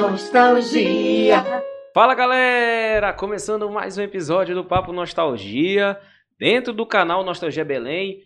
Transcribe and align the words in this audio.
Nostalgia. 0.00 1.44
Fala 1.92 2.14
galera, 2.14 3.12
começando 3.12 3.68
mais 3.68 3.98
um 3.98 4.02
episódio 4.02 4.54
do 4.54 4.64
Papo 4.64 4.94
Nostalgia, 4.94 6.00
dentro 6.38 6.72
do 6.72 6.86
canal 6.86 7.22
Nostalgia 7.22 7.66
Belém. 7.66 8.22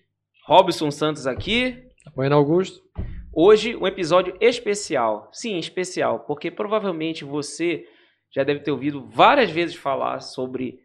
Robson 0.47 0.93
Santos 0.93 1.27
aqui. 1.27 1.85
Bueno 2.15 2.37
Augusto. 2.37 2.81
Hoje 3.33 3.75
um 3.75 3.89
episódio 3.89 4.37
especial. 4.41 5.29
Sim, 5.33 5.59
especial, 5.59 6.21
porque 6.21 6.49
provavelmente 6.49 7.25
você 7.25 7.85
já 8.33 8.45
deve 8.45 8.61
ter 8.61 8.71
ouvido 8.71 9.09
várias 9.09 9.51
vezes 9.51 9.75
falar 9.75 10.21
sobre 10.21 10.79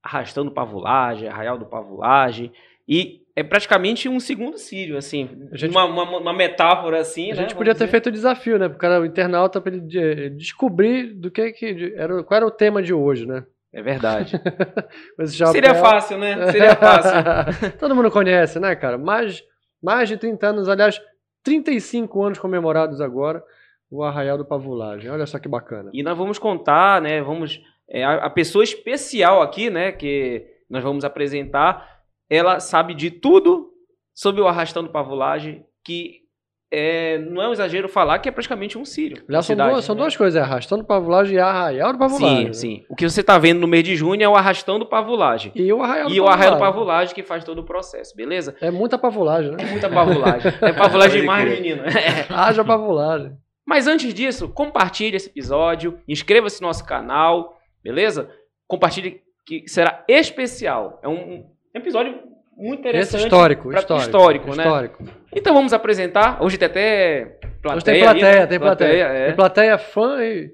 Arrastando 0.00 0.52
Pavulagem, 0.52 1.28
Arraial 1.28 1.58
do 1.58 1.66
Pavulagem, 1.66 2.52
e 2.86 3.25
é 3.36 3.42
praticamente 3.44 4.08
um 4.08 4.18
segundo 4.18 4.56
sírio, 4.58 4.96
assim, 4.96 5.28
A 5.52 5.56
gente- 5.56 5.70
uma, 5.70 5.84
uma, 5.84 6.18
uma 6.18 6.32
metáfora 6.32 6.98
assim, 7.00 7.30
A 7.32 7.34
né, 7.34 7.40
gente 7.42 7.54
podia 7.54 7.72
vamos 7.74 7.78
ter 7.78 7.84
dizer. 7.84 7.90
feito 7.90 8.06
o 8.08 8.12
desafio, 8.12 8.58
né? 8.58 8.68
Pro 8.68 8.78
cara, 8.78 9.00
o 9.00 9.04
internauta, 9.04 9.60
pra 9.60 9.70
ele 9.72 9.82
de- 9.82 10.30
descobrir 10.30 11.12
do 11.14 11.30
que 11.30 11.52
que 11.52 11.74
de- 11.74 11.94
era, 11.94 12.22
qual 12.24 12.36
era 12.38 12.46
o 12.46 12.50
tema 12.50 12.82
de 12.82 12.94
hoje, 12.94 13.26
né? 13.26 13.44
É 13.72 13.82
verdade. 13.82 14.40
Mas 15.18 15.34
já 15.36 15.46
Seria 15.48 15.74
fácil, 15.74 16.16
né? 16.18 16.50
Seria 16.50 16.74
fácil. 16.76 17.12
Todo 17.78 17.94
mundo 17.94 18.10
conhece, 18.10 18.58
né, 18.58 18.74
cara? 18.74 18.96
Mais, 18.96 19.42
mais 19.82 20.08
de 20.08 20.16
30 20.16 20.46
anos, 20.48 20.68
aliás, 20.68 20.98
35 21.44 22.22
anos 22.24 22.38
comemorados 22.38 23.00
agora, 23.00 23.42
o 23.90 24.02
Arraial 24.02 24.38
do 24.38 24.44
Pavulagem. 24.46 25.10
Olha 25.10 25.26
só 25.26 25.38
que 25.38 25.48
bacana. 25.48 25.90
E 25.92 26.02
nós 26.02 26.16
vamos 26.16 26.38
contar, 26.38 27.00
né? 27.02 27.20
Vamos. 27.22 27.60
é, 27.88 28.02
a, 28.02 28.14
a 28.26 28.30
pessoa 28.30 28.64
especial 28.64 29.42
aqui, 29.42 29.68
né? 29.70 29.92
Que 29.92 30.46
nós 30.68 30.82
vamos 30.82 31.04
apresentar, 31.04 31.95
ela 32.28 32.60
sabe 32.60 32.94
de 32.94 33.10
tudo 33.10 33.70
sobre 34.14 34.40
o 34.40 34.48
Arrastando 34.48 34.90
Pavulagem, 34.90 35.64
que 35.84 36.26
é, 36.70 37.18
não 37.18 37.40
é 37.40 37.48
um 37.48 37.52
exagero 37.52 37.88
falar 37.88 38.18
que 38.18 38.28
é 38.28 38.32
praticamente 38.32 38.76
um 38.76 38.84
sírio. 38.84 39.22
Já 39.28 39.40
são, 39.40 39.54
cidade, 39.54 39.72
duas, 39.72 39.84
são 39.84 39.94
né? 39.94 40.00
duas 40.00 40.16
coisas, 40.16 40.36
é 40.36 40.42
Arrastando 40.42 40.84
Pavulagem 40.84 41.36
e 41.36 41.38
Arraial 41.38 41.92
do 41.92 41.98
Pavulagem. 41.98 42.38
Sim, 42.38 42.44
né? 42.44 42.52
sim. 42.52 42.84
O 42.88 42.96
que 42.96 43.08
você 43.08 43.20
está 43.20 43.38
vendo 43.38 43.60
no 43.60 43.68
mês 43.68 43.84
de 43.84 43.94
junho 43.94 44.22
é 44.22 44.28
o 44.28 44.34
Arrastando 44.34 44.84
Pavulagem. 44.84 45.52
E 45.54 45.72
o 45.72 45.82
Arraial 45.82 46.08
do 46.08 46.14
E 46.14 46.20
o 46.20 46.26
Arraial 46.26 46.54
do 46.54 46.58
Pavulagem. 46.58 46.74
Pavulagem 46.76 47.14
que 47.14 47.22
faz 47.22 47.44
todo 47.44 47.60
o 47.60 47.64
processo, 47.64 48.16
beleza? 48.16 48.56
É 48.60 48.70
muita 48.70 48.98
pavulagem, 48.98 49.52
né? 49.52 49.58
É 49.60 49.66
muita 49.66 49.88
pavulagem. 49.88 50.52
É 50.60 50.72
pavulagem 50.72 51.20
demais, 51.20 51.48
menino. 51.48 51.82
É. 51.84 52.26
Haja 52.34 52.64
pavulagem. 52.64 53.32
Mas 53.64 53.86
antes 53.86 54.12
disso, 54.12 54.48
compartilhe 54.48 55.16
esse 55.16 55.28
episódio, 55.28 55.98
inscreva-se 56.06 56.60
no 56.60 56.68
nosso 56.68 56.84
canal, 56.84 57.58
beleza? 57.82 58.30
Compartilhe 58.66 59.20
que 59.46 59.68
será 59.68 60.04
especial. 60.08 61.00
É 61.02 61.08
um 61.08 61.44
episódio 61.78 62.12
muito 62.56 62.80
Esse 62.80 62.88
interessante. 62.88 63.24
histórico, 63.24 63.68
pra- 63.68 63.80
histórico. 63.80 64.06
histórico, 64.06 64.54
né? 64.56 64.62
Histórico. 64.64 65.04
Então 65.34 65.54
vamos 65.54 65.72
apresentar. 65.72 66.42
Hoje 66.42 66.56
tem 66.56 66.66
até 66.66 67.38
plateia. 67.62 67.76
Hoje 67.76 67.84
tem 67.84 67.94
aí, 67.94 68.00
plateia, 68.02 68.40
né? 68.40 68.46
tem 68.46 68.58
plateia. 68.58 69.04
é. 69.04 69.26
Tem 69.26 69.34
plateia 69.36 69.78
fã 69.78 70.16
e, 70.24 70.50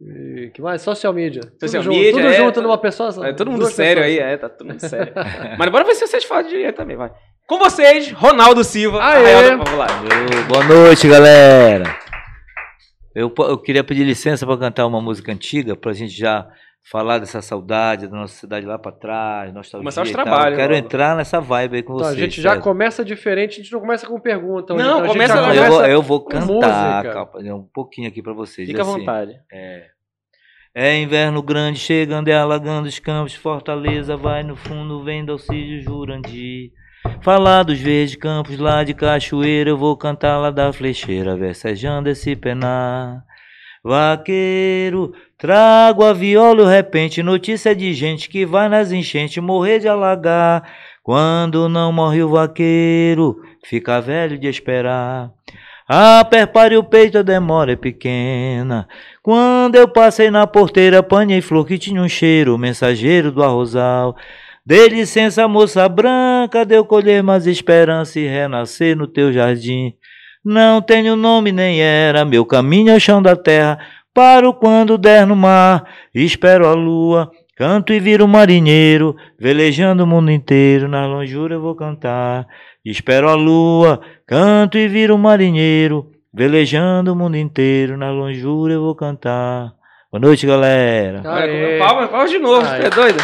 e 0.00 0.50
que 0.52 0.60
mais? 0.60 0.82
Social 0.82 1.12
media. 1.14 1.40
Social 1.58 1.82
tudo 1.82 1.92
media, 1.94 2.10
junto, 2.12 2.22
tudo 2.22 2.32
é, 2.32 2.36
junto 2.36 2.54
tá- 2.54 2.60
numa 2.62 2.78
pessoa 2.78 3.10
só. 3.12 3.24
É 3.24 3.32
todo 3.32 3.50
mundo 3.50 3.64
sério 3.66 4.02
pessoas. 4.02 4.22
aí, 4.22 4.32
é, 4.32 4.36
tá 4.36 4.48
todo 4.50 4.66
mundo 4.68 4.80
sério. 4.80 5.12
Mas 5.58 5.70
bora 5.70 5.84
ver 5.84 5.94
se 5.94 6.06
vocês 6.06 6.24
falam 6.24 6.46
direito 6.46 6.76
também, 6.76 6.96
vai. 6.96 7.10
Com 7.46 7.58
vocês, 7.58 8.10
Ronaldo 8.12 8.62
Silva. 8.64 9.02
Aê! 9.02 9.34
Arraial 9.34 9.58
Pavulagem. 9.58 9.96
Ô, 9.96 10.52
boa 10.52 10.64
noite, 10.64 11.08
galera. 11.08 11.84
Eu, 13.14 13.32
eu 13.38 13.56
queria 13.56 13.82
pedir 13.82 14.04
licença 14.04 14.44
para 14.44 14.58
cantar 14.58 14.84
uma 14.86 15.00
música 15.00 15.32
antiga, 15.32 15.74
para 15.74 15.90
a 15.92 15.94
gente 15.94 16.12
já 16.14 16.46
falar 16.90 17.18
dessa 17.18 17.42
saudade 17.42 18.06
da 18.06 18.16
nossa 18.16 18.34
cidade 18.34 18.64
lá 18.64 18.78
para 18.78 18.92
trás, 18.92 19.52
nostalgia 19.52 19.82
Começar 19.82 20.02
os 20.02 20.10
trabalhos 20.12 20.58
Eu 20.58 20.64
Quero 20.64 20.74
entrar 20.74 21.16
nessa 21.16 21.40
vibe 21.40 21.76
aí 21.76 21.82
com 21.82 21.94
Então, 21.94 22.06
vocês. 22.06 22.16
a 22.16 22.24
gente 22.24 22.40
já 22.40 22.58
começa 22.58 23.04
diferente, 23.04 23.60
a 23.60 23.62
gente 23.62 23.72
não 23.72 23.80
começa 23.80 24.06
com 24.06 24.20
pergunta. 24.20 24.72
Não, 24.72 24.80
então 24.80 24.98
a 24.98 25.02
gente 25.02 25.12
começa. 25.12 25.34
Não, 25.34 25.52
eu, 25.52 25.70
vou, 25.70 25.84
eu 25.84 26.02
vou 26.02 26.20
com 26.20 26.30
cantar, 26.30 27.12
calma, 27.12 27.54
um 27.54 27.68
pouquinho 27.74 28.08
aqui 28.08 28.22
para 28.22 28.32
vocês. 28.32 28.68
Fica 28.68 28.82
à 28.82 28.84
assim. 28.84 28.98
vontade. 29.00 29.32
É. 29.52 29.96
É 30.78 30.94
inverno 30.94 31.42
grande, 31.42 31.78
chegando 31.78 32.28
e 32.28 32.32
alagando 32.32 32.86
os 32.86 32.98
campos, 32.98 33.34
Fortaleza 33.34 34.14
vai 34.14 34.42
no 34.42 34.54
fundo, 34.54 35.02
vem 35.02 35.24
Dalcídio 35.24 35.82
Jurandir. 35.82 36.70
Falar 37.22 37.62
dos 37.62 37.80
verdes 37.80 38.14
campos 38.16 38.58
lá 38.58 38.84
de 38.84 38.92
Cachoeira, 38.92 39.70
eu 39.70 39.78
vou 39.78 39.96
cantar 39.96 40.38
lá 40.38 40.50
da 40.50 40.72
flecheira, 40.72 41.34
versejando 41.34 42.10
esse 42.10 42.36
penar. 42.36 43.24
Vaqueiro, 43.86 45.12
trago 45.38 46.02
a 46.02 46.12
viola 46.12 46.64
o 46.64 46.66
repente, 46.66 47.22
notícia 47.22 47.72
de 47.72 47.94
gente 47.94 48.28
que 48.28 48.44
vai 48.44 48.68
nas 48.68 48.90
enchentes 48.90 49.40
morrer 49.40 49.78
de 49.78 49.86
alagar. 49.86 50.68
Quando 51.04 51.68
não 51.68 51.92
morre 51.92 52.20
o 52.20 52.30
vaqueiro, 52.30 53.40
fica 53.62 54.00
velho 54.00 54.36
de 54.38 54.48
esperar. 54.48 55.30
A 55.88 56.24
perpare 56.24 56.76
o 56.76 56.82
peito, 56.82 57.18
a 57.18 57.22
demora 57.22 57.74
é 57.74 57.76
pequena. 57.76 58.88
Quando 59.22 59.76
eu 59.76 59.86
passei 59.86 60.32
na 60.32 60.48
porteira, 60.48 60.98
apanhei 60.98 61.40
flor 61.40 61.64
que 61.64 61.78
tinha 61.78 62.02
um 62.02 62.08
cheiro, 62.08 62.58
mensageiro 62.58 63.30
do 63.30 63.40
arrozal. 63.40 64.16
Dê 64.66 64.88
licença, 64.88 65.46
moça 65.46 65.88
branca, 65.88 66.64
de 66.64 66.74
eu 66.74 66.84
colher 66.84 67.22
mais 67.22 67.46
esperança 67.46 68.18
e 68.18 68.26
renascer 68.26 68.96
no 68.96 69.06
teu 69.06 69.32
jardim. 69.32 69.94
Não 70.48 70.80
tenho 70.80 71.16
nome 71.16 71.50
nem 71.50 71.82
era, 71.82 72.24
meu 72.24 72.46
caminho 72.46 72.92
é 72.92 72.94
o 72.94 73.00
chão 73.00 73.20
da 73.20 73.34
terra. 73.34 73.80
Paro 74.14 74.54
quando 74.54 74.96
der 74.96 75.26
no 75.26 75.34
mar, 75.34 75.84
espero 76.14 76.68
a 76.68 76.72
lua, 76.72 77.32
canto 77.56 77.92
e 77.92 77.98
viro 77.98 78.28
marinheiro, 78.28 79.16
velejando 79.36 80.04
o 80.04 80.06
mundo 80.06 80.30
inteiro, 80.30 80.86
na 80.86 81.04
longura 81.04 81.54
eu 81.54 81.60
vou 81.60 81.74
cantar. 81.74 82.46
Espero 82.84 83.28
a 83.28 83.34
lua, 83.34 84.00
canto 84.24 84.78
e 84.78 84.86
viro 84.86 85.18
marinheiro, 85.18 86.12
velejando 86.32 87.12
o 87.12 87.16
mundo 87.16 87.36
inteiro, 87.36 87.96
na 87.96 88.12
longura 88.12 88.74
eu 88.74 88.82
vou 88.82 88.94
cantar. 88.94 89.72
Boa 90.12 90.20
noite, 90.20 90.46
galera. 90.46 91.22
Aê. 91.24 91.80
Palmas, 91.80 92.08
palmas 92.08 92.30
de 92.30 92.38
novo, 92.38 92.64
Aê. 92.64 92.82
você 92.82 92.86
é 92.86 92.90
doido? 92.90 93.18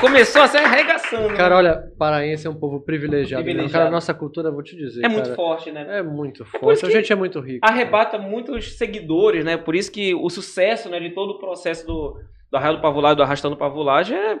Começou 0.00 0.42
a 0.42 0.48
ser 0.48 0.58
arregaçando. 0.58 1.28
né? 1.28 1.36
Cara, 1.36 1.56
olha, 1.56 1.82
paraense 1.98 2.46
é 2.46 2.50
um 2.50 2.54
povo 2.58 2.80
privilegiado. 2.80 3.42
né? 3.42 3.44
Privilegiado. 3.44 3.72
Cara, 3.72 3.88
a 3.88 3.90
nossa 3.90 4.12
cultura, 4.14 4.50
vou 4.50 4.62
te 4.62 4.76
dizer. 4.76 5.04
é 5.04 5.08
muito 5.08 5.24
cara, 5.24 5.36
forte, 5.36 5.70
né? 5.70 5.86
É 5.98 6.02
muito 6.02 6.44
por 6.44 6.60
forte. 6.60 6.76
isso 6.78 6.86
A 6.86 6.90
gente 6.90 7.12
é 7.12 7.16
muito 7.16 7.40
rico. 7.40 7.64
arrebata 7.66 8.18
muitos 8.18 8.76
seguidores, 8.76 9.44
né? 9.44 9.56
Por 9.56 9.74
isso 9.74 9.90
que 9.92 10.14
o 10.14 10.28
sucesso 10.28 10.88
né, 10.88 10.98
de 11.00 11.10
todo 11.10 11.30
o 11.30 11.38
processo 11.38 11.86
do, 11.86 12.16
do 12.50 12.56
Arraial 12.56 12.76
do 12.76 12.82
Pavulagem, 12.82 13.16
do 13.16 13.22
Arrastando 13.22 13.56
Pavulagem 13.56 14.16
é 14.16 14.38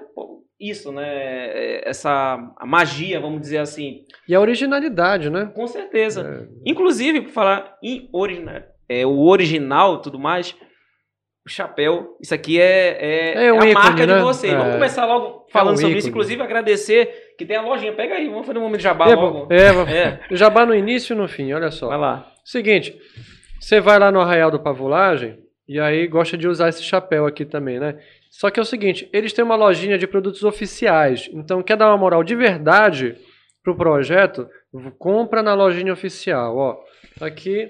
isso, 0.60 0.92
né? 0.92 1.04
É 1.06 1.88
Essa 1.88 2.38
a 2.56 2.66
magia, 2.66 3.20
vamos 3.20 3.40
dizer 3.40 3.58
assim. 3.58 4.02
E 4.28 4.34
a 4.34 4.40
originalidade, 4.40 5.28
né? 5.30 5.50
Com 5.54 5.66
certeza. 5.66 6.22
É. 6.48 6.70
Inclusive, 6.70 7.22
por 7.22 7.30
falar 7.30 7.76
em 7.82 8.08
original, 8.12 8.62
é, 8.88 9.04
o 9.06 9.20
original 9.26 9.96
e 9.96 10.02
tudo 10.02 10.18
mais, 10.18 10.54
o 11.44 11.48
chapéu, 11.48 12.16
isso 12.20 12.32
aqui 12.34 12.60
é, 12.60 12.98
é, 13.00 13.34
É 13.34 13.46
é 13.46 13.52
um 13.52 13.60
a 13.60 13.66
ícone, 13.66 13.74
marca 13.74 14.06
de 14.06 14.12
né? 14.14 14.20
vocês. 14.20 14.52
É. 14.52 14.56
Vamos 14.56 14.74
começar 14.74 15.06
logo 15.06 15.46
falando 15.50 15.74
um 15.74 15.80
sobre 15.80 15.98
isso, 15.98 16.08
inclusive 16.08 16.40
agradecer 16.42 17.34
que 17.36 17.44
tem 17.44 17.56
a 17.56 17.62
lojinha. 17.62 17.92
Pega 17.92 18.14
aí, 18.14 18.28
vamos 18.28 18.46
fazer 18.46 18.58
um 18.58 18.62
momento 18.62 18.78
de 18.78 18.84
jabá 18.84 19.08
É, 19.10 19.14
logo. 19.14 19.52
é, 19.52 19.92
É, 19.96 20.20
jabá 20.36 20.64
no 20.64 20.74
início 20.74 21.14
e 21.14 21.16
no 21.16 21.26
fim, 21.26 21.52
olha 21.52 21.70
só. 21.70 21.88
vai 21.88 21.98
lá. 21.98 22.32
Seguinte, 22.44 22.96
você 23.60 23.80
vai 23.80 23.98
lá 23.98 24.10
no 24.12 24.20
Arraial 24.20 24.50
do 24.50 24.60
Pavulagem 24.60 25.38
e 25.68 25.80
aí 25.80 26.06
gosta 26.06 26.36
de 26.38 26.46
usar 26.46 26.68
esse 26.68 26.82
chapéu 26.82 27.26
aqui 27.26 27.44
também, 27.44 27.78
né? 27.80 27.98
Só 28.30 28.50
que 28.50 28.58
é 28.58 28.62
o 28.62 28.66
seguinte, 28.66 29.08
eles 29.12 29.32
têm 29.32 29.44
uma 29.44 29.56
lojinha 29.56 29.98
de 29.98 30.06
produtos 30.06 30.42
oficiais. 30.44 31.28
Então, 31.32 31.62
quer 31.62 31.76
dar 31.76 31.88
uma 31.88 31.98
moral 31.98 32.22
de 32.24 32.34
verdade 32.34 33.16
pro 33.62 33.76
projeto, 33.76 34.48
compra 34.98 35.42
na 35.42 35.54
lojinha 35.54 35.92
oficial, 35.92 36.56
ó. 36.56 36.78
Aqui, 37.20 37.68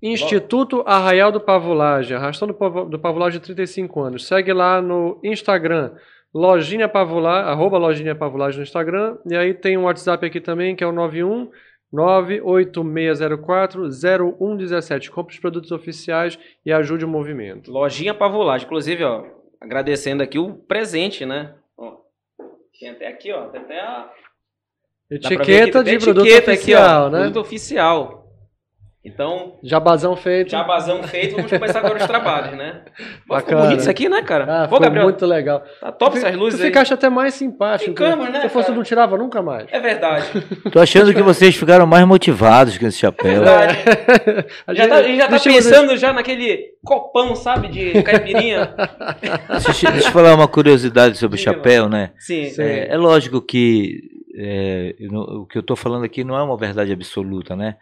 Instituto 0.00 0.82
Arraial 0.86 1.32
do 1.32 1.40
Pavulagem, 1.40 2.16
arrastando 2.16 2.56
do 2.88 2.98
Pavulagem 2.98 3.40
de 3.40 3.46
35 3.46 4.00
anos. 4.00 4.26
Segue 4.26 4.52
lá 4.52 4.80
no 4.80 5.20
Instagram, 5.24 5.92
lojinha 6.32 6.88
Pavulagem, 6.88 7.50
arroba 7.50 7.78
lojinha 7.78 8.14
Pavulagem 8.14 8.58
no 8.58 8.62
Instagram. 8.62 9.18
E 9.26 9.36
aí 9.36 9.52
tem 9.52 9.76
um 9.76 9.84
WhatsApp 9.84 10.24
aqui 10.24 10.40
também, 10.40 10.76
que 10.76 10.84
é 10.84 10.86
o 10.86 10.92
91 10.92 11.50
98604 11.92 13.88
0117. 13.90 15.10
Compre 15.10 15.34
os 15.34 15.40
produtos 15.40 15.72
oficiais 15.72 16.38
e 16.64 16.72
ajude 16.72 17.04
o 17.04 17.08
movimento. 17.08 17.70
Lojinha 17.70 18.14
Pavulagem. 18.14 18.66
Inclusive, 18.66 19.02
ó, 19.04 19.24
agradecendo 19.60 20.22
aqui 20.22 20.38
o 20.38 20.54
presente, 20.54 21.26
né? 21.26 21.54
Ó, 21.76 21.96
tem 22.78 22.90
até 22.90 23.08
aqui, 23.08 23.32
ó. 23.32 23.46
Tem 23.48 23.60
até 23.60 23.80
a. 23.80 24.10
Etiqueta 25.10 25.82
de 25.82 25.98
produto 25.98 26.26
etiqueta 26.26 26.52
oficial, 26.52 26.82
aqui, 26.82 27.06
ó, 27.06 27.10
né? 27.10 27.18
Produto 27.20 27.40
oficial. 27.40 28.17
Então, 29.04 29.54
Jabazão 29.62 30.16
feito. 30.16 30.50
jabazão 30.50 31.02
feito, 31.04 31.36
vamos 31.36 31.50
começar 31.50 31.78
agora 31.78 31.96
os 31.98 32.06
trabalhos, 32.06 32.58
né? 32.58 32.82
Pô, 32.98 33.04
Ficou 33.04 33.36
Bacana. 33.36 33.62
bonito 33.62 33.80
isso 33.80 33.90
aqui, 33.90 34.08
né, 34.08 34.20
cara? 34.22 34.44
Ah, 34.44 34.60
Pô, 34.62 34.74
ficou 34.74 34.80
Gabriel, 34.80 35.04
muito 35.04 35.24
legal. 35.24 35.62
tá 35.80 35.92
top 35.92 36.12
Tu 36.12 36.18
essas 36.18 36.36
luzes 36.36 36.58
Tu 36.58 36.62
aí. 36.64 36.68
ficaste 36.68 36.92
até 36.92 37.08
mais 37.08 37.32
simpático. 37.34 37.90
Ficamos, 37.90 38.28
né, 38.28 38.40
Se 38.42 38.48
fosse, 38.48 38.66
cara? 38.66 38.76
não 38.76 38.82
tirava 38.82 39.16
nunca 39.16 39.40
mais. 39.40 39.66
É 39.70 39.78
verdade. 39.80 40.26
Tô 40.72 40.80
achando 40.80 41.14
que 41.14 41.22
vocês 41.22 41.54
ficaram 41.56 41.86
mais 41.86 42.04
motivados 42.06 42.76
com 42.76 42.86
esse 42.86 42.98
chapéu. 42.98 43.34
verdade. 43.34 43.78
A 44.66 44.74
Já 44.74 44.88
tá, 44.88 45.02
já 45.02 45.28
tá 45.28 45.36
eu- 45.36 45.42
pensando 45.42 45.96
já 45.96 46.12
naquele 46.12 46.72
copão, 46.84 47.34
sabe, 47.36 47.68
de 47.68 48.02
caipirinha. 48.02 48.74
Deixa, 49.64 49.86
eu- 49.88 49.92
deixa 49.92 50.08
eu 50.08 50.12
falar 50.12 50.34
uma 50.34 50.48
curiosidade 50.48 51.16
sobre 51.16 51.36
o 51.36 51.38
Diga, 51.38 51.52
chapéu, 51.52 51.88
né? 51.88 52.10
Sim. 52.18 52.46
Sim. 52.50 52.62
É, 52.62 52.88
é 52.92 52.96
lógico 52.96 53.40
que 53.40 54.00
é, 54.36 54.94
eu 54.98 55.12
o 55.12 55.46
que 55.46 55.56
eu 55.56 55.60
estou 55.60 55.76
falando 55.76 56.04
aqui 56.04 56.24
não 56.24 56.36
é 56.36 56.42
uma 56.42 56.56
verdade 56.56 56.92
absoluta, 56.92 57.54
né? 57.56 57.76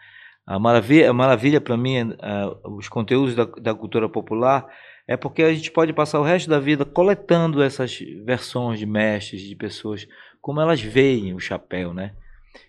A 0.46 0.58
maravilha, 0.58 1.10
a 1.10 1.12
maravilha 1.12 1.60
para 1.60 1.76
mim, 1.76 2.14
ah, 2.20 2.56
os 2.64 2.88
conteúdos 2.88 3.34
da, 3.34 3.44
da 3.44 3.75
cultura 3.75 4.08
popular, 4.08 4.66
é 5.08 5.16
porque 5.16 5.43
a 5.43 5.52
gente 5.52 5.70
pode 5.70 5.93
passar 5.93 6.20
o 6.20 6.25
resto 6.25 6.48
da 6.48 6.60
vida 6.60 6.84
coletando 6.84 7.62
essas 7.62 7.98
versões 8.25 8.78
de 8.78 8.87
mestres, 8.87 9.43
de 9.43 9.56
pessoas, 9.56 10.06
como 10.40 10.60
elas 10.60 10.81
veem 10.81 11.34
o 11.34 11.40
chapéu, 11.40 11.93
né? 11.93 12.14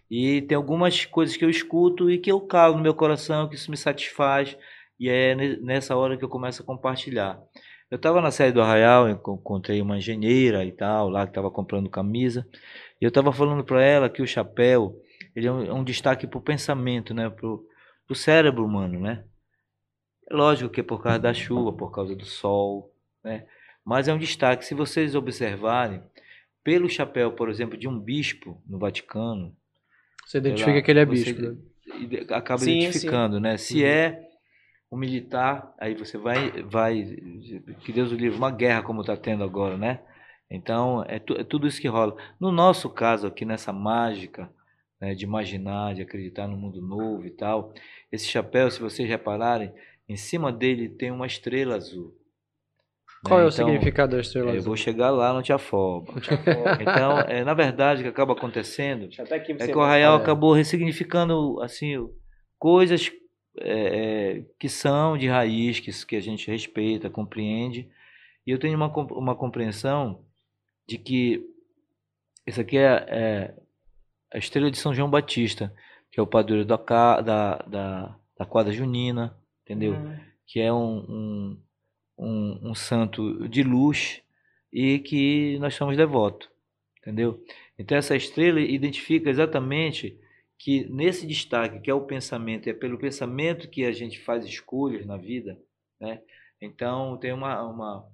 E 0.10 0.42
tem 0.42 0.56
algumas 0.56 1.06
coisas 1.06 1.38
que 1.38 1.46
eu 1.46 1.50
escuto 1.50 2.10
e 2.10 2.18
que 2.18 2.32
eu 2.32 2.40
calo 2.42 2.78
no 2.78 2.84
meu 2.84 2.94
coração, 2.94 3.48
que 3.48 3.56
isso 3.56 3.70
me 3.70 3.78
satisfaz, 3.78 4.58
e 5.00 5.10
é 5.10 5.36
ne- 5.36 5.58
nessa 5.58 5.96
hora 5.96 6.18
que 6.18 6.24
eu 6.24 6.30
começo 6.30 6.62
a 6.62 6.66
compartilhar. 6.66 7.40
Eu 7.92 7.98
estava 7.98 8.22
na 8.22 8.32
série 8.32 8.52
do 8.52 8.62
Arraial, 8.62 9.10
encontrei 9.10 9.82
uma 9.82 9.98
engenheira 9.98 10.66
e 10.66 10.72
tal, 10.72 11.10
lá 11.10 11.26
que 11.26 11.32
estava 11.32 11.52
comprando 11.52 11.90
camisa, 11.90 12.46
e 13.00 13.06
eu 13.06 13.10
estava 13.10 13.32
falando 13.32 13.64
para 13.64 13.84
ela 13.84 14.10
que 14.10 14.22
o 14.22 14.28
chapéu 14.28 14.96
ele 15.38 15.48
é 15.48 15.52
um, 15.52 15.64
é 15.66 15.74
um 15.74 15.84
destaque 15.84 16.26
para 16.26 16.40
o 16.40 16.42
pensamento, 16.42 17.14
né? 17.14 17.30
para 17.30 17.46
o 17.48 18.16
cérebro 18.16 18.66
humano. 18.66 19.00
Né? 19.00 19.24
É 20.30 20.34
lógico 20.34 20.70
que 20.70 20.82
é 20.82 20.84
por 20.84 21.02
causa 21.02 21.20
da 21.20 21.34
chuva, 21.34 21.72
por 21.72 21.92
causa 21.92 22.16
do 22.16 22.26
sol, 22.26 22.92
né? 23.24 23.46
mas 23.86 24.08
é 24.08 24.14
um 24.14 24.18
destaque. 24.18 24.66
Se 24.66 24.74
vocês 24.74 25.14
observarem, 25.14 26.02
pelo 26.64 26.90
chapéu, 26.90 27.32
por 27.34 27.50
exemplo, 27.50 27.78
de 27.78 27.88
um 27.88 28.00
bispo 28.00 28.62
no 28.68 28.80
Vaticano, 28.80 29.56
Você 30.26 30.40
identifica 30.40 30.74
lá, 30.74 30.82
que 30.82 30.92
ele 30.92 31.00
é 31.00 31.06
você 31.06 31.34
bispo. 31.34 31.42
né? 31.42 31.56
acaba 32.32 32.64
Sim, 32.64 32.80
identificando, 32.80 33.40
né? 33.40 33.58
Se 33.58 33.82
Uhum. 33.82 33.88
é 33.88 34.28
um 34.92 34.98
militar, 34.98 35.74
aí 35.80 35.94
você 35.96 36.18
vai, 36.18 36.64
vai, 36.64 37.04
que 37.84 37.94
Deus 37.94 38.12
o 38.12 38.16
livre, 38.16 38.38
uma 38.38 38.52
guerra 38.52 38.82
como 38.82 39.02
está 39.02 39.16
tendo 39.16 39.44
agora, 39.44 39.78
né? 39.78 40.02
Então 40.50 41.04
é, 41.08 41.20
tu- 41.20 41.36
é 41.36 41.44
tudo 41.44 41.68
isso 41.68 41.80
que 41.80 41.88
rola. 41.88 42.16
No 42.40 42.52
nosso 42.52 42.90
caso 42.90 43.28
aqui 43.28 43.46
nessa 43.46 43.72
mágica 43.72 44.50
né, 45.00 45.14
de 45.14 45.24
imaginar, 45.26 45.94
de 45.96 46.02
acreditar 46.02 46.48
no 46.48 46.58
mundo 46.58 46.82
novo 46.82 47.26
e 47.26 47.32
tal, 47.32 47.74
esse 48.12 48.26
chapéu, 48.28 48.70
se 48.72 48.80
vocês 48.80 49.08
repararem, 49.08 49.72
em 50.10 50.16
cima 50.18 50.52
dele 50.52 50.90
tem 50.90 51.12
uma 51.12 51.28
estrela 51.28 51.76
azul. 51.76 52.16
né? 53.24 53.30
Qual 53.30 53.40
é 53.40 53.44
o 53.46 53.50
Então, 53.50 53.52
significado 53.68 54.16
da 54.16 54.22
estrela 54.22 54.50
é, 54.52 54.54
Eu 54.54 54.58
azul? 54.60 54.70
vou 54.70 54.78
chegar 54.78 55.10
lá, 55.12 55.34
não 55.34 55.42
te 55.42 55.52
afoba. 55.54 56.14
Então, 56.82 57.20
é, 57.22 57.44
na 57.44 57.54
verdade, 57.54 58.02
o 58.02 58.04
que 58.04 58.10
acaba 58.10 58.34
acontecendo 58.34 59.10
é 59.60 59.68
que 59.68 59.76
o 59.78 59.82
Arraial 59.82 60.18
é. 60.18 60.22
acabou 60.22 60.54
ressignificando 60.54 61.60
assim 61.62 61.96
coisas 62.58 63.12
é, 63.60 64.38
é, 64.40 64.46
que 64.60 64.70
são 64.70 65.18
de 65.18 65.28
raiz, 65.28 65.80
que, 65.80 65.92
que 66.06 66.16
a 66.16 66.22
gente 66.22 66.50
respeita, 66.50 67.10
compreende. 67.10 67.90
E 68.46 68.52
eu 68.52 68.60
tenho 68.60 68.76
uma, 68.78 68.88
uma 68.88 69.36
compreensão 69.36 70.24
de 70.88 70.98
que 70.98 71.44
isso 72.46 72.62
aqui 72.62 72.78
é, 72.78 73.06
é 73.10 73.54
a 74.38 74.40
estrela 74.40 74.70
de 74.70 74.78
São 74.78 74.94
João 74.94 75.10
Batista, 75.10 75.74
que 76.12 76.20
é 76.20 76.24
o 76.24 76.28
padroeiro 76.28 76.66
da, 76.66 76.78
da, 77.22 77.58
da, 77.58 78.16
da 78.38 78.46
quadra 78.46 78.72
junina, 78.72 79.36
entendeu? 79.64 79.94
Hum. 79.94 80.16
que 80.46 80.60
é 80.60 80.72
um, 80.72 80.98
um, 81.10 81.62
um, 82.18 82.70
um 82.70 82.76
santo 82.76 83.50
de 83.50 83.64
luz 83.64 84.22
e 84.72 85.00
que 85.00 85.58
nós 85.60 85.74
somos 85.74 85.98
devotos, 85.98 86.48
entendeu? 87.00 87.44
Então 87.80 87.98
essa 87.98 88.16
estrela 88.16 88.60
identifica 88.60 89.30
exatamente 89.30 90.20
que 90.58 90.86
nesse 90.86 91.26
destaque 91.26 91.80
que 91.80 91.90
é 91.90 91.94
o 91.94 92.06
pensamento, 92.06 92.70
é 92.70 92.74
pelo 92.74 92.98
pensamento 93.00 93.68
que 93.68 93.86
a 93.86 93.92
gente 93.92 94.20
faz 94.20 94.46
escolhas 94.46 95.06
na 95.06 95.18
vida, 95.18 95.60
né? 96.00 96.22
Então 96.62 97.18
tem 97.18 97.34
uma, 97.34 97.64
uma 97.64 98.08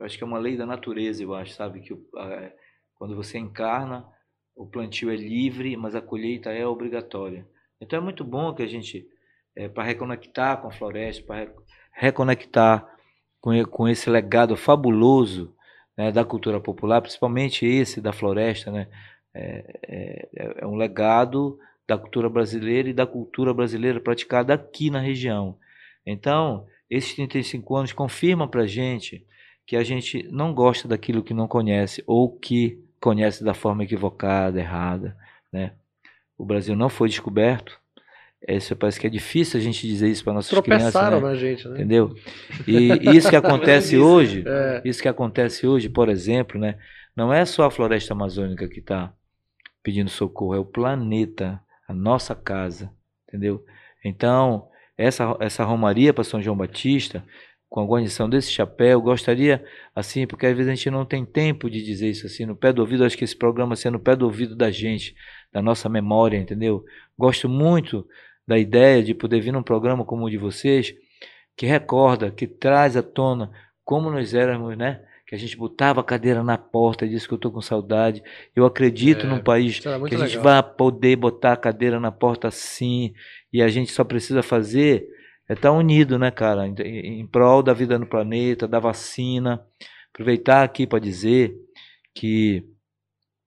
acho 0.00 0.16
que 0.16 0.24
é 0.24 0.26
uma 0.26 0.38
lei 0.38 0.56
da 0.56 0.64
natureza, 0.64 1.22
eu 1.22 1.34
acho, 1.34 1.52
sabe 1.52 1.80
que 1.80 1.94
quando 2.94 3.14
você 3.14 3.38
encarna, 3.38 4.06
o 4.56 4.66
plantio 4.66 5.10
é 5.10 5.16
livre, 5.16 5.76
mas 5.76 5.94
a 5.94 6.00
colheita 6.00 6.50
é 6.50 6.66
obrigatória. 6.66 7.46
Então 7.80 7.98
é 7.98 8.02
muito 8.02 8.24
bom 8.24 8.54
que 8.54 8.62
a 8.62 8.66
gente 8.66 9.06
para 9.74 9.84
reconectar 9.84 10.60
com 10.60 10.68
a 10.68 10.72
floresta, 10.72 11.22
para 11.24 11.52
reconectar 11.92 12.86
com, 13.40 13.50
com 13.66 13.88
esse 13.88 14.08
legado 14.08 14.56
fabuloso 14.56 15.54
né, 15.96 16.10
da 16.10 16.24
cultura 16.24 16.58
popular, 16.60 17.02
principalmente 17.02 17.66
esse 17.66 18.00
da 18.00 18.12
floresta, 18.12 18.70
né? 18.70 18.88
É, 19.34 20.28
é- 20.34 20.54
é 20.58 20.66
um 20.66 20.76
legado 20.76 21.58
da 21.88 21.96
cultura 21.98 22.28
brasileira 22.28 22.88
e 22.88 22.92
da 22.92 23.06
cultura 23.06 23.52
brasileira 23.52 24.00
praticada 24.00 24.54
aqui 24.54 24.90
na 24.90 25.00
região. 25.00 25.56
Então, 26.06 26.66
esses 26.88 27.14
35 27.14 27.76
anos 27.76 27.92
confirmam 27.92 28.48
para 28.48 28.62
a 28.62 28.66
gente 28.66 29.26
que 29.66 29.76
a 29.76 29.82
gente 29.82 30.22
não 30.30 30.52
gosta 30.54 30.86
daquilo 30.88 31.22
que 31.22 31.34
não 31.34 31.48
conhece 31.48 32.02
ou 32.06 32.30
que 32.30 32.78
conhece 33.02 33.42
da 33.42 33.52
forma 33.52 33.82
equivocada, 33.84 34.58
errada. 34.58 35.16
Né? 35.52 35.72
O 36.38 36.44
Brasil 36.44 36.74
não 36.76 36.88
foi 36.88 37.08
descoberto. 37.08 37.78
Isso 38.48 38.74
parece 38.74 38.98
que 38.98 39.06
é 39.06 39.10
difícil 39.10 39.60
a 39.60 39.62
gente 39.62 39.86
dizer 39.86 40.08
isso 40.08 40.24
para 40.24 40.32
nossas 40.32 40.58
crianças. 40.60 40.92
Tropeçaram 40.92 41.20
né? 41.20 41.28
na 41.28 41.34
gente, 41.34 41.68
né? 41.68 41.74
Entendeu? 41.74 42.14
E 42.66 43.16
isso 43.16 43.28
que 43.28 43.36
acontece 43.36 43.98
hoje, 43.98 44.42
É. 44.46 44.82
isso 44.84 45.02
que 45.02 45.08
acontece 45.08 45.66
hoje, 45.66 45.88
por 45.88 46.08
exemplo, 46.08 46.58
né, 46.58 46.76
não 47.14 47.32
é 47.32 47.44
só 47.44 47.64
a 47.64 47.70
floresta 47.70 48.14
amazônica 48.14 48.66
que 48.66 48.80
está 48.80 49.12
pedindo 49.82 50.10
socorro, 50.10 50.54
é 50.54 50.58
o 50.58 50.64
planeta, 50.64 51.60
a 51.86 51.94
nossa 51.94 52.34
casa, 52.34 52.90
entendeu? 53.28 53.64
Então, 54.04 54.68
essa, 54.96 55.36
essa 55.38 55.64
romaria 55.64 56.12
para 56.12 56.24
São 56.24 56.42
João 56.42 56.56
Batista, 56.56 57.24
com 57.72 57.80
a 57.80 57.86
guarnição 57.86 58.28
desse 58.28 58.50
chapéu, 58.52 59.00
gostaria, 59.00 59.64
assim, 59.96 60.26
porque 60.26 60.44
às 60.44 60.54
vezes 60.54 60.70
a 60.70 60.74
gente 60.74 60.90
não 60.90 61.06
tem 61.06 61.24
tempo 61.24 61.70
de 61.70 61.82
dizer 61.82 62.10
isso 62.10 62.26
assim, 62.26 62.44
no 62.44 62.54
pé 62.54 62.70
do 62.70 62.80
ouvido, 62.82 63.02
acho 63.02 63.16
que 63.16 63.24
esse 63.24 63.34
programa 63.34 63.74
sendo 63.74 63.94
no 63.94 63.98
pé 63.98 64.14
do 64.14 64.26
ouvido 64.26 64.54
da 64.54 64.70
gente, 64.70 65.14
da 65.50 65.62
nossa 65.62 65.88
memória, 65.88 66.36
entendeu? 66.36 66.84
Gosto 67.18 67.48
muito 67.48 68.06
da 68.46 68.58
ideia 68.58 69.02
de 69.02 69.14
poder 69.14 69.40
vir 69.40 69.52
num 69.52 69.62
programa 69.62 70.04
como 70.04 70.26
o 70.26 70.30
de 70.30 70.36
vocês, 70.36 70.94
que 71.56 71.64
recorda, 71.64 72.30
que 72.30 72.46
traz 72.46 72.94
à 72.94 73.02
tona 73.02 73.50
como 73.82 74.10
nós 74.10 74.34
éramos, 74.34 74.76
né? 74.76 75.00
Que 75.26 75.34
a 75.34 75.38
gente 75.38 75.56
botava 75.56 76.02
a 76.02 76.04
cadeira 76.04 76.42
na 76.42 76.58
porta 76.58 77.06
e 77.06 77.08
disse 77.08 77.26
que 77.26 77.32
eu 77.32 77.36
estou 77.36 77.50
com 77.50 77.62
saudade. 77.62 78.22
Eu 78.54 78.66
acredito 78.66 79.24
É, 79.24 79.28
num 79.30 79.40
país 79.40 79.78
que 79.78 79.88
a 79.88 79.98
gente 79.98 80.36
legal. 80.36 80.42
vai 80.42 80.62
poder 80.62 81.16
botar 81.16 81.54
a 81.54 81.56
cadeira 81.56 81.98
na 81.98 82.12
porta 82.12 82.50
sim, 82.50 83.14
e 83.50 83.62
a 83.62 83.68
gente 83.68 83.90
só 83.92 84.04
precisa 84.04 84.42
fazer 84.42 85.06
é 85.52 85.54
estar 85.54 85.72
unido, 85.72 86.18
né, 86.18 86.30
cara, 86.30 86.66
em, 86.66 86.74
em 87.20 87.26
prol 87.26 87.62
da 87.62 87.72
vida 87.72 87.98
no 87.98 88.06
planeta, 88.06 88.66
da 88.68 88.78
vacina. 88.78 89.64
Aproveitar 90.12 90.62
aqui 90.62 90.86
para 90.86 90.98
dizer 90.98 91.54
que 92.14 92.64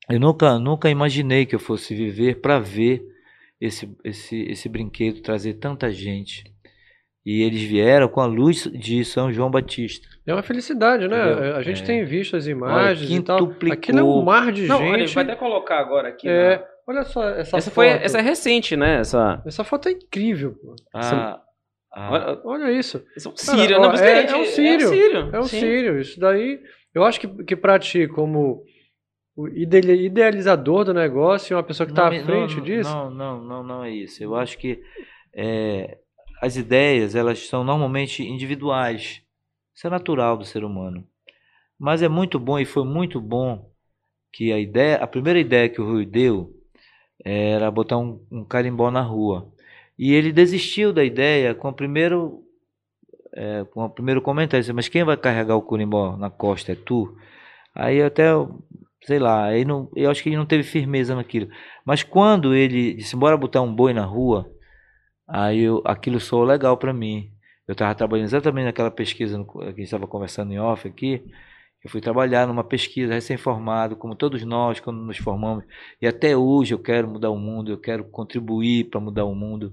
eu 0.09 0.19
nunca, 0.19 0.57
nunca 0.59 0.89
imaginei 0.89 1.45
que 1.45 1.55
eu 1.55 1.59
fosse 1.59 1.93
viver 1.95 2.41
para 2.41 2.59
ver 2.59 3.03
esse, 3.61 3.89
esse, 4.03 4.41
esse 4.43 4.67
brinquedo 4.69 5.21
trazer 5.21 5.55
tanta 5.55 5.91
gente. 5.91 6.43
E 7.25 7.41
eles 7.41 7.63
vieram 7.63 8.07
com 8.07 8.21
a 8.21 8.25
luz 8.27 8.69
de 8.71 9.03
São 9.03 9.31
João 9.33 9.49
Batista. 9.49 10.07
É 10.27 10.33
uma 10.33 10.43
felicidade, 10.43 11.07
né? 11.07 11.31
Entendeu? 11.31 11.55
A 11.55 11.61
gente 11.63 11.81
É. 11.81 11.85
tem 11.85 12.05
visto 12.05 12.35
as 12.35 12.45
imagens 12.45 13.09
e 13.09 13.19
tal. 13.21 13.37
quintuplicou. 13.39 13.73
Aquilo 13.73 13.99
é 13.99 14.03
um 14.03 14.21
mar 14.23 14.51
de 14.51 14.67
Não, 14.67 14.83
olha, 14.83 14.99
gente. 15.07 15.15
vai 15.15 15.23
até 15.23 15.35
colocar 15.35 15.79
agora 15.79 16.09
aqui. 16.09 16.27
É, 16.27 16.57
né? 16.59 16.63
olha 16.87 17.03
só 17.03 17.27
essa, 17.29 17.57
Essa 17.57 17.71
foto. 17.71 17.73
foi, 17.73 17.87
essa 17.87 18.19
é 18.19 18.21
recente, 18.21 18.75
né? 18.75 18.99
Essa. 18.99 19.41
Essa 19.43 19.63
foto 19.63 19.89
é 19.89 19.93
incrível. 19.93 20.53
Pô. 20.53 20.75
Ah, 20.93 21.41
ah, 21.95 22.11
Olha, 22.11 22.41
Olha 22.65 22.71
isso. 22.71 23.03
esse 23.15 23.25
é 23.27 23.29
um 23.29 23.37
sírio, 23.37 23.77
ó, 23.79 23.87
mas 23.87 24.01
é- 24.01 24.25
é 24.25 24.35
um 24.37 24.45
sírio. 24.45 24.89
sírio. 24.89 25.29
É 25.33 25.39
um 25.39 25.43
sim. 25.47 25.59
sírio. 25.59 25.99
Isso 25.99 26.19
daí, 26.19 26.59
eu 26.93 27.03
acho 27.03 27.19
que, 27.19 27.27
que 27.43 27.55
pra 27.55 27.79
ti, 27.79 28.07
como 28.07 28.63
o 29.35 29.47
ide- 29.47 30.05
idealizador 30.05 30.85
do 30.85 30.93
negócio, 30.93 31.53
e 31.53 31.55
uma 31.55 31.63
pessoa 31.63 31.85
que 31.87 31.91
está 31.93 32.07
à 32.07 32.11
frente 32.11 32.57
não, 32.57 32.63
disso, 32.63 32.89
Não, 32.89 33.09
não, 33.09 33.43
não, 33.43 33.63
não 33.63 33.83
é 33.83 33.91
isso. 33.91 34.23
Eu 34.23 34.35
acho 34.35 34.57
que 34.57 34.81
é, 35.33 35.97
as 36.41 36.55
ideias, 36.55 37.15
elas 37.15 37.47
são 37.47 37.63
normalmente 37.63 38.23
individuais. 38.23 39.21
Isso 39.73 39.87
é 39.87 39.89
natural 39.89 40.37
do 40.37 40.45
ser 40.45 40.63
humano. 40.63 41.05
Mas 41.77 42.01
é 42.01 42.07
muito 42.07 42.39
bom 42.39 42.57
e 42.57 42.65
foi 42.65 42.85
muito 42.85 43.19
bom 43.19 43.69
que 44.31 44.51
a 44.51 44.59
ideia, 44.59 44.97
a 44.97 45.07
primeira 45.07 45.39
ideia 45.39 45.69
que 45.69 45.81
o 45.81 45.85
Rui 45.85 46.05
deu 46.05 46.53
era 47.23 47.69
botar 47.71 47.97
um, 47.97 48.25
um 48.31 48.45
carimbó 48.45 48.89
na 48.91 49.01
rua. 49.01 49.51
E 49.97 50.13
ele 50.13 50.31
desistiu 50.31 50.91
da 50.93 51.03
ideia 51.03 51.55
com 51.55 51.69
o 51.69 51.73
primeiro 51.73 52.43
é, 53.33 53.65
com 53.65 53.83
o 53.83 53.89
primeiro 53.89 54.21
comentário, 54.21 54.61
disse, 54.61 54.73
mas 54.73 54.87
quem 54.87 55.03
vai 55.03 55.17
carregar 55.17 55.55
o 55.55 55.61
carimbó 55.61 56.15
na 56.17 56.29
costa 56.29 56.71
é 56.71 56.75
tu? 56.75 57.15
Aí 57.73 58.01
até, 58.01 58.29
sei 59.03 59.19
lá, 59.19 59.45
aí 59.45 59.65
não, 59.65 59.89
eu 59.95 60.09
acho 60.09 60.23
que 60.23 60.29
ele 60.29 60.37
não 60.37 60.45
teve 60.45 60.63
firmeza 60.63 61.15
naquilo. 61.15 61.49
Mas 61.85 62.03
quando 62.03 62.53
ele 62.53 62.93
disse, 62.95 63.15
bora 63.15 63.35
botar 63.35 63.61
um 63.61 63.73
boi 63.73 63.93
na 63.93 64.05
rua, 64.05 64.49
Aí 65.27 65.61
eu, 65.61 65.81
aquilo 65.85 66.19
soou 66.19 66.43
legal 66.43 66.77
para 66.77 66.93
mim. 66.93 67.31
Eu 67.67 67.73
estava 67.73 67.95
trabalhando 67.95 68.27
exatamente 68.27 68.65
naquela 68.65 68.91
pesquisa 68.91 69.37
no, 69.37 69.45
que 69.45 69.63
a 69.63 69.69
gente 69.69 69.81
estava 69.83 70.07
conversando 70.07 70.53
em 70.53 70.59
off 70.59 70.87
aqui. 70.87 71.23
Eu 71.85 71.91
fui 71.91 72.01
trabalhar 72.01 72.47
numa 72.47 72.63
pesquisa 72.63 73.13
recém-formado, 73.13 73.95
como 73.95 74.15
todos 74.15 74.43
nós 74.43 74.79
quando 74.79 74.97
nos 75.03 75.19
formamos. 75.19 75.63
E 76.01 76.07
até 76.07 76.35
hoje 76.35 76.73
eu 76.73 76.79
quero 76.79 77.07
mudar 77.07 77.29
o 77.29 77.37
mundo, 77.37 77.71
eu 77.71 77.77
quero 77.77 78.03
contribuir 78.05 78.85
para 78.85 78.99
mudar 78.99 79.23
o 79.25 79.35
mundo, 79.35 79.71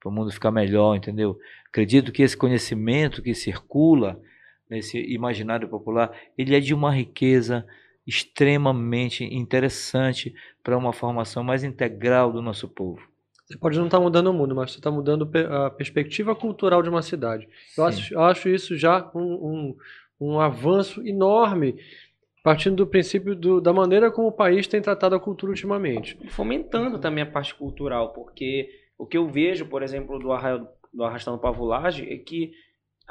para 0.00 0.08
o 0.08 0.12
mundo 0.12 0.32
ficar 0.32 0.50
melhor, 0.50 0.96
entendeu? 0.96 1.38
Acredito 1.68 2.12
que 2.12 2.22
esse 2.22 2.34
conhecimento 2.34 3.20
que 3.20 3.34
circula 3.34 4.18
nesse 4.70 4.98
imaginário 5.12 5.68
popular, 5.68 6.10
ele 6.38 6.56
é 6.56 6.60
de 6.60 6.72
uma 6.72 6.90
riqueza 6.90 7.66
extremamente 8.06 9.22
interessante 9.22 10.34
para 10.64 10.78
uma 10.78 10.94
formação 10.94 11.44
mais 11.44 11.62
integral 11.62 12.32
do 12.32 12.40
nosso 12.40 12.68
povo. 12.68 13.02
Você 13.44 13.58
pode 13.58 13.76
não 13.76 13.84
estar 13.84 13.98
tá 13.98 14.02
mudando 14.02 14.28
o 14.28 14.32
mundo, 14.32 14.54
mas 14.54 14.72
você 14.72 14.78
está 14.78 14.90
mudando 14.90 15.30
a 15.50 15.68
perspectiva 15.68 16.34
cultural 16.34 16.82
de 16.82 16.88
uma 16.88 17.02
cidade. 17.02 17.46
Eu 17.76 17.84
acho, 17.84 18.14
eu 18.14 18.22
acho, 18.22 18.48
isso 18.48 18.78
já 18.78 19.10
um, 19.14 19.20
um, 19.20 19.76
um, 20.20 20.40
avanço 20.40 21.06
enorme, 21.06 21.76
partindo 22.42 22.76
do 22.76 22.86
princípio 22.86 23.34
do, 23.34 23.60
da 23.60 23.72
maneira 23.72 24.10
como 24.10 24.28
o 24.28 24.32
país 24.32 24.66
tem 24.66 24.80
tratado 24.80 25.14
a 25.14 25.20
cultura 25.20 25.50
ultimamente. 25.50 26.18
Fomentando 26.28 26.98
também 26.98 27.22
a 27.22 27.30
parte 27.30 27.54
cultural, 27.54 28.12
porque 28.12 28.68
o 28.98 29.06
que 29.06 29.16
eu 29.16 29.28
vejo, 29.28 29.66
por 29.66 29.82
exemplo, 29.82 30.18
do, 30.18 30.32
arraio, 30.32 30.66
do 30.92 31.04
Arrastando 31.04 31.38
Pavulagem 31.38 32.12
é 32.12 32.18
que 32.18 32.52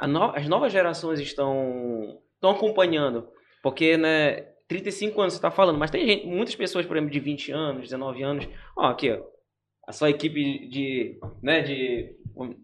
no, 0.06 0.24
as 0.36 0.48
novas 0.48 0.72
gerações 0.72 1.20
estão, 1.20 2.18
estão 2.34 2.50
acompanhando. 2.50 3.28
Porque, 3.62 3.96
né, 3.96 4.46
35 4.68 5.20
anos 5.20 5.34
você 5.34 5.38
está 5.38 5.50
falando, 5.50 5.78
mas 5.78 5.90
tem 5.90 6.06
gente, 6.06 6.26
muitas 6.26 6.54
pessoas, 6.54 6.86
por 6.86 6.96
exemplo, 6.96 7.12
de 7.12 7.20
20 7.20 7.52
anos, 7.52 7.82
19 7.82 8.22
anos. 8.22 8.48
Ó, 8.76 8.86
aqui, 8.86 9.10
ó, 9.10 9.20
a 9.86 9.92
sua 9.92 10.10
equipe 10.10 10.68
de, 10.68 11.18
né, 11.42 11.62
de, 11.62 12.14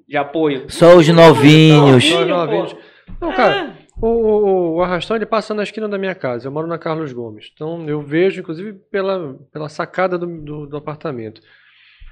de 0.06 0.16
apoio. 0.16 0.70
Só 0.70 0.96
os 0.96 1.08
novinhos. 1.08 2.04
Só 2.04 2.22
os 2.22 2.28
novinhos. 2.28 2.76
Não, 3.20 3.32
cara, 3.32 3.76
é. 3.80 3.85
O, 4.00 4.06
o, 4.06 4.74
o, 4.76 4.82
arrastão 4.82 5.16
ele 5.16 5.26
passa 5.26 5.54
na 5.54 5.62
esquina 5.62 5.88
da 5.88 5.98
minha 5.98 6.14
casa. 6.14 6.48
Eu 6.48 6.52
moro 6.52 6.66
na 6.66 6.78
Carlos 6.78 7.12
Gomes. 7.12 7.50
Então 7.54 7.88
eu 7.88 8.00
vejo, 8.02 8.40
inclusive, 8.40 8.74
pela, 8.90 9.34
pela 9.52 9.68
sacada 9.68 10.18
do, 10.18 10.26
do, 10.26 10.66
do 10.66 10.76
apartamento. 10.76 11.40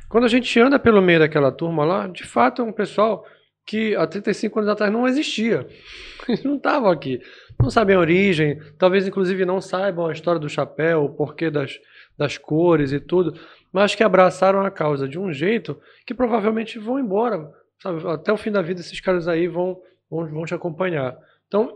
Quando 0.08 0.24
a 0.24 0.28
gente 0.28 0.58
anda 0.60 0.78
pelo 0.78 1.02
meio 1.02 1.18
daquela 1.18 1.50
turma 1.50 1.84
lá, 1.84 2.06
de 2.06 2.24
fato 2.24 2.62
é 2.62 2.64
um 2.64 2.72
pessoal 2.72 3.24
que 3.66 3.96
há 3.96 4.06
35 4.06 4.58
anos 4.58 4.70
atrás 4.70 4.92
não 4.92 5.08
existia. 5.08 5.66
Eles 6.28 6.44
não 6.44 6.56
estavam 6.56 6.90
aqui. 6.90 7.20
Não 7.60 7.70
sabem 7.70 7.96
a 7.96 8.00
origem, 8.00 8.58
talvez 8.78 9.06
inclusive 9.06 9.44
não 9.44 9.60
saibam 9.60 10.06
a 10.06 10.12
história 10.12 10.40
do 10.40 10.48
chapéu, 10.48 11.04
o 11.04 11.10
porquê 11.10 11.50
das, 11.50 11.78
das 12.16 12.36
cores 12.36 12.92
e 12.92 13.00
tudo 13.00 13.34
mas 13.74 13.92
que 13.92 14.04
abraçaram 14.04 14.64
a 14.64 14.70
causa 14.70 15.08
de 15.08 15.18
um 15.18 15.32
jeito 15.32 15.76
que 16.06 16.14
provavelmente 16.14 16.78
vão 16.78 16.96
embora. 16.96 17.50
Sabe? 17.82 18.08
Até 18.08 18.32
o 18.32 18.36
fim 18.36 18.52
da 18.52 18.62
vida, 18.62 18.80
esses 18.80 19.00
caras 19.00 19.26
aí 19.26 19.48
vão, 19.48 19.76
vão, 20.08 20.24
vão 20.28 20.44
te 20.44 20.54
acompanhar. 20.54 21.18
Então, 21.46 21.74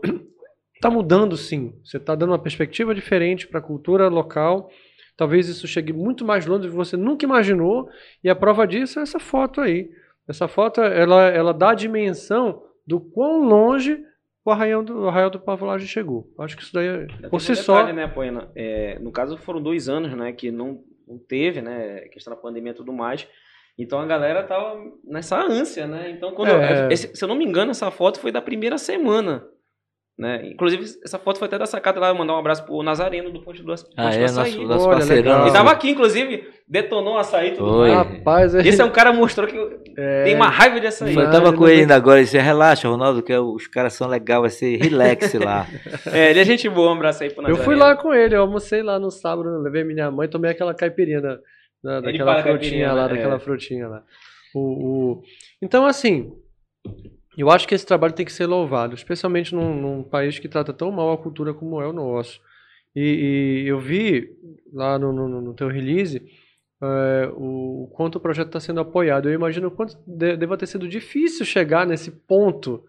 está 0.75 0.89
mudando 0.91 1.35
sim. 1.37 1.73
Você 1.83 1.97
está 1.97 2.15
dando 2.15 2.31
uma 2.31 2.39
perspectiva 2.39 2.93
diferente 2.93 3.47
para 3.47 3.59
a 3.59 3.63
cultura 3.63 4.07
local. 4.07 4.69
Talvez 5.15 5.47
isso 5.49 5.67
chegue 5.67 5.91
muito 5.91 6.23
mais 6.23 6.45
longe 6.45 6.63
do 6.63 6.69
que 6.69 6.75
você 6.75 6.95
nunca 6.95 7.25
imaginou. 7.25 7.89
E 8.23 8.29
a 8.29 8.35
prova 8.35 8.65
disso 8.65 8.99
é 8.99 9.03
essa 9.03 9.19
foto 9.19 9.61
aí. 9.61 9.89
Essa 10.27 10.47
foto 10.47 10.81
ela, 10.81 11.27
ela 11.27 11.53
dá 11.53 11.71
a 11.71 11.75
dimensão 11.75 12.63
do 12.85 12.99
quão 12.99 13.43
longe 13.43 14.03
o 14.45 14.51
arraial 14.51 14.83
do, 14.83 15.01
o 15.01 15.07
arraial 15.07 15.29
do 15.29 15.39
Pavolagem 15.39 15.87
chegou. 15.87 16.31
Acho 16.39 16.55
que 16.55 16.63
isso 16.63 16.73
daí, 16.73 16.87
é, 16.87 17.29
por 17.29 17.41
si 17.41 17.53
detalhe, 17.53 17.63
só... 17.63 17.93
Né, 17.93 18.07
Poena? 18.07 18.49
É, 18.55 18.97
no 18.99 19.11
caso, 19.11 19.37
foram 19.37 19.61
dois 19.61 19.89
anos 19.89 20.15
né, 20.15 20.31
que 20.31 20.51
não 20.51 20.83
não 21.09 21.17
teve, 21.17 21.61
né? 21.61 22.01
Questão 22.11 22.33
da 22.33 22.39
pandemia 22.39 22.71
e 22.71 22.75
tudo 22.75 22.93
mais. 22.93 23.27
Então 23.77 23.99
a 23.99 24.05
galera 24.05 24.43
tava 24.43 24.79
nessa 25.03 25.41
ânsia, 25.41 25.87
né? 25.87 26.11
Então, 26.11 26.33
quando 26.33 26.49
é. 26.49 26.87
eu, 26.91 26.97
se 26.97 27.21
eu 27.21 27.27
não 27.27 27.35
me 27.35 27.45
engano, 27.45 27.71
essa 27.71 27.89
foto 27.89 28.19
foi 28.19 28.31
da 28.31 28.41
primeira 28.41 28.77
semana. 28.77 29.47
Né? 30.19 30.49
Inclusive, 30.51 30.83
essa 31.01 31.17
foto 31.17 31.39
foi 31.39 31.47
até 31.47 31.57
da 31.57 31.65
sacada 31.65 31.97
lá, 31.97 32.13
mandar 32.13 32.33
um 32.33 32.39
abraço 32.39 32.65
pro 32.65 32.83
Nazareno 32.83 33.31
do 33.31 33.41
Ponte 33.41 33.61
do, 33.61 33.67
Ponte 33.67 33.85
ah, 33.95 34.09
do 34.09 34.15
é, 34.17 34.23
Açaí. 34.25 34.55
Nosso, 34.55 34.67
nosso 34.67 34.89
parceirão. 34.89 35.43
Ele 35.43 35.53
tava 35.53 35.71
aqui, 35.71 35.91
inclusive, 35.91 36.45
detonou 36.67 37.13
o 37.13 37.17
açaí 37.17 37.51
tudo 37.51 37.77
Oi. 37.77 37.89
Rapaz, 37.89 38.53
Esse 38.53 38.81
é 38.81 38.83
um 38.83 38.91
cara 38.91 39.13
mostrou 39.13 39.47
que 39.47 39.57
é... 39.97 40.25
tem 40.25 40.35
uma 40.35 40.49
raiva 40.49 40.77
de 40.77 40.87
açaí. 40.87 41.15
Eu 41.15 41.31
tava 41.31 41.53
com 41.53 41.65
ele 41.65 41.83
ainda 41.83 41.95
agora, 41.95 42.17
ele 42.17 42.25
disse, 42.25 42.37
relaxa, 42.37 42.89
Ronaldo, 42.89 43.23
que 43.23 43.33
os 43.33 43.65
caras 43.67 43.93
são 43.93 44.09
legais, 44.09 44.41
vai 44.41 44.49
ser 44.49 44.75
relax 44.75 45.33
lá. 45.39 45.65
é, 46.11 46.31
ele 46.31 46.41
é 46.41 46.43
gente 46.43 46.67
boa, 46.67 46.89
um 46.89 46.95
abraço 46.95 47.23
aí 47.23 47.29
pro 47.29 47.41
Nazareno. 47.41 47.61
Eu 47.61 47.63
fui 47.63 47.75
lá 47.77 47.95
com 47.95 48.13
ele, 48.13 48.35
eu 48.35 48.41
almocei 48.41 48.83
lá 48.83 48.99
no 48.99 49.09
sábado, 49.09 49.57
levei 49.61 49.85
minha 49.85 50.11
mãe, 50.11 50.27
tomei 50.27 50.51
aquela 50.51 50.73
caipirinha 50.73 51.21
da, 51.21 51.39
da 51.81 52.01
daquela 52.01 52.43
frutinha 52.43 52.91
lá, 52.91 53.07
né? 53.07 53.13
daquela 53.15 53.35
é. 53.35 53.39
frutinha 53.39 53.87
lá. 53.87 54.03
O, 54.53 54.59
o... 54.59 55.21
Então, 55.61 55.85
assim, 55.85 56.33
eu 57.37 57.49
acho 57.49 57.67
que 57.67 57.75
esse 57.75 57.85
trabalho 57.85 58.13
tem 58.13 58.25
que 58.25 58.33
ser 58.33 58.45
louvado, 58.45 58.95
especialmente 58.95 59.53
num, 59.53 59.73
num 59.73 60.03
país 60.03 60.39
que 60.39 60.47
trata 60.47 60.73
tão 60.73 60.91
mal 60.91 61.11
a 61.11 61.17
cultura 61.17 61.53
como 61.53 61.81
é 61.81 61.87
o 61.87 61.93
nosso. 61.93 62.41
E, 62.95 63.63
e 63.63 63.67
eu 63.67 63.79
vi 63.79 64.29
lá 64.73 64.97
no, 64.97 65.13
no, 65.13 65.41
no 65.41 65.53
teu 65.53 65.67
release 65.67 66.21
é, 66.81 67.31
o, 67.35 67.83
o, 67.83 67.87
quanto 67.89 68.15
o 68.15 68.19
projeto 68.19 68.47
está 68.47 68.59
sendo 68.59 68.79
apoiado. 68.79 69.29
Eu 69.29 69.33
imagino 69.33 69.67
o 69.67 69.71
quanto 69.71 69.97
de, 70.05 70.35
deva 70.35 70.57
ter 70.57 70.67
sido 70.67 70.87
difícil 70.87 71.45
chegar 71.45 71.85
nesse 71.85 72.11
ponto 72.11 72.83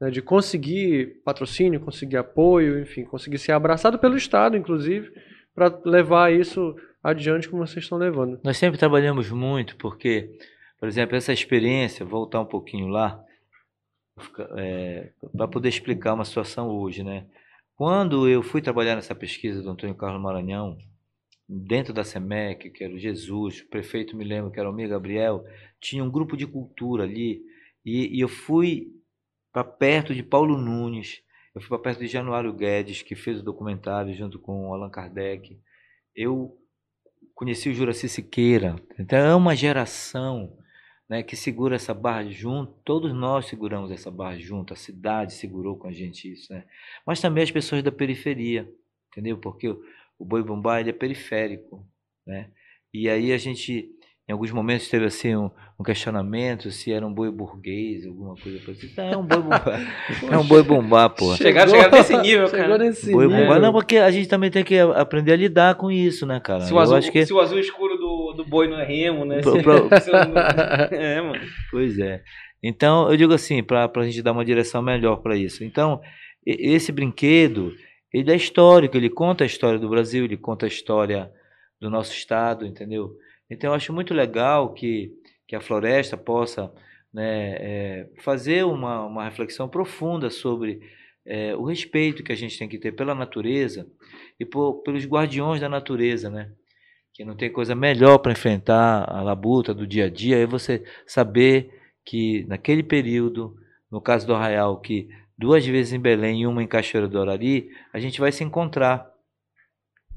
né, 0.00 0.10
de 0.10 0.22
conseguir 0.22 1.20
patrocínio, 1.24 1.80
conseguir 1.80 2.16
apoio, 2.16 2.80
enfim, 2.80 3.04
conseguir 3.04 3.38
ser 3.38 3.52
abraçado 3.52 3.98
pelo 3.98 4.16
Estado, 4.16 4.56
inclusive, 4.56 5.10
para 5.54 5.78
levar 5.84 6.32
isso 6.32 6.76
adiante 7.02 7.48
como 7.48 7.66
vocês 7.66 7.84
estão 7.84 7.98
levando. 7.98 8.40
Nós 8.44 8.56
sempre 8.56 8.78
trabalhamos 8.78 9.30
muito 9.30 9.76
porque, 9.76 10.30
por 10.78 10.88
exemplo, 10.88 11.16
essa 11.16 11.32
experiência, 11.32 12.04
voltar 12.04 12.40
um 12.40 12.46
pouquinho 12.46 12.88
lá, 12.88 13.22
é, 14.56 15.12
para 15.36 15.48
poder 15.48 15.68
explicar 15.68 16.14
uma 16.14 16.24
situação 16.24 16.68
hoje, 16.68 17.02
né? 17.02 17.26
Quando 17.76 18.28
eu 18.28 18.42
fui 18.42 18.60
trabalhar 18.60 18.94
nessa 18.94 19.14
pesquisa 19.14 19.62
do 19.62 19.70
Antônio 19.70 19.94
Carlos 19.94 20.20
Maranhão, 20.20 20.76
dentro 21.48 21.92
da 21.92 22.04
SEMEC, 22.04 22.70
que 22.70 22.84
era 22.84 22.94
o 22.94 22.98
Jesus, 22.98 23.60
o 23.60 23.68
prefeito 23.68 24.16
me 24.16 24.24
lembro 24.24 24.50
que 24.50 24.60
era 24.60 24.70
o 24.70 24.72
Miguel 24.72 24.90
Gabriel, 24.90 25.44
tinha 25.80 26.04
um 26.04 26.10
grupo 26.10 26.36
de 26.36 26.46
cultura 26.46 27.04
ali, 27.04 27.42
e, 27.84 28.16
e 28.16 28.20
eu 28.20 28.28
fui 28.28 28.92
para 29.52 29.64
perto 29.64 30.14
de 30.14 30.22
Paulo 30.22 30.56
Nunes, 30.56 31.22
eu 31.54 31.60
fui 31.60 31.70
para 31.70 31.78
perto 31.78 32.00
de 32.00 32.06
Januário 32.06 32.52
Guedes, 32.52 33.02
que 33.02 33.16
fez 33.16 33.40
o 33.40 33.42
documentário 33.42 34.14
junto 34.14 34.38
com 34.38 34.72
Allan 34.72 34.90
Kardec. 34.90 35.58
Eu 36.14 36.56
conheci 37.34 37.68
o 37.68 37.74
Juraci 37.74 38.08
Siqueira. 38.08 38.76
Então 38.98 39.18
é 39.18 39.34
uma 39.34 39.56
geração 39.56 40.56
né, 41.10 41.24
que 41.24 41.34
segura 41.34 41.74
essa 41.74 41.92
barra 41.92 42.30
junto, 42.30 42.72
todos 42.84 43.12
nós 43.12 43.46
seguramos 43.46 43.90
essa 43.90 44.12
barra 44.12 44.38
junto, 44.38 44.72
a 44.72 44.76
cidade 44.76 45.32
segurou 45.34 45.76
com 45.76 45.88
a 45.88 45.92
gente 45.92 46.32
isso, 46.32 46.52
né? 46.52 46.64
Mas 47.04 47.20
também 47.20 47.42
as 47.42 47.50
pessoas 47.50 47.82
da 47.82 47.90
periferia, 47.90 48.72
entendeu? 49.10 49.36
Porque 49.36 49.68
o, 49.68 49.82
o 50.16 50.24
Boi 50.24 50.44
Bumbá 50.44 50.80
ele 50.80 50.90
é 50.90 50.92
periférico, 50.92 51.84
né? 52.24 52.52
E 52.94 53.08
aí 53.08 53.32
a 53.32 53.38
gente 53.38 53.90
em 54.28 54.32
alguns 54.32 54.52
momentos 54.52 54.88
teve 54.88 55.06
assim 55.06 55.34
um, 55.34 55.50
um, 55.76 55.82
questionamento 55.82 56.70
se 56.70 56.92
era 56.92 57.04
um 57.04 57.12
boi 57.12 57.32
burguês, 57.32 58.06
alguma 58.06 58.36
coisa 58.36 58.60
assim. 58.70 58.92
é 58.96 59.16
um 59.16 59.26
boi 59.26 59.42
bumbá. 59.42 59.64
é 60.30 60.38
um 60.38 60.46
boi 60.46 60.62
bumbá, 60.62 61.08
pô. 61.08 61.34
Chegaram, 61.34 61.72
chegaram 61.72 61.98
nesse 61.98 62.16
nível, 62.16 62.48
cara. 62.48 62.78
Nesse 62.78 63.10
boi 63.10 63.26
nível. 63.26 63.42
bumbá. 63.42 63.58
Não, 63.58 63.72
porque 63.72 63.96
a 63.96 64.08
gente 64.12 64.28
também 64.28 64.48
tem 64.48 64.62
que 64.62 64.78
aprender 64.78 65.32
a 65.32 65.36
lidar 65.36 65.74
com 65.74 65.90
isso, 65.90 66.24
né, 66.24 66.38
cara? 66.38 66.60
Se 66.60 66.72
o, 66.72 66.78
azul, 66.78 67.00
que... 67.00 67.26
se 67.26 67.32
o 67.32 67.40
azul 67.40 67.58
escuro 67.58 67.89
do, 68.10 68.32
do 68.32 68.44
boi 68.44 68.68
não 68.68 68.78
é 68.78 68.84
remo, 68.84 69.24
né? 69.24 69.40
Pro, 69.40 69.62
pro... 69.62 69.88
é, 70.94 71.20
mano. 71.20 71.40
Pois 71.70 71.98
é. 71.98 72.22
Então, 72.62 73.10
eu 73.10 73.16
digo 73.16 73.32
assim, 73.32 73.62
para 73.62 73.90
a 73.94 74.04
gente 74.04 74.22
dar 74.22 74.32
uma 74.32 74.44
direção 74.44 74.82
melhor 74.82 75.16
para 75.16 75.36
isso. 75.36 75.64
Então, 75.64 76.00
esse 76.44 76.92
brinquedo, 76.92 77.72
ele 78.12 78.30
é 78.30 78.36
histórico, 78.36 78.96
ele 78.96 79.08
conta 79.08 79.44
a 79.44 79.46
história 79.46 79.78
do 79.78 79.88
Brasil, 79.88 80.24
ele 80.24 80.36
conta 80.36 80.66
a 80.66 80.68
história 80.68 81.30
do 81.80 81.88
nosso 81.88 82.12
estado, 82.12 82.66
entendeu? 82.66 83.16
Então, 83.48 83.70
eu 83.70 83.74
acho 83.74 83.92
muito 83.92 84.12
legal 84.12 84.74
que, 84.74 85.10
que 85.48 85.56
a 85.56 85.60
floresta 85.60 86.16
possa 86.16 86.70
né, 87.12 87.56
é, 87.58 88.10
fazer 88.18 88.64
uma, 88.64 89.06
uma 89.06 89.24
reflexão 89.24 89.68
profunda 89.68 90.28
sobre 90.28 90.80
é, 91.24 91.56
o 91.56 91.64
respeito 91.64 92.22
que 92.22 92.32
a 92.32 92.36
gente 92.36 92.58
tem 92.58 92.68
que 92.68 92.78
ter 92.78 92.92
pela 92.92 93.14
natureza 93.14 93.86
e 94.38 94.44
por, 94.44 94.82
pelos 94.82 95.06
guardiões 95.06 95.60
da 95.60 95.68
natureza, 95.68 96.28
né? 96.28 96.52
Que 97.20 97.24
não 97.26 97.36
tem 97.36 97.52
coisa 97.52 97.74
melhor 97.74 98.16
para 98.16 98.32
enfrentar 98.32 99.04
a 99.06 99.20
labuta 99.20 99.74
do 99.74 99.86
dia 99.86 100.06
a 100.06 100.08
dia 100.08 100.38
é 100.38 100.46
você 100.46 100.82
saber 101.06 101.78
que 102.02 102.46
naquele 102.48 102.82
período, 102.82 103.54
no 103.90 104.00
caso 104.00 104.26
do 104.26 104.34
Arraial, 104.34 104.80
que 104.80 105.06
duas 105.36 105.66
vezes 105.66 105.92
em 105.92 106.00
Belém 106.00 106.40
e 106.40 106.46
uma 106.46 106.62
em 106.62 106.66
Cachoeira 106.66 107.06
do 107.06 107.18
Orari, 107.18 107.70
a 107.92 108.00
gente 108.00 108.18
vai 108.18 108.32
se 108.32 108.42
encontrar 108.42 109.06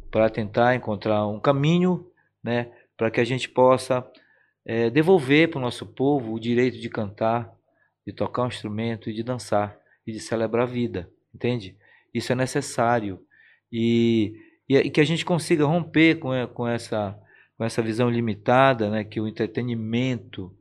para 0.10 0.30
tentar 0.30 0.76
encontrar 0.76 1.28
um 1.28 1.42
caminho, 1.42 2.10
né, 2.42 2.72
para 2.96 3.12
que 3.12 3.20
a 3.20 3.26
gente 3.26 3.50
possa 3.50 4.10
é, 4.66 4.90
devolver 4.90 5.50
para 5.50 5.60
o 5.60 5.62
nosso 5.62 5.86
povo 5.86 6.34
o 6.34 6.40
direito 6.40 6.80
de 6.80 6.90
cantar, 6.90 7.54
de 8.08 8.14
tocar 8.14 8.44
um 8.44 8.48
instrumento 8.48 9.10
e 9.10 9.14
de 9.14 9.24
dançar 9.24 9.78
e 10.08 10.14
de 10.14 10.22
celebrar 10.22 10.64
a 10.64 10.72
vida, 10.72 11.12
entende? 11.36 11.76
Isso 12.14 12.32
é 12.32 12.36
necessário 12.36 13.20
e, 13.70 14.53
e, 14.68 14.90
que 14.90 15.02
a 15.02 15.06
gente 15.06 15.26
consiga 15.26 15.66
romper 15.66 16.16
com, 16.20 16.30
com, 16.54 16.68
essa, 16.68 17.18
com 17.58 17.64
essa 17.64 17.82
visão 17.82 18.10
limitada, 18.10 18.90
né, 18.90 19.04
que 19.04 19.20
o 19.20 19.28
entretenimento 19.28 20.56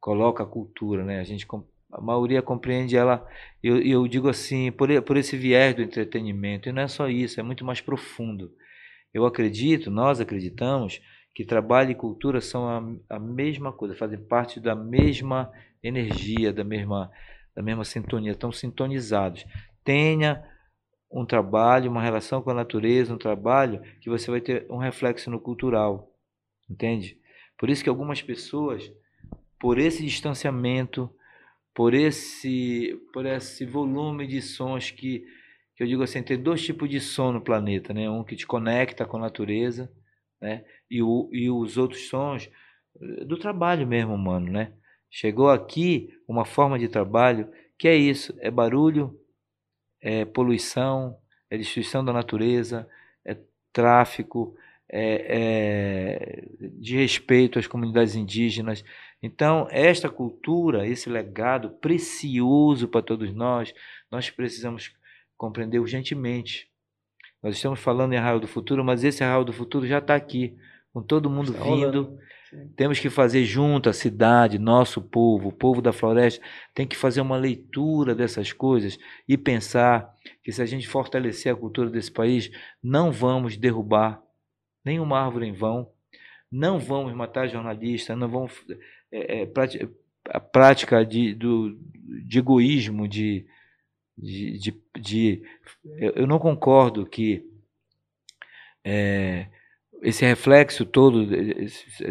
coloca 0.00 0.42
a 0.42 0.46
cultura, 0.46 1.04
né? 1.04 1.20
A 1.20 1.24
gente 1.24 1.46
a 1.90 2.00
maioria 2.00 2.42
compreende 2.42 2.96
ela, 2.96 3.26
eu, 3.62 3.80
eu 3.80 4.06
digo 4.08 4.28
assim, 4.28 4.72
por, 4.72 4.88
por 5.02 5.16
esse 5.16 5.36
viés 5.36 5.76
do 5.76 5.82
entretenimento, 5.82 6.68
e 6.68 6.72
não 6.72 6.82
é 6.82 6.88
só 6.88 7.08
isso, 7.08 7.38
é 7.38 7.42
muito 7.42 7.64
mais 7.64 7.80
profundo. 7.80 8.52
Eu 9.14 9.24
acredito, 9.24 9.92
nós 9.92 10.20
acreditamos, 10.20 11.00
que 11.32 11.44
trabalho 11.44 11.92
e 11.92 11.94
cultura 11.94 12.40
são 12.40 12.68
a, 12.68 13.16
a 13.16 13.18
mesma 13.18 13.72
coisa, 13.72 13.94
fazem 13.94 14.18
parte 14.18 14.58
da 14.58 14.74
mesma 14.74 15.52
energia, 15.82 16.52
da 16.52 16.64
mesma, 16.64 17.10
da 17.54 17.62
mesma 17.62 17.84
sintonia, 17.84 18.32
estão 18.32 18.50
sintonizados. 18.50 19.46
Tenha 19.84 20.44
um 21.14 21.24
trabalho, 21.24 21.88
uma 21.88 22.02
relação 22.02 22.42
com 22.42 22.50
a 22.50 22.54
natureza, 22.54 23.14
um 23.14 23.18
trabalho 23.18 23.80
que 24.00 24.10
você 24.10 24.28
vai 24.28 24.40
ter 24.40 24.66
um 24.68 24.78
reflexo 24.78 25.30
no 25.30 25.38
cultural, 25.38 26.12
entende? 26.68 27.16
Por 27.56 27.70
isso 27.70 27.84
que 27.84 27.88
algumas 27.88 28.20
pessoas, 28.20 28.92
por 29.60 29.78
esse 29.78 30.02
distanciamento, 30.02 31.08
por 31.72 31.94
esse, 31.94 33.00
por 33.12 33.26
esse 33.26 33.64
volume 33.64 34.26
de 34.26 34.42
sons 34.42 34.90
que, 34.90 35.24
que 35.76 35.84
eu 35.84 35.86
digo 35.86 36.02
assim, 36.02 36.20
tem 36.20 36.36
dois 36.36 36.64
tipos 36.64 36.90
de 36.90 37.00
som 37.00 37.30
no 37.30 37.40
planeta, 37.40 37.94
né? 37.94 38.10
Um 38.10 38.24
que 38.24 38.34
te 38.34 38.44
conecta 38.44 39.06
com 39.06 39.16
a 39.16 39.20
natureza, 39.20 39.92
né? 40.40 40.64
E, 40.90 41.00
o, 41.00 41.30
e 41.32 41.48
os 41.48 41.78
outros 41.78 42.08
sons 42.08 42.50
eh, 43.00 43.24
do 43.24 43.38
trabalho 43.38 43.86
mesmo 43.86 44.14
humano, 44.14 44.50
né? 44.50 44.72
Chegou 45.08 45.48
aqui 45.48 46.12
uma 46.26 46.44
forma 46.44 46.76
de 46.76 46.88
trabalho 46.88 47.48
que 47.78 47.86
é 47.86 47.94
isso, 47.94 48.36
é 48.40 48.50
barulho, 48.50 49.16
é 50.04 50.26
poluição, 50.26 51.16
é 51.48 51.56
destruição 51.56 52.04
da 52.04 52.12
natureza, 52.12 52.86
é 53.24 53.38
tráfico, 53.72 54.54
é, 54.86 56.44
é 56.60 56.68
de 56.78 56.98
respeito 56.98 57.58
às 57.58 57.66
comunidades 57.66 58.14
indígenas. 58.14 58.84
Então, 59.22 59.66
esta 59.70 60.10
cultura, 60.10 60.86
esse 60.86 61.08
legado 61.08 61.70
precioso 61.70 62.86
para 62.86 63.00
todos 63.00 63.32
nós, 63.32 63.72
nós 64.10 64.28
precisamos 64.28 64.94
compreender 65.38 65.78
urgentemente. 65.78 66.68
Nós 67.42 67.56
estamos 67.56 67.80
falando 67.80 68.12
em 68.12 68.18
Arraial 68.18 68.40
do 68.40 68.46
Futuro, 68.46 68.84
mas 68.84 69.04
esse 69.04 69.24
Arraial 69.24 69.44
do 69.44 69.54
Futuro 69.54 69.86
já 69.86 69.98
está 69.98 70.14
aqui, 70.14 70.54
com 70.92 71.02
todo 71.02 71.30
mundo 71.30 71.52
está 71.52 71.64
vindo. 71.64 72.18
Temos 72.76 72.98
que 72.98 73.10
fazer 73.10 73.44
junto 73.44 73.88
a 73.88 73.92
cidade, 73.92 74.58
nosso 74.58 75.00
povo, 75.00 75.48
o 75.48 75.52
povo 75.52 75.82
da 75.82 75.92
floresta, 75.92 76.44
tem 76.74 76.86
que 76.86 76.96
fazer 76.96 77.20
uma 77.20 77.36
leitura 77.36 78.14
dessas 78.14 78.52
coisas 78.52 78.98
e 79.28 79.36
pensar 79.36 80.14
que 80.42 80.52
se 80.52 80.62
a 80.62 80.66
gente 80.66 80.86
fortalecer 80.88 81.52
a 81.52 81.56
cultura 81.56 81.90
desse 81.90 82.10
país, 82.10 82.50
não 82.82 83.10
vamos 83.10 83.56
derrubar 83.56 84.22
nenhuma 84.84 85.20
árvore 85.20 85.46
em 85.46 85.52
vão, 85.52 85.90
não 86.50 86.78
vamos 86.78 87.12
matar 87.14 87.48
jornalistas, 87.48 88.16
não 88.16 88.28
vamos 88.28 88.52
é, 89.10 89.42
é, 89.42 89.48
a 90.28 90.40
prática 90.40 91.04
de, 91.04 91.34
do, 91.34 91.78
de 92.24 92.38
egoísmo, 92.38 93.08
de, 93.08 93.46
de, 94.16 94.58
de, 94.58 94.82
de 95.00 95.42
eu 96.14 96.26
não 96.26 96.38
concordo 96.38 97.06
que 97.06 97.44
é, 98.84 99.48
esse 100.04 100.24
reflexo 100.24 100.84
todo, 100.84 101.34
esse, 101.34 102.04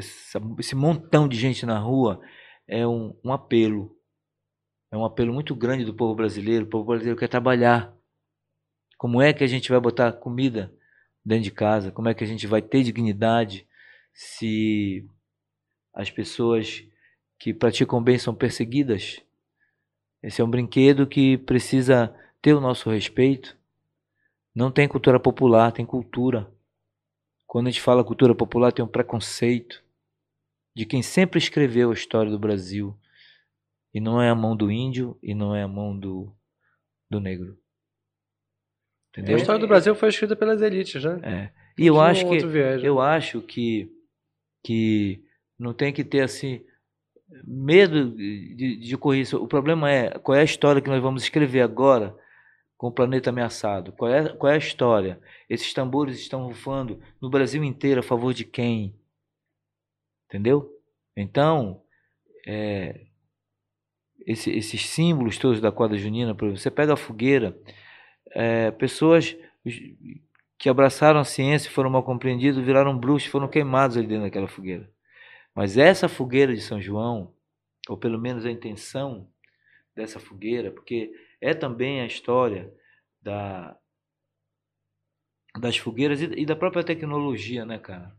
esse, 0.59 0.75
montão 0.75 1.27
de 1.27 1.37
gente 1.37 1.63
na 1.63 1.77
rua, 1.77 2.19
é 2.67 2.85
um, 2.87 3.15
um 3.23 3.31
apelo. 3.31 3.95
É 4.91 4.97
um 4.97 5.05
apelo 5.05 5.31
muito 5.31 5.55
grande 5.55 5.85
do 5.85 5.93
povo 5.93 6.15
brasileiro. 6.15 6.65
O 6.65 6.69
povo 6.69 6.85
brasileiro 6.85 7.17
quer 7.17 7.27
trabalhar. 7.27 7.95
Como 8.97 9.21
é 9.21 9.31
que 9.31 9.43
a 9.43 9.47
gente 9.47 9.69
vai 9.69 9.79
botar 9.79 10.11
comida 10.11 10.73
dentro 11.23 11.43
de 11.43 11.51
casa? 11.51 11.91
Como 11.91 12.09
é 12.09 12.15
que 12.15 12.23
a 12.23 12.27
gente 12.27 12.47
vai 12.47 12.61
ter 12.61 12.83
dignidade 12.83 13.67
se 14.11 15.07
as 15.93 16.09
pessoas 16.09 16.83
que 17.37 17.53
praticam 17.53 18.01
bem 18.01 18.17
são 18.17 18.33
perseguidas? 18.33 19.21
Esse 20.21 20.41
é 20.41 20.43
um 20.43 20.49
brinquedo 20.49 21.05
que 21.05 21.37
precisa 21.37 22.15
ter 22.41 22.53
o 22.53 22.61
nosso 22.61 22.89
respeito. 22.89 23.55
Não 24.55 24.71
tem 24.71 24.87
cultura 24.87 25.19
popular, 25.19 25.71
tem 25.71 25.85
cultura. 25.85 26.51
Quando 27.53 27.67
a 27.67 27.69
gente 27.69 27.83
fala 27.83 28.03
cultura 28.03 28.33
popular, 28.33 28.71
tem 28.71 28.83
um 28.83 28.87
preconceito 28.87 29.83
de 30.75 30.87
quem 30.87 31.03
sempre 31.03 31.37
escreveu 31.37 31.91
a 31.91 31.93
história 31.93 32.31
do 32.31 32.39
Brasil. 32.39 32.97
E 33.93 33.99
não 34.01 34.19
é 34.19 34.27
a 34.27 34.33
mão 34.33 34.57
do 34.57 34.71
índio 34.71 35.19
e 35.21 35.35
não 35.35 35.55
é 35.55 35.61
a 35.61 35.67
mão 35.67 35.95
do, 35.95 36.35
do 37.07 37.19
negro. 37.19 37.55
Entendeu? 39.11 39.35
A 39.35 39.39
história 39.39 39.61
do 39.61 39.67
Brasil 39.67 39.93
foi 39.93 40.09
escrita 40.09 40.35
pelas 40.35 40.63
elites, 40.63 41.03
né? 41.03 41.19
É. 41.21 41.51
E 41.77 41.85
eu 41.85 42.01
acho 42.01 42.27
que 42.27 42.43
viés, 42.43 42.83
eu 42.83 42.99
acho 42.99 43.39
que 43.39 43.87
que 44.65 45.23
não 45.59 45.75
tem 45.75 45.93
que 45.93 46.03
ter 46.03 46.21
assim 46.21 46.65
medo 47.45 48.15
de, 48.15 48.77
de 48.77 48.97
correr 48.97 49.21
isso. 49.21 49.37
O 49.37 49.47
problema 49.47 49.91
é 49.91 50.09
qual 50.17 50.35
é 50.35 50.41
a 50.41 50.43
história 50.43 50.81
que 50.81 50.89
nós 50.89 51.03
vamos 51.03 51.21
escrever 51.21 51.61
agora 51.61 52.17
com 52.83 52.89
o 52.89 52.91
planeta 52.91 53.29
ameaçado? 53.29 53.93
Qual 53.93 54.11
é, 54.11 54.27
qual 54.35 54.51
é 54.51 54.55
a 54.55 54.57
história? 54.57 55.17
Esses 55.49 55.73
tambores 55.73 56.19
estão 56.19 56.45
rufando 56.45 56.99
no 57.21 57.29
Brasil 57.29 57.63
inteiro 57.63 58.01
a 58.01 58.03
favor 58.03 58.33
de 58.33 58.43
quem? 58.43 58.93
Entendeu? 60.27 60.69
Então, 61.15 61.81
é, 62.45 63.05
esse, 64.27 64.51
esses 64.51 64.85
símbolos 64.85 65.37
todos 65.37 65.61
da 65.61 65.71
quadra 65.71 65.97
junina, 65.97 66.35
por 66.35 66.43
exemplo, 66.43 66.59
você 66.59 66.69
pega 66.69 66.91
a 66.91 66.97
fogueira, 66.97 67.57
é, 68.31 68.69
pessoas 68.71 69.33
que 70.57 70.67
abraçaram 70.67 71.21
a 71.21 71.23
ciência 71.23 71.71
foram 71.71 71.89
mal 71.89 72.03
compreendidos, 72.03 72.61
viraram 72.61 72.97
bruxos, 72.97 73.31
foram 73.31 73.47
queimados 73.47 73.95
ali 73.95 74.07
dentro 74.07 74.25
daquela 74.25 74.49
fogueira. 74.49 74.91
Mas 75.55 75.77
essa 75.77 76.09
fogueira 76.09 76.53
de 76.53 76.59
São 76.59 76.81
João, 76.81 77.33
ou 77.87 77.95
pelo 77.95 78.19
menos 78.19 78.45
a 78.45 78.51
intenção 78.51 79.25
dessa 79.95 80.19
fogueira, 80.19 80.69
porque 80.69 81.13
é 81.43 81.53
também 81.53 81.99
a 81.99 82.05
história 82.05 82.73
da, 83.21 83.77
das 85.59 85.75
fogueiras 85.75 86.21
e, 86.21 86.25
e 86.37 86.45
da 86.45 86.55
própria 86.55 86.85
tecnologia, 86.85 87.65
né, 87.65 87.77
cara? 87.77 88.15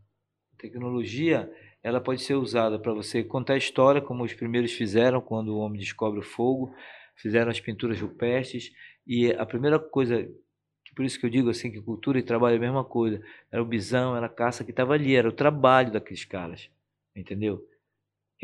A 0.53 0.57
tecnologia 0.57 1.51
ela 1.81 1.99
pode 1.99 2.21
ser 2.21 2.35
usada 2.35 2.79
para 2.79 2.93
você 2.93 3.23
contar 3.23 3.53
a 3.53 3.57
história, 3.57 3.99
como 3.99 4.23
os 4.23 4.33
primeiros 4.33 4.71
fizeram 4.73 5.19
quando 5.19 5.49
o 5.49 5.57
homem 5.57 5.79
descobre 5.79 6.19
o 6.19 6.23
fogo, 6.23 6.73
fizeram 7.15 7.49
as 7.49 7.59
pinturas 7.59 7.99
rupestres, 7.99 8.71
e 9.07 9.31
a 9.31 9.45
primeira 9.45 9.79
coisa, 9.79 10.27
por 10.95 11.03
isso 11.03 11.19
que 11.19 11.25
eu 11.25 11.29
digo 11.29 11.49
assim, 11.49 11.71
que 11.71 11.81
cultura 11.81 12.19
e 12.19 12.23
trabalho 12.23 12.53
é 12.53 12.57
a 12.57 12.61
mesma 12.61 12.83
coisa, 12.83 13.21
era 13.51 13.61
o 13.61 13.65
bisão, 13.65 14.15
era 14.15 14.27
a 14.27 14.29
caça 14.29 14.63
que 14.63 14.71
estava 14.71 14.93
ali, 14.93 15.15
era 15.15 15.27
o 15.27 15.31
trabalho 15.31 15.91
daqueles 15.91 16.25
caras, 16.25 16.69
entendeu? 17.15 17.63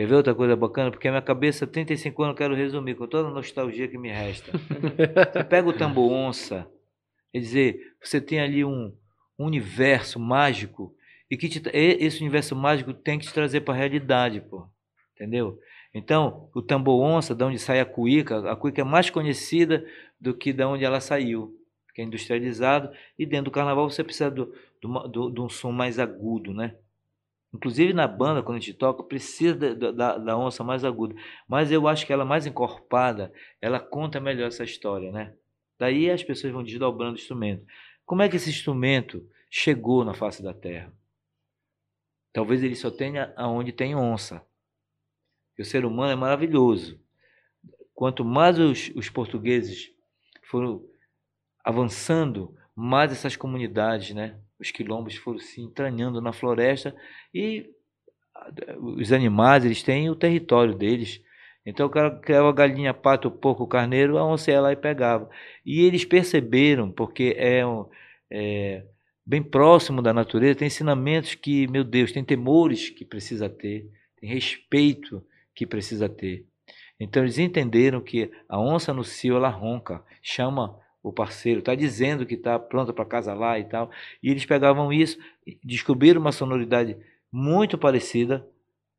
Quer 0.01 0.07
ver 0.07 0.15
outra 0.15 0.33
coisa 0.33 0.55
bacana? 0.55 0.89
Porque 0.89 1.07
a 1.07 1.11
minha 1.11 1.21
cabeça, 1.21 1.67
35 1.67 2.23
anos, 2.23 2.33
eu 2.33 2.37
quero 2.39 2.55
resumir 2.55 2.95
com 2.95 3.05
toda 3.05 3.27
a 3.27 3.31
nostalgia 3.31 3.87
que 3.87 3.99
me 3.99 4.09
resta. 4.09 4.51
você 5.31 5.43
pega 5.43 5.69
o 5.69 5.73
tambor 5.73 6.11
onça, 6.11 6.67
quer 7.31 7.37
dizer, 7.37 7.93
você 8.01 8.19
tem 8.19 8.39
ali 8.39 8.65
um, 8.65 8.91
universo 9.37 10.19
mágico 10.19 10.91
e 11.29 11.37
que 11.37 11.47
te, 11.47 11.61
esse 11.71 12.19
universo 12.19 12.55
mágico 12.55 12.95
tem 12.95 13.19
que 13.19 13.27
te 13.27 13.33
trazer 13.33 13.61
para 13.61 13.75
a 13.75 13.77
realidade, 13.77 14.41
pô. 14.41 14.67
Entendeu? 15.13 15.59
Então, 15.93 16.49
o 16.55 16.63
tambor 16.63 16.99
onça, 16.99 17.35
da 17.35 17.45
onde 17.45 17.59
sai 17.59 17.79
a 17.79 17.85
cuíca, 17.85 18.51
a 18.51 18.55
cuíca 18.55 18.81
é 18.81 18.83
mais 18.83 19.11
conhecida 19.11 19.85
do 20.19 20.33
que 20.33 20.51
da 20.51 20.67
onde 20.67 20.83
ela 20.83 20.99
saiu, 20.99 21.55
que 21.93 22.01
é 22.01 22.05
industrializado, 22.05 22.89
e 23.19 23.23
dentro 23.23 23.51
do 23.51 23.51
carnaval 23.51 23.87
você 23.87 24.03
precisa 24.03 24.31
do, 24.31 24.51
do, 24.81 25.07
do, 25.07 25.29
de 25.29 25.41
um 25.41 25.47
som 25.47 25.71
mais 25.71 25.99
agudo, 25.99 26.55
né? 26.55 26.73
Inclusive 27.53 27.93
na 27.93 28.07
banda, 28.07 28.41
quando 28.41 28.57
a 28.57 28.59
gente 28.59 28.73
toca, 28.73 29.03
precisa 29.03 29.55
da, 29.55 29.91
da, 29.91 30.17
da, 30.17 30.37
onça 30.37 30.63
mais 30.63 30.85
aguda. 30.85 31.15
Mas 31.47 31.71
eu 31.71 31.87
acho 31.87 32.05
que 32.05 32.13
ela 32.13 32.23
mais 32.23 32.45
encorpada, 32.45 33.33
ela 33.59 33.79
conta 33.79 34.21
melhor 34.21 34.47
essa 34.47 34.63
história, 34.63 35.11
né? 35.11 35.35
Daí 35.77 36.09
as 36.09 36.23
pessoas 36.23 36.53
vão 36.53 36.63
desdobrando 36.63 37.13
o 37.13 37.19
instrumento. 37.19 37.65
Como 38.05 38.21
é 38.21 38.29
que 38.29 38.37
esse 38.37 38.49
instrumento 38.49 39.27
chegou 39.49 40.05
na 40.05 40.13
face 40.13 40.41
da 40.41 40.53
terra? 40.53 40.93
Talvez 42.33 42.63
ele 42.63 42.75
só 42.75 42.89
tenha 42.89 43.33
aonde 43.35 43.73
tem 43.73 43.95
onça. 43.95 44.45
o 45.59 45.65
ser 45.65 45.85
humano 45.85 46.11
é 46.11 46.15
maravilhoso. 46.15 46.99
Quanto 47.93 48.23
mais 48.23 48.57
os, 48.57 48.89
os 48.95 49.09
portugueses 49.09 49.93
foram 50.43 50.83
avançando, 51.63 52.57
mais 52.75 53.11
essas 53.11 53.35
comunidades, 53.35 54.15
né? 54.15 54.40
Os 54.61 54.69
quilombos 54.69 55.15
foram 55.15 55.39
se 55.39 55.59
entranhando 55.59 56.21
na 56.21 56.31
floresta 56.31 56.95
e 57.33 57.65
os 58.97 59.11
animais 59.11 59.65
eles 59.65 59.81
têm 59.81 60.09
o 60.09 60.15
território 60.15 60.75
deles. 60.75 61.21
Então 61.65 61.87
o 61.87 61.89
cara 61.89 62.11
criava 62.19 62.51
galinha, 62.53 62.93
pato, 62.93 63.29
porco, 63.29 63.67
carneiro, 63.67 64.17
a 64.17 64.25
onça 64.25 64.51
ia 64.51 64.61
lá 64.61 64.71
e 64.71 64.75
pegava. 64.75 65.29
E 65.65 65.81
eles 65.81 66.05
perceberam, 66.05 66.91
porque 66.91 67.35
é, 67.37 67.61
é 68.31 68.85
bem 69.25 69.43
próximo 69.43 70.01
da 70.01 70.13
natureza, 70.13 70.59
tem 70.59 70.67
ensinamentos 70.67 71.35
que, 71.35 71.67
meu 71.67 71.83
Deus, 71.83 72.11
tem 72.11 72.23
temores 72.23 72.89
que 72.89 73.03
precisa 73.03 73.49
ter, 73.49 73.89
tem 74.19 74.29
respeito 74.29 75.23
que 75.53 75.65
precisa 75.65 76.07
ter. 76.07 76.45
Então 76.99 77.23
eles 77.23 77.39
entenderam 77.39 77.99
que 77.99 78.31
a 78.47 78.59
onça 78.59 78.93
no 78.93 79.03
cio 79.03 79.35
ela 79.35 79.49
ronca, 79.49 80.03
chama 80.21 80.79
o 81.03 81.11
parceiro, 81.11 81.59
está 81.59 81.73
dizendo 81.73 82.25
que 82.25 82.35
está 82.35 82.59
pronta 82.59 82.93
para 82.93 83.05
casa 83.05 83.33
lá 83.33 83.57
e 83.57 83.65
tal. 83.65 83.89
E 84.21 84.29
eles 84.29 84.45
pegavam 84.45 84.93
isso, 84.93 85.17
descobriram 85.63 86.21
uma 86.21 86.31
sonoridade 86.31 86.97
muito 87.31 87.77
parecida 87.77 88.47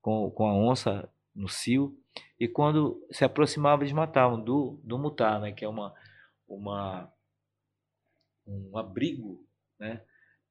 com, 0.00 0.30
com 0.30 0.46
a 0.46 0.54
onça 0.54 1.08
no 1.34 1.48
cio, 1.48 1.96
E 2.38 2.46
quando 2.46 3.00
se 3.10 3.24
aproximavam, 3.24 3.82
eles 3.82 3.92
matavam 3.92 4.38
do, 4.38 4.78
do 4.82 4.98
mutar, 4.98 5.40
né? 5.40 5.52
Que 5.52 5.64
é 5.64 5.68
uma, 5.68 5.94
uma, 6.46 7.10
um 8.46 8.76
abrigo, 8.76 9.46
né? 9.78 10.02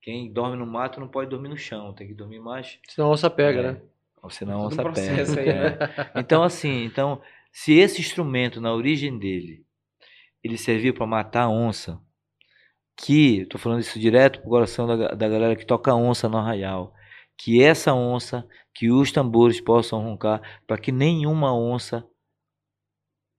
Quem 0.02 0.32
dorme 0.32 0.58
no 0.58 0.66
mato 0.66 1.00
não 1.00 1.08
pode 1.08 1.30
dormir 1.30 1.50
no 1.50 1.58
chão, 1.58 1.94
tem 1.94 2.08
que 2.08 2.16
dormir 2.16 2.40
mais. 2.40 2.80
Senão 2.88 3.10
a 3.10 3.12
onça 3.12 3.30
pega, 3.30 3.60
é, 3.60 3.72
né? 3.74 3.82
Ou 4.24 4.30
senão 4.32 4.66
a 4.66 4.70
Todo 4.70 4.80
um 4.80 4.90
onça 4.90 5.02
pega. 5.02 5.42
aí, 5.42 5.50
é. 5.50 5.54
né? 5.54 5.78
Então, 6.16 6.42
assim, 6.42 6.84
então, 6.84 7.22
se 7.52 7.74
esse 7.74 8.02
instrumento, 8.02 8.60
na 8.60 8.74
origem 8.74 9.20
dele, 9.20 9.64
ele 10.44 10.58
serviu 10.58 10.94
para 10.94 11.06
matar 11.06 11.44
a 11.44 11.50
onça, 11.50 12.00
que, 12.96 13.42
estou 13.42 13.60
falando 13.60 13.82
isso 13.82 14.00
direto 14.00 14.40
pro 14.42 14.50
coração 14.50 14.88
da, 14.88 15.10
da 15.10 15.30
galera 15.30 15.56
que 15.56 15.66
toca 15.66 15.96
onça 15.96 16.30
no 16.30 16.38
arraial, 16.38 16.94
que 17.38 17.62
essa 17.64 17.94
onça, 17.94 18.48
que 18.74 18.92
os 18.92 19.12
tambores 19.12 19.60
possam 19.60 20.02
roncar, 20.02 20.42
para 20.68 20.78
que 20.78 20.92
nenhuma 20.92 21.56
onça 21.56 22.08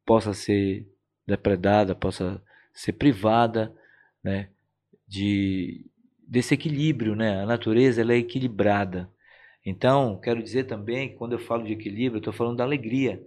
possa 0.05 0.35
ser 0.35 0.89
depredada, 1.27 1.95
possa 1.95 2.43
ser 2.75 2.95
privada, 2.95 3.75
né, 4.23 4.51
de 5.07 5.87
desse 6.27 6.55
equilíbrio, 6.55 7.15
né? 7.15 7.43
A 7.43 7.47
natureza 7.47 8.01
ela 8.01 8.15
é 8.15 8.17
equilibrada. 8.17 9.13
Então, 9.67 10.19
quero 10.19 10.43
dizer 10.43 10.65
também 10.65 11.11
que 11.11 11.17
quando 11.17 11.33
eu 11.33 11.39
falo 11.39 11.63
de 11.63 11.75
equilíbrio, 11.75 12.17
eu 12.17 12.21
estou 12.21 12.33
falando 12.33 12.57
da 12.57 12.65
alegria. 12.65 13.23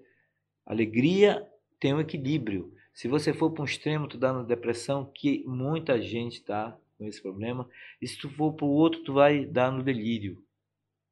Alegria 0.65 1.47
tem 1.79 1.93
um 1.93 1.99
equilíbrio. 1.99 2.73
Se 2.95 3.09
você 3.09 3.33
for 3.33 3.51
para 3.51 3.61
um 3.61 3.65
extremo, 3.65 4.07
tu 4.07 4.17
dá 4.17 4.31
na 4.31 4.41
depressão, 4.41 5.11
que 5.13 5.43
muita 5.45 6.01
gente 6.01 6.35
está 6.35 6.75
com 6.97 7.05
esse 7.05 7.21
problema. 7.21 7.69
E 8.01 8.07
se 8.07 8.17
tu 8.17 8.29
for 8.29 8.53
para 8.53 8.65
o 8.65 8.69
outro, 8.69 9.03
tu 9.03 9.13
vai 9.13 9.45
dar 9.45 9.69
no 9.69 9.83
delírio. 9.83 10.41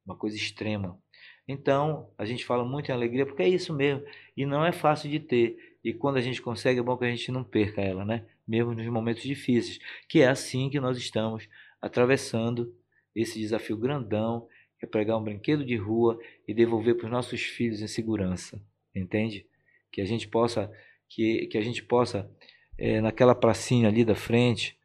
Uma 0.04 0.16
coisa 0.16 0.34
extrema. 0.34 0.98
Então, 1.46 2.10
a 2.16 2.24
gente 2.24 2.42
fala 2.42 2.64
muito 2.64 2.88
em 2.88 2.92
alegria 2.94 3.26
porque 3.26 3.42
é 3.42 3.48
isso 3.48 3.74
mesmo. 3.74 4.02
E 4.34 4.46
não 4.46 4.64
é 4.64 4.72
fácil 4.72 5.10
de 5.10 5.20
ter. 5.20 5.76
E 5.84 5.92
quando 5.92 6.16
a 6.16 6.22
gente 6.22 6.40
consegue, 6.40 6.80
é 6.80 6.82
bom 6.82 6.96
que 6.96 7.04
a 7.04 7.10
gente 7.10 7.30
não 7.30 7.44
perca 7.44 7.82
ela, 7.82 8.02
né? 8.02 8.26
Mesmo 8.48 8.74
nos 8.74 8.86
momentos 8.86 9.22
difíceis. 9.22 9.78
Que 10.08 10.22
é 10.22 10.28
assim 10.28 10.70
que 10.70 10.80
nós 10.80 10.96
estamos 10.96 11.46
atravessando 11.82 12.74
esse 13.14 13.38
desafio 13.38 13.76
grandão, 13.76 14.48
que 14.78 14.86
é 14.86 14.88
pegar 14.88 15.18
um 15.18 15.22
brinquedo 15.22 15.62
de 15.62 15.76
rua 15.76 16.18
e 16.48 16.54
devolver 16.54 16.96
para 16.96 17.04
os 17.04 17.12
nossos 17.12 17.42
filhos 17.42 17.82
em 17.82 17.88
segurança. 17.88 18.58
Entende? 18.94 19.46
Que 19.92 20.00
a 20.00 20.06
gente 20.06 20.26
possa, 20.26 20.72
que, 21.08 21.46
que 21.46 21.58
a 21.58 21.60
gente 21.60 21.82
possa 21.82 22.30
eh, 22.78 23.00
naquela 23.00 23.34
pracinha 23.34 23.88
ali 23.88 24.04
da 24.04 24.14
frente, 24.14 24.76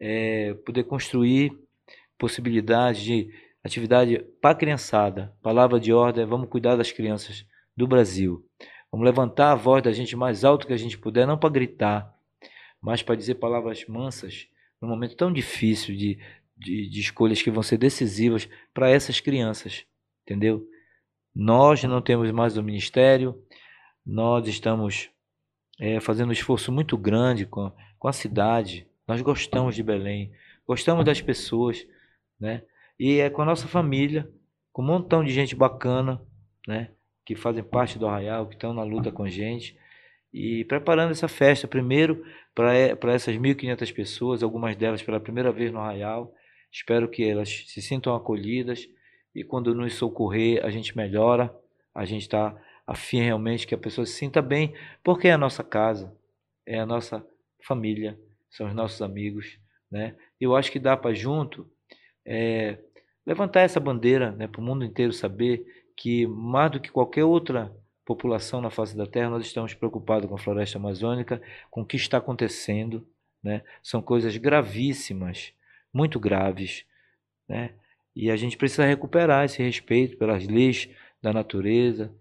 eh, 0.00 0.54
poder 0.64 0.84
construir 0.84 1.52
possibilidades 2.18 3.02
de 3.02 3.30
atividade 3.64 4.18
para 4.40 4.50
a 4.50 4.54
criançada. 4.54 5.34
Palavra 5.42 5.78
de 5.80 5.92
ordem 5.92 6.24
é 6.24 6.26
vamos 6.26 6.48
cuidar 6.48 6.76
das 6.76 6.92
crianças 6.92 7.46
do 7.76 7.86
Brasil. 7.86 8.44
Vamos 8.90 9.04
levantar 9.04 9.52
a 9.52 9.56
voz 9.56 9.82
da 9.82 9.92
gente 9.92 10.16
mais 10.16 10.44
alto 10.44 10.66
que 10.66 10.72
a 10.72 10.76
gente 10.76 10.96
puder, 10.96 11.26
não 11.26 11.38
para 11.38 11.50
gritar, 11.50 12.14
mas 12.80 13.02
para 13.02 13.16
dizer 13.16 13.34
palavras 13.36 13.84
mansas 13.86 14.48
num 14.80 14.88
momento 14.88 15.16
tão 15.16 15.32
difícil 15.32 15.96
de, 15.96 16.18
de, 16.56 16.88
de 16.88 17.00
escolhas 17.00 17.42
que 17.42 17.50
vão 17.50 17.62
ser 17.62 17.78
decisivas 17.78 18.48
para 18.72 18.90
essas 18.90 19.20
crianças, 19.20 19.84
entendeu? 20.22 20.66
Nós 21.34 21.82
não 21.84 22.00
temos 22.00 22.30
mais 22.30 22.56
o 22.56 22.62
ministério, 22.62 23.42
nós 24.04 24.46
estamos 24.46 25.10
eh, 25.78 26.00
fazendo 26.00 26.30
um 26.30 26.32
esforço 26.32 26.72
muito 26.72 26.96
grande 26.96 27.46
com, 27.46 27.72
com 27.98 28.08
a 28.08 28.12
cidade, 28.12 28.86
nós 29.06 29.20
gostamos 29.20 29.74
de 29.74 29.82
Belém, 29.82 30.32
gostamos 30.66 31.04
das 31.04 31.20
pessoas, 31.20 31.86
né? 32.40 32.62
E 32.98 33.20
é 33.20 33.30
com 33.30 33.42
a 33.42 33.44
nossa 33.44 33.68
família, 33.68 34.28
com 34.72 34.82
um 34.82 34.86
montão 34.86 35.22
de 35.22 35.32
gente 35.32 35.54
bacana, 35.54 36.20
né? 36.66 36.90
Que 37.24 37.34
fazem 37.34 37.62
parte 37.62 37.98
do 37.98 38.06
Arraial, 38.06 38.46
que 38.46 38.54
estão 38.54 38.72
na 38.72 38.82
luta 38.82 39.12
com 39.12 39.24
a 39.24 39.28
gente. 39.28 39.78
E 40.32 40.64
preparando 40.64 41.12
essa 41.12 41.28
festa, 41.28 41.68
primeiro, 41.68 42.24
para 42.54 43.12
essas 43.12 43.36
1.500 43.36 43.94
pessoas, 43.94 44.42
algumas 44.42 44.76
delas 44.76 45.02
pela 45.02 45.20
primeira 45.20 45.52
vez 45.52 45.72
no 45.72 45.78
Arraial. 45.78 46.34
Espero 46.70 47.08
que 47.08 47.24
elas 47.24 47.64
se 47.66 47.80
sintam 47.80 48.14
acolhidas. 48.14 48.88
E 49.34 49.44
quando 49.44 49.74
nos 49.74 49.94
socorrer, 49.94 50.64
a 50.64 50.70
gente 50.70 50.96
melhora. 50.96 51.54
A 51.94 52.04
gente 52.04 52.22
está 52.22 52.54
afim 52.86 53.20
realmente 53.20 53.66
que 53.66 53.74
a 53.74 53.78
pessoa 53.78 54.06
se 54.06 54.12
sinta 54.12 54.40
bem, 54.40 54.74
porque 55.02 55.28
é 55.28 55.32
a 55.32 55.38
nossa 55.38 55.64
casa, 55.64 56.14
é 56.64 56.78
a 56.78 56.86
nossa 56.86 57.26
família, 57.60 58.18
são 58.50 58.68
os 58.68 58.74
nossos 58.74 59.02
amigos, 59.02 59.58
né? 59.90 60.14
Eu 60.40 60.54
acho 60.54 60.70
que 60.70 60.78
dá 60.78 60.96
para 60.96 61.14
junto 61.14 61.68
é, 62.24 62.78
levantar 63.26 63.62
essa 63.62 63.80
bandeira 63.80 64.32
né, 64.32 64.46
para 64.46 64.60
o 64.60 64.64
mundo 64.64 64.84
inteiro 64.84 65.12
saber 65.12 65.66
que, 65.96 66.26
mais 66.26 66.70
do 66.70 66.80
que 66.80 66.90
qualquer 66.90 67.24
outra 67.24 67.74
população 68.04 68.60
na 68.60 68.70
face 68.70 68.96
da 68.96 69.06
Terra, 69.06 69.30
nós 69.30 69.46
estamos 69.46 69.74
preocupados 69.74 70.28
com 70.28 70.36
a 70.36 70.38
floresta 70.38 70.78
amazônica, 70.78 71.42
com 71.70 71.80
o 71.80 71.84
que 71.84 71.96
está 71.96 72.18
acontecendo. 72.18 73.06
Né? 73.42 73.62
São 73.82 74.00
coisas 74.00 74.36
gravíssimas, 74.36 75.52
muito 75.92 76.20
graves. 76.20 76.84
Né? 77.48 77.74
E 78.14 78.30
a 78.30 78.36
gente 78.36 78.56
precisa 78.56 78.84
recuperar 78.84 79.44
esse 79.44 79.62
respeito 79.62 80.16
pelas 80.16 80.46
leis 80.46 80.88
da 81.20 81.32
natureza, 81.32 82.14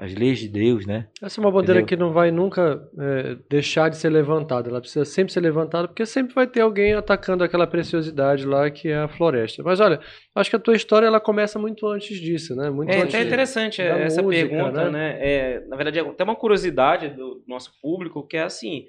as 0.00 0.14
leis 0.14 0.38
de 0.38 0.48
Deus, 0.48 0.86
né? 0.86 1.08
Essa 1.22 1.38
é 1.38 1.44
uma 1.44 1.52
bandeira 1.52 1.82
Entendeu? 1.82 1.86
que 1.86 2.02
não 2.02 2.10
vai 2.10 2.30
nunca 2.30 2.82
é, 2.98 3.36
deixar 3.50 3.90
de 3.90 3.98
ser 3.98 4.08
levantada. 4.08 4.70
Ela 4.70 4.80
precisa 4.80 5.04
sempre 5.04 5.30
ser 5.30 5.40
levantada, 5.40 5.86
porque 5.86 6.06
sempre 6.06 6.34
vai 6.34 6.46
ter 6.46 6.62
alguém 6.62 6.94
atacando 6.94 7.44
aquela 7.44 7.66
preciosidade 7.66 8.46
lá 8.46 8.70
que 8.70 8.88
é 8.88 8.96
a 8.96 9.08
floresta. 9.08 9.62
Mas 9.62 9.78
olha, 9.78 10.00
acho 10.34 10.48
que 10.48 10.56
a 10.56 10.58
tua 10.58 10.74
história 10.74 11.06
ela 11.06 11.20
começa 11.20 11.58
muito 11.58 11.86
antes 11.86 12.18
disso, 12.18 12.56
né? 12.56 12.70
Muito 12.70 12.90
É 12.90 13.02
antes 13.02 13.14
até 13.14 13.26
interessante 13.26 13.82
essa 13.82 14.22
música, 14.22 14.48
pergunta, 14.48 14.90
né? 14.90 14.90
né? 14.90 15.18
É, 15.20 15.66
na 15.66 15.76
verdade, 15.76 15.98
é 15.98 16.02
até 16.02 16.24
uma 16.24 16.36
curiosidade 16.36 17.10
do 17.10 17.44
nosso 17.46 17.70
público, 17.82 18.26
que 18.26 18.38
é 18.38 18.42
assim, 18.42 18.86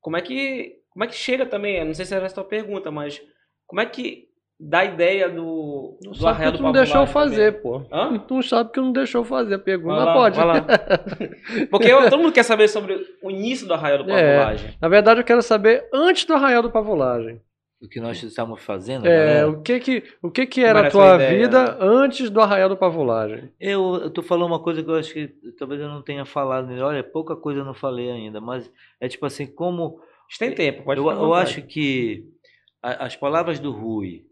como 0.00 0.16
é 0.16 0.22
que, 0.22 0.76
como 0.88 1.04
é 1.04 1.08
que 1.08 1.14
chega 1.14 1.44
também, 1.44 1.84
não 1.84 1.92
sei 1.92 2.06
se 2.06 2.14
era 2.14 2.24
essa 2.24 2.40
a 2.40 2.42
tua 2.42 2.48
pergunta, 2.48 2.90
mas 2.90 3.20
como 3.66 3.82
é 3.82 3.86
que 3.86 4.27
dá 4.60 4.80
a 4.80 4.84
ideia 4.86 5.28
do, 5.28 5.96
Não 6.02 6.12
do 6.12 6.18
sabe 6.18 6.28
arraial 6.30 6.52
que 6.52 6.58
do 6.58 6.62
tu 6.62 6.64
não 6.64 6.72
deixou 6.72 7.06
fazer, 7.06 7.52
também? 7.52 7.62
pô. 7.62 7.82
Hã? 7.92 8.18
Tu 8.18 8.34
não 8.34 8.42
sabe 8.42 8.72
que 8.72 8.78
eu 8.78 8.84
não 8.84 8.92
deixou 8.92 9.20
eu 9.20 9.24
fazer 9.24 9.54
a 9.54 9.58
pergunta. 9.58 9.94
Lá, 10.04 10.12
pode. 10.14 10.38
lá. 10.38 10.66
Porque 11.70 11.86
eu- 11.88 12.08
todo 12.10 12.20
mundo 12.20 12.32
quer 12.32 12.42
saber 12.42 12.68
sobre 12.68 12.98
o 13.22 13.30
início 13.30 13.66
do 13.66 13.74
arraial 13.74 14.02
do 14.02 14.10
É. 14.10 14.36
Pavulagem. 14.36 14.70
Na 14.80 14.88
verdade, 14.88 15.20
eu 15.20 15.24
quero 15.24 15.42
saber 15.42 15.88
antes 15.92 16.24
do 16.24 16.34
Arraial 16.34 16.62
do 16.62 16.70
Pavulagem. 16.70 17.40
O 17.80 17.88
que 17.88 18.00
nós 18.00 18.20
estamos 18.20 18.60
fazendo, 18.60 19.06
É, 19.06 19.16
galera. 19.16 19.48
o 19.50 19.62
que 19.62 19.78
que, 19.78 20.02
o 20.20 20.28
que 20.32 20.46
que 20.46 20.64
era 20.64 20.88
a 20.88 20.90
tua 20.90 21.14
ideia, 21.14 21.30
vida 21.46 21.62
né? 21.62 21.76
antes 21.80 22.28
do 22.28 22.40
Arraial 22.40 22.68
do 22.68 22.76
Pavulagem? 22.76 23.52
Eu, 23.60 24.00
eu 24.02 24.10
tô 24.10 24.20
falando 24.20 24.48
uma 24.48 24.58
coisa 24.58 24.82
que 24.82 24.90
eu 24.90 24.96
acho 24.96 25.14
que 25.14 25.28
talvez 25.56 25.80
eu 25.80 25.86
não 25.88 26.02
tenha 26.02 26.24
falado. 26.24 26.68
Olha, 26.82 27.04
pouca 27.04 27.36
coisa 27.36 27.60
eu 27.60 27.64
não 27.64 27.74
falei 27.74 28.10
ainda, 28.10 28.40
mas 28.40 28.68
é 29.00 29.06
tipo 29.06 29.24
assim, 29.24 29.46
como 29.46 30.00
A 30.00 30.28
gente 30.28 30.38
tem 30.40 30.52
tempo, 30.52 30.82
pode 30.82 30.98
eu, 31.00 31.08
eu 31.08 31.32
acho 31.34 31.62
que 31.62 32.24
a- 32.82 33.06
as 33.06 33.14
palavras 33.14 33.60
do 33.60 33.70
Rui, 33.70 34.24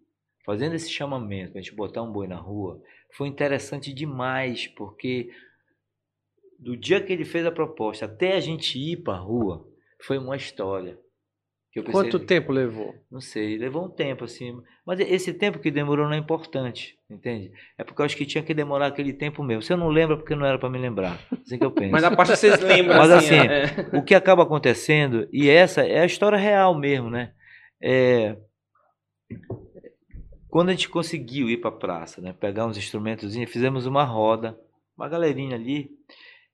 fazendo 0.47 0.75
esse 0.77 0.89
chamamento 0.89 1.53
pra 1.53 1.61
gente 1.61 1.75
botar 1.75 2.03
um 2.03 2.11
boi 2.13 2.27
na 2.29 2.37
rua, 2.37 2.81
foi 3.13 3.29
interessante 3.29 3.93
demais, 3.93 4.67
porque 4.69 5.31
do 6.59 6.77
dia 6.77 7.01
que 7.03 7.13
ele 7.13 7.25
fez 7.25 7.45
a 7.45 7.51
proposta 7.53 8.07
até 8.07 8.33
a 8.35 8.41
gente 8.41 8.79
ir 8.79 9.03
pra 9.03 9.17
rua, 9.17 9.67
foi 10.03 10.17
uma 10.17 10.37
história. 10.37 10.99
Que 11.73 11.81
eu 11.81 11.85
pensei- 11.85 12.01
Quanto 12.11 12.19
tempo 12.21 12.53
levou? 12.53 12.95
Não 13.11 13.21
sei, 13.21 13.59
levou 13.59 13.85
um 13.85 13.91
tempo 13.91 14.25
assim. 14.25 14.59
Mas 14.87 14.99
esse 15.01 15.35
tempo 15.35 15.59
que 15.59 15.71
demorou 15.71 16.07
não 16.07 16.15
é 16.15 16.17
importante, 16.17 16.99
entende? 17.11 17.53
É 17.77 17.85
porque 17.85 18.01
eu 18.01 18.07
acho 18.07 18.17
que 18.17 18.25
tinha 18.25 18.43
que 18.43 18.55
demorar 18.55 18.87
aquele 18.87 19.13
tempo 19.13 19.43
mesmo. 19.43 19.61
Você 19.63 19.77
não 19.77 19.89
lembra 19.89 20.17
porque 20.17 20.35
não 20.35 20.47
era 20.47 20.59
para 20.59 20.71
me 20.71 20.79
lembrar. 20.79 21.21
Assim 21.31 21.59
que 21.59 21.65
eu 21.67 21.71
penso. 21.71 21.91
Mas 21.93 22.05
a 22.05 22.17
parte 22.17 22.31
que 22.31 22.37
vocês 22.39 22.61
lembram, 22.61 22.97
Mas 22.97 23.11
assim, 23.11 23.39
assim, 23.41 23.49
é- 23.93 23.99
O 23.99 24.03
que 24.03 24.15
acaba 24.15 24.45
acontecendo, 24.45 25.29
e 25.31 25.51
essa 25.51 25.83
é 25.83 26.01
a 26.01 26.07
história 26.07 26.39
real 26.39 26.75
mesmo, 26.79 27.11
né? 27.11 27.35
É, 27.83 28.39
Quando 30.57 30.71
a 30.71 30.73
gente 30.73 30.88
conseguiu 30.88 31.51
ir 31.51 31.59
para 31.59 31.69
a 31.69 31.73
praça, 31.79 32.19
né? 32.23 32.33
Pegar 32.33 32.64
uns 32.64 32.79
instrumentos, 32.79 33.35
fizemos 33.47 33.85
uma 33.85 34.05
roda, 34.05 34.59
uma 34.97 35.07
galerinha 35.07 35.55
ali. 35.55 35.90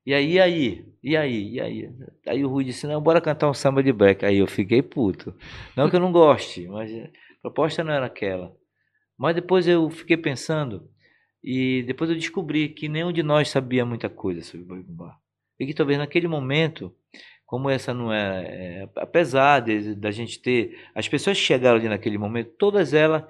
E 0.05 0.13
aí, 0.13 0.33
e 0.33 0.41
aí? 0.41 0.85
E 1.01 1.17
aí? 1.17 1.53
E 1.53 1.61
aí? 1.61 1.91
Aí 2.27 2.45
o 2.45 2.49
Rui 2.49 2.65
disse, 2.65 2.85
não, 2.89 3.01
bora 3.01 3.21
cantar 3.21 3.49
um 3.49 3.55
samba 3.55 3.81
de 3.81 3.93
break. 3.93 4.25
Aí 4.25 4.39
eu 4.39 4.49
fiquei 4.49 4.83
puto. 4.83 5.33
Não 5.77 5.89
que 5.89 5.95
eu 5.95 6.01
não 6.01 6.11
goste, 6.11 6.67
mas 6.67 6.93
a 6.93 7.09
proposta 7.43 7.85
não 7.85 7.93
era 7.93 8.07
aquela. 8.07 8.53
Mas 9.17 9.37
depois 9.37 9.69
eu 9.69 9.89
fiquei 9.89 10.17
pensando 10.17 10.91
e 11.41 11.85
depois 11.85 12.11
eu 12.11 12.17
descobri 12.17 12.71
que 12.71 12.89
nenhum 12.89 13.13
de 13.13 13.23
nós 13.23 13.51
sabia 13.51 13.87
muita 13.87 14.09
coisa 14.09 14.43
sobre 14.43 14.67
Boi 14.67 14.83
Bumbá. 14.83 15.17
E 15.61 15.65
que 15.65 15.75
talvez 15.75 15.97
naquele 15.97 16.27
momento, 16.27 16.93
como 17.47 17.71
essa 17.71 17.95
não 17.95 18.13
é, 18.13 18.83
é 18.83 18.89
apesar 18.97 19.61
da 19.97 20.11
gente 20.11 20.43
ter 20.43 20.77
as 20.93 21.07
pessoas 21.07 21.39
que 21.39 21.45
chegaram 21.45 21.79
ali 21.79 21.89
naquele 21.89 22.19
momento, 22.19 22.51
todas 22.59 22.93
elas 22.93 23.23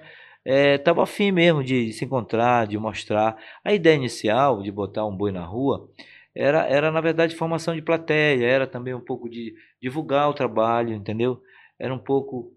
estavam 0.45 1.03
é, 1.03 1.05
afim 1.05 1.31
mesmo 1.31 1.63
de, 1.63 1.85
de 1.85 1.93
se 1.93 2.05
encontrar, 2.05 2.67
de 2.67 2.77
mostrar. 2.77 3.37
A 3.63 3.73
ideia 3.73 3.95
inicial 3.95 4.61
de 4.61 4.71
botar 4.71 5.05
um 5.05 5.15
boi 5.15 5.31
na 5.31 5.45
rua 5.45 5.89
era, 6.35 6.67
era 6.67 6.91
na 6.91 7.01
verdade 7.01 7.35
formação 7.35 7.75
de 7.75 7.81
plateia, 7.81 8.45
era 8.45 8.67
também 8.67 8.93
um 8.93 9.01
pouco 9.01 9.29
de 9.29 9.55
divulgar 9.81 10.29
o 10.29 10.33
trabalho, 10.33 10.93
entendeu? 10.93 11.41
Era 11.79 11.93
um 11.93 11.99
pouco 11.99 12.53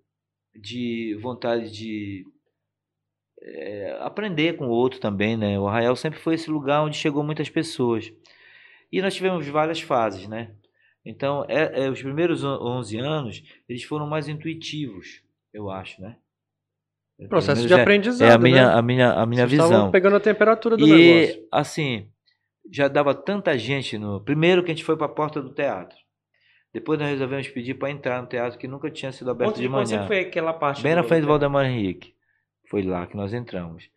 de 0.55 1.17
vontade 1.21 1.71
de 1.71 2.25
é, 3.43 3.99
aprender 4.01 4.57
com 4.57 4.67
o 4.67 4.71
outro 4.71 4.99
também, 4.99 5.37
né? 5.37 5.59
O 5.59 5.69
Arraial 5.69 5.95
sempre 5.97 6.19
foi 6.19 6.35
esse 6.35 6.51
lugar 6.51 6.83
onde 6.83 6.97
chegou 6.97 7.23
muitas 7.23 7.51
pessoas. 7.51 8.13
E 8.91 9.03
nós 9.03 9.15
tivemos 9.15 9.47
várias 9.49 9.81
fases, 9.81 10.27
né? 10.29 10.55
Então, 11.05 11.45
é, 11.49 11.85
é, 11.85 11.91
os 11.91 12.03
primeiros 12.03 12.43
11 12.43 12.99
anos, 12.99 13.43
eles 13.69 13.85
foram 13.85 14.09
mais 14.09 14.29
intuitivos, 14.29 15.23
eu 15.53 15.71
acho, 15.71 16.01
né? 16.01 16.17
Processo 17.29 17.67
de 17.67 17.73
é, 17.73 17.81
aprendizado, 17.81 18.29
É 18.29 18.35
a 18.35 18.39
minha, 18.39 18.67
né? 18.67 18.75
a 18.75 18.83
minha, 18.83 19.13
a 19.13 19.27
minha 19.27 19.49
Vocês 19.49 19.63
visão. 19.63 19.91
pegando 19.91 20.17
a 20.17 20.21
temperatura 20.21 20.77
do 20.77 20.87
e, 20.87 20.91
negócio. 20.91 21.49
assim, 21.51 22.09
já 22.71 22.89
dava 22.89 23.15
tanta 23.15 23.57
gente 23.57 23.97
no... 23.97 24.21
Primeiro 24.21 24.63
que 24.63 24.71
a 24.71 24.75
gente 24.75 24.85
foi 24.85 24.97
para 24.97 25.07
a 25.07 25.11
porta 25.11 25.41
do 25.41 25.55
teatro. 25.55 25.97
Depois 26.75 26.99
nós 26.99 27.09
resolvemos 27.09 27.49
pedir 27.49 27.75
para 27.75 27.91
entrar 27.91 28.21
no 28.21 28.29
teatro 28.29 28.59
que 28.59 28.69
nunca 28.69 28.91
tinha 28.91 29.11
sido 29.13 29.31
aberto 29.31 29.53
Onde, 29.53 29.61
de 29.61 29.67
onde 29.67 29.73
manhã. 29.73 29.87
sempre 29.87 30.07
foi 30.09 30.21
aquela 30.21 30.53
parte? 30.53 30.83
Bem 30.83 30.95
na 30.95 31.03
frente 31.03 31.23
do 31.23 31.29
Valdemar 31.29 31.65
Henrique. 31.65 32.15
Foi 32.69 32.83
lá 32.83 33.07
que 33.07 33.17
nós 33.17 33.33
entramos. 33.33 33.89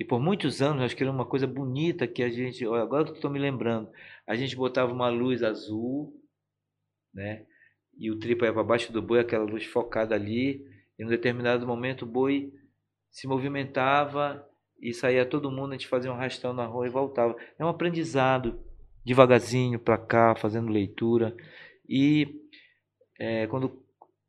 E 0.00 0.04
por 0.04 0.18
muitos 0.18 0.62
anos 0.62 0.80
nós 0.80 0.94
queríamos 0.94 1.20
uma 1.20 1.26
coisa 1.28 1.46
bonita 1.46 2.06
que 2.06 2.22
a 2.22 2.30
gente. 2.30 2.64
Agora 2.64 3.04
que 3.04 3.12
estou 3.12 3.30
me 3.30 3.38
lembrando. 3.38 3.90
A 4.26 4.34
gente 4.34 4.56
botava 4.56 4.90
uma 4.90 5.10
luz 5.10 5.42
azul, 5.42 6.18
né? 7.12 7.44
E 7.98 8.10
o 8.10 8.18
tripa 8.18 8.46
ia 8.46 8.52
para 8.52 8.64
baixo 8.64 8.90
do 8.90 9.02
boi, 9.02 9.20
aquela 9.20 9.44
luz 9.44 9.66
focada 9.66 10.14
ali. 10.14 10.64
E 10.98 11.04
num 11.04 11.10
determinado 11.10 11.66
momento 11.66 12.02
o 12.02 12.06
boi 12.06 12.50
se 13.12 13.28
movimentava 13.28 14.44
e 14.80 14.92
saía 14.92 15.26
todo 15.26 15.50
mundo, 15.50 15.70
a 15.70 15.72
gente 15.74 15.86
fazia 15.86 16.10
um 16.10 16.14
arrastão 16.14 16.52
na 16.52 16.66
rua 16.66 16.86
e 16.86 16.90
voltava. 16.90 17.36
É 17.58 17.64
um 17.64 17.68
aprendizado, 17.68 18.58
devagarzinho 19.04 19.78
para 19.78 19.98
cá, 19.98 20.34
fazendo 20.34 20.72
leitura. 20.72 21.36
E 21.88 22.40
é, 23.20 23.46
quando 23.46 23.80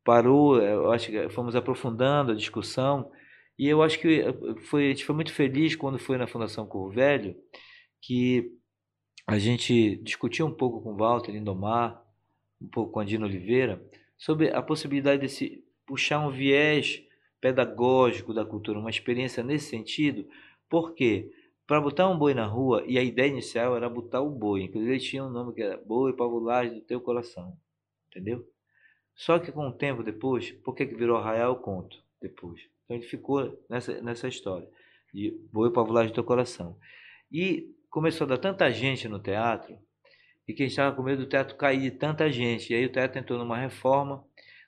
parou, 0.04 0.60
eu 0.60 0.92
acho 0.92 1.10
que 1.10 1.28
fomos 1.30 1.56
aprofundando 1.56 2.32
a 2.32 2.36
discussão. 2.36 3.10
E 3.58 3.66
eu 3.66 3.82
acho 3.82 3.98
que 3.98 4.22
foi, 4.68 4.86
a 4.86 4.88
gente 4.90 5.04
foi 5.04 5.14
muito 5.14 5.32
feliz 5.32 5.74
quando 5.74 5.98
foi 5.98 6.18
na 6.18 6.26
Fundação 6.26 6.66
Corvo 6.66 6.94
Velho, 6.94 7.34
que 8.02 8.52
a 9.26 9.38
gente 9.38 9.96
discutiu 10.02 10.46
um 10.46 10.54
pouco 10.54 10.82
com 10.82 10.96
Walter 10.96 11.32
Lindomar, 11.32 12.04
um 12.60 12.68
pouco 12.68 12.92
com 12.92 13.00
a 13.00 13.04
Dina 13.04 13.26
Oliveira, 13.26 13.82
sobre 14.18 14.50
a 14.50 14.60
possibilidade 14.60 15.22
de 15.22 15.28
se 15.28 15.64
puxar 15.86 16.20
um 16.20 16.30
viés 16.30 17.02
pedagógico 17.44 18.32
da 18.32 18.42
cultura, 18.42 18.78
uma 18.78 18.88
experiência 18.88 19.42
nesse 19.42 19.68
sentido, 19.68 20.26
porque 20.66 21.30
para 21.66 21.78
botar 21.78 22.08
um 22.08 22.16
boi 22.16 22.32
na 22.32 22.46
rua, 22.46 22.82
e 22.86 22.98
a 22.98 23.02
ideia 23.02 23.28
inicial 23.28 23.76
era 23.76 23.86
botar 23.86 24.22
o 24.22 24.30
boi, 24.30 24.62
inclusive 24.62 24.92
ele 24.92 25.00
tinha 25.00 25.22
um 25.22 25.28
nome 25.28 25.52
que 25.52 25.60
era 25.60 25.76
Boi 25.76 26.14
Pavulagem 26.14 26.78
do 26.78 26.80
Teu 26.80 27.02
Coração, 27.02 27.54
entendeu? 28.08 28.48
Só 29.14 29.38
que 29.38 29.52
com 29.52 29.68
o 29.68 29.72
tempo 29.72 30.02
depois, 30.02 30.52
por 30.52 30.74
que, 30.74 30.86
que 30.86 30.94
virou 30.94 31.18
Arraial 31.18 31.50
eu 31.50 31.56
conto 31.56 32.02
depois? 32.18 32.62
Então 32.82 32.96
ele 32.96 33.06
ficou 33.06 33.62
nessa, 33.68 34.00
nessa 34.00 34.26
história, 34.26 34.66
de 35.12 35.38
Boi 35.52 35.70
Pavulagem 35.70 36.12
do 36.12 36.14
Teu 36.14 36.24
Coração. 36.24 36.78
E 37.30 37.70
começou 37.90 38.24
a 38.24 38.28
dar 38.28 38.38
tanta 38.38 38.70
gente 38.70 39.06
no 39.06 39.18
teatro, 39.18 39.78
e 40.48 40.54
que 40.54 40.62
a 40.62 40.64
gente 40.64 40.72
estava 40.72 40.96
com 40.96 41.02
medo 41.02 41.24
do 41.24 41.28
teatro 41.28 41.56
cair 41.56 41.82
de 41.82 41.90
tanta 41.90 42.32
gente. 42.32 42.72
E 42.72 42.76
aí 42.76 42.86
o 42.86 42.92
teatro 42.92 43.18
entrou 43.18 43.38
numa 43.38 43.58
reforma, 43.58 44.24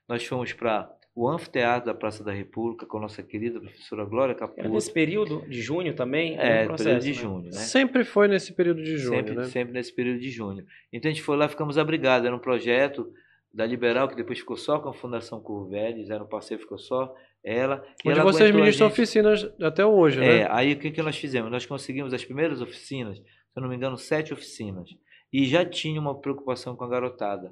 nós 0.07 0.27
fomos 0.27 0.53
para 0.53 0.95
o 1.17 1.27
anfiteatro 1.31 1.87
da 1.87 1.95
Praça 1.95 2.23
da 2.23 2.31
República 2.31 2.85
com 2.85 2.99
a 2.99 3.01
nossa 3.01 3.23
querida 3.23 3.59
professora 3.59 4.05
Glória 4.05 4.33
Era 4.33 4.39
Caputo. 4.41 4.69
nesse 4.69 4.93
período 4.93 5.49
de 5.49 5.63
junho 5.63 5.95
também? 5.97 6.37
É, 6.39 6.65
um 6.65 6.67
processo, 6.67 6.85
período 6.85 7.03
de 7.03 7.09
né? 7.09 7.15
junho, 7.15 7.43
né? 7.45 7.53
Sempre 7.53 8.05
foi 8.05 8.29
nesse 8.29 8.53
período 8.53 8.83
de 8.83 8.99
junho, 8.99 9.17
sempre, 9.17 9.35
né? 9.35 9.45
sempre 9.45 9.73
nesse 9.73 9.95
período 9.95 10.21
de 10.21 10.31
junho. 10.31 10.67
Então 10.93 11.11
a 11.11 11.15
gente 11.15 11.25
foi 11.25 11.39
lá, 11.39 11.49
ficamos 11.49 11.79
abrigados. 11.79 12.27
Era 12.27 12.37
um 12.37 12.39
projeto 12.39 13.11
da 13.51 13.65
Liberal, 13.65 14.07
que 14.09 14.15
depois 14.15 14.39
ficou 14.39 14.59
só 14.59 14.79
com 14.79 14.91
a 14.91 14.93
Fundação 14.93 15.41
Curvelhos, 15.41 16.11
era 16.11 16.23
um 16.23 16.29
parceiro, 16.29 16.63
ficou 16.63 16.77
só 16.79 17.15
ela. 17.43 17.83
e 18.05 18.11
Onde 18.11 18.21
ela 18.21 18.31
vocês 18.31 18.55
ministram 18.55 18.89
gente. 18.89 18.93
oficinas 19.01 19.51
até 19.63 19.87
hoje, 19.87 20.23
É, 20.23 20.41
né? 20.41 20.49
aí 20.51 20.75
o 20.75 20.79
que, 20.79 20.91
que 20.91 21.01
nós 21.01 21.17
fizemos? 21.17 21.51
Nós 21.51 21.65
conseguimos 21.65 22.13
as 22.13 22.23
primeiras 22.23 22.61
oficinas, 22.61 23.17
se 23.17 23.25
eu 23.57 23.63
não 23.63 23.71
me 23.71 23.77
engano, 23.77 23.97
sete 23.97 24.35
oficinas. 24.35 24.91
E 25.33 25.47
já 25.47 25.65
tinha 25.65 25.99
uma 25.99 26.21
preocupação 26.21 26.77
com 26.77 26.85
a 26.85 26.89
garotada, 26.89 27.51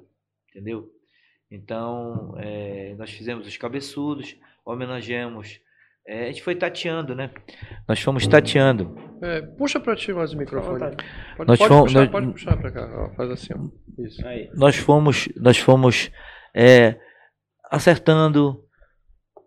entendeu? 0.51 0.87
Então, 1.51 2.33
é, 2.37 2.95
nós 2.97 3.11
fizemos 3.11 3.47
os 3.47 3.55
cabeçudos, 3.57 4.35
homenageamos. 4.65 5.59
é, 6.07 6.25
a 6.25 6.27
gente 6.27 6.43
foi 6.43 6.55
tateando, 6.55 7.15
né? 7.15 7.31
Nós 7.87 7.99
fomos 7.99 8.27
tateando. 8.27 8.95
É, 9.21 9.41
puxa 9.41 9.79
pra 9.79 9.95
ti 9.95 10.13
mais 10.13 10.33
o 10.33 10.37
microfone. 10.37 10.79
Pode, 10.79 11.47
Nós 11.47 11.57
pode 11.57 11.67
fomos- 11.67 11.83
puxar, 11.93 11.99
nós- 12.01 12.09
pode 12.11 12.27
puxar 12.31 12.57
pra 12.57 12.71
cá. 12.71 12.87
ó, 13.11 13.15
faz 13.15 13.31
assim. 13.31 13.53
Isso. 13.99 14.27
Aí. 14.27 14.49
Nós 14.53 14.75
fomos, 14.75 15.27
nós 15.35 15.57
fomos 15.57 16.11
é, 16.53 16.99
acertando, 17.71 18.63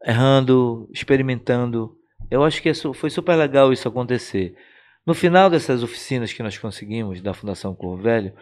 errando, 0.04 0.88
experimentando. 0.92 1.96
Eu 2.30 2.44
acho 2.44 2.60
que 2.62 2.68
isso- 2.68 2.92
foi 2.92 3.10
super 3.10 3.36
legal 3.36 3.72
isso 3.72 3.88
acontecer. 3.88 4.54
No 5.06 5.14
final 5.14 5.48
dessas 5.48 5.82
oficinas 5.82 6.32
que 6.32 6.42
nós 6.42 6.58
conseguimos 6.58 7.20
da 7.22 7.32
Fundação 7.32 7.74
Cor 7.74 7.96
Velho, 8.00 8.34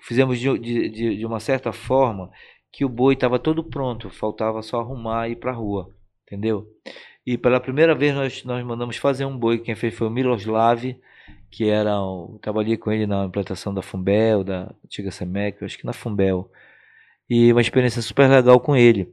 fizemos 0.00 0.38
de, 0.38 0.58
de, 0.58 0.88
de- 0.88 1.16
de 1.18 1.26
uma 1.26 1.38
certa 1.38 1.72
forma 1.72 2.30
que 2.72 2.84
o 2.84 2.88
boi 2.88 3.14
estava 3.14 3.38
todo 3.38 3.62
pronto, 3.62 4.10
faltava 4.10 4.62
só 4.62 4.80
arrumar 4.80 5.28
e 5.28 5.32
ir 5.32 5.36
para 5.36 5.52
a 5.52 5.54
rua, 5.54 5.94
entendeu? 6.26 6.66
E 7.24 7.38
pela 7.38 7.60
primeira 7.60 7.94
vez 7.94 8.14
nós, 8.14 8.44
nós 8.44 8.64
mandamos 8.64 8.96
fazer 8.96 9.24
um 9.24 9.36
boi, 9.36 9.58
quem 9.58 9.74
fez 9.74 9.94
foi 9.94 10.08
o 10.08 10.10
Miloslav, 10.10 10.96
que 11.50 11.68
era 11.68 12.00
o, 12.00 12.38
trabalhei 12.40 12.76
com 12.76 12.90
ele 12.90 13.06
na 13.06 13.26
implantação 13.26 13.72
da 13.72 13.82
Fumbel, 13.82 14.42
da 14.42 14.74
antiga 14.84 15.10
Semec, 15.10 15.62
acho 15.62 15.78
que 15.78 15.86
na 15.86 15.92
Fumbel. 15.92 16.50
E 17.28 17.52
uma 17.52 17.60
experiência 17.60 18.02
super 18.02 18.28
legal 18.28 18.58
com 18.58 18.74
ele. 18.74 19.12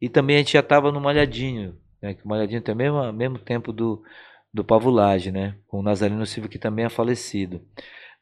E 0.00 0.08
também 0.08 0.36
a 0.36 0.38
gente 0.40 0.54
já 0.54 0.60
estava 0.60 0.90
no 0.90 1.00
Malhadinho, 1.00 1.76
né? 2.00 2.14
Que 2.14 2.24
o 2.24 2.28
Malhadinho 2.28 2.60
tem 2.60 2.74
o 2.74 2.76
mesmo, 2.76 3.12
mesmo 3.12 3.38
tempo 3.38 3.72
do, 3.72 4.02
do 4.52 4.64
Pavulage, 4.64 5.30
né? 5.30 5.56
Com 5.66 5.80
o 5.80 5.82
Nazareno 5.82 6.26
Silva, 6.26 6.48
que 6.48 6.58
também 6.58 6.84
é 6.84 6.90
falecido. 6.90 7.62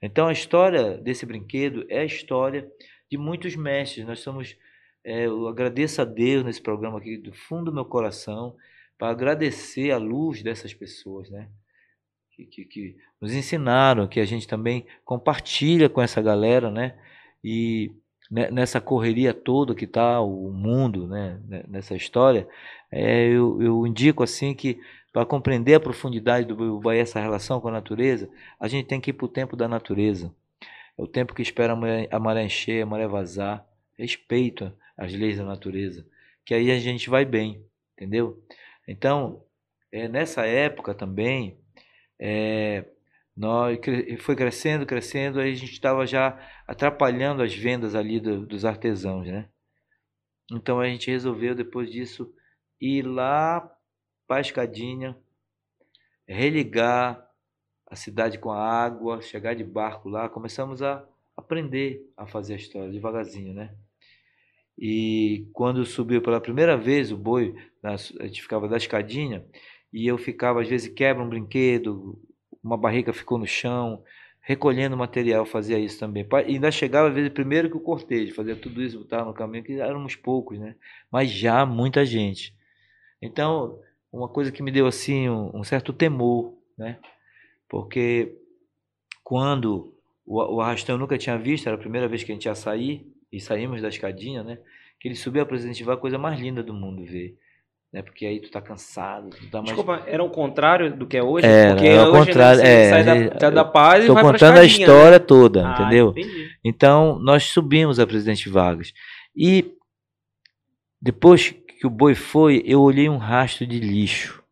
Então 0.00 0.26
a 0.26 0.32
história 0.32 0.96
desse 0.98 1.24
brinquedo 1.24 1.84
é 1.88 2.00
a 2.00 2.04
história 2.04 2.68
de 3.10 3.16
muitos 3.16 3.56
mestres. 3.56 4.06
Nós 4.06 4.20
somos. 4.20 4.56
É, 5.04 5.26
eu 5.26 5.48
agradeço 5.48 6.00
a 6.00 6.04
Deus 6.04 6.44
nesse 6.44 6.60
programa 6.62 6.98
aqui, 6.98 7.16
do 7.16 7.32
fundo 7.32 7.66
do 7.66 7.74
meu 7.74 7.84
coração, 7.84 8.56
para 8.98 9.10
agradecer 9.10 9.90
a 9.90 9.98
luz 9.98 10.42
dessas 10.42 10.72
pessoas, 10.74 11.28
né? 11.30 11.48
Que, 12.34 12.46
que, 12.46 12.64
que 12.64 12.96
nos 13.20 13.34
ensinaram, 13.34 14.08
que 14.08 14.20
a 14.20 14.24
gente 14.24 14.48
também 14.48 14.86
compartilha 15.04 15.88
com 15.88 16.00
essa 16.00 16.22
galera, 16.22 16.70
né? 16.70 16.98
E 17.44 17.92
ne- 18.30 18.50
nessa 18.50 18.80
correria 18.80 19.34
toda 19.34 19.74
que 19.74 19.84
está 19.84 20.20
o 20.20 20.50
mundo, 20.50 21.06
né? 21.06 21.40
ne- 21.46 21.64
Nessa 21.68 21.94
história, 21.94 22.48
é, 22.90 23.26
eu, 23.28 23.60
eu 23.62 23.86
indico 23.86 24.22
assim 24.22 24.54
que 24.54 24.80
para 25.12 25.26
compreender 25.26 25.74
a 25.74 25.80
profundidade 25.80 26.46
do 26.46 26.80
Bahia, 26.80 27.02
essa 27.02 27.20
relação 27.20 27.60
com 27.60 27.68
a 27.68 27.72
natureza, 27.72 28.30
a 28.58 28.66
gente 28.66 28.86
tem 28.86 28.98
que 29.00 29.10
ir 29.10 29.12
para 29.12 29.26
o 29.26 29.28
tempo 29.28 29.54
da 29.56 29.68
natureza. 29.68 30.34
É 30.98 31.02
o 31.02 31.06
tempo 31.06 31.34
que 31.34 31.42
espera 31.42 31.74
a 32.10 32.18
maré 32.20 32.44
encher, 32.44 32.82
a 32.82 32.86
maré 32.86 33.06
vazar. 33.06 33.66
Respeito 33.98 34.72
as 35.02 35.12
leis 35.12 35.38
da 35.38 35.44
natureza, 35.44 36.06
que 36.44 36.54
aí 36.54 36.70
a 36.70 36.78
gente 36.78 37.10
vai 37.10 37.24
bem, 37.24 37.64
entendeu? 37.94 38.42
Então, 38.86 39.44
é, 39.90 40.08
nessa 40.08 40.46
época 40.46 40.94
também, 40.94 41.58
é, 42.20 42.84
nós 43.36 43.78
foi 44.20 44.36
crescendo, 44.36 44.86
crescendo, 44.86 45.40
aí 45.40 45.52
a 45.52 45.54
gente 45.54 45.72
estava 45.72 46.06
já 46.06 46.38
atrapalhando 46.66 47.42
as 47.42 47.54
vendas 47.54 47.94
ali 47.94 48.20
do- 48.20 48.46
dos 48.46 48.64
artesãos, 48.64 49.26
né? 49.26 49.48
Então 50.52 50.80
a 50.80 50.86
gente 50.88 51.10
resolveu 51.10 51.54
depois 51.54 51.90
disso 51.90 52.32
ir 52.80 53.02
lá 53.02 53.60
para 54.26 54.38
a 54.38 54.40
escadinha, 54.40 55.16
religar 56.26 57.26
a 57.86 57.96
cidade 57.96 58.38
com 58.38 58.50
a 58.50 58.58
água, 58.58 59.20
chegar 59.20 59.54
de 59.54 59.64
barco 59.64 60.08
lá, 60.08 60.28
começamos 60.28 60.82
a 60.82 61.06
aprender 61.36 62.10
a 62.16 62.26
fazer 62.26 62.54
a 62.54 62.56
história 62.56 62.90
devagarzinho, 62.90 63.54
né? 63.54 63.74
E 64.78 65.46
quando 65.52 65.84
subiu 65.84 66.22
pela 66.22 66.40
primeira 66.40 66.76
vez 66.76 67.12
o 67.12 67.16
boi, 67.16 67.54
a 67.82 67.96
gente 67.96 68.42
ficava 68.42 68.68
da 68.68 68.76
escadinha 68.76 69.44
e 69.92 70.06
eu 70.06 70.16
ficava 70.16 70.62
às 70.62 70.68
vezes 70.68 70.88
quebra 70.88 71.22
um 71.22 71.28
brinquedo, 71.28 72.18
uma 72.62 72.76
barriga 72.76 73.12
ficou 73.12 73.38
no 73.38 73.46
chão, 73.46 74.02
recolhendo 74.40 74.96
material, 74.96 75.44
fazia 75.44 75.78
isso 75.78 75.98
também. 75.98 76.26
E 76.46 76.54
ainda 76.54 76.70
chegava 76.70 77.08
às 77.08 77.14
vezes 77.14 77.30
primeiro 77.30 77.70
que 77.70 77.76
o 77.76 77.80
cortejo, 77.80 78.34
fazia 78.34 78.56
tudo 78.56 78.82
isso, 78.82 78.98
botar 78.98 79.24
no 79.24 79.32
caminho, 79.32 79.64
que 79.64 79.80
éramos 79.80 80.16
poucos, 80.16 80.58
né? 80.58 80.74
Mas 81.10 81.30
já 81.30 81.64
muita 81.64 82.04
gente. 82.04 82.54
Então, 83.20 83.78
uma 84.12 84.28
coisa 84.28 84.50
que 84.50 84.62
me 84.62 84.72
deu 84.72 84.86
assim 84.86 85.28
um, 85.28 85.56
um 85.56 85.64
certo 85.64 85.92
temor, 85.92 86.54
né? 86.76 86.98
Porque 87.68 88.36
quando 89.22 89.94
o, 90.26 90.56
o 90.56 90.60
arrastão 90.60 90.96
eu 90.96 90.98
nunca 90.98 91.16
tinha 91.16 91.38
visto, 91.38 91.66
era 91.66 91.76
a 91.76 91.80
primeira 91.80 92.08
vez 92.08 92.24
que 92.24 92.32
a 92.32 92.34
gente 92.34 92.46
ia 92.46 92.54
sair, 92.54 93.06
e 93.32 93.40
saímos 93.40 93.80
da 93.80 93.88
escadinha, 93.88 94.44
né? 94.44 94.58
Que 95.00 95.08
ele 95.08 95.14
subiu 95.14 95.42
a 95.42 95.46
Presidente 95.46 95.82
Vargas, 95.82 95.98
a 95.98 96.02
coisa 96.02 96.18
mais 96.18 96.38
linda 96.38 96.62
do 96.62 96.74
mundo 96.74 97.04
ver. 97.04 97.34
Né? 97.92 98.02
Porque 98.02 98.26
aí 98.26 98.40
tu 98.40 98.50
tá 98.50 98.60
cansado, 98.60 99.30
tu 99.30 99.50
tá 99.50 99.58
mais 99.58 99.74
Desculpa, 99.74 100.02
era 100.06 100.22
o 100.22 100.30
contrário 100.30 100.94
do 100.94 101.06
que 101.06 101.16
é 101.16 101.22
hoje? 101.22 101.46
Era, 101.46 101.74
porque 101.74 101.88
era 101.88 102.08
o 102.08 102.12
hoje 102.12 102.26
contrário, 102.26 102.60
é, 102.62 102.90
sai 102.90 103.04
da, 103.04 103.40
sai 103.40 103.50
da 103.50 103.64
paz 103.64 104.04
e 104.04 104.06
Tô 104.06 104.14
vai 104.14 104.22
contando 104.22 104.58
a 104.58 104.64
escadinha, 104.64 104.86
história 104.86 105.20
toda, 105.20 105.62
né? 105.62 105.74
Ah, 105.76 105.80
entendeu? 105.80 106.10
entendi. 106.10 106.50
Então, 106.64 107.18
nós 107.18 107.44
subimos 107.44 107.98
a 107.98 108.06
Presidente 108.06 108.48
Vargas. 108.48 108.92
E 109.34 109.74
depois 111.00 111.50
que 111.50 111.86
o 111.86 111.90
boi 111.90 112.14
foi, 112.14 112.62
eu 112.64 112.80
olhei 112.80 113.08
um 113.08 113.18
rastro 113.18 113.66
de 113.66 113.80
lixo. 113.80 114.42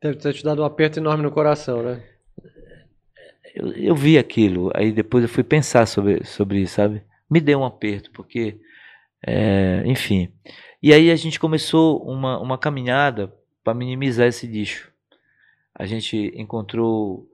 Deve 0.00 0.16
ter 0.16 0.32
te 0.32 0.44
dado 0.44 0.62
um 0.62 0.64
aperto 0.64 0.98
enorme 0.98 1.22
no 1.22 1.30
coração, 1.30 1.82
né? 1.82 2.02
eu, 3.54 3.72
eu 3.72 3.94
vi 3.94 4.18
aquilo, 4.18 4.70
aí 4.74 4.92
depois 4.92 5.22
eu 5.22 5.28
fui 5.28 5.44
pensar 5.44 5.86
sobre, 5.86 6.24
sobre 6.24 6.60
isso, 6.60 6.74
sabe? 6.74 7.02
Me 7.32 7.40
deu 7.40 7.60
um 7.60 7.64
aperto, 7.64 8.10
porque, 8.10 8.60
é, 9.26 9.82
enfim. 9.86 10.30
E 10.82 10.92
aí 10.92 11.10
a 11.10 11.16
gente 11.16 11.40
começou 11.40 12.02
uma, 12.04 12.38
uma 12.38 12.58
caminhada 12.58 13.34
para 13.64 13.72
minimizar 13.72 14.26
esse 14.26 14.46
lixo. 14.46 14.92
A 15.74 15.86
gente 15.86 16.30
encontrou 16.36 17.26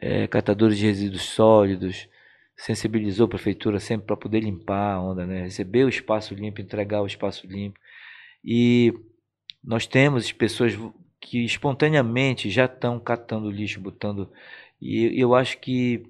é, 0.00 0.26
catadores 0.26 0.76
de 0.76 0.86
resíduos 0.86 1.22
sólidos, 1.22 2.08
sensibilizou 2.56 3.26
a 3.26 3.28
prefeitura 3.28 3.78
sempre 3.78 4.08
para 4.08 4.16
poder 4.16 4.40
limpar 4.40 4.94
a 4.94 5.00
onda, 5.00 5.24
né? 5.24 5.42
receber 5.42 5.84
o 5.84 5.88
espaço 5.88 6.34
limpo, 6.34 6.60
entregar 6.60 7.00
o 7.00 7.06
espaço 7.06 7.46
limpo. 7.46 7.78
E 8.44 8.92
nós 9.62 9.86
temos 9.86 10.32
pessoas 10.32 10.76
que 11.20 11.44
espontaneamente 11.44 12.50
já 12.50 12.64
estão 12.64 12.98
catando 12.98 13.48
lixo, 13.48 13.80
botando. 13.80 14.28
E 14.82 15.20
eu 15.20 15.36
acho 15.36 15.58
que, 15.58 16.02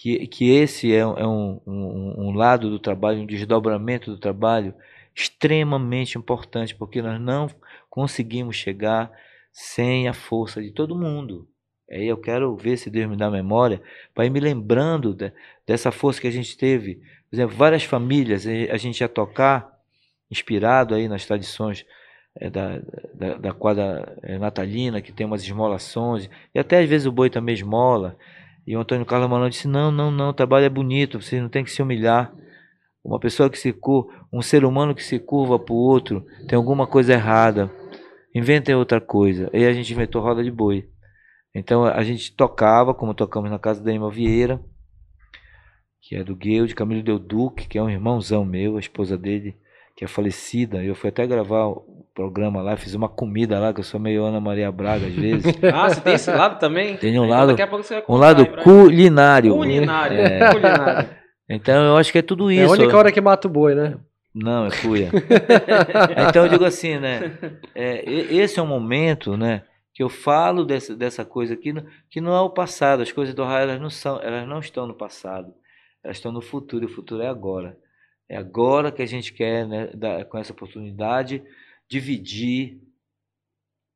que, 0.00 0.28
que 0.28 0.50
esse 0.50 0.92
é, 0.92 0.98
é 0.98 1.26
um, 1.26 1.60
um, 1.66 2.28
um 2.28 2.30
lado 2.32 2.70
do 2.70 2.78
trabalho, 2.78 3.20
um 3.20 3.26
desdobramento 3.26 4.12
do 4.12 4.16
trabalho 4.16 4.72
extremamente 5.14 6.16
importante, 6.16 6.72
porque 6.72 7.02
nós 7.02 7.20
não 7.20 7.50
conseguimos 7.90 8.54
chegar 8.54 9.10
sem 9.52 10.06
a 10.06 10.12
força 10.12 10.62
de 10.62 10.70
todo 10.70 10.94
mundo. 10.94 11.48
Aí 11.90 12.06
eu 12.06 12.16
quero 12.16 12.54
ver 12.54 12.76
se 12.76 12.88
Deus 12.88 13.10
me 13.10 13.16
dá 13.16 13.28
memória 13.28 13.82
para 14.14 14.24
ir 14.24 14.30
me 14.30 14.38
lembrando 14.38 15.12
de, 15.12 15.32
dessa 15.66 15.90
força 15.90 16.20
que 16.20 16.28
a 16.28 16.32
gente 16.32 16.56
teve. 16.56 16.96
Por 17.28 17.34
exemplo, 17.34 17.56
várias 17.56 17.82
famílias, 17.82 18.46
a 18.46 18.76
gente 18.76 19.00
ia 19.00 19.08
tocar, 19.08 19.76
inspirado 20.30 20.94
aí 20.94 21.08
nas 21.08 21.26
tradições 21.26 21.84
é, 22.36 22.48
da, 22.48 22.78
da, 23.14 23.34
da, 23.34 23.52
quadra 23.52 24.16
é, 24.22 24.38
natalina, 24.38 25.00
que 25.00 25.10
tem 25.10 25.26
umas 25.26 25.42
esmolações, 25.42 26.30
e 26.54 26.58
até 26.58 26.78
às 26.78 26.88
vezes 26.88 27.06
o 27.06 27.12
boi 27.12 27.28
também 27.28 27.54
esmola. 27.54 28.16
E 28.68 28.76
o 28.76 28.80
Antônio 28.80 29.06
Carlos 29.06 29.30
Malandro 29.30 29.48
disse: 29.48 29.66
Não, 29.66 29.90
não, 29.90 30.10
não, 30.10 30.28
o 30.28 30.34
trabalho 30.34 30.66
é 30.66 30.68
bonito, 30.68 31.22
vocês 31.22 31.40
não 31.40 31.48
tem 31.48 31.64
que 31.64 31.70
se 31.70 31.80
humilhar. 31.80 32.30
Uma 33.02 33.18
pessoa 33.18 33.48
que 33.48 33.58
se 33.58 33.72
curva, 33.72 34.26
um 34.30 34.42
ser 34.42 34.62
humano 34.62 34.94
que 34.94 35.02
se 35.02 35.18
curva 35.18 35.58
para 35.58 35.72
o 35.72 35.78
outro, 35.78 36.26
tem 36.46 36.54
alguma 36.54 36.86
coisa 36.86 37.14
errada. 37.14 37.72
Inventem 38.34 38.74
outra 38.74 39.00
coisa. 39.00 39.48
E 39.54 39.64
a 39.64 39.72
gente 39.72 39.90
inventou 39.90 40.20
roda 40.20 40.44
de 40.44 40.50
boi. 40.50 40.86
Então 41.54 41.86
a 41.86 42.02
gente 42.02 42.30
tocava, 42.36 42.92
como 42.92 43.14
tocamos 43.14 43.50
na 43.50 43.58
casa 43.58 43.82
da 43.82 43.90
Emma 43.90 44.10
Vieira, 44.10 44.60
que 46.02 46.14
é 46.14 46.22
do 46.22 46.36
Guilherme, 46.36 46.74
Camilo 46.74 47.02
Del 47.02 47.18
Duque, 47.18 47.66
que 47.66 47.78
é 47.78 47.82
um 47.82 47.88
irmãozão 47.88 48.44
meu, 48.44 48.76
a 48.76 48.80
esposa 48.80 49.16
dele, 49.16 49.56
que 49.96 50.04
é 50.04 50.08
falecida. 50.08 50.84
Eu 50.84 50.94
fui 50.94 51.08
até 51.08 51.26
gravar 51.26 51.72
programa 52.18 52.60
lá, 52.60 52.76
fiz 52.76 52.94
uma 52.94 53.08
comida 53.08 53.60
lá, 53.60 53.72
que 53.72 53.78
eu 53.78 53.84
sou 53.84 54.00
meio 54.00 54.24
Ana 54.24 54.40
Maria 54.40 54.72
Braga 54.72 55.06
às 55.06 55.14
vezes. 55.14 55.54
ah, 55.72 55.88
você 55.88 56.00
tem 56.00 56.14
esse 56.14 56.28
lado 56.32 56.58
também? 56.58 56.96
Tem 56.96 57.12
um 57.12 57.24
então, 57.24 57.28
lado, 57.28 57.56
um 58.08 58.16
lado 58.16 58.44
culinário. 58.64 59.54
Culinário, 59.54 60.18
é. 60.18 60.50
culinário. 60.50 61.10
Então 61.48 61.84
eu 61.84 61.96
acho 61.96 62.10
que 62.10 62.18
é 62.18 62.22
tudo 62.22 62.50
isso. 62.50 62.62
É 62.62 62.66
a 62.66 62.70
única 62.70 62.96
hora 62.96 63.12
que 63.12 63.20
mata 63.20 63.46
o 63.46 63.50
boi, 63.50 63.76
né? 63.76 63.96
Não, 64.34 64.66
é 64.66 64.70
cuia. 64.82 65.10
então 66.28 66.42
eu 66.42 66.48
digo 66.48 66.64
assim, 66.64 66.98
né? 66.98 67.38
É, 67.72 68.02
esse 68.10 68.58
é 68.58 68.62
um 68.62 68.66
momento, 68.66 69.36
né? 69.36 69.62
que 69.94 70.02
eu 70.02 70.08
falo 70.08 70.64
dessa, 70.64 70.94
dessa 70.94 71.24
coisa 71.24 71.54
aqui, 71.54 71.74
que 72.08 72.20
não 72.20 72.32
é 72.32 72.40
o 72.40 72.50
passado. 72.50 73.02
As 73.02 73.10
coisas 73.12 73.34
do 73.34 73.44
raio 73.44 73.68
elas 73.68 73.80
não 73.80 73.90
são, 73.90 74.20
elas 74.22 74.46
não 74.46 74.58
estão 74.58 74.86
no 74.86 74.94
passado. 74.94 75.52
Elas 76.04 76.16
estão 76.16 76.32
no 76.32 76.40
futuro. 76.40 76.84
E 76.84 76.86
o 76.86 76.94
futuro 76.94 77.22
é 77.22 77.28
agora. 77.28 77.76
É 78.28 78.36
agora 78.36 78.92
que 78.92 79.02
a 79.02 79.06
gente 79.06 79.32
quer, 79.32 79.66
né, 79.66 79.90
dar, 79.94 80.24
com 80.24 80.38
essa 80.38 80.52
oportunidade, 80.52 81.42
dividir 81.88 82.80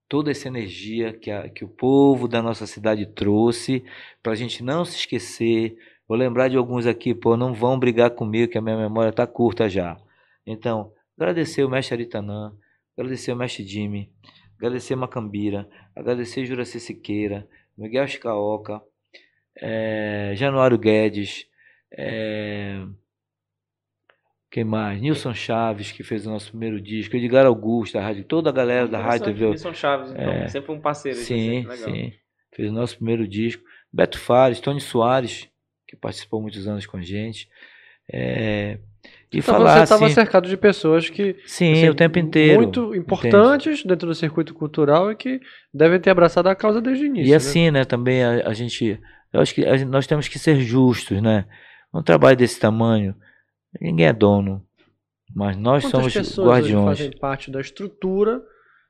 toda 0.09 0.31
essa 0.31 0.48
energia 0.48 1.12
que, 1.12 1.31
a, 1.31 1.48
que 1.48 1.64
o 1.64 1.68
povo 1.68 2.28
da 2.28 2.42
nossa 2.42 2.66
cidade 2.66 3.07
trouxe, 3.07 3.85
para 4.22 4.33
a 4.33 4.37
gente 4.37 4.62
não 4.62 4.85
se 4.85 4.96
esquecer. 4.96 5.76
Vou 6.07 6.16
lembrar 6.16 6.48
de 6.48 6.57
alguns 6.57 6.87
aqui, 6.87 7.14
pô, 7.14 7.37
não 7.37 7.55
vão 7.55 7.78
brigar 7.78 8.11
comigo, 8.11 8.52
que 8.52 8.59
a 8.59 8.61
minha 8.61 8.76
memória 8.76 9.11
está 9.11 9.26
curta 9.26 9.68
já. 9.68 9.98
Então, 10.46 10.92
agradecer 11.16 11.64
o 11.64 11.70
mestre 11.70 11.94
Aritanã, 11.94 12.55
agradecer 12.96 13.33
o 13.33 13.37
mestre 13.37 13.64
Jimmy, 13.64 14.12
agradecer 14.59 14.96
Macambira, 14.96 15.68
agradecer 15.96 16.44
Juraci 16.44 16.78
Siqueira, 16.78 17.48
Miguel 17.76 18.07
Chicaoca, 18.07 18.83
é, 19.57 20.35
Januário 20.37 20.78
Guedes, 20.78 21.46
é, 21.90 22.85
quem 24.52 24.64
mais? 24.64 25.00
Nilson 25.00 25.32
Chaves, 25.32 25.90
que 25.92 26.02
fez 26.02 26.26
o 26.26 26.30
nosso 26.30 26.50
primeiro 26.50 26.78
disco, 26.78 27.16
Edgar 27.16 27.46
Augusto, 27.46 27.94
da 27.94 28.02
rádio, 28.02 28.22
toda 28.22 28.50
a 28.50 28.52
galera 28.52 28.86
da 28.86 28.98
rádio 28.98 29.24
TV. 29.28 29.46
Nilson 29.46 29.72
Chaves, 29.72 30.10
então, 30.10 30.24
é, 30.24 30.46
sempre 30.48 30.70
um 30.72 30.78
parceiro. 30.78 31.16
Sim, 31.16 31.66
sim. 31.70 32.12
Fez 32.54 32.70
o 32.70 32.74
nosso 32.74 32.96
primeiro 32.96 33.26
disco. 33.26 33.64
Beto 33.90 34.18
Fares, 34.18 34.60
Tony 34.60 34.78
Soares, 34.78 35.48
que 35.88 35.96
participou 35.96 36.42
muitos 36.42 36.68
anos 36.68 36.84
com 36.84 36.98
a 36.98 37.00
gente. 37.00 37.48
É, 38.12 38.78
e 39.32 39.38
então 39.38 39.54
falar, 39.54 39.78
você 39.78 39.82
estava 39.84 40.04
assim, 40.04 40.14
cercado 40.14 40.46
de 40.46 40.56
pessoas 40.58 41.08
que 41.08 41.34
sim 41.46 41.72
assim, 41.72 41.88
o 41.88 41.94
tempo 41.94 42.18
inteiro 42.18 42.60
muito 42.60 42.94
importantes 42.94 43.78
entende? 43.78 43.88
dentro 43.88 44.06
do 44.06 44.14
circuito 44.14 44.52
cultural 44.52 45.10
e 45.10 45.16
que 45.16 45.40
devem 45.72 45.98
ter 45.98 46.10
abraçado 46.10 46.48
a 46.48 46.54
causa 46.54 46.82
desde 46.82 47.04
o 47.04 47.06
início. 47.06 47.28
E 47.28 47.30
né? 47.30 47.36
assim, 47.36 47.70
né? 47.70 47.84
Também 47.86 48.22
a, 48.22 48.48
a, 48.48 48.52
gente, 48.52 49.00
eu 49.32 49.40
acho 49.40 49.54
que 49.54 49.64
a, 49.64 49.82
nós 49.86 50.06
temos 50.06 50.28
que 50.28 50.38
ser 50.38 50.60
justos, 50.60 51.22
né? 51.22 51.46
Um 51.94 52.02
trabalho 52.02 52.36
desse 52.36 52.60
tamanho, 52.60 53.14
ninguém 53.80 54.06
é 54.06 54.12
dono, 54.12 54.64
mas 55.35 55.56
nós 55.56 55.85
Quantas 55.85 55.90
somos 55.90 56.12
pessoas 56.12 56.48
guardiões. 56.48 56.98
fazem 56.98 57.18
parte 57.18 57.50
da 57.50 57.61
estrutura 57.61 58.42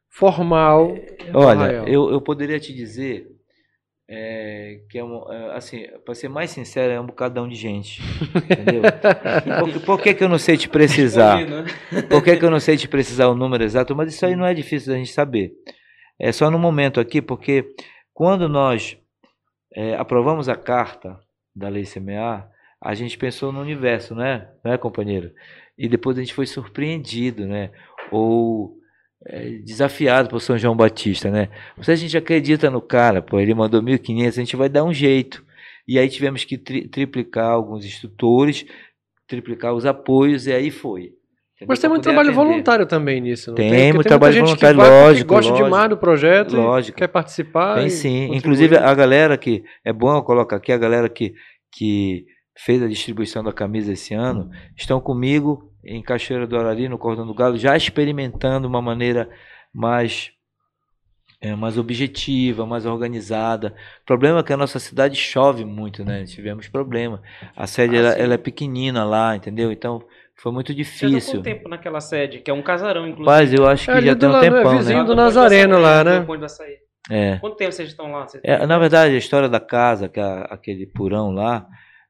formal. 0.08 0.94
Olha, 1.32 1.88
eu, 1.88 2.10
eu 2.10 2.20
poderia 2.20 2.60
te 2.60 2.74
dizer 2.74 3.32
é, 4.08 4.80
que 4.90 4.98
é, 4.98 5.04
uma, 5.04 5.34
é, 5.34 5.56
assim, 5.56 5.86
para 6.04 6.14
ser 6.14 6.28
mais 6.28 6.50
sincero, 6.50 6.92
é 6.92 7.00
um 7.00 7.06
bocadão 7.06 7.48
de 7.48 7.54
gente, 7.54 8.02
entendeu? 8.34 8.82
Por, 9.72 9.80
por, 9.80 10.00
que, 10.02 10.12
que 10.12 10.22
eu 10.22 10.28
não 10.28 10.38
sei 10.38 10.56
te 10.56 10.68
precisar? 10.68 11.38
Por 12.10 12.22
que, 12.22 12.36
que 12.36 12.44
eu 12.44 12.50
não 12.50 12.60
sei 12.60 12.76
te 12.76 12.86
precisar 12.86 13.28
o 13.28 13.34
número 13.34 13.64
exato? 13.64 13.96
Mas 13.96 14.12
isso 14.12 14.26
aí 14.26 14.36
não 14.36 14.44
é 14.44 14.52
difícil 14.52 14.92
da 14.92 14.98
gente 14.98 15.12
saber. 15.12 15.52
É 16.18 16.30
só 16.30 16.50
no 16.50 16.58
momento 16.58 17.00
aqui, 17.00 17.22
porque 17.22 17.74
quando 18.12 18.48
nós 18.48 18.98
é, 19.74 19.94
aprovamos 19.96 20.48
a 20.48 20.56
carta 20.56 21.18
da 21.56 21.68
lei 21.68 21.84
CMA, 21.84 22.51
a 22.82 22.94
gente 22.94 23.16
pensou 23.16 23.52
no 23.52 23.60
universo, 23.60 24.14
né, 24.14 24.48
né, 24.64 24.76
companheiro? 24.76 25.30
E 25.78 25.88
depois 25.88 26.18
a 26.18 26.20
gente 26.20 26.34
foi 26.34 26.46
surpreendido, 26.46 27.46
né? 27.46 27.70
Ou 28.10 28.76
é, 29.24 29.50
desafiado 29.64 30.28
por 30.28 30.40
São 30.40 30.58
João 30.58 30.76
Batista, 30.76 31.30
né? 31.30 31.48
Se 31.80 31.90
a 31.90 31.96
gente 31.96 32.16
acredita 32.16 32.70
no 32.70 32.80
cara, 32.80 33.22
pô, 33.22 33.40
ele 33.40 33.54
mandou 33.54 33.82
1.500, 33.82 34.28
a 34.28 34.30
gente 34.30 34.56
vai 34.56 34.68
dar 34.68 34.84
um 34.84 34.92
jeito. 34.92 35.44
E 35.86 35.98
aí 35.98 36.08
tivemos 36.08 36.44
que 36.44 36.58
tri 36.58 36.86
triplicar 36.88 37.50
alguns 37.50 37.84
instrutores, 37.84 38.66
triplicar 39.26 39.74
os 39.74 39.86
apoios, 39.86 40.46
e 40.46 40.52
aí 40.52 40.70
foi. 40.70 41.12
Mas 41.66 41.78
tem 41.78 41.88
muito 41.88 42.02
trabalho 42.02 42.30
atender. 42.30 42.44
voluntário 42.44 42.86
também 42.86 43.20
nisso, 43.20 43.50
não 43.50 43.54
tem? 43.54 43.70
Tem, 43.70 43.92
muito 43.92 44.02
tem 44.02 44.08
trabalho 44.08 44.44
voluntário, 44.44 44.76
vai, 44.76 44.88
lógico. 44.88 45.28
gosta 45.28 45.50
lógico, 45.50 45.64
demais 45.64 45.88
do 45.88 45.96
projeto, 45.96 46.56
lógico. 46.56 46.98
quer 46.98 47.08
participar. 47.08 47.76
Tem 47.76 47.88
sim. 47.88 48.34
Inclusive 48.34 48.76
a 48.76 48.92
galera 48.94 49.38
que, 49.38 49.62
é 49.84 49.92
bom 49.92 50.14
eu 50.16 50.22
colocar 50.22 50.56
aqui, 50.56 50.72
a 50.72 50.78
galera 50.78 51.08
que, 51.08 51.34
que 51.70 52.26
fez 52.56 52.82
a 52.82 52.88
distribuição 52.88 53.42
da 53.42 53.52
camisa 53.52 53.92
esse 53.92 54.14
ano, 54.14 54.50
estão 54.76 55.00
comigo 55.00 55.72
em 55.84 56.02
Cachoeira 56.02 56.46
do 56.46 56.56
Arari, 56.56 56.88
no 56.88 56.98
Cordão 56.98 57.26
do 57.26 57.34
Galo, 57.34 57.56
já 57.56 57.76
experimentando 57.76 58.68
uma 58.68 58.80
maneira 58.80 59.28
mais 59.72 60.32
é, 61.40 61.56
mais 61.56 61.76
objetiva, 61.76 62.64
mais 62.64 62.86
organizada. 62.86 63.74
O 64.02 64.06
problema 64.06 64.38
é 64.38 64.42
que 64.44 64.52
a 64.52 64.56
nossa 64.56 64.78
cidade 64.78 65.16
chove 65.16 65.64
muito, 65.64 66.04
né? 66.04 66.22
Tivemos 66.24 66.68
problema. 66.68 67.20
A 67.56 67.66
sede 67.66 67.96
ah, 67.96 67.98
ela, 67.98 68.08
ela, 68.10 68.34
é 68.34 68.38
pequenina 68.38 69.04
lá, 69.04 69.34
entendeu? 69.34 69.72
Então 69.72 70.04
foi 70.36 70.52
muito 70.52 70.72
difícil. 70.72 71.20
Você 71.20 71.32
quanto 71.32 71.42
tempo 71.42 71.68
naquela 71.68 72.00
sede, 72.00 72.38
que 72.38 72.50
é 72.50 72.54
um 72.54 72.62
casarão, 72.62 73.08
inclusive. 73.08 73.26
Mas 73.26 73.52
eu 73.52 73.66
acho 73.66 73.86
que 73.86 73.90
é, 73.90 74.02
já 74.02 74.14
tem 74.14 74.28
um 74.28 74.40
tempão, 74.40 74.72
é 74.72 74.76
vizinho 74.78 74.98
né? 75.00 75.04
do 75.04 75.16
Nazareno 75.16 75.80
lá, 75.80 76.04
né? 76.04 76.24
É. 77.10 77.38
Quanto 77.38 77.56
tempo 77.56 77.72
vocês 77.72 77.88
estão 77.88 78.12
lá? 78.12 78.24
É, 78.44 78.64
na 78.64 78.78
verdade, 78.78 79.16
a 79.16 79.18
história 79.18 79.48
da 79.48 79.58
casa, 79.58 80.08
que 80.08 80.20
é 80.20 80.46
aquele 80.48 80.86
porão 80.86 81.32
lá, 81.32 81.66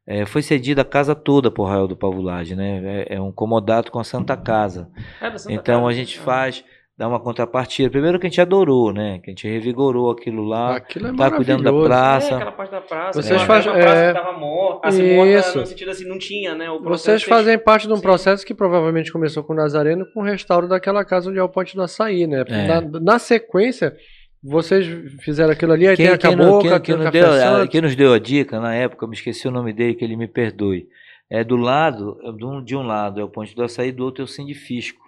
é, 0.06 0.26
foi 0.26 0.42
cedida 0.42 0.82
a 0.82 0.84
casa 0.84 1.14
toda 1.14 1.50
por 1.50 1.64
Rael 1.64 1.86
do 1.86 1.96
Pavulagem, 1.96 2.56
né? 2.56 3.04
É, 3.08 3.14
é, 3.14 3.20
um 3.20 3.30
comodato 3.30 3.92
com 3.92 4.00
a 4.00 4.04
Santa 4.04 4.36
Casa. 4.36 4.90
É 5.20 5.28
então 5.48 5.82
Casa. 5.82 5.86
a 5.86 5.92
gente 5.92 6.18
faz, 6.18 6.64
dá 6.98 7.06
uma 7.06 7.20
contrapartida. 7.20 7.88
Primeiro 7.88 8.18
que 8.18 8.26
a 8.26 8.28
gente 8.28 8.40
adorou, 8.40 8.92
né? 8.92 9.20
Que 9.22 9.30
a 9.30 9.32
gente 9.32 9.46
revigorou 9.46 10.10
aquilo 10.10 10.42
lá. 10.42 10.76
Aquilo 10.76 11.06
é 11.06 11.16
tá 11.16 11.30
cuidando 11.30 11.62
da 11.62 11.72
praça. 11.72 12.32
É, 12.32 12.34
aquela 12.34 12.50
parte 12.50 12.70
da 12.72 12.80
praça. 12.80 13.22
Vocês 13.22 13.40
né? 13.40 13.46
fazem. 13.46 13.72
praça 13.72 13.96
é... 13.96 14.12
que 14.12 14.20
tava 14.20 14.38
morta. 14.38 14.88
Assim, 14.88 15.14
morta 15.14 15.60
no 15.60 15.66
sentido 15.66 15.90
assim, 15.92 16.08
não 16.08 16.18
tinha, 16.18 16.54
né? 16.56 16.66
Vocês 16.82 17.22
fazem 17.22 17.56
parte 17.56 17.86
de 17.86 17.92
um 17.92 18.00
processo 18.00 18.44
que 18.44 18.54
provavelmente 18.54 19.12
começou 19.12 19.44
com 19.44 19.52
o 19.52 19.56
Nazareno 19.56 20.04
com 20.12 20.20
o 20.20 20.24
restauro 20.24 20.66
daquela 20.66 21.04
casa 21.04 21.30
onde 21.30 21.38
é 21.38 21.42
o 21.42 21.48
Ponte 21.48 21.76
do 21.76 21.82
Açaí, 21.82 22.26
né? 22.26 22.42
É. 22.48 22.66
Na, 22.66 22.80
na 23.00 23.18
sequência 23.20 23.94
vocês 24.42 24.86
fizeram 25.22 25.52
aquilo 25.52 25.72
ali, 25.72 25.86
aí 25.86 25.96
quem, 25.96 26.06
tem 26.06 26.14
a 26.14 26.18
quem, 26.18 26.36
quem, 26.36 26.80
quem, 26.80 26.96
nos 26.96 27.10
deu, 27.10 27.68
quem 27.68 27.80
nos 27.80 27.94
deu 27.94 28.12
a 28.12 28.18
dica 28.18 28.58
na 28.60 28.74
época, 28.74 29.04
eu 29.04 29.08
me 29.08 29.14
esqueci 29.14 29.46
o 29.46 29.52
nome 29.52 29.72
dele, 29.72 29.94
que 29.94 30.04
ele 30.04 30.16
me 30.16 30.26
perdoe. 30.26 30.88
É 31.30 31.44
do 31.44 31.56
lado, 31.56 32.18
de 32.64 32.76
um 32.76 32.82
lado 32.82 33.20
é 33.20 33.24
o 33.24 33.28
Ponte 33.28 33.54
do 33.54 33.62
Açaí, 33.62 33.92
do 33.92 34.04
outro 34.04 34.22
é 34.22 34.24
o 34.24 34.28
Sindifisco. 34.28 35.00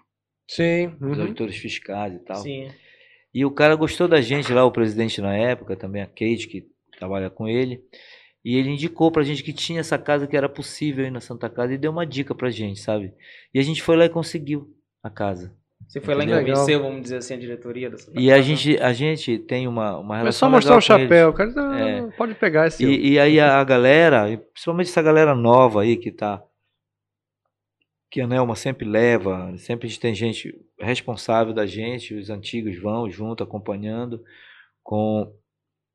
Sim. 0.49 0.87
Uhum. 1.01 1.11
Os 1.11 1.21
auditores 1.21 1.57
fiscais 1.57 2.15
e 2.15 2.19
tal. 2.21 2.37
Sim. 2.37 2.71
E 3.35 3.45
o 3.45 3.51
cara 3.51 3.75
gostou 3.75 4.07
da 4.07 4.21
gente 4.21 4.53
lá, 4.53 4.65
o 4.65 4.71
presidente 4.71 5.21
na 5.21 5.37
época, 5.37 5.77
também 5.77 6.01
a 6.01 6.07
Kate, 6.07 6.47
que 6.47 6.67
trabalha 6.97 7.29
com 7.29 7.49
ele. 7.49 7.83
E 8.45 8.57
ele 8.57 8.71
indicou 8.71 9.11
pra 9.11 9.23
gente 9.23 9.43
que 9.43 9.53
tinha 9.53 9.81
essa 9.81 9.99
casa 9.99 10.27
que 10.27 10.37
era 10.37 10.49
possível 10.49 11.05
ir 11.05 11.11
na 11.11 11.21
Santa 11.21 11.51
Casa 11.51 11.75
e 11.75 11.79
deu 11.79 11.91
uma 11.91 12.07
dica 12.07 12.35
pra 12.35 12.51
gente, 12.51 12.79
sabe? 12.79 13.13
E 13.53 13.59
a 13.59 13.63
gente 13.63 13.83
foi 13.83 13.97
lá 13.97 14.05
e 14.05 14.11
conseguiu 14.11 14.73
a 15.03 15.11
casa. 15.11 15.57
Você 15.89 16.01
foi 16.01 16.15
lá 16.15 16.25
e 16.25 16.29
convenceu, 16.29 16.83
vamos 16.83 17.03
dizer 17.03 17.17
assim, 17.19 17.35
a 17.35 17.37
diretoria 17.37 17.91
da 17.91 17.99
Santa 17.99 18.19
E 18.19 18.33
a 18.33 18.41
gente, 18.41 18.77
a 18.79 18.93
gente 18.93 19.39
tem 19.39 19.69
uma, 19.69 19.99
uma 19.99 20.17
É 20.17 20.19
relação 20.19 20.49
só 20.49 20.51
mostrar 20.51 20.77
o 20.77 20.81
chapéu. 20.81 21.31
O 21.31 21.33
cara 21.33 21.53
É. 21.79 22.03
pode 22.17 22.35
pegar 22.35 22.67
esse. 22.67 22.85
E, 22.85 23.13
e 23.13 23.19
aí 23.19 23.39
a, 23.39 23.61
a 23.61 23.65
galera, 23.65 24.31
e 24.31 24.37
principalmente 24.37 24.89
essa 24.89 25.03
galera 25.03 25.35
nova 25.35 25.83
aí 25.83 25.97
que 25.97 26.11
tá. 26.11 26.43
Que 28.11 28.21
a 28.21 28.27
Nelma 28.27 28.55
sempre 28.55 28.87
leva, 28.87 29.53
sempre 29.59 29.87
a 29.87 29.91
gente 29.91 30.01
tem 30.01 30.15
gente 30.15 30.55
responsável 30.79 31.53
da 31.53 31.67
gente, 31.67 32.15
os 32.15 32.31
antigos 32.31 32.79
vão 32.79 33.11
junto, 33.11 33.43
acompanhando, 33.43 34.23
com 34.83 35.33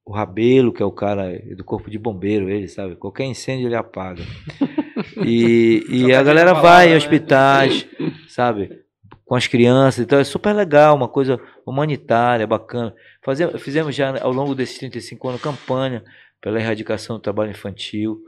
o 0.06 0.12
Rabelo, 0.12 0.74
que 0.74 0.82
é 0.82 0.86
o 0.86 0.92
cara 0.92 1.40
do 1.56 1.64
corpo 1.64 1.90
de 1.90 1.98
bombeiro, 2.00 2.50
ele, 2.50 2.68
sabe? 2.68 2.96
Qualquer 2.96 3.26
incêndio 3.26 3.68
ele 3.68 3.76
apaga. 3.76 4.24
E, 5.26 5.84
e 5.90 6.14
a 6.14 6.22
galera 6.24 6.52
falar, 6.52 6.62
vai 6.62 6.88
né? 6.88 6.94
em 6.94 6.98
hospitais, 6.98 7.88
sabe? 8.28 8.84
Com 9.30 9.36
as 9.36 9.46
crianças, 9.46 10.00
então 10.04 10.18
é 10.18 10.24
super 10.24 10.54
legal, 10.54 10.96
uma 10.96 11.08
coisa 11.08 11.40
humanitária, 11.64 12.48
bacana. 12.48 12.96
Faze- 13.24 13.60
fizemos 13.60 13.96
já 13.96 14.20
ao 14.24 14.32
longo 14.32 14.56
desses 14.56 14.80
35 14.80 15.30
anos 15.30 15.42
campanha 15.42 16.04
pela 16.42 16.60
erradicação 16.60 17.18
do 17.18 17.22
trabalho 17.22 17.52
infantil. 17.52 18.24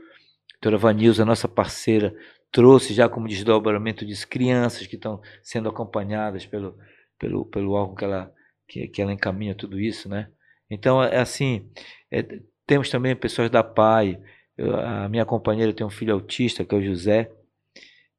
A 0.50 0.52
doutora 0.62 0.78
Vanilza, 0.78 1.24
nossa 1.24 1.48
parceira, 1.48 2.14
trouxe 2.52 2.94
já 2.94 3.08
como 3.08 3.28
desdobramento 3.28 4.06
disso 4.06 4.28
crianças 4.28 4.86
que 4.86 4.96
estão 4.96 5.20
sendo 5.42 5.68
acompanhadas 5.68 6.46
pelo, 6.46 6.78
pelo, 7.18 7.46
pelo 7.46 7.72
órgão 7.72 7.96
que 7.96 8.04
ela, 8.04 8.32
que, 8.68 8.88
que 8.88 9.02
ela 9.02 9.12
encaminha 9.12 9.54
tudo 9.56 9.80
isso, 9.80 10.08
né? 10.08 10.28
Então, 10.70 11.02
é 11.02 11.18
assim, 11.20 11.68
é, 12.12 12.24
temos 12.66 12.90
também 12.90 13.16
pessoas 13.16 13.50
da 13.50 13.64
PAI. 13.64 14.20
Eu- 14.56 14.76
a 14.78 15.08
minha 15.08 15.24
companheira 15.26 15.72
tem 15.72 15.86
um 15.86 15.90
filho 15.90 16.14
autista, 16.14 16.64
que 16.64 16.74
é 16.74 16.78
o 16.78 16.82
José, 16.84 17.30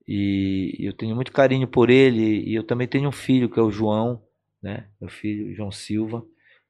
e 0.07 0.77
eu 0.79 0.93
tenho 0.93 1.15
muito 1.15 1.31
carinho 1.31 1.67
por 1.67 1.89
ele. 1.89 2.43
E 2.49 2.55
eu 2.55 2.63
também 2.63 2.87
tenho 2.87 3.09
um 3.09 3.11
filho, 3.11 3.49
que 3.49 3.59
é 3.59 3.63
o 3.63 3.71
João, 3.71 4.21
né? 4.61 4.87
Meu 4.99 5.09
filho, 5.09 5.53
João 5.55 5.71
Silva, 5.71 6.21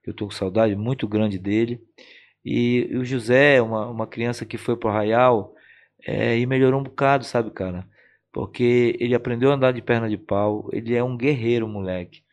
que 0.03 0.09
eu 0.09 0.11
estou 0.11 0.27
com 0.27 0.34
saudade 0.34 0.75
muito 0.75 1.07
grande 1.07 1.38
dele. 1.39 1.81
E, 2.43 2.88
e 2.91 2.97
o 2.97 3.05
José, 3.05 3.61
uma, 3.61 3.88
uma 3.88 4.07
criança 4.07 4.45
que 4.45 4.57
foi 4.57 4.75
pro 4.75 4.89
Arraial 4.89 5.53
é, 6.05 6.38
e 6.38 6.45
melhorou 6.45 6.79
um 6.79 6.84
bocado, 6.84 7.23
sabe, 7.23 7.51
cara? 7.51 7.88
Porque 8.31 8.97
ele 8.99 9.15
aprendeu 9.15 9.51
a 9.51 9.55
andar 9.55 9.71
de 9.71 9.81
perna 9.81 10.09
de 10.09 10.17
pau, 10.17 10.69
ele 10.73 10.95
é 10.95 11.03
um 11.03 11.15
guerreiro, 11.15 11.67
moleque. 11.67 12.23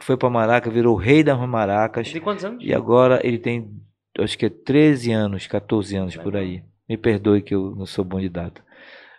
Foi 0.00 0.16
pra 0.16 0.30
Maraca, 0.30 0.70
virou 0.70 0.94
o 0.94 0.98
rei 0.98 1.22
das 1.22 1.38
maracas. 1.48 2.12
Tem 2.12 2.20
quantos 2.20 2.44
anos? 2.44 2.62
E 2.64 2.72
agora 2.74 3.20
ele 3.24 3.38
tem, 3.38 3.70
acho 4.18 4.36
que 4.36 4.46
é 4.46 4.50
13 4.50 5.12
anos, 5.12 5.46
14 5.46 5.96
anos 5.96 6.16
por 6.16 6.36
aí. 6.36 6.62
Me 6.88 6.96
perdoe 6.96 7.42
que 7.42 7.54
eu 7.54 7.74
não 7.74 7.86
sou 7.86 8.04
bom 8.04 8.20
de 8.20 8.28
data. 8.28 8.65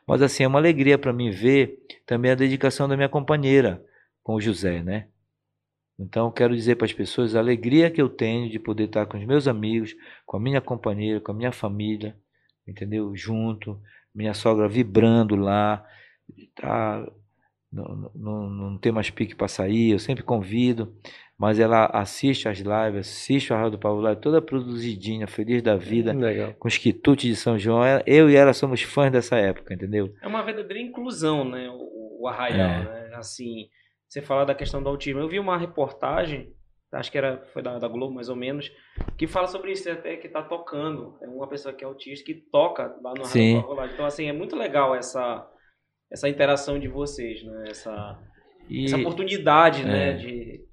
Mas 0.07 0.21
assim, 0.21 0.43
é 0.43 0.47
uma 0.47 0.59
alegria 0.59 0.97
para 0.97 1.11
mim 1.11 1.29
ver 1.29 1.79
também 2.05 2.31
a 2.31 2.35
dedicação 2.35 2.87
da 2.87 2.95
minha 2.95 3.09
companheira 3.09 3.83
com 4.23 4.35
o 4.35 4.41
José, 4.41 4.81
né? 4.81 5.09
Então, 5.99 6.31
quero 6.31 6.55
dizer 6.55 6.75
para 6.75 6.85
as 6.85 6.93
pessoas 6.93 7.35
a 7.35 7.39
alegria 7.39 7.89
que 7.89 8.01
eu 8.01 8.07
tenho 8.07 8.49
de 8.49 8.59
poder 8.59 8.85
estar 8.85 9.05
com 9.07 9.17
os 9.17 9.25
meus 9.25 9.47
amigos, 9.47 9.95
com 10.25 10.37
a 10.37 10.39
minha 10.39 10.61
companheira, 10.61 11.19
com 11.19 11.31
a 11.31 11.35
minha 11.35 11.51
família, 11.51 12.15
entendeu? 12.67 13.15
Junto, 13.15 13.81
minha 14.13 14.33
sogra 14.33 14.67
vibrando 14.67 15.35
lá, 15.35 15.83
tá, 16.55 17.03
não, 17.71 18.11
não, 18.13 18.49
não 18.49 18.77
tem 18.77 18.91
mais 18.91 19.09
pique 19.09 19.35
para 19.35 19.47
sair, 19.47 19.91
eu 19.91 19.99
sempre 19.99 20.23
convido, 20.23 20.95
mas 21.39 21.59
ela 21.59 21.85
assiste 21.93 22.47
as 22.49 22.57
lives, 22.59 23.07
assiste 23.07 23.53
a 23.53 23.57
Rádio 23.57 23.71
do 23.73 23.79
Pavulado, 23.79 24.19
toda 24.19 24.41
produzidinha, 24.41 25.27
feliz 25.27 25.61
da 25.61 25.75
vida, 25.75 26.11
Legal. 26.13 26.53
com 26.57 26.67
os 26.67 26.77
quitutes 26.77 27.29
de 27.29 27.35
São 27.35 27.57
João. 27.59 27.83
Eu 28.05 28.29
e 28.29 28.35
ela 28.35 28.53
somos 28.53 28.81
fãs 28.81 29.11
dessa 29.11 29.35
época, 29.37 29.73
entendeu? 29.73 30.13
É 30.21 30.27
uma 30.27 30.41
verdadeira 30.43 30.81
inclusão, 30.81 31.43
né? 31.47 31.69
O, 31.69 32.21
o 32.23 32.27
arraial, 32.27 32.81
É. 32.81 33.09
né? 33.09 33.15
Assim, 33.15 33.67
você 34.07 34.21
falar 34.21 34.45
da 34.45 34.55
questão 34.55 34.81
do 34.81 34.89
autismo. 34.89 35.19
Eu 35.19 35.27
vi 35.29 35.37
uma 35.39 35.57
reportagem, 35.57 36.51
acho 36.91 37.11
que 37.11 37.17
era, 37.17 37.45
foi 37.53 37.61
da, 37.61 37.77
da 37.77 37.87
Globo 37.87 38.13
mais 38.15 38.29
ou 38.29 38.35
menos, 38.35 38.71
que 39.17 39.27
fala 39.27 39.47
sobre 39.47 39.71
isso 39.71 39.89
até 39.91 40.15
que 40.17 40.27
tá 40.29 40.41
tocando. 40.41 41.17
É 41.21 41.27
uma 41.27 41.47
pessoa 41.47 41.73
que 41.73 41.83
é 41.83 41.87
autista 41.87 42.25
que 42.25 42.33
toca 42.33 42.95
lá 43.03 43.13
no 43.15 43.25
Sim. 43.25 43.49
Arraial 43.57 43.61
Pavulagem. 43.63 43.93
Então, 43.93 44.05
assim, 44.05 44.27
é 44.27 44.33
muito 44.33 44.55
legal 44.55 44.95
essa, 44.95 45.47
essa 46.11 46.27
interação 46.27 46.79
de 46.79 46.87
vocês, 46.87 47.43
né? 47.43 47.65
Essa, 47.69 48.17
E, 48.69 48.85
essa 48.85 48.97
oportunidade, 48.97 49.83
né? 49.85 50.09
é. 50.09 50.13
De, 50.13 50.65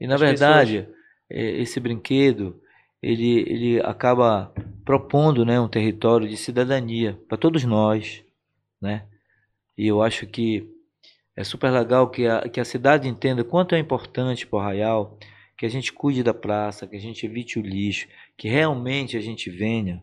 e 0.00 0.06
na 0.06 0.14
as 0.14 0.20
verdade, 0.20 0.88
é, 1.30 1.60
esse 1.60 1.80
brinquedo, 1.80 2.60
ele, 3.02 3.40
ele 3.40 3.80
acaba 3.80 4.52
propondo 4.84 5.44
né, 5.44 5.60
um 5.60 5.68
território 5.68 6.28
de 6.28 6.36
cidadania 6.36 7.18
para 7.28 7.38
todos 7.38 7.64
nós, 7.64 8.24
né? 8.80 9.06
E 9.76 9.86
eu 9.86 10.02
acho 10.02 10.26
que 10.26 10.68
é 11.36 11.42
super 11.42 11.70
legal 11.70 12.08
que 12.10 12.26
a, 12.26 12.48
que 12.48 12.60
a 12.60 12.64
cidade 12.64 13.08
entenda 13.08 13.42
quanto 13.42 13.74
é 13.74 13.78
importante 13.78 14.46
para 14.46 14.56
o 14.56 14.60
Arraial 14.60 15.18
que 15.56 15.66
a 15.66 15.68
gente 15.68 15.92
cuide 15.92 16.22
da 16.22 16.34
praça, 16.34 16.86
que 16.86 16.96
a 16.96 17.00
gente 17.00 17.26
evite 17.26 17.58
o 17.58 17.62
lixo, 17.62 18.08
que 18.36 18.48
realmente 18.48 19.16
a 19.16 19.20
gente 19.20 19.50
venha. 19.50 20.02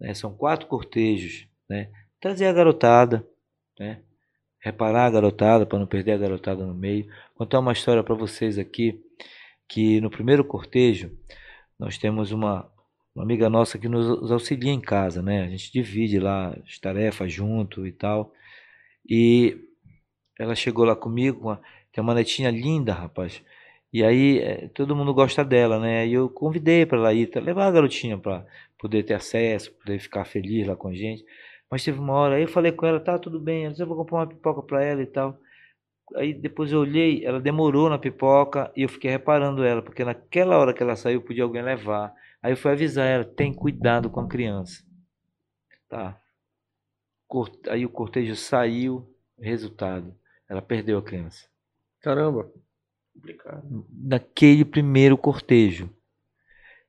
né, 0.00 0.14
São 0.14 0.34
quatro 0.34 0.66
cortejos, 0.66 1.46
né? 1.68 1.90
Trazer 2.20 2.46
a 2.46 2.52
garotada, 2.52 3.26
né? 3.78 4.02
Reparar 4.60 5.06
a 5.06 5.10
garotada 5.10 5.64
para 5.64 5.78
não 5.78 5.86
perder 5.86 6.12
a 6.12 6.18
garotada 6.18 6.66
no 6.66 6.74
meio. 6.74 7.06
Contar 7.34 7.60
uma 7.60 7.72
história 7.72 8.02
para 8.02 8.14
vocês 8.14 8.58
aqui 8.58 9.02
que 9.68 10.00
no 10.00 10.10
primeiro 10.10 10.44
cortejo 10.44 11.10
nós 11.78 11.96
temos 11.96 12.30
uma, 12.32 12.70
uma 13.14 13.24
amiga 13.24 13.48
nossa 13.48 13.78
que 13.78 13.88
nos 13.88 14.30
auxilia 14.30 14.72
em 14.72 14.80
casa, 14.80 15.22
né? 15.22 15.44
A 15.44 15.48
gente 15.48 15.72
divide 15.72 16.18
lá 16.18 16.54
as 16.66 16.78
tarefas 16.78 17.32
junto 17.32 17.86
e 17.86 17.92
tal. 17.92 18.32
E 19.08 19.56
ela 20.38 20.54
chegou 20.54 20.84
lá 20.84 20.94
comigo, 20.94 21.40
uma, 21.40 21.60
tem 21.92 22.02
uma 22.02 22.14
netinha 22.14 22.50
linda, 22.50 22.92
rapaz. 22.92 23.42
E 23.92 24.04
aí 24.04 24.38
eh, 24.38 24.68
todo 24.74 24.94
mundo 24.94 25.12
gosta 25.12 25.44
dela, 25.44 25.78
né? 25.78 26.06
E 26.06 26.12
eu 26.12 26.28
convidei 26.28 26.86
para 26.86 26.98
ela 26.98 27.14
ir, 27.14 27.30
levar 27.36 27.66
a 27.66 27.70
garotinha 27.70 28.16
para 28.18 28.46
poder 28.78 29.02
ter 29.02 29.14
acesso, 29.14 29.72
poder 29.72 29.98
ficar 29.98 30.24
feliz 30.24 30.66
lá 30.66 30.76
com 30.76 30.88
a 30.88 30.94
gente. 30.94 31.24
Mas 31.70 31.84
teve 31.84 31.98
uma 32.00 32.14
hora, 32.14 32.34
aí 32.34 32.42
eu 32.42 32.48
falei 32.48 32.72
com 32.72 32.84
ela, 32.84 32.98
tá 32.98 33.18
tudo 33.18 33.38
bem, 33.38 33.72
eu 33.78 33.86
vou 33.86 33.96
comprar 33.96 34.18
uma 34.18 34.26
pipoca 34.26 34.60
para 34.62 34.82
ela 34.82 35.02
e 35.02 35.06
tal. 35.06 35.38
Aí 36.16 36.34
depois 36.34 36.72
eu 36.72 36.80
olhei, 36.80 37.24
ela 37.24 37.40
demorou 37.40 37.88
na 37.88 37.98
pipoca 37.98 38.72
e 38.74 38.82
eu 38.82 38.88
fiquei 38.88 39.10
reparando 39.10 39.62
ela, 39.62 39.80
porque 39.80 40.04
naquela 40.04 40.58
hora 40.58 40.74
que 40.74 40.82
ela 40.82 40.96
saiu 40.96 41.22
podia 41.22 41.44
alguém 41.44 41.62
levar. 41.62 42.12
Aí 42.42 42.52
eu 42.52 42.56
fui 42.56 42.72
avisar 42.72 43.06
ela, 43.06 43.24
tem 43.24 43.54
cuidado 43.54 44.10
com 44.10 44.20
a 44.20 44.28
criança. 44.28 44.84
Tá. 45.88 46.20
Aí 47.68 47.86
o 47.86 47.88
cortejo 47.88 48.34
saiu, 48.34 49.08
resultado, 49.38 50.12
ela 50.48 50.60
perdeu 50.60 50.98
a 50.98 51.02
criança. 51.02 51.48
Caramba. 52.00 52.50
complicado. 53.14 53.86
Naquele 53.92 54.64
primeiro 54.64 55.16
cortejo. 55.16 55.88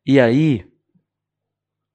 E 0.03 0.19
aí, 0.19 0.70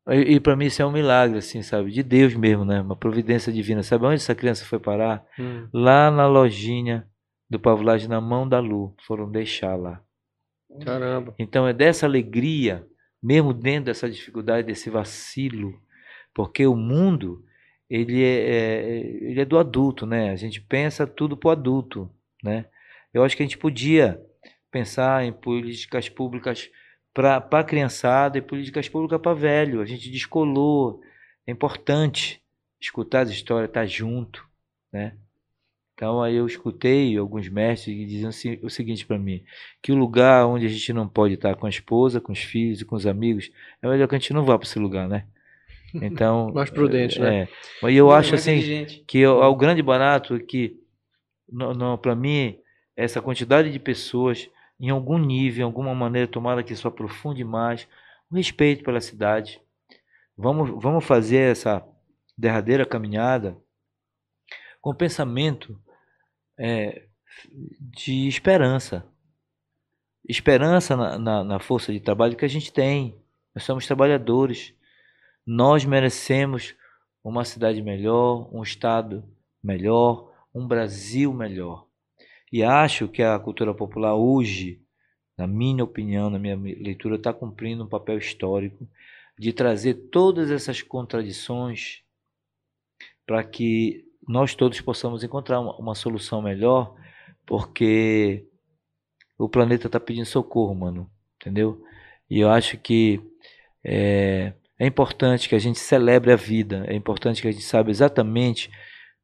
e, 0.09 0.35
e 0.35 0.41
para 0.41 0.57
mim 0.57 0.67
isso 0.67 0.83
é 0.83 0.87
um 0.87 0.93
milagre, 0.93 1.39
assim, 1.39 1.63
sabe? 1.63 1.91
De 1.91 2.03
Deus 2.03 2.35
mesmo, 2.35 2.65
né? 2.65 2.81
Uma 2.81 2.97
providência 2.97 3.53
divina. 3.53 3.83
Sabe 3.83 4.05
onde 4.05 4.17
essa 4.17 4.35
criança 4.35 4.65
foi 4.65 4.79
parar? 4.79 5.25
Hum. 5.39 5.69
Lá 5.73 6.11
na 6.11 6.27
lojinha 6.27 7.07
do 7.49 7.59
Pavulagem, 7.59 8.09
na 8.09 8.21
mão 8.21 8.49
da 8.49 8.59
Lu. 8.61 8.95
Foram 9.07 9.31
deixar 9.31 9.77
lá. 9.77 10.01
Caramba. 10.85 11.35
Então 11.39 11.67
é 11.67 11.73
dessa 11.73 12.07
alegria, 12.07 12.87
mesmo 13.23 13.53
dentro 13.53 13.87
dessa 13.87 14.11
dificuldade, 14.11 14.67
desse 14.67 14.91
vacilo, 14.91 15.81
porque 16.35 16.67
o 16.67 16.77
mundo 16.77 17.45
ele 17.89 18.23
é, 18.23 18.39
é- 18.39 19.01
ele 19.31 19.41
é 19.41 19.45
do 19.45 19.59
adulto, 19.59 20.05
né? 20.07 20.31
A 20.31 20.37
gente 20.37 20.61
pensa 20.61 21.07
tudo 21.07 21.37
pro 21.37 21.51
adulto, 21.51 22.11
né? 22.43 22.67
Eu 23.15 23.23
acho 23.25 23.37
que 23.37 23.43
a 23.43 23.47
gente 23.47 23.57
podia 23.59 24.21
pensar 24.71 25.25
em 25.25 25.33
políticas 25.33 26.09
públicas 26.09 26.69
para 27.17 27.61
a 27.61 27.65
criançada 27.65 28.37
e 28.37 28.43
políticas 28.43 28.91
públicas 28.91 29.19
para 29.19 29.33
velho. 29.33 29.81
A 29.81 29.87
gente 29.87 30.11
descolou. 30.11 31.01
É 31.47 31.51
importante 31.51 32.43
escutar 32.79 33.21
as 33.23 33.31
histórias, 33.31 33.71
estar 33.71 33.87
junto, 33.87 34.47
né? 34.93 35.17
Então 35.95 36.23
aí 36.23 36.37
eu 36.37 36.47
escutei 36.47 37.17
alguns 37.17 37.49
mestres 37.49 37.97
que 37.97 38.05
diziam 38.05 38.29
assim- 38.29 38.59
o 38.63 38.69
seguinte 38.69 39.07
para 39.07 39.19
mim, 39.19 39.43
que 39.83 39.91
o 39.93 39.95
lugar 39.97 40.47
onde 40.47 40.67
a 40.67 40.69
gente 40.69 40.93
não 40.93 41.09
pode 41.09 41.35
estar 41.35 41.55
com 41.57 41.65
a 41.65 41.71
esposa, 41.71 42.21
com 42.21 42.33
os 42.33 42.41
filhos 42.41 42.83
e 42.83 42.85
com 42.85 42.95
os 42.95 43.07
amigos, 43.07 43.51
é 43.81 43.89
melhor 43.89 44.07
que 44.07 44.15
a 44.15 44.19
gente 44.19 44.35
não 44.35 44.45
vá 44.45 44.59
para 44.59 44.67
esse 44.69 44.79
lugar, 44.79 45.09
né? 45.09 45.27
Então, 45.95 46.53
Mais 46.53 46.69
prudente, 46.69 47.19
né? 47.19 47.45
é. 47.45 47.49
Mas 47.81 47.97
eu 47.97 48.11
acho 48.11 48.35
assim 48.35 48.57
inteligente. 48.59 49.05
que 49.07 49.27
o, 49.27 49.41
o 49.43 49.57
grande 49.57 49.81
barato 49.81 50.35
é 50.35 50.41
que, 50.41 50.79
não, 51.51 51.73
não, 51.73 51.97
para 51.97 52.15
mim, 52.15 52.59
essa 52.95 53.23
quantidade 53.23 53.73
de 53.73 53.79
pessoas, 53.79 54.51
em 54.79 54.91
algum 54.91 55.19
nível, 55.19 55.63
em 55.63 55.65
alguma 55.65 55.95
maneira, 55.95 56.29
tomara 56.29 56.63
que 56.63 56.73
isso 56.73 56.87
aprofunde 56.87 57.43
mais, 57.45 57.89
o 58.31 58.37
respeito 58.37 58.85
pela 58.85 59.01
cidade. 59.01 59.61
Vamos, 60.37 60.71
vamos 60.83 61.05
fazer 61.05 61.51
essa 61.51 61.87
derradeira 62.37 62.85
caminhada 62.85 63.57
com 64.81 64.95
pensamento 64.95 65.81
é, 66.59 67.07
de 67.81 68.29
esperança. 68.29 69.07
Esperança 70.29 70.97
na, 70.97 71.19
na, 71.19 71.45
na 71.45 71.59
força 71.59 71.93
de 71.93 72.01
trabalho 72.01 72.37
que 72.37 72.45
a 72.45 72.49
gente 72.49 72.73
tem. 72.73 73.19
Nós 73.55 73.65
somos 73.65 73.87
trabalhadores. 73.87 74.75
Nós 75.47 75.85
merecemos 75.85 76.75
uma 77.23 77.45
cidade 77.45 77.81
melhor, 77.83 78.49
um 78.55 78.63
estado 78.63 79.25
melhor, 79.63 80.33
um 80.55 80.67
Brasil 80.67 81.33
melhor. 81.33 81.86
E 82.53 82.63
acho 82.63 83.09
que 83.09 83.23
a 83.23 83.39
cultura 83.39 83.75
popular 83.75 84.15
hoje, 84.15 84.81
na 85.37 85.47
minha 85.47 85.83
opinião, 85.83 86.31
na 86.31 86.39
minha 86.39 86.57
leitura, 86.57 87.17
está 87.17 87.33
cumprindo 87.33 87.85
um 87.85 87.89
papel 87.89 88.19
histórico 88.19 88.89
de 89.39 89.53
trazer 89.53 89.95
todas 90.11 90.51
essas 90.51 90.81
contradições 90.81 92.03
para 93.27 93.43
que 93.43 94.05
nós 94.27 94.55
todos 94.55 94.81
possamos 94.81 95.23
encontrar 95.23 95.61
uma, 95.61 95.77
uma 95.77 95.95
solução 95.95 96.41
melhor, 96.41 96.95
porque 97.45 98.47
o 99.39 99.49
planeta 99.49 99.87
está 99.89 100.01
pedindo 100.01 100.27
socorro, 100.27 100.75
mano, 100.75 101.11
entendeu? 101.37 101.85
E 102.31 102.41
eu 102.41 102.51
acho 102.51 102.79
que 102.79 103.21
é, 103.85 104.53
é 104.79 104.87
importante 104.87 105.49
que 105.49 105.55
a 105.55 105.59
gente 105.59 105.79
celebre 105.79 106.33
a 106.33 106.37
vida, 106.37 106.85
é 106.89 106.95
importante 106.95 107.43
que 107.43 107.49
a 107.49 107.53
gente 107.53 107.65
saiba 107.65 107.91
exatamente 107.91 108.71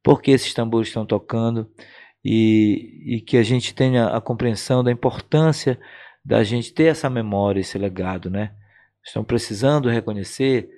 por 0.01 0.21
que 0.21 0.31
esses 0.31 0.53
tambores 0.53 0.89
estão 0.89 1.05
tocando 1.05 1.69
e, 2.23 3.15
e 3.15 3.21
que 3.21 3.37
a 3.37 3.43
gente 3.43 3.73
tenha 3.73 4.07
a 4.07 4.21
compreensão 4.21 4.83
da 4.83 4.91
importância 4.91 5.79
da 6.23 6.43
gente 6.43 6.73
ter 6.73 6.85
essa 6.85 7.09
memória, 7.09 7.59
esse 7.59 7.77
legado, 7.77 8.29
né? 8.29 8.53
Estão 9.03 9.23
precisando 9.23 9.89
reconhecer 9.89 10.69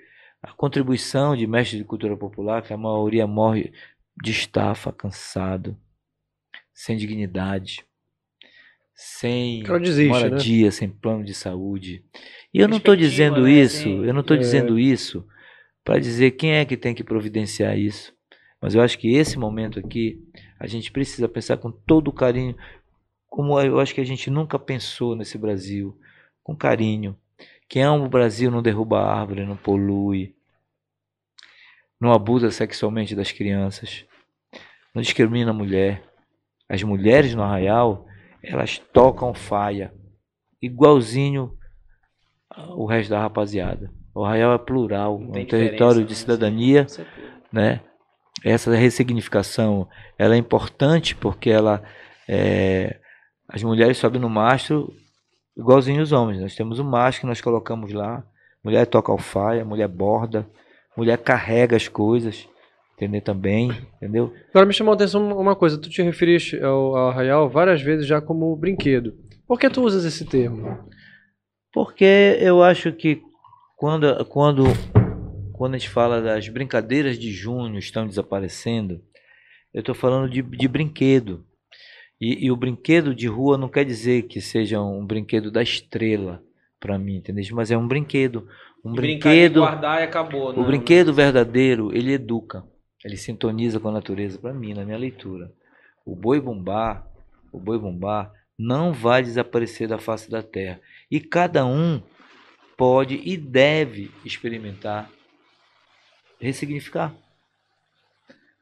a 0.41 0.51
contribuição 0.53 1.35
de 1.35 1.45
mestres 1.45 1.79
de 1.79 1.85
cultura 1.85 2.17
popular, 2.17 2.63
que 2.63 2.73
a 2.73 2.77
maioria 2.77 3.27
morre 3.27 3.71
de 4.21 4.31
estafa, 4.31 4.91
cansado, 4.91 5.77
sem 6.73 6.97
dignidade, 6.97 7.85
sem 8.95 9.61
desiste, 9.63 10.11
né? 10.11 10.19
moradia, 10.29 10.65
né? 10.65 10.71
sem 10.71 10.89
plano 10.89 11.23
de 11.23 11.33
saúde. 11.33 12.03
E 12.53 12.59
eu 12.59 12.67
não 12.67 12.77
estou 12.77 12.95
dizendo 12.95 13.41
né? 13.41 13.51
isso, 13.51 13.87
eu 13.87 14.13
não 14.13 14.21
estou 14.21 14.37
é... 14.37 14.39
dizendo 14.39 14.79
isso 14.79 15.27
para 15.83 15.99
dizer 15.99 16.31
quem 16.31 16.53
é 16.53 16.65
que 16.65 16.77
tem 16.77 16.95
que 16.95 17.03
providenciar 17.03 17.77
isso. 17.77 18.13
Mas 18.61 18.73
eu 18.73 18.81
acho 18.81 18.97
que 18.97 19.13
esse 19.13 19.37
momento 19.37 19.79
aqui, 19.79 20.23
a 20.59 20.67
gente 20.67 20.91
precisa 20.91 21.27
pensar 21.27 21.57
com 21.57 21.71
todo 21.71 22.07
o 22.07 22.13
carinho, 22.13 22.55
como 23.27 23.59
eu 23.59 23.79
acho 23.79 23.93
que 23.93 24.01
a 24.01 24.05
gente 24.05 24.29
nunca 24.29 24.57
pensou 24.57 25.15
nesse 25.15 25.37
Brasil, 25.37 25.97
com 26.43 26.55
carinho. 26.55 27.17
Quem 27.67 27.83
ama 27.83 28.05
o 28.05 28.09
Brasil 28.09 28.49
não 28.49 28.61
derruba 28.61 29.01
árvore, 29.01 29.45
não 29.45 29.57
polui, 29.57 30.35
não 31.99 32.13
abusa 32.13 32.51
sexualmente 32.51 33.15
das 33.15 33.31
crianças, 33.31 34.05
não 34.93 35.01
discrimina 35.01 35.51
a 35.51 35.53
mulher. 35.53 36.03
As 36.69 36.81
mulheres 36.83 37.35
no 37.35 37.43
arraial, 37.43 38.07
elas 38.41 38.79
tocam 38.79 39.33
faia, 39.33 39.93
igualzinho 40.61 41.57
o 42.69 42.85
resto 42.85 43.09
da 43.09 43.19
rapaziada. 43.19 43.91
O 44.13 44.23
arraial 44.23 44.53
é 44.53 44.57
plural, 44.57 45.19
é 45.33 45.39
um 45.39 45.45
território 45.45 46.03
de 46.03 46.11
né? 46.11 46.15
cidadania, 46.15 46.87
né? 47.51 47.81
Essa 48.45 48.75
ressignificação, 48.75 49.87
ela 50.19 50.35
é 50.35 50.37
importante 50.37 51.15
porque 51.15 51.49
ela 51.49 51.81
é, 52.29 52.99
as 53.49 53.63
mulheres 53.63 53.97
sobem 53.97 54.21
no 54.21 54.29
mastro 54.29 54.93
igualzinho 55.57 56.01
os 56.01 56.11
homens. 56.11 56.41
Nós 56.41 56.55
temos 56.55 56.79
um 56.79 56.83
mastro 56.83 57.21
que 57.21 57.27
nós 57.27 57.41
colocamos 57.41 57.91
lá, 57.91 58.23
mulher 58.63 58.85
toca 58.85 59.11
alfaia, 59.11 59.65
mulher 59.65 59.87
borda, 59.87 60.47
mulher 60.95 61.17
carrega 61.17 61.75
as 61.75 61.87
coisas, 61.87 62.47
entender 62.93 63.21
também, 63.21 63.71
entendeu? 63.95 64.33
Agora 64.49 64.65
me 64.65 64.73
chamou 64.73 64.91
a 64.91 64.95
atenção 64.95 65.37
uma 65.37 65.55
coisa, 65.55 65.77
tu 65.77 65.89
te 65.89 66.01
referiste 66.01 66.61
ao, 66.61 66.95
ao 66.95 67.09
arraial 67.09 67.49
várias 67.49 67.81
vezes 67.81 68.05
já 68.05 68.21
como 68.21 68.55
brinquedo. 68.55 69.13
Por 69.47 69.59
que 69.59 69.69
tu 69.69 69.83
usas 69.83 70.05
esse 70.05 70.25
termo? 70.25 70.77
Porque 71.73 72.37
eu 72.39 72.63
acho 72.63 72.91
que 72.91 73.21
quando, 73.75 74.25
quando, 74.25 74.63
quando 75.55 75.75
a 75.75 75.77
gente 75.77 75.89
fala 75.89 76.21
das 76.21 76.49
brincadeiras 76.49 77.17
de 77.17 77.31
junho 77.31 77.79
estão 77.79 78.05
desaparecendo, 78.05 79.01
eu 79.73 79.79
estou 79.79 79.95
falando 79.95 80.29
de, 80.29 80.41
de 80.41 80.67
brinquedo. 80.67 81.45
E, 82.19 82.45
e, 82.45 82.51
o 82.51 82.57
brinquedo 82.57 83.15
de 83.15 83.27
rua 83.27 83.57
não 83.57 83.69
quer 83.69 83.85
dizer 83.85 84.23
que 84.23 84.41
seja 84.41 84.81
um 84.81 85.05
brinquedo 85.05 85.49
da 85.49 85.63
estrela 85.63 86.43
para 86.77 86.99
mim, 86.99 87.17
entendeu? 87.17 87.43
Mas 87.53 87.71
é 87.71 87.77
um 87.77 87.87
brinquedo. 87.87 88.47
Um 88.83 88.93
e 88.93 88.95
brinquedo. 88.95 89.61
guardar 89.61 90.01
e 90.01 90.03
acabou. 90.03 90.51
Né? 90.51 90.59
O 90.59 90.65
brinquedo 90.65 91.13
verdadeiro, 91.13 91.95
ele 91.95 92.11
educa. 92.11 92.63
Ele 93.03 93.15
sintoniza 93.15 93.79
com 93.79 93.87
a 93.87 93.93
natureza 93.93 94.37
para 94.37 94.53
mim, 94.53 94.73
na 94.73 94.83
minha 94.83 94.97
leitura. 94.97 95.51
O 96.05 96.15
boi 96.15 96.39
bumbá, 96.41 97.05
o 97.51 97.59
boi 97.59 97.79
bumbá 97.79 98.29
não 98.59 98.91
vai 98.91 99.23
desaparecer 99.23 99.87
da 99.87 99.97
face 99.97 100.29
da 100.29 100.43
terra. 100.43 100.81
E 101.09 101.21
cada 101.21 101.65
um 101.65 102.01
pode 102.75 103.21
e 103.23 103.37
deve 103.37 104.11
experimentar 104.25 105.14
ressignificar. 106.45 107.15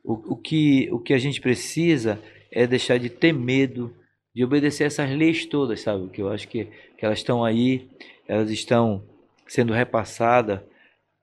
O, 0.03 0.33
o, 0.33 0.35
que, 0.35 0.89
o 0.91 0.99
que 0.99 1.13
a 1.13 1.17
gente 1.17 1.39
precisa 1.39 2.21
é 2.51 2.67
deixar 2.67 2.97
de 2.97 3.09
ter 3.09 3.33
medo 3.33 3.95
de 4.33 4.43
obedecer 4.43 4.85
essas 4.85 5.09
leis 5.09 5.45
todas, 5.45 5.81
sabe? 5.81 6.09
Que 6.09 6.21
eu 6.21 6.29
acho 6.29 6.47
que, 6.47 6.65
que 6.97 7.05
elas 7.05 7.19
estão 7.19 7.45
aí, 7.45 7.89
elas 8.27 8.49
estão 8.49 9.03
sendo 9.47 9.73
repassadas 9.73 10.59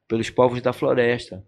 pelos 0.07 0.31
povos 0.31 0.63
da 0.63 0.73
floresta, 0.73 1.45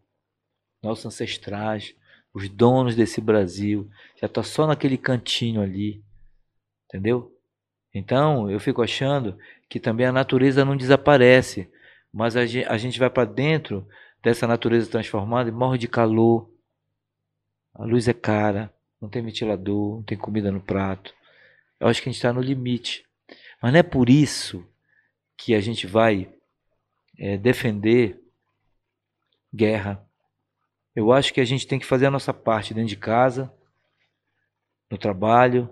nossos 0.83 1.07
ancestrais, 1.07 1.95
os 2.35 2.49
donos 2.49 2.97
desse 2.97 3.21
Brasil, 3.21 3.89
já 4.21 4.27
está 4.27 4.43
só 4.43 4.67
naquele 4.67 4.97
cantinho 4.97 5.61
ali, 5.61 6.03
entendeu? 6.87 7.33
Então 7.95 8.51
eu 8.51 8.59
fico 8.59 8.83
achando 8.83 9.39
que 9.69 9.79
também 9.79 10.07
a 10.07 10.13
natureza 10.13 10.65
não 10.65 10.77
desaparece, 10.77 11.71
mas 12.13 12.37
a 12.37 12.47
gente, 12.47 12.67
a 12.69 12.77
gente 12.77 12.99
vai 12.99 13.11
para 13.11 13.25
dentro 13.25 13.87
dessa 14.23 14.47
natureza 14.47 14.91
transformada 14.91 15.49
e 15.49 15.53
morre 15.53 15.79
de 15.79 15.89
calor. 15.89 16.49
A 17.75 17.85
luz 17.85 18.07
é 18.07 18.13
cara, 18.13 18.73
não 19.01 19.09
tem 19.09 19.23
ventilador, 19.23 19.97
não 19.97 20.03
tem 20.03 20.17
comida 20.17 20.51
no 20.51 20.61
prato. 20.61 21.13
Eu 21.81 21.89
acho 21.89 22.01
que 22.01 22.09
a 22.09 22.13
gente 22.13 22.19
está 22.19 22.33
no 22.33 22.41
limite. 22.41 23.05
Mas 23.61 23.73
não 23.73 23.81
é 23.81 23.83
por 23.83 24.09
isso 24.09 24.65
que 25.37 25.55
a 25.55 25.61
gente 25.61 25.87
vai 25.87 26.33
é, 27.19 27.37
defender 27.37 28.21
guerra. 29.53 30.07
Eu 30.95 31.13
acho 31.13 31.33
que 31.33 31.41
a 31.41 31.45
gente 31.45 31.67
tem 31.67 31.79
que 31.79 31.87
fazer 31.87 32.07
a 32.07 32.11
nossa 32.11 32.33
parte 32.33 32.75
dentro 32.75 32.89
de 32.89 32.97
casa, 32.97 33.53
no 34.91 34.99
trabalho, 34.99 35.69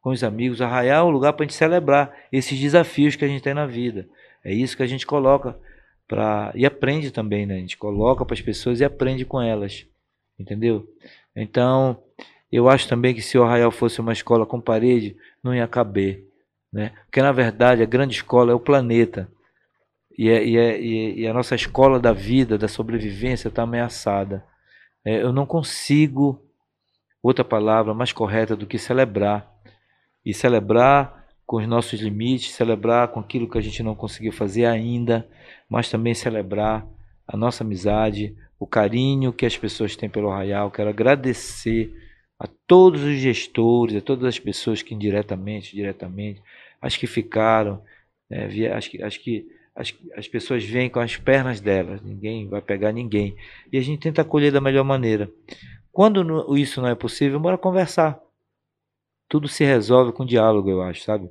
com 0.00 0.10
os 0.10 0.24
amigos. 0.24 0.62
Arraiar 0.62 1.00
é 1.00 1.02
um 1.02 1.10
lugar 1.10 1.32
para 1.32 1.44
a 1.44 1.46
gente 1.46 1.56
celebrar 1.56 2.16
esses 2.32 2.58
desafios 2.58 3.16
que 3.16 3.24
a 3.24 3.28
gente 3.28 3.42
tem 3.42 3.52
na 3.52 3.66
vida. 3.66 4.08
É 4.44 4.52
isso 4.52 4.76
que 4.76 4.82
a 4.82 4.86
gente 4.86 5.06
coloca 5.06 5.58
e 6.54 6.66
aprende 6.66 7.10
também, 7.10 7.46
né? 7.46 7.56
A 7.56 7.60
gente 7.60 7.76
coloca 7.76 8.24
para 8.24 8.34
as 8.34 8.40
pessoas 8.40 8.80
e 8.80 8.84
aprende 8.84 9.24
com 9.24 9.40
elas, 9.40 9.86
entendeu? 10.38 10.88
Então, 11.34 12.02
eu 12.50 12.68
acho 12.68 12.88
também 12.88 13.14
que 13.14 13.22
se 13.22 13.38
o 13.38 13.44
Arraial 13.44 13.70
fosse 13.70 14.00
uma 14.00 14.12
escola 14.12 14.44
com 14.44 14.60
parede, 14.60 15.16
não 15.42 15.54
ia 15.54 15.68
caber, 15.68 16.26
né? 16.72 16.92
Porque 17.04 17.22
na 17.22 17.32
verdade 17.32 17.82
a 17.82 17.86
grande 17.86 18.16
escola 18.16 18.52
é 18.52 18.54
o 18.54 18.60
planeta. 18.60 19.28
E, 20.18 20.28
é, 20.28 20.44
e, 20.44 20.56
é, 20.58 20.80
e 20.80 21.26
a 21.26 21.32
nossa 21.32 21.54
escola 21.54 21.98
da 21.98 22.12
vida, 22.12 22.58
da 22.58 22.68
sobrevivência, 22.68 23.48
está 23.48 23.62
ameaçada. 23.62 24.44
É, 25.04 25.22
eu 25.22 25.32
não 25.32 25.46
consigo 25.46 26.44
outra 27.22 27.44
palavra 27.44 27.94
mais 27.94 28.12
correta 28.12 28.56
do 28.56 28.66
que 28.66 28.78
celebrar. 28.78 29.48
E 30.24 30.34
celebrar 30.34 31.19
com 31.50 31.56
os 31.56 31.66
nossos 31.66 31.98
limites, 31.98 32.52
celebrar 32.52 33.08
com 33.08 33.18
aquilo 33.18 33.50
que 33.50 33.58
a 33.58 33.60
gente 33.60 33.82
não 33.82 33.92
conseguiu 33.92 34.30
fazer 34.30 34.66
ainda, 34.66 35.28
mas 35.68 35.90
também 35.90 36.14
celebrar 36.14 36.86
a 37.26 37.36
nossa 37.36 37.64
amizade, 37.64 38.36
o 38.56 38.68
carinho 38.68 39.32
que 39.32 39.44
as 39.44 39.58
pessoas 39.58 39.96
têm 39.96 40.08
pelo 40.08 40.30
Arraial. 40.30 40.70
Quero 40.70 40.90
agradecer 40.90 41.92
a 42.38 42.46
todos 42.68 43.02
os 43.02 43.16
gestores, 43.16 43.96
a 43.96 44.00
todas 44.00 44.26
as 44.26 44.38
pessoas 44.38 44.80
que 44.80 44.94
indiretamente, 44.94 45.74
diretamente, 45.74 46.40
as 46.80 46.96
que 46.96 47.08
ficaram, 47.08 47.82
é, 48.30 48.44
acho 48.72 48.88
que, 48.88 49.02
acho 49.02 49.20
que 49.20 49.48
as, 49.74 49.92
as 50.14 50.28
pessoas 50.28 50.62
vêm 50.62 50.88
com 50.88 51.00
as 51.00 51.16
pernas 51.16 51.60
delas, 51.60 52.00
ninguém 52.00 52.46
vai 52.46 52.62
pegar 52.62 52.92
ninguém. 52.92 53.34
E 53.72 53.76
a 53.76 53.80
gente 53.80 53.98
tenta 53.98 54.22
acolher 54.22 54.52
da 54.52 54.60
melhor 54.60 54.84
maneira. 54.84 55.28
Quando 55.90 56.56
isso 56.56 56.80
não 56.80 56.88
é 56.88 56.94
possível, 56.94 57.40
bora 57.40 57.58
conversar. 57.58 58.20
Tudo 59.28 59.48
se 59.48 59.64
resolve 59.64 60.12
com 60.12 60.24
diálogo, 60.24 60.70
eu 60.70 60.80
acho, 60.80 61.02
sabe? 61.02 61.28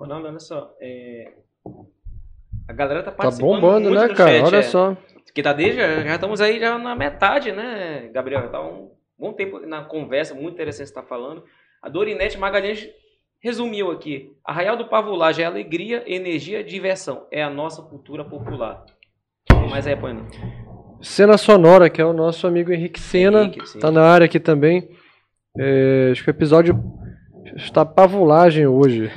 Ronaldo, 0.00 0.28
olha 0.28 0.40
só. 0.40 0.74
É... 0.80 1.34
A 2.66 2.72
galera 2.72 3.02
tá, 3.02 3.10
tá 3.10 3.16
participando. 3.18 3.50
Tá 3.50 3.56
bombando, 3.56 3.90
né, 3.90 4.08
cara? 4.14 4.30
Chat, 4.30 4.46
olha 4.46 4.56
é... 4.56 4.62
só. 4.62 4.96
Que 5.34 5.42
tá 5.42 5.52
desde, 5.52 5.78
já 5.78 6.14
estamos 6.14 6.40
aí 6.40 6.58
já 6.58 6.78
na 6.78 6.96
metade, 6.96 7.52
né, 7.52 8.08
Gabriel? 8.12 8.50
Tá 8.50 8.60
um 8.62 8.90
bom 9.18 9.32
tempo 9.32 9.60
na 9.60 9.84
conversa, 9.84 10.34
muito 10.34 10.54
interessante 10.54 10.86
você 10.86 10.92
estar 10.92 11.02
tá 11.02 11.08
falando. 11.08 11.44
A 11.82 11.88
Dorinete 11.88 12.38
Magalhães 12.38 12.88
resumiu 13.40 13.90
aqui. 13.90 14.32
Arraial 14.42 14.76
do 14.76 14.88
Pavulagem 14.88 15.44
é 15.44 15.46
alegria, 15.46 16.02
energia, 16.06 16.64
diversão. 16.64 17.26
É 17.30 17.42
a 17.42 17.50
nossa 17.50 17.82
cultura 17.82 18.24
popular. 18.24 18.84
Mas 19.68 19.86
é, 19.86 19.94
Pano. 19.94 20.26
Cena 21.00 21.38
Sonora, 21.38 21.88
que 21.88 22.00
é 22.00 22.04
o 22.04 22.12
nosso 22.12 22.46
amigo 22.46 22.72
Henrique 22.72 22.98
Sena. 22.98 23.42
Henrique, 23.44 23.78
tá 23.78 23.90
na 23.90 24.02
área 24.02 24.24
aqui 24.24 24.40
também. 24.40 24.90
É, 25.56 26.08
acho 26.10 26.24
que 26.24 26.30
o 26.30 26.32
episódio 26.32 26.74
está 27.56 27.84
pavulagem 27.84 28.66
hoje. 28.66 29.10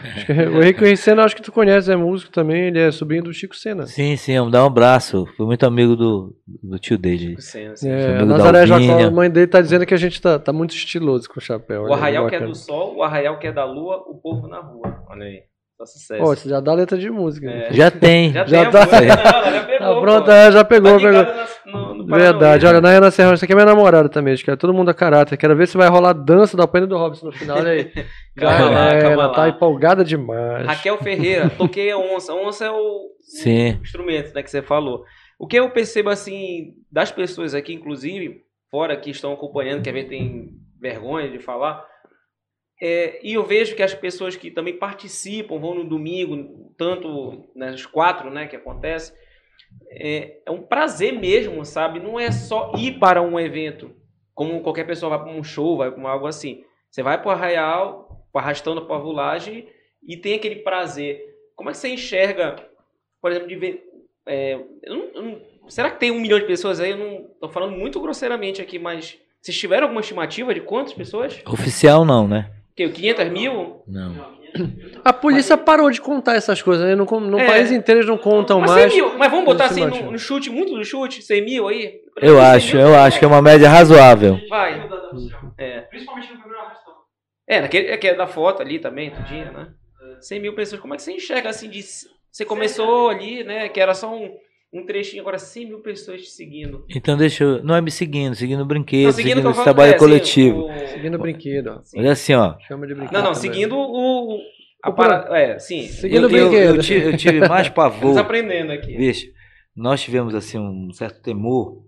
O 0.54 0.62
Henrique 0.62 0.96
Senna, 0.98 1.24
acho 1.24 1.36
que 1.36 1.42
tu 1.42 1.52
conhece, 1.52 1.92
é 1.92 1.96
músico 1.96 2.32
também, 2.32 2.68
ele 2.68 2.80
é 2.80 2.92
sobrinho 2.92 3.24
do 3.24 3.34
Chico 3.34 3.56
Senna. 3.56 3.86
Sim, 3.86 4.16
sim, 4.16 4.38
vamos 4.38 4.52
dar 4.52 4.64
um 4.64 4.68
abraço. 4.68 5.28
Fui 5.38 5.46
muito 5.46 5.66
amigo 5.66 5.96
do, 5.96 6.36
do 6.62 6.80
tio 6.80 6.98
Deide. 6.98 7.42
Sim, 7.42 7.76
sim. 7.76 7.90
É, 7.90 8.18
a 8.18 8.26
Nazaré. 8.26 8.66
Jacó, 8.66 9.04
a 9.04 9.12
mãe 9.12 9.30
dele 9.30 9.48
tá 9.48 9.62
dizendo 9.62 9.86
que 9.86 9.94
a 9.94 9.98
gente 9.98 10.22
tá, 10.22 10.40
tá 10.40 10.54
muito 10.54 10.74
estiloso 10.76 11.30
com 11.30 11.40
o 11.40 11.42
chapéu. 11.42 11.84
O 11.84 11.94
arraial 11.94 12.28
que 12.28 12.36
é 12.36 12.40
do 12.40 12.56
sol, 12.56 12.96
o 12.96 13.04
arraial 13.04 13.38
que 13.40 13.48
é 13.48 13.52
da 13.52 13.66
lua, 13.66 13.98
o 14.08 14.16
povo 14.16 14.48
na 14.48 14.60
rua. 14.60 15.04
Olha 15.10 15.26
aí. 15.26 15.44
Só 15.78 15.86
sucesso. 15.86 16.22
Ó, 16.24 16.28
você 16.28 16.48
já 16.50 16.60
dá 16.60 16.74
letra 16.74 16.98
de 16.98 17.10
música. 17.10 17.46
né? 17.48 17.68
É. 17.70 17.74
Já 17.74 17.90
tem. 17.92 18.32
já, 18.32 18.46
já 18.46 18.70
tem 18.70 18.80
a 18.82 18.88
tá-. 18.88 19.42
Não, 19.42 19.52
já 19.54 19.64
pegou. 19.66 20.02
Pronto, 20.02 20.26
pô. 20.26 20.52
já 20.52 20.64
pegou, 20.64 20.92
Tá 20.92 20.98
pegou. 20.98 21.12
ligado 21.22 21.36
na- 21.66 21.72
no- 21.72 21.94
no 21.96 22.06
Verdade, 22.16 22.66
olha, 22.66 22.82
Nayana 22.82 23.10
Serrão, 23.12 23.34
isso 23.34 23.44
aqui 23.44 23.54
é 23.54 23.56
minha 23.56 23.66
namorada 23.66 24.08
também, 24.10 24.34
acho 24.34 24.44
que 24.44 24.52
é 24.52 24.56
todo 24.56 24.74
mundo 24.74 24.90
a 24.90 24.94
caráter. 24.94 25.38
Quero 25.38 25.56
ver 25.56 25.68
se 25.68 25.78
vai 25.78 25.88
rolar 25.90 26.14
dança 26.14 26.56
da 26.56 26.68
Penha 26.68 26.86
do 26.86 26.98
Robson 26.98 27.28
no 27.28 27.32
final, 27.32 27.58
olha 27.58 27.72
aí. 27.72 27.92
Calma 28.38 28.70
lá, 28.70 29.00
calma 29.02 29.28
lá. 29.28 29.34
tá 29.34 29.50
empolgada 29.50 30.04
demais. 30.04 30.66
Raquel 30.68 30.98
Ferreira, 30.98 31.50
toquei 31.52 31.92
a 31.92 31.98
onça. 31.98 32.34
Onça 32.34 32.66
é 32.66 32.72
o, 32.72 33.10
Sim. 33.22 33.78
o 33.80 33.82
instrumento 33.84 34.34
né, 34.34 34.42
que 34.44 34.50
você 34.52 34.62
falou. 34.62 35.04
O 35.40 35.48
que 35.48 35.58
eu 35.60 35.70
percebo 35.70 36.10
assim 36.10 36.74
das 36.92 37.12
pessoas 37.12 37.54
aqui, 37.54 37.74
inclusive, 37.74 38.42
fora 38.72 38.96
que 38.98 39.10
estão 39.12 39.34
acompanhando, 39.34 39.82
que 39.84 39.90
às 39.90 39.94
vezes 39.96 40.10
tem 40.10 40.50
vergonha 40.82 41.30
de 41.30 41.40
falar, 41.40 41.84
é, 42.82 43.20
e 43.24 43.34
eu 43.34 43.44
vejo 43.46 43.76
que 43.76 43.84
as 43.84 43.94
pessoas 43.94 44.36
que 44.36 44.52
também 44.52 44.78
participam, 44.78 45.60
vão 45.60 45.76
no 45.76 45.84
domingo, 45.84 46.72
tanto 46.78 47.46
nas 47.56 47.86
quatro 47.86 48.30
né, 48.30 48.48
que 48.48 48.56
acontece, 48.56 49.14
é, 49.90 50.38
é 50.46 50.52
um 50.52 50.62
prazer 50.62 51.14
mesmo, 51.14 51.64
sabe? 51.66 52.00
Não 52.00 52.20
é 52.20 52.32
só 52.32 52.74
ir 52.78 53.00
para 53.00 53.22
um 53.22 53.40
evento, 53.40 53.92
como 54.34 54.62
qualquer 54.62 54.86
pessoa 54.86 55.12
vai 55.18 55.20
para 55.28 55.38
um 55.40 55.44
show, 55.44 55.78
vai 55.78 55.92
para 55.92 56.10
algo 56.10 56.28
assim. 56.28 56.64
Você 56.90 57.02
vai 57.02 57.20
para 57.20 57.28
o 57.30 57.32
arraial, 57.32 58.28
arrastando 58.34 58.82
a 58.82 58.86
pavulagem 58.86 59.68
e 60.06 60.18
tem 60.18 60.34
aquele 60.36 60.58
prazer. 60.58 61.22
Como 61.56 61.70
é 61.70 61.72
que 61.74 61.78
você 61.78 61.90
enxerga, 61.90 62.56
por 63.22 63.32
exemplo, 63.32 63.48
de 63.48 63.56
ver. 63.56 63.90
é, 64.26 64.54
eu 64.84 64.96
não- 64.96 65.10
eu 65.16 65.22
não- 65.22 65.42
será 65.70 65.92
que 65.92 66.00
tem 66.00 66.10
um 66.10 66.20
milhão 66.20 66.40
de 66.40 66.46
pessoas 66.46 66.80
aí? 66.80 66.92
Eu 66.92 66.98
não 66.98 67.16
estou 67.34 67.50
falando 67.50 67.76
muito 67.78 68.00
grosseiramente 68.00 68.62
aqui, 68.62 68.80
mas 68.80 69.18
vocês 69.42 69.58
tiveram 69.58 69.84
alguma 69.84 70.00
estimativa 70.00 70.54
de 70.54 70.62
quantas 70.62 70.94
pessoas? 70.94 71.42
Oficial 71.46 72.06
não, 72.06 72.26
né? 72.28 72.50
Que, 72.76 72.90
500 72.90 73.30
mil? 73.30 73.84
Não. 73.88 74.34
A 75.04 75.12
polícia 75.12 75.58
parou 75.58 75.90
de 75.90 76.00
contar 76.00 76.36
essas 76.36 76.62
coisas, 76.62 76.86
né? 76.86 76.96
No, 76.96 77.06
no 77.06 77.40
É. 77.40 77.48
país 77.48 77.72
inteiro 77.72 78.02
eles 78.02 78.10
não 78.10 78.18
contam 78.18 78.60
Mas 78.60 78.72
mais. 78.72 78.94
100 78.94 79.02
mil. 79.02 79.18
Mas 79.18 79.32
vamos 79.32 79.46
botar 79.46 79.66
assim 79.66 79.86
no, 79.86 80.12
no 80.12 80.20
chute, 80.20 80.50
muito 80.50 80.76
no 80.76 80.84
chute, 80.86 81.22
100 81.22 81.44
mil 81.44 81.68
aí? 81.68 82.02
Eu 82.22 82.36
100 82.36 82.46
acho, 82.46 82.78
mil, 82.78 82.86
eu 82.88 82.96
acho 82.96 83.20
que 83.20 83.26
é 83.26 83.28
uma 83.28 83.42
média 83.42 83.68
razoável. 83.68 84.40
Vai. 84.50 84.88
É. 85.58 85.82
Principalmente 85.82 86.32
no 86.34 86.40
primeiro 86.40 86.64
arrastão. 86.64 86.94
É, 87.48 87.62
naquele 87.62 87.88
é 87.88 87.98
que 87.98 88.08
é 88.08 88.14
da 88.16 88.28
foto 88.28 88.62
ali 88.62 88.80
também, 88.80 89.12
tudinho, 89.12 89.52
né? 89.52 89.68
100 90.22 90.40
mil 90.40 90.54
pessoas. 90.56 90.80
Como 90.82 90.94
é 90.94 90.98
que 90.98 91.04
você 91.04 91.14
enxerga 91.14 91.50
assim 91.50 91.70
de. 91.70 91.82
Você 92.32 92.46
começou 92.46 93.10
ali, 93.10 93.44
né? 93.44 93.70
Que 93.70 93.80
era 93.80 93.94
só 93.94 94.14
um, 94.14 94.32
um 94.74 94.86
trechinho, 94.86 95.22
agora 95.22 95.38
100 95.38 95.68
mil 95.68 95.80
pessoas 95.82 96.22
te 96.24 96.30
seguindo. 96.32 96.84
Então 96.90 97.16
deixa 97.16 97.44
eu. 97.44 97.64
Não 97.64 97.76
é 97.76 97.82
me 97.82 97.92
seguindo, 97.92 98.36
seguindo 98.36 98.62
o 98.62 98.66
brinquedo, 98.66 99.06
Não, 99.06 99.12
seguindo, 99.14 99.38
o 99.38 99.42
que 99.42 99.48
eu 99.48 99.52
esse 99.52 99.64
trabalho 99.64 99.92
é, 99.92 99.96
assim, 99.96 100.00
coletivo. 100.06 100.66
o- 100.66 100.88
Seguindo 100.88 101.16
o 101.16 101.20
brinquedo, 101.20 101.68
ó. 101.68 101.84
Sim. 101.84 102.00
Olha 102.00 102.12
assim, 102.12 102.34
ó. 102.34 102.58
Chama 102.62 102.88
de 102.88 102.96
brinquedo. 102.96 103.14
Não, 103.14 103.24
não, 103.24 103.34
também. 103.34 103.42
seguindo 103.52 103.76
o. 103.78 104.40
a 104.84 104.90
O 104.90 104.94
para... 104.94 105.38
É, 105.38 105.60
sim. 105.60 105.84
Seguindo 105.88 106.28
Eu, 106.28 106.30
o 106.30 106.36
eu, 106.38 106.50
brinquedo. 106.50 106.76
eu 106.76 106.82
tive, 106.82 107.06
eu 107.08 107.18
tive 107.18 107.40
mais 107.48 107.68
Estamos 107.68 107.70
pavor. 108.00 108.18
aprendendo 108.18 108.72
aqui. 108.72 108.98
Bicho, 108.98 109.28
nós 109.76 110.02
tivemos 110.02 110.34
assim 110.36 110.58
um 110.58 110.92
certo 110.92 111.22
temor 111.22 111.86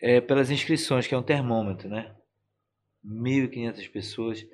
é, 0.00 0.20
pelas 0.20 0.50
inscrições, 0.50 1.06
que 1.06 1.14
é 1.14 1.18
um 1.18 1.22
termômetro, 1.22 1.88
né? 1.88 2.12
1.500 3.04 3.88
pessoas. 3.92 4.44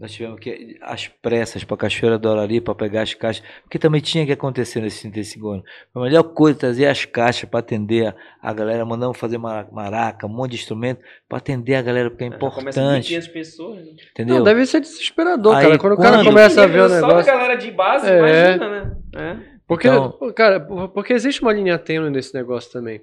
Nós 0.00 0.12
tivemos 0.12 0.40
que 0.40 0.48
ir 0.48 0.78
às 0.80 1.08
pressas 1.08 1.62
para 1.62 1.76
Cachoeira 1.76 2.18
do 2.18 2.30
Arari 2.30 2.58
para 2.60 2.74
pegar 2.74 3.02
as 3.02 3.12
caixas, 3.12 3.44
porque 3.62 3.78
também 3.78 4.00
tinha 4.00 4.24
que 4.24 4.32
acontecer 4.32 4.80
nesses 4.80 5.00
35 5.02 5.48
anos. 5.50 5.64
A 5.94 6.00
melhor 6.00 6.22
coisa 6.22 6.56
é 6.56 6.60
trazer 6.60 6.86
as 6.86 7.04
caixas 7.04 7.48
para 7.50 7.60
atender 7.60 8.06
a, 8.06 8.14
a 8.40 8.52
galera, 8.54 8.84
mandamos 8.86 9.18
fazer 9.18 9.36
mara- 9.36 9.68
maraca, 9.70 10.26
um 10.26 10.30
monte 10.30 10.52
de 10.52 10.56
instrumento 10.56 11.02
para 11.28 11.36
atender 11.36 11.74
a 11.74 11.82
galera, 11.82 12.08
porque 12.10 12.24
é 12.24 12.30
Já 12.30 12.38
começa 12.38 12.60
com 12.60 12.68
importante, 12.86 13.08
500 13.08 13.28
pessoas. 13.28 13.76
né? 13.84 13.92
entendeu? 14.12 14.36
Não, 14.36 14.42
deve 14.44 14.64
ser 14.64 14.80
desesperador, 14.80 15.54
Aí, 15.56 15.66
cara. 15.66 15.78
Quando 15.78 15.92
o 15.92 15.96
cara 15.98 16.16
quando- 16.16 16.26
começa 16.26 16.62
a 16.62 16.66
ver 16.66 16.80
o 16.80 16.88
Só 16.88 16.94
da 17.00 17.06
negócio. 17.06 17.32
galera 17.32 17.54
de 17.56 17.70
base, 17.70 18.10
É. 18.10 18.18
imagina, 18.18 18.68
né? 18.70 18.96
É. 19.16 19.36
Porque, 19.68 19.86
Então- 19.86 20.32
cara, 20.34 20.58
por- 20.60 20.88
porque 20.88 21.12
existe 21.12 21.42
uma 21.42 21.52
linha 21.52 21.78
tênue 21.78 22.08
nesse 22.10 22.34
negócio 22.34 22.72
também. 22.72 23.00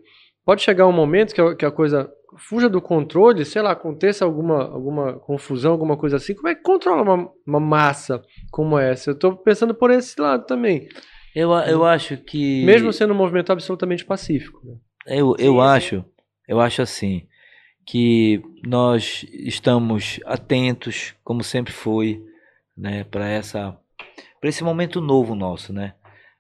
Pode 0.48 0.62
chegar 0.62 0.88
um 0.88 0.94
momento 0.94 1.36
que 1.36 1.42
a, 1.42 1.54
que 1.54 1.66
a 1.66 1.72
coisa 1.72 2.10
fuja 2.38 2.70
do 2.70 2.82
controle, 2.82 3.44
sei 3.44 3.62
lá, 3.62 3.72
aconteça 3.72 4.24
alguma, 4.24 4.64
alguma 4.64 5.20
confusão, 5.20 5.74
alguma 5.74 5.98
coisa 5.98 6.16
assim. 6.16 6.34
Como 6.34 6.48
é 6.48 6.56
que 6.56 6.62
controla 6.62 7.02
uma, 7.02 7.30
uma 7.46 7.60
massa 7.60 8.24
como 8.50 8.80
essa? 8.80 9.12
Eu 9.12 9.20
tô 9.20 9.36
pensando 9.36 9.76
por 9.76 9.92
esse 9.92 10.20
lado 10.22 10.46
também. 10.46 10.88
Eu, 11.36 11.52
eu 11.52 11.84
acho 11.84 12.16
que. 12.16 12.64
Mesmo 12.64 12.94
sendo 12.94 13.14
um 13.14 13.18
movimento 13.18 13.52
absolutamente 13.52 14.06
pacífico. 14.06 14.62
né? 14.66 14.76
Eu, 15.06 15.36
eu 15.38 15.38
Sim, 15.38 15.58
sim. 15.58 15.60
acho, 15.60 16.06
eu 16.48 16.62
acho 16.62 16.82
assim, 16.82 17.28
que 17.86 18.42
nós 18.66 19.26
estamos 19.34 20.22
atentos, 20.26 21.14
como 21.26 21.44
sempre 21.44 21.74
foi, 21.74 22.24
né, 22.78 23.04
para 23.04 23.28
essa, 23.28 23.78
para 24.40 24.50
esse 24.50 24.64
momento 24.64 25.02
novo 25.02 25.36
nosso, 25.36 25.74
né? 25.74 25.94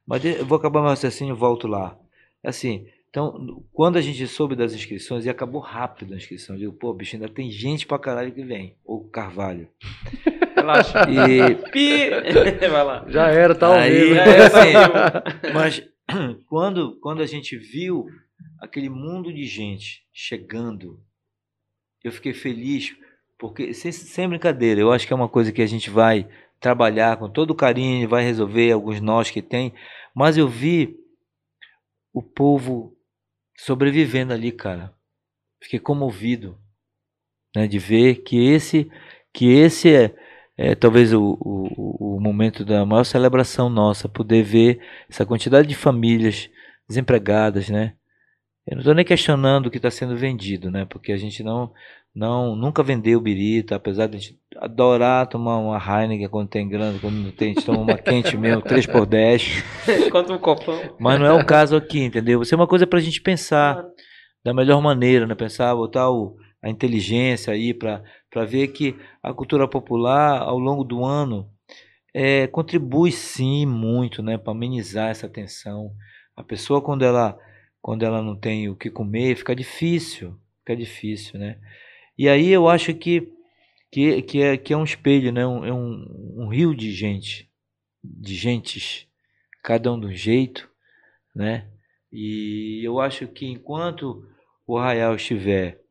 Mas 0.08 0.22
de- 0.22 0.38
eu 0.39 0.45
vou 0.45 0.58
acabar 0.58 0.80
meu 0.80 0.89
raciocínio 0.91 1.36
e 1.36 1.38
volto 1.38 1.68
lá. 1.68 1.97
Assim, 2.41 2.86
então, 3.18 3.63
quando 3.74 3.97
a 3.97 4.01
gente 4.01 4.28
soube 4.28 4.55
das 4.55 4.76
inscrições, 4.76 5.26
e 5.26 5.30
acabou 5.30 5.59
rápido 5.59 6.13
a 6.13 6.18
inscrição, 6.18 6.55
eu 6.55 6.59
digo, 6.59 6.74
pô, 6.74 6.93
bicho, 6.93 7.15
ainda 7.15 7.28
tem 7.28 7.49
gente 7.49 7.88
pra 7.88 7.97
caralho 7.97 8.32
que 8.32 8.43
vem, 8.43 8.76
ou 8.86 9.09
Carvalho. 9.09 9.68
Relaxa. 10.55 11.01
E, 11.09 11.55
Pi! 11.72 12.11
Vai 12.70 12.84
lá. 12.84 13.05
Já 13.07 13.30
era, 13.30 13.55
tá 13.55 13.65
ao 13.70 13.74
Aí, 13.74 13.91
vivo. 13.91 14.13
Já 14.13 14.24
é 14.24 14.45
assim, 14.45 14.76
assim. 14.76 15.51
Mas 15.51 15.84
quando, 16.47 16.99
quando 16.99 17.24
a 17.24 17.26
gente 17.26 17.57
viu 17.57 18.05
aquele 18.61 18.88
mundo 18.88 19.34
de 19.34 19.45
gente 19.45 20.05
chegando, 20.13 20.99
eu 22.03 22.11
fiquei 22.11 22.36
feliz, 22.36 22.95
porque, 23.39 23.74
sem, 23.74 23.91
sem 23.91 24.30
brincadeira, 24.30 24.80
eu 24.80 24.91
acho 24.91 25.07
que 25.07 25.13
é 25.13 25.15
uma 25.15 25.28
coisa 25.28 25.51
que 25.51 25.63
a 25.63 25.68
gente 25.68 25.89
vai 25.89 26.28
trabalhar 26.59 27.18
com 27.18 27.28
todo 27.28 27.55
carinho, 27.55 28.07
vai 28.07 28.24
resolver 28.24 28.72
alguns 28.72 29.01
nós 29.01 29.32
que 29.32 29.41
tem, 29.41 29.74
mas 30.13 30.38
eu 30.38 30.47
vi 30.47 30.95
o 32.13 32.22
povo 32.22 32.97
sobrevivendo 33.58 34.34
ali, 34.34 34.51
cara. 34.51 34.93
Fiquei 35.62 35.80
comovido, 35.80 36.58
né, 37.55 37.68
de 37.68 37.80
ver 37.80 38.18
que 38.18 38.38
esse, 38.38 38.89
que 39.34 39.47
esse 39.47 39.93
é, 39.93 40.16
é 40.55 40.76
talvez 40.76 41.12
o, 41.14 41.38
o, 41.41 42.18
o 42.18 42.20
momento 42.22 42.64
da 42.64 42.86
maior 42.86 43.03
celebração 43.03 43.70
nossa, 43.70 44.08
poder 44.08 44.43
ver 44.43 44.80
essa 45.10 45.26
quantidade 45.26 45.68
de 45.68 45.76
famílias 45.76 46.49
desempregadas, 46.88 47.70
né? 47.70 47.95
Eu 48.66 48.76
não 48.76 48.82
estou 48.82 48.93
nem 48.93 49.05
questionando 49.05 49.68
o 49.68 49.72
que 49.72 49.78
está 49.78 49.89
sendo 49.89 50.16
vendido, 50.18 50.70
né? 50.70 50.86
Porque 50.86 51.12
a 51.12 51.18
gente 51.18 51.41
não, 51.41 51.74
não 52.18 52.55
nunca 52.55 52.82
vendeu 52.82 53.22
birita, 53.22 53.76
apesar 53.76 54.07
de 54.07 54.18
a 54.18 54.20
gente 54.20 54.39
adorar 54.55 55.28
tomar 55.28 55.57
uma 55.57 55.78
Heineken 55.78 56.28
quando 56.28 56.49
tem 56.49 56.68
grana, 56.68 56.97
quando 56.99 57.13
não 57.13 57.30
tem, 57.30 57.51
a 57.51 57.53
gente 57.53 57.65
toma 57.65 57.78
uma 57.78 57.97
quente 57.97 58.36
mesmo, 58.38 58.59
3 58.63 58.88
por 58.88 59.05
10 59.05 59.63
Quanto 60.09 60.34
um 60.34 60.39
copão. 60.39 60.95
mas 60.99 61.20
não 61.20 61.28
é 61.28 61.34
o 61.34 61.45
caso 61.45 61.76
aqui, 61.76 61.99
entendeu? 61.99 62.41
Isso 62.41 62.55
é 62.55 62.57
uma 62.57 62.65
coisa 62.65 62.88
para 62.88 62.97
a 62.97 63.01
gente 63.01 63.22
pensar 63.22 63.86
da 64.43 64.51
melhor 64.51 64.82
maneira, 64.82 65.28
né? 65.28 65.36
Pensar, 65.36 65.76
botar 65.76 66.09
o, 66.09 66.36
a 66.59 66.70
inteligência 66.70 67.53
aí 67.53 67.72
para 67.72 68.01
ver 68.47 68.70
que 68.70 68.95
a 69.22 69.32
cultura 69.32 69.68
popular, 69.68 70.41
ao 70.41 70.57
longo 70.57 70.84
do 70.84 71.05
ano, 71.05 71.47
é, 72.15 72.47
contribui 72.47 73.11
sim 73.11 73.63
muito, 73.68 74.24
né? 74.24 74.39
Para 74.39 74.53
amenizar 74.53 75.11
essa 75.11 75.30
tensão. 75.30 75.91
A 76.36 76.43
pessoa, 76.43 76.82
quando 76.82 77.05
ela, 77.05 77.38
quando 77.80 78.03
ela 78.03 78.24
não 78.24 78.36
tem 78.36 78.70
o 78.70 78.76
que 78.76 78.89
comer, 78.89 79.36
fica 79.36 79.55
difícil, 79.55 80.36
fica 80.61 80.76
difícil, 80.76 81.39
né? 81.39 81.57
E 82.18 82.28
aí 82.30 82.49
eu 82.49 82.68
acho 82.70 82.93
que, 82.93 83.32
que, 83.91 84.22
que, 84.24 84.41
é, 84.41 84.57
que 84.57 84.74
é 84.74 84.78
um 84.78 84.84
espelho, 84.84 85.32
né? 85.32 85.45
Um, 85.47 85.65
é 85.65 85.74
um, 85.74 86.43
um 86.45 86.47
rio 86.49 86.76
de 86.76 86.91
gente, 86.91 87.49
de 88.03 88.36
gentes, 88.36 89.07
cada 89.63 89.91
um 89.93 89.99
de 89.99 90.07
um 90.07 90.13
jeito, 90.13 90.70
né? 91.36 91.68
E 92.11 92.82
eu 92.84 92.99
acho 93.01 93.28
que 93.28 93.45
enquanto 93.47 94.26
o 94.68 94.78
arraial 94.78 95.15
estiver 95.15 95.82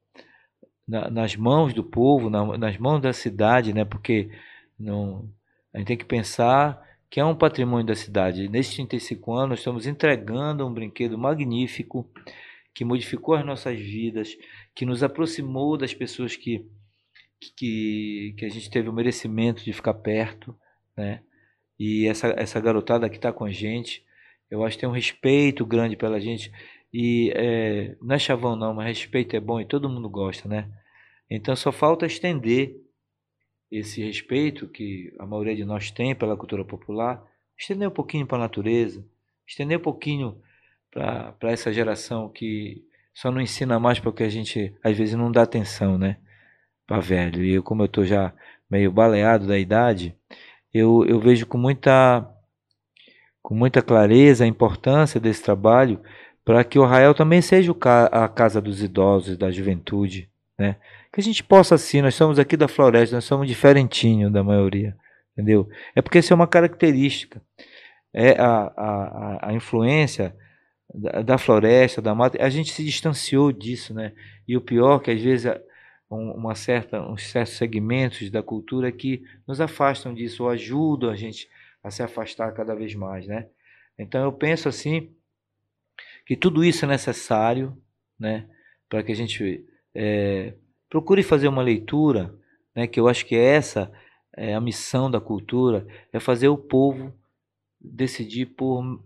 na- 0.87 1.11
nas 1.11 1.37
mãos 1.37 1.75
do 1.75 1.83
povo, 1.85 2.31
na- 2.31 2.57
nas 2.59 2.77
mãos 2.79 3.01
da 3.01 3.13
cidade, 3.13 3.73
né? 3.73 3.85
Porque 3.85 4.31
não, 4.79 5.29
a 5.73 5.79
gente 5.79 5.89
tem 5.89 5.97
que 5.97 6.05
pensar 6.05 6.81
que 7.11 7.21
é 7.21 7.25
um 7.25 7.35
patrimônio 7.37 7.87
da 7.87 7.95
cidade. 7.95 8.49
Nesses 8.49 8.75
35 8.75 9.33
anos, 9.35 9.59
estamos 9.61 9.87
entregando 9.87 10.67
um 10.67 10.73
brinquedo 10.73 11.17
magnífico 11.19 12.09
que 12.75 12.85
modificou 12.85 13.35
as 13.35 13.45
nossas 13.45 13.79
vidas, 13.79 14.37
que 14.77 14.85
nos 14.85 15.03
aproximou 15.03 15.79
das 15.79 15.95
pessoas 15.95 16.37
que, 16.37 16.65
que, 17.57 18.35
que 18.37 18.45
a 18.45 18.49
gente 18.51 18.71
teve 18.71 18.91
o 18.91 18.93
merecimento 18.93 19.65
de 19.65 19.73
ficar 19.73 19.95
perto, 19.95 20.55
né? 20.95 21.23
E 21.79 22.07
essa, 22.07 22.29
essa 22.37 22.61
garotada 22.61 23.09
que 23.09 23.17
está 23.17 23.33
com 23.33 23.45
a 23.45 23.51
gente, 23.51 24.05
eu 24.51 24.65
acho 24.65 24.77
que 24.77 24.83
tem 24.83 24.89
um 24.89 24.93
respeito 24.93 25.65
grande 25.65 25.97
pela 25.97 26.21
gente. 26.21 26.53
E 26.93 27.33
é, 27.35 27.97
não 28.03 28.15
é 28.15 28.19
chavão 28.19 28.55
não, 28.55 28.75
mas 28.75 28.87
respeito 28.87 29.35
é 29.35 29.41
bom 29.41 29.61
e 29.61 29.65
todo 29.65 29.89
mundo 29.89 30.09
gosta, 30.11 30.47
né? 30.47 30.71
Então 31.29 31.57
só 31.57 31.73
falta 31.73 32.07
estender 32.07 32.77
esse 33.71 34.03
respeito 34.03 34.69
que 34.69 35.13
a 35.19 35.27
maioria 35.27 35.57
de 35.57 35.65
nós 35.65 35.91
tem 35.91 36.15
pela 36.15 36.37
cultura 36.37 36.65
popular, 36.65 37.23
estender 37.59 37.89
um 37.89 37.93
pouquinho 37.93 38.27
para 38.27 38.37
a 38.37 38.43
natureza, 38.43 39.05
estender 39.47 39.79
um 39.79 39.83
pouquinho 39.83 40.41
para 40.91 41.51
essa 41.51 41.73
geração 41.73 42.29
que 42.29 42.87
só 43.17 43.31
não 43.31 43.41
ensina 43.41 43.81
mais 43.81 43.99
porque 43.99 44.23
a 44.23 44.29
gente 44.29 44.75
às 44.85 44.95
vezes 44.95 45.15
não 45.15 45.33
dá 45.33 45.41
atenção, 45.41 45.97
né? 45.97 46.19
Para 46.87 47.01
velho. 47.01 47.43
E 47.43 47.55
eu, 47.55 47.63
como 47.63 47.81
eu 47.81 47.87
estou 47.87 48.05
já 48.05 48.31
meio 48.71 48.93
baleado 48.93 49.47
da 49.47 49.59
idade, 49.59 50.15
eu, 50.73 51.03
eu 51.09 51.19
vejo 51.19 51.47
com 51.47 51.57
muita, 51.57 52.29
com 53.43 53.55
muita 53.55 53.81
clareza 53.81 54.45
a 54.45 54.47
importância 54.47 55.19
desse 55.19 55.43
trabalho 55.43 55.99
para 56.45 56.63
que 56.63 56.79
o 56.79 56.85
Arraial 56.85 57.15
também 57.15 57.41
seja 57.41 57.75
a 58.13 58.29
casa 58.29 58.61
dos 58.61 58.83
idosos, 58.83 59.39
da 59.39 59.51
juventude, 59.51 60.29
né? 60.59 60.77
Que 61.11 61.19
a 61.19 61.25
gente 61.25 61.43
possa 61.43 61.75
assim, 61.75 62.03
nós 62.03 62.15
somos 62.15 62.39
aqui 62.39 62.55
da 62.55 62.69
floresta, 62.69 63.17
nós 63.17 63.25
somos 63.25 63.49
diferentinho 63.49 64.31
da 64.31 64.45
maioria, 64.45 64.95
entendeu? 65.33 65.67
É 65.95 66.03
porque 66.03 66.19
isso 66.19 66.35
é 66.35 66.37
uma 66.37 66.47
característica, 66.47 67.41
é 68.13 68.33
a, 68.39 68.73
a, 68.77 69.49
a 69.49 69.53
influência 69.55 70.37
da, 70.93 71.23
da, 71.23 71.39
floresta, 71.39 72.01
da 72.01 72.15
mata, 72.15 72.43
a 72.43 72.49
gente 72.49 72.73
se 72.73 72.85
distanciou 72.85 73.53
disso, 73.53 73.93
né? 73.95 74.13
E 74.47 74.57
o 74.57 74.61
pior 74.61 75.01
é 75.01 75.05
que 75.05 75.11
às 75.11 75.21
vezes 75.21 75.53
uma 76.09 76.55
certa, 76.55 77.03
uns 77.03 77.25
certos 77.25 77.57
segmentos 77.57 78.31
da 78.31 78.43
cultura 78.43 78.93
que 78.93 79.25
nos 79.47 79.61
afastam 79.61 80.15
disso, 80.15 80.45
ou 80.45 80.51
ajudam 80.51 81.11
a 81.11 81.17
gente 81.17 81.49
a 81.83 81.91
se 81.91 82.03
afastar 82.03 82.53
cada 82.53 82.75
vez 82.75 82.95
mais, 82.95 83.27
né? 83.27 83.49
Então 83.99 84.23
eu 84.23 84.33
penso 84.33 84.69
assim 84.69 85.13
que 86.25 86.37
tudo 86.37 86.65
isso 86.65 86.85
é 86.85 86.89
necessário, 86.89 87.77
né, 88.19 88.49
para 88.89 89.03
que 89.03 89.13
a 89.13 89.15
gente 89.15 89.65
é, 89.95 90.55
procure 90.89 91.23
fazer 91.23 91.49
uma 91.49 91.63
leitura, 91.63 92.35
né, 92.75 92.87
que 92.87 92.99
eu 92.99 93.09
acho 93.09 93.25
que 93.25 93.37
essa 93.37 93.93
é 94.37 94.55
a 94.55 94.61
missão 94.61 95.11
da 95.11 95.21
cultura, 95.21 95.87
é 96.13 96.21
fazer 96.21 96.49
o 96.49 96.59
povo 96.59 97.15
decidir 97.81 98.47
por 98.47 99.01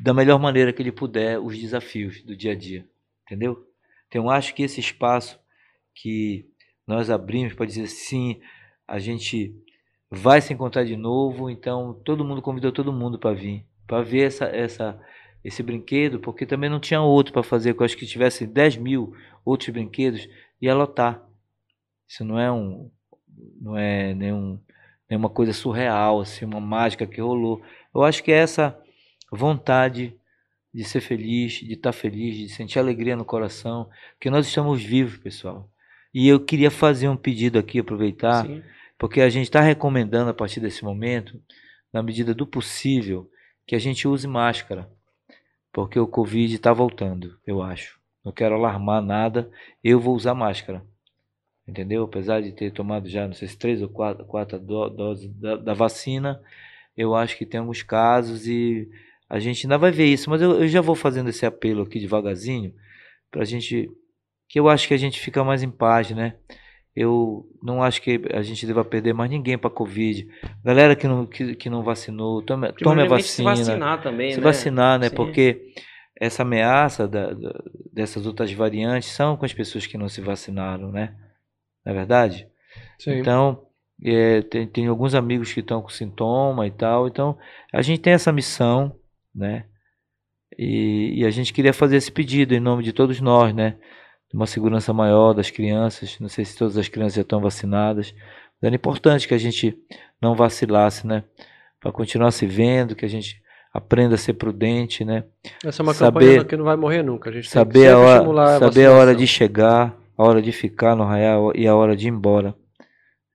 da 0.00 0.12
melhor 0.12 0.38
maneira 0.38 0.72
que 0.72 0.82
ele 0.82 0.92
puder 0.92 1.38
os 1.38 1.58
desafios 1.58 2.22
do 2.22 2.36
dia 2.36 2.52
a 2.52 2.54
dia, 2.54 2.86
entendeu? 3.24 3.66
Então 4.08 4.28
acho 4.28 4.54
que 4.54 4.62
esse 4.62 4.80
espaço 4.80 5.38
que 5.94 6.48
nós 6.86 7.10
abrimos 7.10 7.54
para 7.54 7.66
dizer 7.66 7.86
sim, 7.86 8.40
a 8.86 8.98
gente 8.98 9.54
vai 10.10 10.40
se 10.40 10.52
encontrar 10.52 10.84
de 10.84 10.96
novo, 10.96 11.48
então 11.48 11.94
todo 12.04 12.24
mundo 12.24 12.42
convidou 12.42 12.72
todo 12.72 12.92
mundo 12.92 13.18
para 13.18 13.34
vir, 13.34 13.66
para 13.86 14.02
ver 14.02 14.26
essa, 14.26 14.44
essa, 14.44 15.00
esse 15.42 15.62
brinquedo, 15.62 16.20
porque 16.20 16.44
também 16.44 16.68
não 16.68 16.80
tinha 16.80 17.00
outro 17.00 17.32
para 17.32 17.42
fazer, 17.42 17.74
eu 17.78 17.84
acho 17.84 17.96
que 17.96 18.06
tivesse 18.06 18.46
10 18.46 18.76
mil 18.76 19.14
outros 19.44 19.70
brinquedos, 19.70 20.28
ia 20.60 20.74
lotar. 20.74 21.22
Isso 22.08 22.24
não 22.24 22.38
é 22.38 22.50
um, 22.50 22.90
não 23.60 23.76
é 23.76 24.14
nenhum, 24.14 24.60
nenhuma 25.08 25.30
coisa 25.30 25.52
surreal, 25.52 26.20
assim, 26.20 26.44
uma 26.44 26.60
mágica 26.60 27.06
que 27.06 27.20
rolou. 27.20 27.62
Eu 27.94 28.02
acho 28.02 28.22
que 28.22 28.32
é 28.32 28.36
essa 28.36 28.78
vontade 29.34 30.14
de 30.72 30.84
ser 30.84 31.00
feliz, 31.00 31.54
de 31.54 31.74
estar 31.74 31.92
tá 31.92 31.98
feliz, 31.98 32.36
de 32.36 32.48
sentir 32.48 32.78
alegria 32.78 33.16
no 33.16 33.24
coração, 33.24 33.88
que 34.18 34.30
nós 34.30 34.46
estamos 34.46 34.82
vivos, 34.82 35.16
pessoal. 35.16 35.70
E 36.12 36.28
eu 36.28 36.40
queria 36.40 36.70
fazer 36.70 37.08
um 37.08 37.16
pedido 37.16 37.58
aqui, 37.58 37.78
aproveitar, 37.78 38.46
Sim. 38.46 38.62
porque 38.98 39.20
a 39.20 39.28
gente 39.28 39.44
está 39.44 39.60
recomendando 39.60 40.30
a 40.30 40.34
partir 40.34 40.60
desse 40.60 40.84
momento, 40.84 41.40
na 41.92 42.02
medida 42.02 42.34
do 42.34 42.46
possível, 42.46 43.30
que 43.66 43.74
a 43.74 43.78
gente 43.78 44.06
use 44.06 44.26
máscara, 44.26 44.90
porque 45.72 45.98
o 45.98 46.06
Covid 46.06 46.54
está 46.54 46.72
voltando, 46.72 47.38
eu 47.46 47.62
acho. 47.62 47.98
Não 48.24 48.32
quero 48.32 48.54
alarmar 48.54 49.02
nada, 49.02 49.50
eu 49.82 50.00
vou 50.00 50.14
usar 50.14 50.34
máscara. 50.34 50.84
Entendeu? 51.66 52.04
Apesar 52.04 52.42
de 52.42 52.52
ter 52.52 52.70
tomado 52.72 53.08
já, 53.08 53.26
não 53.26 53.34
sei 53.34 53.48
se 53.48 53.56
três 53.56 53.80
ou 53.80 53.88
quatro, 53.88 54.24
quatro 54.24 54.58
do, 54.58 54.88
doses 54.90 55.32
da, 55.34 55.56
da, 55.56 55.74
vacina, 55.74 56.42
eu 56.96 57.14
acho 57.14 57.36
que 57.36 57.46
tem 57.46 57.60
alguns 57.60 57.82
casos 57.82 58.46
e 58.46 58.88
a 59.34 59.40
gente 59.40 59.66
ainda 59.66 59.76
vai 59.76 59.90
ver 59.90 60.06
isso. 60.06 60.30
Mas 60.30 60.40
eu, 60.40 60.62
eu 60.62 60.68
já 60.68 60.80
vou 60.80 60.94
fazendo 60.94 61.28
esse 61.28 61.44
apelo 61.44 61.82
aqui 61.82 61.98
devagarzinho, 61.98 62.72
para 63.32 63.42
a 63.42 63.44
gente 63.44 63.90
que 64.48 64.60
eu 64.60 64.68
acho 64.68 64.86
que 64.86 64.94
a 64.94 64.96
gente 64.96 65.18
fica 65.20 65.42
mais 65.42 65.64
em 65.64 65.70
paz, 65.70 66.12
né? 66.12 66.36
Eu 66.94 67.44
não 67.60 67.82
acho 67.82 68.00
que 68.00 68.22
a 68.32 68.42
gente 68.42 68.64
deva 68.64 68.84
perder 68.84 69.12
mais 69.12 69.28
ninguém 69.28 69.58
para 69.58 69.68
Covid. 69.68 70.28
Galera 70.64 70.94
que 70.94 71.08
não, 71.08 71.26
que, 71.26 71.56
que 71.56 71.68
não 71.68 71.82
vacinou, 71.82 72.42
tome, 72.42 72.72
tome 72.74 73.02
a 73.02 73.06
vacina. 73.06 73.56
Se 73.56 73.64
vacinar 73.64 74.00
também, 74.00 74.30
se 74.30 74.36
né? 74.36 74.44
vacinar, 74.44 75.00
né? 75.00 75.08
Sim. 75.08 75.16
Porque 75.16 75.72
essa 76.20 76.42
ameaça 76.42 77.08
da, 77.08 77.32
da, 77.32 77.60
dessas 77.92 78.26
outras 78.26 78.52
variantes 78.52 79.08
são 79.08 79.36
com 79.36 79.44
as 79.44 79.52
pessoas 79.52 79.84
que 79.84 79.98
não 79.98 80.08
se 80.08 80.20
vacinaram, 80.20 80.92
né? 80.92 81.12
Não 81.84 81.92
é 81.92 81.96
verdade? 81.96 82.46
Sim. 83.00 83.18
Então, 83.18 83.66
é, 84.00 84.42
tem, 84.42 84.64
tem 84.68 84.86
alguns 84.86 85.16
amigos 85.16 85.52
que 85.52 85.58
estão 85.58 85.82
com 85.82 85.88
sintoma 85.88 86.68
e 86.68 86.70
tal. 86.70 87.08
Então, 87.08 87.36
a 87.72 87.82
gente 87.82 88.00
tem 88.00 88.12
essa 88.12 88.30
missão, 88.30 88.94
né? 89.34 89.64
E, 90.56 91.20
e 91.20 91.26
a 91.26 91.30
gente 91.30 91.52
queria 91.52 91.72
fazer 91.72 91.96
esse 91.96 92.12
pedido 92.12 92.54
em 92.54 92.60
nome 92.60 92.82
de 92.82 92.92
todos 92.92 93.20
nós, 93.20 93.54
né? 93.54 93.76
uma 94.34 94.46
segurança 94.46 94.92
maior 94.92 95.32
das 95.32 95.50
crianças. 95.50 96.18
Não 96.18 96.28
sei 96.28 96.44
se 96.44 96.58
todas 96.58 96.76
as 96.76 96.88
crianças 96.88 97.14
já 97.14 97.22
estão 97.22 97.40
vacinadas. 97.40 98.12
Mas 98.60 98.66
era 98.66 98.74
importante 98.74 99.28
que 99.28 99.34
a 99.34 99.38
gente 99.38 99.78
não 100.20 100.34
vacilasse, 100.34 101.06
né? 101.06 101.22
Para 101.80 101.92
continuar 101.92 102.30
se 102.32 102.46
vendo, 102.46 102.96
que 102.96 103.04
a 103.04 103.08
gente 103.08 103.40
aprenda 103.72 104.16
a 104.16 104.18
ser 104.18 104.34
prudente, 104.34 105.04
né? 105.04 105.24
Essa 105.64 105.82
é 105.82 105.84
uma 105.84 105.94
saber, 105.94 106.20
campanha 106.20 106.44
que 106.44 106.56
não 106.56 106.64
vai 106.64 106.76
morrer 106.76 107.02
nunca. 107.02 107.30
A 107.30 107.32
gente 107.32 107.48
saber 107.48 107.88
a 107.90 107.98
hora, 107.98 108.58
saber 108.58 108.86
a, 108.86 108.90
a 108.90 108.92
hora 108.92 109.14
de 109.14 109.26
chegar, 109.26 109.96
a 110.16 110.22
hora 110.22 110.42
de 110.42 110.50
ficar 110.50 110.96
no 110.96 111.04
arraial 111.04 111.52
e 111.54 111.66
a 111.66 111.74
hora 111.74 111.96
de 111.96 112.06
ir 112.08 112.10
embora. 112.10 112.54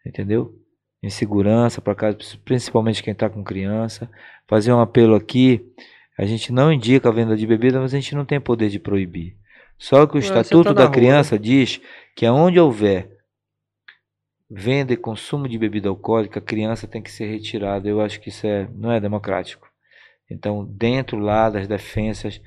Entendeu? 0.05 0.53
Em 1.01 1.09
segurança 1.09 1.81
para 1.81 1.95
casa, 1.95 2.17
principalmente 2.43 3.01
quem 3.01 3.13
está 3.13 3.29
com 3.29 3.43
criança. 3.43 4.09
Fazer 4.47 4.73
um 4.73 4.81
apelo 4.81 5.15
aqui. 5.15 5.65
A 6.17 6.25
gente 6.25 6.51
não 6.51 6.71
indica 6.73 7.07
a 7.07 7.11
venda 7.11 7.35
de 7.35 7.47
bebida, 7.47 7.79
mas 7.79 7.93
a 7.93 7.99
gente 7.99 8.13
não 8.15 8.25
tem 8.25 8.39
poder 8.39 8.69
de 8.69 8.79
proibir. 8.79 9.37
Só 9.77 10.05
que 10.05 10.17
o 10.17 10.19
Estatuto 10.19 10.73
da 10.73 10.89
Criança 10.89 11.35
rua. 11.35 11.39
diz 11.39 11.79
que 12.13 12.25
aonde 12.25 12.59
houver 12.59 13.17
venda 14.49 14.91
e 14.91 14.97
consumo 14.97 15.47
de 15.47 15.57
bebida 15.57 15.87
alcoólica, 15.87 16.39
a 16.39 16.43
criança 16.43 16.87
tem 16.87 17.01
que 17.01 17.11
ser 17.11 17.27
retirada. 17.27 17.87
Eu 17.87 18.01
acho 18.01 18.19
que 18.19 18.29
isso 18.29 18.45
é, 18.45 18.67
não 18.73 18.91
é 18.91 18.99
democrático. 18.99 19.69
Então, 20.29 20.65
dentro 20.65 21.17
lá 21.17 21.49
das 21.49 21.67
defensas, 21.67 22.41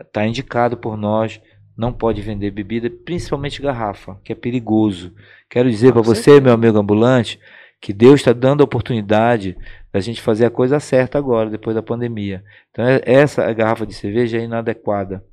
está 0.00 0.26
indicado 0.26 0.76
por 0.76 0.96
nós, 0.96 1.40
não 1.76 1.92
pode 1.92 2.20
vender 2.20 2.50
bebida, 2.50 2.90
principalmente 2.90 3.62
garrafa, 3.62 4.18
que 4.24 4.32
é 4.32 4.36
perigoso. 4.36 5.14
Quero 5.48 5.70
dizer 5.70 5.92
para 5.92 6.02
você, 6.02 6.40
meu 6.40 6.52
amigo 6.52 6.78
ambulante, 6.78 7.40
que 7.80 7.92
Deus 7.92 8.20
está 8.20 8.32
dando 8.32 8.60
a 8.60 8.64
oportunidade 8.64 9.56
da 9.92 10.00
gente 10.00 10.20
fazer 10.20 10.46
a 10.46 10.50
coisa 10.50 10.78
certa 10.78 11.18
agora, 11.18 11.50
depois 11.50 11.74
da 11.74 11.82
pandemia. 11.82 12.44
Então, 12.70 12.84
é, 12.84 13.00
essa 13.04 13.52
garrafa 13.52 13.84
de 13.84 13.92
cerveja 13.92 14.38
é 14.38 14.44
inadequada. 14.44 15.24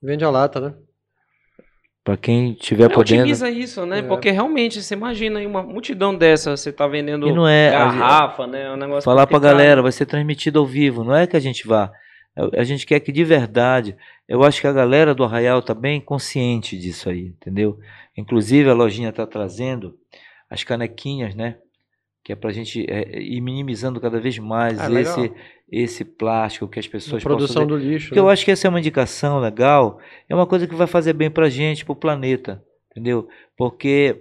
Vende 0.00 0.24
a 0.24 0.30
lata, 0.30 0.60
né? 0.60 0.74
Para 2.04 2.16
quem 2.16 2.54
tiver 2.54 2.84
é, 2.84 2.88
podendo. 2.88 3.20
Utiliza 3.20 3.50
isso, 3.50 3.84
né? 3.84 3.98
É. 3.98 4.02
Porque 4.02 4.30
realmente, 4.30 4.80
você 4.80 4.94
imagina 4.94 5.40
aí 5.40 5.46
uma 5.46 5.62
multidão 5.62 6.14
dessa, 6.14 6.56
você 6.56 6.72
tá 6.72 6.86
vendendo 6.86 7.34
não 7.34 7.46
é, 7.46 7.70
garrafa, 7.70 8.46
né? 8.46 8.62
É 8.62 8.70
um 8.70 8.76
negócio 8.76 9.02
Falar 9.02 9.26
para 9.26 9.36
a 9.36 9.40
galera, 9.40 9.82
vai 9.82 9.92
ser 9.92 10.06
transmitido 10.06 10.60
ao 10.60 10.66
vivo. 10.66 11.02
Não 11.02 11.14
é 11.14 11.26
que 11.26 11.36
a 11.36 11.40
gente 11.40 11.66
vá. 11.66 11.92
A 12.56 12.62
gente 12.62 12.86
quer 12.86 13.00
que 13.00 13.10
de 13.10 13.24
verdade. 13.24 13.96
Eu 14.28 14.44
acho 14.44 14.60
que 14.60 14.66
a 14.66 14.72
galera 14.72 15.14
do 15.14 15.24
Arraial 15.24 15.60
tá 15.60 15.74
bem 15.74 16.00
consciente 16.00 16.78
disso 16.78 17.08
aí, 17.08 17.28
entendeu? 17.28 17.78
Inclusive 18.16 18.68
a 18.70 18.74
lojinha 18.74 19.12
tá 19.12 19.26
trazendo 19.26 19.98
as 20.48 20.62
canequinhas, 20.62 21.34
né? 21.34 21.56
Que 22.22 22.32
é 22.32 22.36
pra 22.36 22.52
gente 22.52 22.84
é, 22.88 23.20
ir 23.20 23.40
minimizando 23.40 24.00
cada 24.00 24.20
vez 24.20 24.38
mais 24.38 24.78
ah, 24.78 24.92
esse, 25.00 25.32
esse 25.70 26.04
plástico 26.04 26.68
que 26.68 26.78
as 26.78 26.86
pessoas 26.86 27.22
a 27.22 27.24
produção 27.24 27.66
do 27.66 27.76
lixo. 27.76 28.08
Porque 28.08 28.20
né? 28.20 28.24
eu 28.26 28.30
acho 28.30 28.44
que 28.44 28.50
essa 28.50 28.66
é 28.66 28.70
uma 28.70 28.78
indicação 28.78 29.40
legal, 29.40 29.98
é 30.28 30.34
uma 30.34 30.46
coisa 30.46 30.66
que 30.66 30.74
vai 30.74 30.86
fazer 30.86 31.14
bem 31.14 31.30
para 31.30 31.46
a 31.46 31.50
gente, 31.50 31.84
para 31.84 31.92
o 31.92 31.96
planeta, 31.96 32.62
entendeu? 32.90 33.28
Porque 33.56 34.20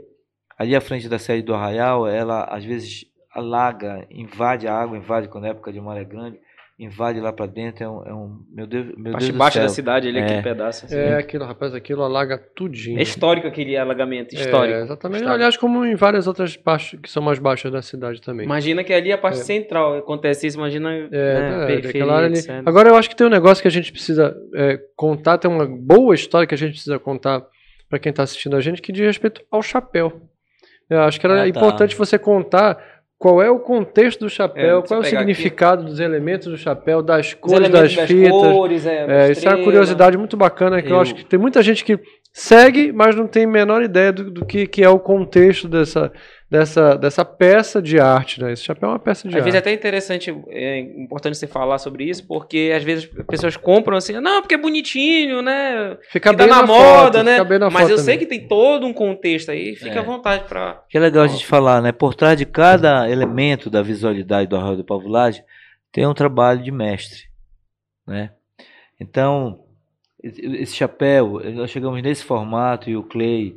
ali 0.58 0.76
à 0.76 0.82
frente 0.82 1.08
da 1.08 1.20
sede 1.20 1.44
do 1.44 1.54
Arraial, 1.54 2.08
ela 2.08 2.46
às 2.46 2.64
vezes 2.64 3.06
alaga, 3.32 4.08
invade 4.10 4.68
a 4.68 4.74
água, 4.74 4.98
invade 4.98 5.28
quando 5.28 5.46
é 5.46 5.50
época 5.50 5.72
de 5.72 5.80
maré 5.80 6.04
grande, 6.04 6.40
invade 6.80 7.20
lá 7.20 7.34
para 7.34 7.48
dentro, 7.48 7.84
é 7.84 7.90
um, 7.90 8.04
é 8.06 8.14
um, 8.14 8.40
meu 8.54 8.68
Deus, 8.68 8.86
meu 8.96 9.12
Parte 9.14 9.26
Deus 9.26 9.38
baixo 9.38 9.60
da 9.60 9.68
cidade, 9.68 10.08
ele 10.08 10.20
é. 10.20 10.24
aquele 10.24 10.42
pedaço. 10.44 10.86
Assim. 10.86 10.96
É 10.96 11.18
aquilo, 11.18 11.44
rapaz, 11.44 11.74
aquilo 11.74 12.04
alaga 12.04 12.38
tudinho. 12.38 13.00
É 13.00 13.02
histórico 13.02 13.48
aquele 13.48 13.76
alagamento, 13.76 14.36
histórico. 14.36 14.78
É, 14.78 14.84
exatamente, 14.84 15.22
histórico. 15.22 15.36
aliás, 15.36 15.58
como 15.58 15.84
em 15.84 15.96
várias 15.96 16.28
outras 16.28 16.56
partes 16.56 17.00
que 17.00 17.10
são 17.10 17.24
mais 17.24 17.40
baixas 17.40 17.72
da 17.72 17.82
cidade 17.82 18.22
também. 18.22 18.46
Imagina 18.46 18.84
que 18.84 18.94
ali 18.94 19.10
é 19.10 19.14
a 19.14 19.18
parte 19.18 19.40
é. 19.40 19.44
central 19.44 19.98
acontece 19.98 20.46
isso, 20.46 20.58
imagina 20.58 20.94
é, 20.94 21.10
né, 21.10 21.64
é, 21.64 21.66
periferia, 21.66 22.14
ali. 22.14 22.40
Agora 22.64 22.90
eu 22.90 22.96
acho 22.96 23.10
que 23.10 23.16
tem 23.16 23.26
um 23.26 23.32
negócio 23.32 23.62
que 23.62 23.68
a 23.68 23.72
gente 23.72 23.92
precisa 23.92 24.38
é, 24.54 24.80
contar, 24.96 25.40
tem 25.40 25.50
uma 25.50 25.66
boa 25.66 26.14
história 26.14 26.46
que 26.46 26.54
a 26.54 26.58
gente 26.58 26.74
precisa 26.74 27.00
contar 27.00 27.44
para 27.90 27.98
quem 27.98 28.12
está 28.12 28.22
assistindo 28.22 28.56
a 28.56 28.62
gente, 28.62 28.84
que 28.84 28.92
diz 28.92 29.04
respeito 29.04 29.42
ao 29.50 29.64
chapéu. 29.64 30.22
Eu 30.90 31.02
acho 31.02 31.20
que 31.20 31.26
era 31.26 31.42
ah, 31.42 31.44
tá. 31.44 31.48
importante 31.48 31.96
você 31.96 32.18
contar 32.20 32.97
qual 33.20 33.42
é 33.42 33.50
o 33.50 33.60
contexto 33.60 34.22
do 34.22 34.30
chapéu, 34.30 34.80
é, 34.80 34.88
qual 34.88 35.00
é 35.00 35.04
o 35.04 35.06
significado 35.06 35.82
aqui. 35.82 35.92
dos 35.92 36.00
elementos 36.00 36.48
do 36.48 36.58
chapéu, 36.58 37.02
das 37.02 37.34
cores, 37.34 37.70
das, 37.70 37.96
das 37.96 38.08
fitas. 38.08 38.32
Cores, 38.32 38.86
é, 38.86 39.06
é, 39.10 39.32
isso 39.32 39.48
é 39.48 39.56
uma 39.56 39.64
curiosidade 39.64 40.18
muito 40.18 40.38
bacana 40.38 40.82
que 40.82 40.90
eu... 40.90 40.96
eu... 40.96 41.02
acho 41.02 41.16
que 41.16 41.26
tem 41.26 41.40
muita 41.40 41.62
gente 41.64 41.84
que 41.84 42.00
segue, 42.32 42.92
mas 42.92 43.16
não 43.16 43.26
tem 43.26 43.46
a 43.46 43.48
menor 43.48 43.82
ideia 43.82 44.14
do, 44.14 44.30
do 44.30 44.46
que, 44.46 44.68
que 44.68 44.84
é 44.84 44.90
o 44.90 45.00
contexto 45.00 45.68
dessa, 45.68 46.12
dessa, 46.50 46.96
dessa 46.96 47.26
peça 47.26 47.82
de 47.82 48.00
arte, 48.00 48.42
né? 48.42 48.54
Esse 48.54 48.64
chapéu 48.64 48.90
é 48.90 48.92
uma 48.94 49.00
peça 49.00 49.24
de 49.24 49.30
Às 49.30 49.36
arte. 49.36 49.44
vezes 49.44 49.56
é 49.56 49.60
até 49.60 49.74
interessante, 49.74 50.34
é 50.50 50.80
importante 50.80 51.38
você 51.38 51.46
falar 51.48 51.78
sobre 51.78 52.06
isso, 52.06 52.26
porque 52.26 52.72
às 52.76 52.84
vezes 52.84 53.10
as 53.18 53.26
pessoas 53.26 53.58
compram 53.58 53.98
assim, 53.98 54.14
não, 54.20 54.42
porque 54.42 54.56
é 54.56 54.58
bonitinho, 54.58 55.42
né? 55.42 55.98
Fica 56.10 56.32
tá 56.32 56.38
bem 56.38 56.48
na, 56.48 56.62
na 56.62 56.68
moda, 56.68 57.20
foto, 57.20 57.24
né? 57.24 57.32
fica 57.34 57.44
bem 57.44 57.60
na 57.60 57.70
Mas 57.70 57.82
foto 57.84 57.92
eu 57.92 57.98
sei 57.98 58.16
também. 58.16 58.20
que 58.20 58.26
tem 58.40 58.48
todo 58.48 58.86
um 58.86 58.94
contexto 58.94 59.52
aí, 59.52 59.76
fica 59.76 59.96
É. 59.96 60.00
à 60.00 60.04
vontade 60.04 60.46
pra. 60.46 60.84
Que 60.90 60.98
é 60.98 61.02
legal 61.02 61.24
a 61.24 61.28
gente 61.28 61.46
falar, 61.46 61.82
né? 61.82 61.92
Por 61.92 62.16
trás 62.16 62.38
de 62.38 62.46
cada 62.46 63.10
elemento 63.10 63.70
da 63.70 63.82
visualidade 63.82 64.50
do 64.50 64.56
Arroio 64.56 64.78
do 64.78 64.84
Pavulagem 64.86 65.44
tem 65.92 66.06
um 66.08 66.14
trabalho 66.14 66.62
de 66.64 66.72
mestre, 66.72 67.24
né? 68.08 68.32
Então, 69.00 69.60
esse 70.24 70.42
esse 70.46 70.76
chapéu, 70.76 71.42
nós 71.54 71.70
chegamos 71.70 72.02
nesse 72.02 72.24
formato 72.24 72.90
e 72.90 72.96
o 72.96 73.04
Clay 73.04 73.56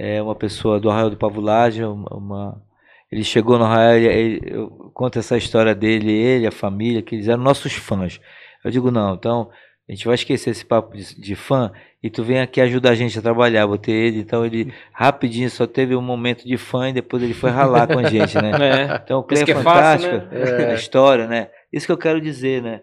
é 0.00 0.22
uma 0.22 0.34
pessoa 0.34 0.78
do 0.78 0.88
Arraial 0.90 1.10
do 1.10 1.16
Pavulagem, 1.16 1.84
uma, 1.84 2.62
ele 3.10 3.24
chegou 3.24 3.58
no 3.58 3.64
Arraial, 3.64 3.94
ele, 3.96 4.06
ele- 4.06 4.40
eu 4.54 4.68
conto 4.94 5.18
essa 5.18 5.36
história 5.36 5.74
dele, 5.74 6.12
ele, 6.12 6.46
a 6.46 6.52
família, 6.52 7.02
que 7.02 7.14
eles 7.16 7.26
eram 7.28 7.42
nossos 7.42 7.72
fãs. 7.72 8.20
Eu 8.64 8.70
digo, 8.70 8.90
não, 8.90 9.14
então 9.14 9.50
a 9.88 9.92
gente 9.92 10.04
vai 10.06 10.14
esquecer 10.14 10.50
esse 10.50 10.64
papo 10.64 10.96
de, 10.96 11.18
de 11.20 11.34
fã 11.34 11.72
e 12.02 12.10
tu 12.10 12.22
vem 12.22 12.38
aqui 12.40 12.60
ajudar 12.60 12.90
a 12.90 12.94
gente 12.94 13.18
a 13.18 13.22
trabalhar. 13.22 13.66
Botei 13.66 13.94
ele, 13.94 14.20
então 14.20 14.44
ele 14.44 14.72
rapidinho 14.92 15.50
só 15.50 15.66
teve 15.66 15.96
um 15.96 16.02
momento 16.02 16.46
de 16.46 16.56
fã 16.58 16.90
e 16.90 16.92
depois 16.92 17.22
ele 17.22 17.34
foi 17.34 17.50
ralar 17.50 17.86
com 17.88 17.98
a 17.98 18.04
gente, 18.04 18.36
né? 18.36 18.50
É. 18.92 19.00
Então 19.02 19.20
o 19.20 19.22
Clay 19.24 19.42
Isso 19.42 19.50
é 19.50 19.54
é 19.54 19.62
fácil, 19.62 20.10
fantástico, 20.10 20.34
né? 20.34 20.70
a 20.70 20.74
história, 20.74 21.26
né? 21.26 21.48
Isso 21.72 21.86
que 21.86 21.92
eu 21.92 21.98
quero 21.98 22.20
dizer, 22.20 22.62
né? 22.62 22.82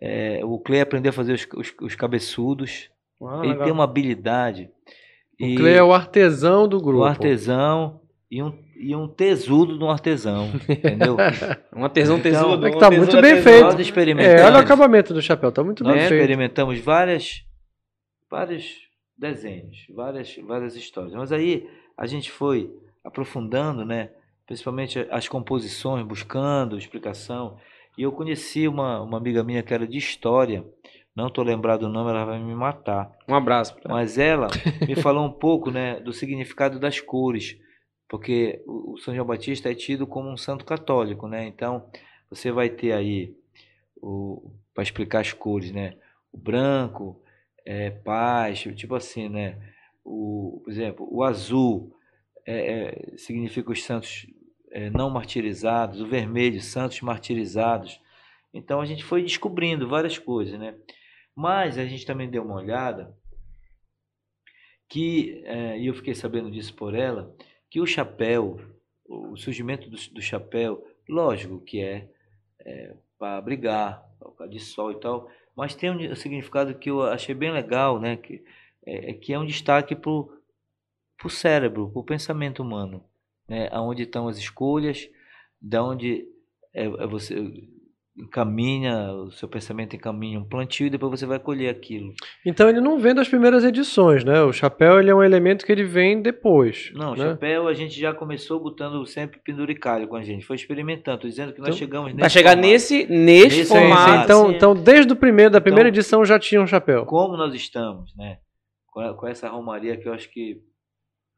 É, 0.00 0.40
o 0.44 0.58
Clay 0.58 0.80
aprendeu 0.80 1.10
a 1.10 1.12
fazer 1.12 1.34
os, 1.34 1.46
os, 1.54 1.74
os 1.82 1.94
cabeçudos, 1.94 2.88
Ah, 3.22 3.40
ele 3.42 3.48
legal. 3.48 3.64
tem 3.64 3.72
uma 3.72 3.84
habilidade. 3.84 4.70
O 5.40 5.54
Clay 5.56 5.74
é 5.74 5.82
o 5.82 5.92
artesão 5.92 6.66
do 6.68 6.80
grupo. 6.80 7.02
um 7.02 7.04
artesão 7.04 8.00
e 8.30 8.42
um, 8.42 8.52
e 8.76 8.94
um 8.94 9.06
tesudo 9.08 9.78
de 9.78 9.84
um 9.84 9.90
artesão, 9.90 10.50
entendeu? 10.68 11.16
Um 11.74 11.84
artesão 11.84 12.18
Então, 12.18 12.30
tesudo. 12.32 12.66
é 12.66 12.70
que 12.70 12.76
um 12.76 12.80
tá 12.80 12.90
muito 12.90 13.12
bem 13.20 13.30
artesão. 13.32 13.42
feito. 13.52 13.64
Nós 13.64 13.78
É, 13.78 13.82
experimentamos, 13.82 14.42
olha 14.42 14.56
o 14.56 14.60
acabamento 14.60 15.14
do 15.14 15.22
chapéu, 15.22 15.52
tá 15.52 15.62
muito 15.62 15.84
nós 15.84 15.92
bem 15.94 16.08
feito. 16.08 16.14
experimentamos 16.20 16.78
várias, 16.80 17.44
vários 18.30 18.74
desenhos, 19.16 19.86
várias, 19.94 20.34
várias 20.46 20.74
histórias. 20.76 21.14
Mas 21.14 21.30
aí 21.32 21.68
a 21.96 22.06
gente 22.06 22.30
foi 22.30 22.70
aprofundando, 23.04 23.84
né? 23.84 24.10
Principalmente 24.46 25.06
as 25.10 25.28
composições, 25.28 26.04
buscando 26.06 26.76
explicação. 26.78 27.56
E 27.96 28.02
eu 28.02 28.12
conheci 28.12 28.66
uma, 28.68 29.00
uma 29.02 29.18
amiga 29.18 29.42
minha 29.44 29.62
que 29.62 29.72
era 29.74 29.86
de 29.86 29.98
história. 29.98 30.64
Não 31.18 31.26
estou 31.26 31.42
lembrado 31.44 31.80
do 31.80 31.88
nome, 31.88 32.10
ela 32.10 32.24
vai 32.24 32.38
me 32.38 32.54
matar. 32.54 33.10
Um 33.28 33.34
abraço. 33.34 33.74
pra- 33.74 33.92
Mas 33.92 34.16
ela 34.18 34.48
me 34.86 34.94
falou 34.96 35.24
um 35.26 35.32
pouco 35.32 35.70
né, 35.70 35.98
do 36.00 36.12
significado 36.12 36.78
das 36.78 37.00
cores, 37.00 37.58
porque 38.08 38.62
o 38.66 38.92
o 38.92 38.98
São 38.98 39.12
João 39.14 39.26
Batista 39.26 39.70
é 39.70 39.74
tido 39.74 40.06
como 40.06 40.30
um 40.30 40.36
santo 40.36 40.64
católico, 40.64 41.26
né? 41.28 41.46
Então 41.46 41.84
você 42.30 42.50
vai 42.52 42.68
ter 42.70 42.92
aí 42.92 43.34
para 44.74 44.82
explicar 44.82 45.20
as 45.20 45.32
cores, 45.32 45.72
né? 45.72 45.94
O 46.32 46.38
branco 46.38 47.20
é 47.66 47.90
paz, 47.90 48.60
tipo 48.76 48.94
assim, 48.94 49.28
né? 49.28 49.56
O, 50.04 50.60
por 50.64 50.70
exemplo, 50.70 51.08
o 51.10 51.22
azul 51.22 51.92
é, 52.46 53.12
é, 53.12 53.16
significa 53.16 53.70
os 53.72 53.82
santos 53.84 54.26
é, 54.70 54.88
não 54.90 55.10
martirizados, 55.10 56.00
o 56.00 56.06
vermelho, 56.06 56.60
santos 56.60 57.00
martirizados. 57.02 58.00
Então 58.54 58.80
a 58.80 58.86
gente 58.86 59.04
foi 59.04 59.22
descobrindo 59.22 59.88
várias 59.88 60.16
coisas, 60.18 60.58
né? 60.58 60.74
Mas 61.38 61.78
a 61.78 61.86
gente 61.86 62.04
também 62.04 62.28
deu 62.28 62.42
uma 62.42 62.56
olhada 62.56 63.16
que, 64.88 65.40
eh, 65.46 65.78
e 65.78 65.86
eu 65.86 65.94
fiquei 65.94 66.12
sabendo 66.12 66.50
disso 66.50 66.74
por 66.74 66.96
ela, 66.96 67.32
que 67.70 67.80
o 67.80 67.86
chapéu, 67.86 68.60
o 69.08 69.36
surgimento 69.36 69.88
do, 69.88 69.96
do 70.14 70.20
chapéu, 70.20 70.84
lógico 71.08 71.60
que 71.60 71.80
é, 71.80 72.08
para 73.16 73.36
abrigar, 73.36 74.02
por 74.18 74.48
de 74.48 74.58
sol 74.58 74.90
e 74.90 74.98
tal, 74.98 75.30
mas 75.54 75.76
tem 75.76 75.92
um 75.92 76.16
significado 76.16 76.74
que 76.74 76.90
eu 76.90 77.02
achei 77.02 77.36
bem 77.36 77.52
legal, 77.52 78.00
né? 78.00 78.16
Que 78.16 78.44
é, 78.84 79.10
é 79.10 79.14
que 79.14 79.32
é 79.32 79.38
um 79.38 79.46
destaque 79.46 79.94
para 79.94 80.10
o 80.10 81.30
cérebro, 81.30 81.88
para 81.88 82.00
o 82.00 82.04
pensamento 82.04 82.64
humano, 82.64 83.04
né? 83.46 83.68
Aonde 83.70 84.02
estão 84.02 84.26
as 84.26 84.38
escolhas, 84.38 85.08
da 85.62 85.84
onde 85.84 86.26
é, 86.74 86.82
é 86.82 87.06
você 87.06 87.36
encaminha, 88.18 89.12
o 89.12 89.30
seu 89.30 89.48
pensamento 89.48 89.94
encaminha 89.94 90.38
um 90.38 90.44
plantio 90.44 90.86
e 90.86 90.90
depois 90.90 91.18
você 91.18 91.26
vai 91.26 91.38
colher 91.38 91.68
aquilo. 91.68 92.12
Então 92.44 92.68
ele 92.68 92.80
não 92.80 92.98
vem 92.98 93.14
das 93.14 93.28
primeiras 93.28 93.64
edições, 93.64 94.24
né? 94.24 94.42
O 94.42 94.52
chapéu 94.52 94.98
ele 94.98 95.10
é 95.10 95.14
um 95.14 95.22
elemento 95.22 95.64
que 95.64 95.72
ele 95.72 95.84
vem 95.84 96.20
depois. 96.20 96.90
Não, 96.94 97.14
né? 97.14 97.30
chapéu 97.30 97.68
a 97.68 97.74
gente 97.74 97.98
já 97.98 98.12
começou 98.12 98.60
botando 98.60 99.04
sempre 99.06 99.40
penduricalho 99.44 100.08
com 100.08 100.16
a 100.16 100.22
gente, 100.22 100.44
foi 100.44 100.56
experimentando, 100.56 101.20
dizendo 101.28 101.52
que 101.52 101.58
nós 101.60 101.68
Então, 101.68 101.78
chegamos 101.78 102.08
nesse 102.12 102.20
Vai 102.20 102.30
chegar 102.30 102.50
formato. 102.50 102.68
nesse, 102.68 103.06
nesse 103.06 103.58
Nesse 103.58 103.64
sim. 103.64 103.74
formato. 103.74 104.24
Então, 104.24 104.50
então, 104.50 104.74
desde 104.74 105.12
o 105.12 105.16
primeiro, 105.16 105.50
da 105.52 105.60
primeira 105.60 105.88
Então- 105.88 105.98
edição 105.98 106.24
já 106.24 106.38
tinha 106.38 106.60
um 106.60 106.66
chapéu. 106.66 107.04
Como 107.06 107.36
nós 107.36 107.54
estamos, 107.54 108.14
né? 108.16 108.38
Com, 108.90 109.14
com 109.14 109.26
essa 109.26 109.48
romaria 109.48 109.96
que 109.96 110.08
eu 110.08 110.12
acho 110.12 110.30
que 110.30 110.56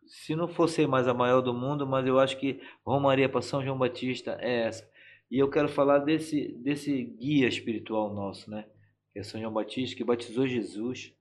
se 0.06 0.34
não 0.34 0.48
fosse 0.48 0.86
mais 0.88 1.06
a 1.06 1.14
maior 1.14 1.40
do 1.40 1.54
mundo, 1.54 1.86
mas 1.86 2.04
eu 2.06 2.18
acho 2.18 2.36
que 2.38 2.58
romaria 2.84 3.28
para 3.28 3.42
São 3.42 3.62
João 3.62 3.78
Batista 3.78 4.36
é 4.40 4.62
essa. 4.66 4.84
E 5.30 5.38
eu 5.38 5.48
quero 5.48 5.68
falar 5.68 5.98
desse 6.00 6.48
desse 6.58 7.02
guia 7.04 7.46
espiritual 7.48 8.12
nosso, 8.12 8.50
né? 8.50 8.66
Que 9.12 9.20
é 9.20 9.22
São 9.22 9.40
João 9.40 9.52
Batista 9.52 9.96
que 9.96 10.04
batizou 10.04 10.46
Jesus, 10.46 11.14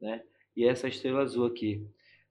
né? 0.00 0.22
E 0.56 0.66
essa 0.66 0.88
estrela 0.88 1.22
azul 1.22 1.46
aqui, 1.46 1.86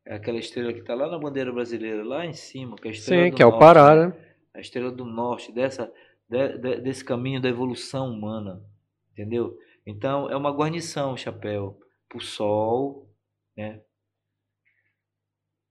é 0.06 0.16
aquela 0.16 0.38
estrela 0.40 0.74
que 0.74 0.80
está 0.80 0.94
lá 0.94 1.10
na 1.10 1.18
bandeira 1.18 1.52
brasileira, 1.52 2.04
lá 2.04 2.26
em 2.26 2.34
cima, 2.34 2.76
que 2.76 2.88
é 2.88 2.92
a 2.92 2.94
estrela 2.94 3.24
Sim, 3.26 3.30
do 3.32 3.36
que 3.38 3.42
é 3.42 3.46
o 3.46 3.50
norte, 3.52 3.60
Pará, 3.62 3.96
né? 3.96 4.08
né? 4.08 4.36
a 4.54 4.60
estrela 4.60 4.92
do 4.92 5.06
norte, 5.06 5.52
dessa, 5.52 5.92
de- 6.30 6.58
de- 6.58 6.82
desse 6.82 7.04
caminho 7.04 7.42
da 7.42 7.50
evolução 7.50 8.12
humana, 8.12 8.64
entendeu? 9.12 9.58
Então 9.86 10.30
é 10.30 10.36
uma 10.36 10.52
guarnição 10.52 11.14
o 11.14 11.18
chapéu 11.18 11.80
para 12.10 12.18
o 12.18 12.22
sol, 12.22 13.10
né? 13.56 13.82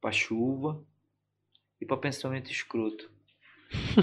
para 0.00 0.12
chuva 0.12 0.82
e 1.80 1.86
para 1.86 1.96
pensamento 1.96 2.50
escroto. 2.50 3.10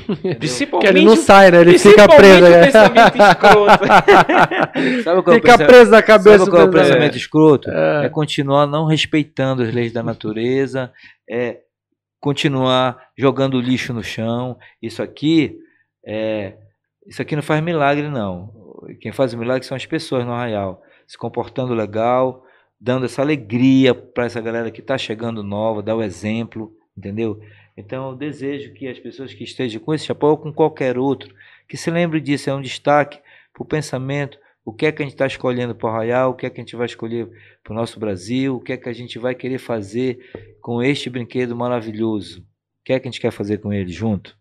Entendeu? 0.10 0.40
Principalmente, 0.40 0.92
Que 0.92 0.98
ele 0.98 1.06
não 1.06 1.16
sai, 1.16 1.52
né? 1.52 1.62
Ele 1.62 1.78
fica 1.78 2.08
preso. 2.08 2.46
o 2.46 2.50
né? 2.50 2.66
pensamento 2.66 3.18
escroto. 3.18 3.86
Sabe 5.04 5.24
qual 5.24 5.36
é 5.36 5.40
Fica 5.40 5.58
preso 5.58 5.92
na 5.92 6.02
cabeça. 6.02 6.38
Sabe 6.40 6.50
qual 6.50 6.62
é 6.62 6.66
o 6.66 6.68
do 6.68 6.72
pensamento. 6.72 6.94
pensamento 6.94 7.18
escroto? 7.18 7.70
É. 7.70 8.06
É 8.06 8.10
continuar 8.10 8.66
não 8.68 8.86
respeitando 8.86 9.64
as 9.64 9.74
leis 9.74 9.92
da 9.92 10.02
natureza, 10.02 10.92
é 11.30 11.60
continuar 12.20 12.98
jogando 13.18 13.60
lixo 13.60 13.94
no 13.94 14.04
chão. 14.04 14.58
Isso 14.82 15.04
aqui 15.04 15.58
é, 16.06 16.54
isso 17.06 17.22
aqui 17.22 17.36
não 17.36 17.44
faz 17.44 17.62
milagre 17.62 18.10
não. 18.10 18.54
Quem 19.02 19.12
faz 19.12 19.34
o 19.34 19.38
milagre 19.38 19.68
são 19.68 19.76
as 19.76 19.86
pessoas 19.86 20.26
no 20.26 20.32
arraial, 20.32 20.82
se 21.06 21.18
comportando 21.18 21.74
legal, 21.74 22.44
dando 22.80 23.06
essa 23.06 23.22
alegria 23.22 23.94
para 23.94 24.26
essa 24.26 24.40
galera 24.40 24.72
que 24.72 24.80
está 24.80 24.98
chegando 24.98 25.44
nova, 25.44 25.84
dar 25.84 25.96
o 25.96 26.02
exemplo, 26.02 26.72
entendeu? 26.98 27.40
Então 27.78 28.10
eu 28.10 28.16
desejo 28.16 28.74
que 28.74 28.88
as 28.88 29.00
pessoas 29.00 29.34
que 29.34 29.44
estejam 29.44 29.80
com 29.80 29.94
esse 29.94 30.06
chapéu 30.06 30.30
ou 30.30 30.38
com 30.38 30.52
qualquer 30.52 30.98
outro, 30.98 31.34
que 31.68 31.78
se 31.78 31.92
lembre 31.92 32.20
disso, 32.20 32.50
é 32.50 32.56
um 32.56 32.62
destaque 32.62 33.22
para 33.54 33.62
o 33.62 33.66
pensamento, 33.66 34.40
o 34.66 34.74
que 34.74 34.88
é 34.88 34.92
que 34.92 35.02
a 35.02 35.06
gente 35.06 35.14
está 35.14 35.28
escolhendo 35.28 35.76
para 35.76 35.88
o 35.88 35.90
arraial, 35.90 36.32
o 36.32 36.34
que 36.34 36.46
é 36.46 36.50
que 36.50 36.60
a 36.60 36.64
gente 36.64 36.76
vai 36.76 36.88
escolher 36.88 37.30
para 37.64 37.72
o 37.72 37.76
nosso 37.76 38.00
Brasil, 38.00 38.56
o 38.56 38.60
que 38.60 38.74
é 38.74 38.78
que 38.78 38.90
a 38.90 38.94
gente 38.94 39.20
vai 39.20 39.36
querer 39.36 39.60
fazer 39.60 40.32
com 40.60 40.82
este 40.82 41.10
brinquedo 41.10 41.56
maravilhoso. 41.56 42.42
O 42.42 42.84
que 42.84 42.94
é 42.94 43.00
que 43.00 43.08
a 43.08 43.12
gente 43.12 43.22
quer 43.22 43.32
fazer 43.32 43.60
com 43.60 43.72
ele 43.72 43.92
junto? 43.92 44.36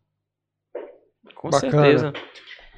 Com 1.35 1.51
Bacana. 1.51 1.71
certeza. 1.71 2.13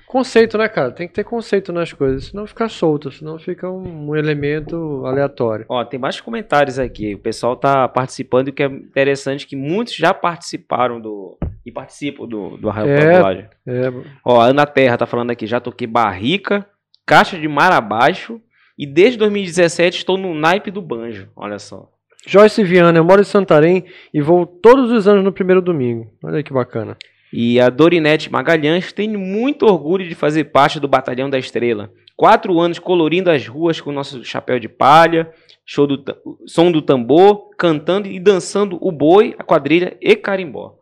Conceito, 0.09 0.57
né, 0.57 0.67
cara? 0.69 0.91
Tem 0.91 1.07
que 1.07 1.13
ter 1.13 1.23
conceito 1.23 1.71
nas 1.71 1.93
coisas, 1.93 2.27
senão 2.27 2.47
fica 2.47 2.67
solto, 2.67 3.13
senão 3.13 3.39
fica 3.39 3.71
um, 3.71 4.09
um 4.09 4.17
elemento 4.17 5.03
aleatório. 5.05 5.67
Ó, 5.69 5.85
tem 5.85 6.01
vários 6.01 6.19
comentários 6.23 6.79
aqui. 6.79 7.15
O 7.15 7.19
pessoal 7.19 7.55
tá 7.55 7.87
participando 7.87 8.49
e 8.49 8.51
o 8.51 8.55
que 8.55 8.63
é 8.63 8.67
interessante 8.67 9.45
é 9.45 9.49
que 9.49 9.55
muitos 9.55 9.95
já 9.95 10.15
participaram 10.15 10.99
do. 10.99 11.37
E 11.65 11.71
participam 11.71 12.27
do, 12.27 12.57
do 12.57 12.71
Arraial 12.71 13.29
É. 13.67 13.87
É, 13.87 13.93
Ó, 14.25 14.41
a 14.41 14.47
Ana 14.47 14.65
Terra 14.65 14.97
tá 14.97 15.07
falando 15.07 15.31
aqui, 15.31 15.47
já 15.47 15.61
toquei 15.61 15.87
barrica, 15.87 16.67
caixa 17.05 17.39
de 17.39 17.47
mar 17.47 17.71
abaixo 17.71 18.41
e 18.79 18.87
desde 18.87 19.19
2017 19.19 19.99
estou 19.99 20.17
no 20.17 20.35
naipe 20.35 20.71
do 20.71 20.81
banjo. 20.81 21.29
Olha 21.37 21.59
só. 21.59 21.91
Joyce 22.27 22.65
Viana, 22.65 22.99
eu 22.99 23.05
moro 23.05 23.21
em 23.21 23.25
Santarém 23.25 23.85
e 24.13 24.23
vou 24.23 24.47
todos 24.47 24.91
os 24.91 25.07
anos 25.07 25.23
no 25.23 25.33
primeiro 25.33 25.61
domingo. 25.61 26.11
Olha 26.25 26.39
aí 26.39 26.43
que 26.43 26.53
bacana. 26.53 26.97
E 27.33 27.61
a 27.61 27.69
Dorinete 27.69 28.31
Magalhães 28.33 28.93
tem 28.93 29.09
muito 29.17 29.67
orgulho 29.67 30.09
de 30.09 30.15
fazer 30.15 30.45
parte 30.45 30.81
do 30.81 30.89
Batalhão 30.89 31.29
da 31.29 31.39
Estrela. 31.39 31.93
Quatro 32.17 32.59
anos 32.59 32.79
colorindo 32.79 33.31
as 33.31 33.47
ruas 33.47 33.81
com 33.81 33.93
nosso 33.93 34.25
chapéu 34.25 34.59
de 34.59 34.69
palha, 34.69 35.31
show 35.65 35.87
do 35.87 36.03
som 36.47 36.73
do 36.73 36.81
tambor, 36.83 37.51
cantando 37.57 38.09
e 38.09 38.19
dançando 38.19 38.79
o 38.81 38.91
boi, 38.91 39.35
a 39.39 39.45
quadrilha 39.45 39.97
e 40.01 40.17
carimbó. 40.17 40.75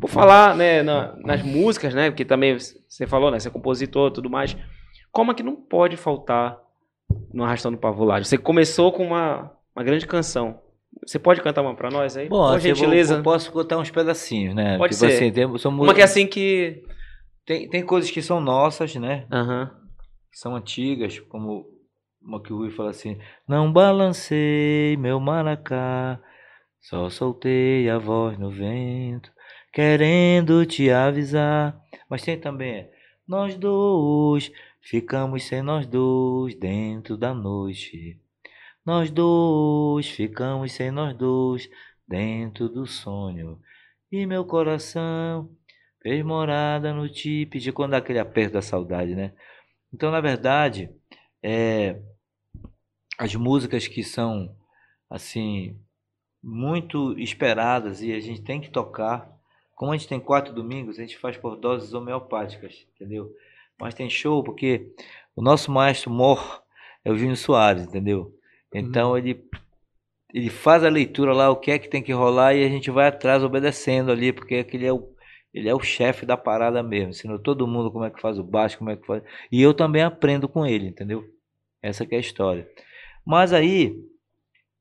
Por 0.00 0.08
falar 0.08 0.54
né, 0.54 0.82
na- 0.82 1.16
nas 1.24 1.42
músicas, 1.42 1.92
né? 1.94 2.10
Porque 2.10 2.24
também 2.24 2.56
você 2.58 3.06
falou, 3.06 3.30
né? 3.30 3.40
Você 3.40 3.48
é 3.48 3.50
compositor 3.50 4.10
e 4.10 4.12
tudo 4.14 4.30
mais. 4.30 4.56
Como 5.10 5.32
é 5.32 5.34
que 5.34 5.42
não 5.42 5.56
pode 5.56 5.96
faltar 5.96 6.58
no 7.32 7.42
Arrastando 7.42 7.76
Pavulagem? 7.78 8.24
Você 8.24 8.38
começou 8.38 8.92
com 8.92 9.04
uma, 9.04 9.50
uma 9.74 9.82
grande 9.84 10.06
canção. 10.06 10.60
Você 11.06 11.18
pode 11.18 11.40
cantar 11.40 11.62
uma 11.62 11.74
pra 11.74 11.90
nós 11.90 12.16
aí? 12.16 12.28
Bom, 12.28 12.46
Por 12.48 12.56
assim, 12.58 12.68
gentileza. 12.74 13.16
eu 13.16 13.22
posso 13.22 13.50
contar 13.50 13.78
uns 13.78 13.90
pedacinhos, 13.90 14.54
né? 14.54 14.76
Pode 14.76 14.94
tipo 14.94 15.06
ser. 15.08 15.14
assim, 15.16 15.32
tem, 15.32 15.58
são 15.58 15.70
Uma 15.72 15.94
que 15.94 16.00
é 16.00 16.04
assim 16.04 16.26
que. 16.26 16.82
tem, 17.46 17.68
tem 17.68 17.84
coisas 17.84 18.10
que 18.10 18.20
são 18.20 18.40
nossas, 18.40 18.94
né? 18.96 19.26
Aham. 19.32 19.70
que 20.30 20.38
são 20.38 20.54
antigas, 20.54 21.18
como 21.18 21.66
uma 22.22 22.42
que 22.42 22.52
o 22.52 22.58
Rui 22.58 22.70
fala 22.70 22.90
assim: 22.90 23.18
Não 23.48 23.72
balancei 23.72 24.96
meu 24.98 25.18
maracá, 25.18 26.20
só 26.82 27.08
soltei 27.08 27.88
a 27.88 27.96
voz 27.98 28.38
no 28.38 28.50
vento, 28.50 29.30
querendo 29.72 30.64
te 30.66 30.90
avisar. 30.90 31.80
Mas 32.10 32.22
tem 32.22 32.38
também: 32.38 32.88
Nós 33.26 33.56
dois 33.56 34.52
ficamos 34.82 35.44
sem 35.44 35.62
nós 35.62 35.86
dois 35.86 36.54
dentro 36.54 37.16
da 37.16 37.32
noite. 37.34 38.19
Nós 38.90 39.08
dois 39.08 40.08
ficamos 40.08 40.72
sem 40.72 40.90
nós 40.90 41.16
dois 41.16 41.70
dentro 42.08 42.68
do 42.68 42.88
sonho. 42.88 43.56
E 44.10 44.26
meu 44.26 44.44
coração 44.44 45.48
fez 46.02 46.24
morada 46.24 46.92
no 46.92 47.08
tipe 47.08 47.60
de 47.60 47.70
quando 47.70 47.92
dá 47.92 47.98
aquele 47.98 48.18
aperto 48.18 48.54
da 48.54 48.60
saudade, 48.60 49.14
né? 49.14 49.32
Então, 49.94 50.10
na 50.10 50.20
verdade, 50.20 50.90
é, 51.40 52.00
as 53.16 53.32
músicas 53.36 53.86
que 53.86 54.02
são 54.02 54.56
assim 55.08 55.80
muito 56.42 57.16
esperadas 57.16 58.02
e 58.02 58.12
a 58.12 58.18
gente 58.18 58.42
tem 58.42 58.60
que 58.60 58.70
tocar, 58.70 59.30
como 59.76 59.92
a 59.92 59.96
gente 59.96 60.08
tem 60.08 60.18
quatro 60.18 60.52
domingos, 60.52 60.98
a 60.98 61.02
gente 61.02 61.16
faz 61.16 61.36
por 61.36 61.54
doses 61.54 61.94
homeopáticas, 61.94 62.88
entendeu? 62.96 63.32
Mas 63.78 63.94
tem 63.94 64.10
show 64.10 64.42
porque 64.42 64.92
o 65.36 65.40
nosso 65.40 65.70
maestro 65.70 66.10
mor 66.10 66.64
é 67.04 67.12
o 67.12 67.16
Júnior 67.16 67.36
Soares, 67.36 67.84
entendeu? 67.84 68.36
Então 68.74 69.16
ele 69.18 69.44
ele 70.32 70.48
faz 70.48 70.84
a 70.84 70.88
leitura 70.88 71.32
lá 71.32 71.50
o 71.50 71.56
que 71.56 71.72
é 71.72 71.78
que 71.78 71.88
tem 71.88 72.02
que 72.02 72.12
rolar 72.12 72.54
e 72.54 72.64
a 72.64 72.68
gente 72.68 72.88
vai 72.90 73.08
atrás 73.08 73.42
obedecendo 73.42 74.12
ali, 74.12 74.32
porque 74.32 74.56
aquele 74.56 74.86
é 74.86 74.92
o 74.92 75.10
ele 75.52 75.68
é 75.68 75.74
o 75.74 75.80
chefe 75.80 76.24
da 76.24 76.36
parada 76.36 76.80
mesmo, 76.80 77.10
ensinou 77.10 77.36
todo 77.36 77.66
mundo 77.66 77.90
como 77.90 78.04
é 78.04 78.10
que 78.10 78.20
faz 78.20 78.38
o 78.38 78.44
baixo, 78.44 78.78
como 78.78 78.90
é 78.90 78.96
que 78.96 79.04
faz. 79.04 79.20
E 79.50 79.60
eu 79.60 79.74
também 79.74 80.00
aprendo 80.02 80.48
com 80.48 80.64
ele, 80.64 80.86
entendeu? 80.86 81.24
Essa 81.82 82.06
que 82.06 82.14
é 82.14 82.18
a 82.18 82.20
história. 82.20 82.68
Mas 83.26 83.52
aí, 83.52 83.96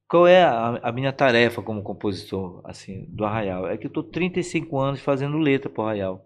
qual 0.07 0.27
é 0.27 0.43
a, 0.43 0.79
a 0.83 0.91
minha 0.91 1.11
tarefa 1.11 1.63
como 1.63 1.81
compositor, 1.81 2.61
assim, 2.65 3.07
do 3.09 3.25
Arraial? 3.25 3.67
É 3.67 3.77
que 3.77 3.87
eu 3.87 3.91
tô 3.91 4.03
35 4.03 4.77
anos 4.79 5.01
fazendo 5.01 5.39
letra 5.39 5.71
pro 5.71 5.81
Arraial. 5.81 6.23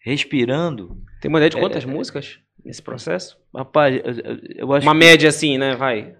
Respirando. 0.00 1.02
Tem 1.20 1.28
uma 1.28 1.38
ideia 1.38 1.50
de 1.50 1.56
É, 1.56 1.60
quantas 1.60 1.82
é, 1.84 1.86
músicas 1.86 2.38
nesse 2.64 2.82
processo? 2.82 3.36
Rapaz, 3.54 3.96
eu, 3.96 4.02
eu- 4.12 4.38
eu 4.56 4.72
acho 4.72 4.86
Uma 4.86 4.92
que- 4.92 4.98
média 4.98 5.28
assim, 5.28 5.58
né? 5.58 5.74
Vai. 5.74 6.16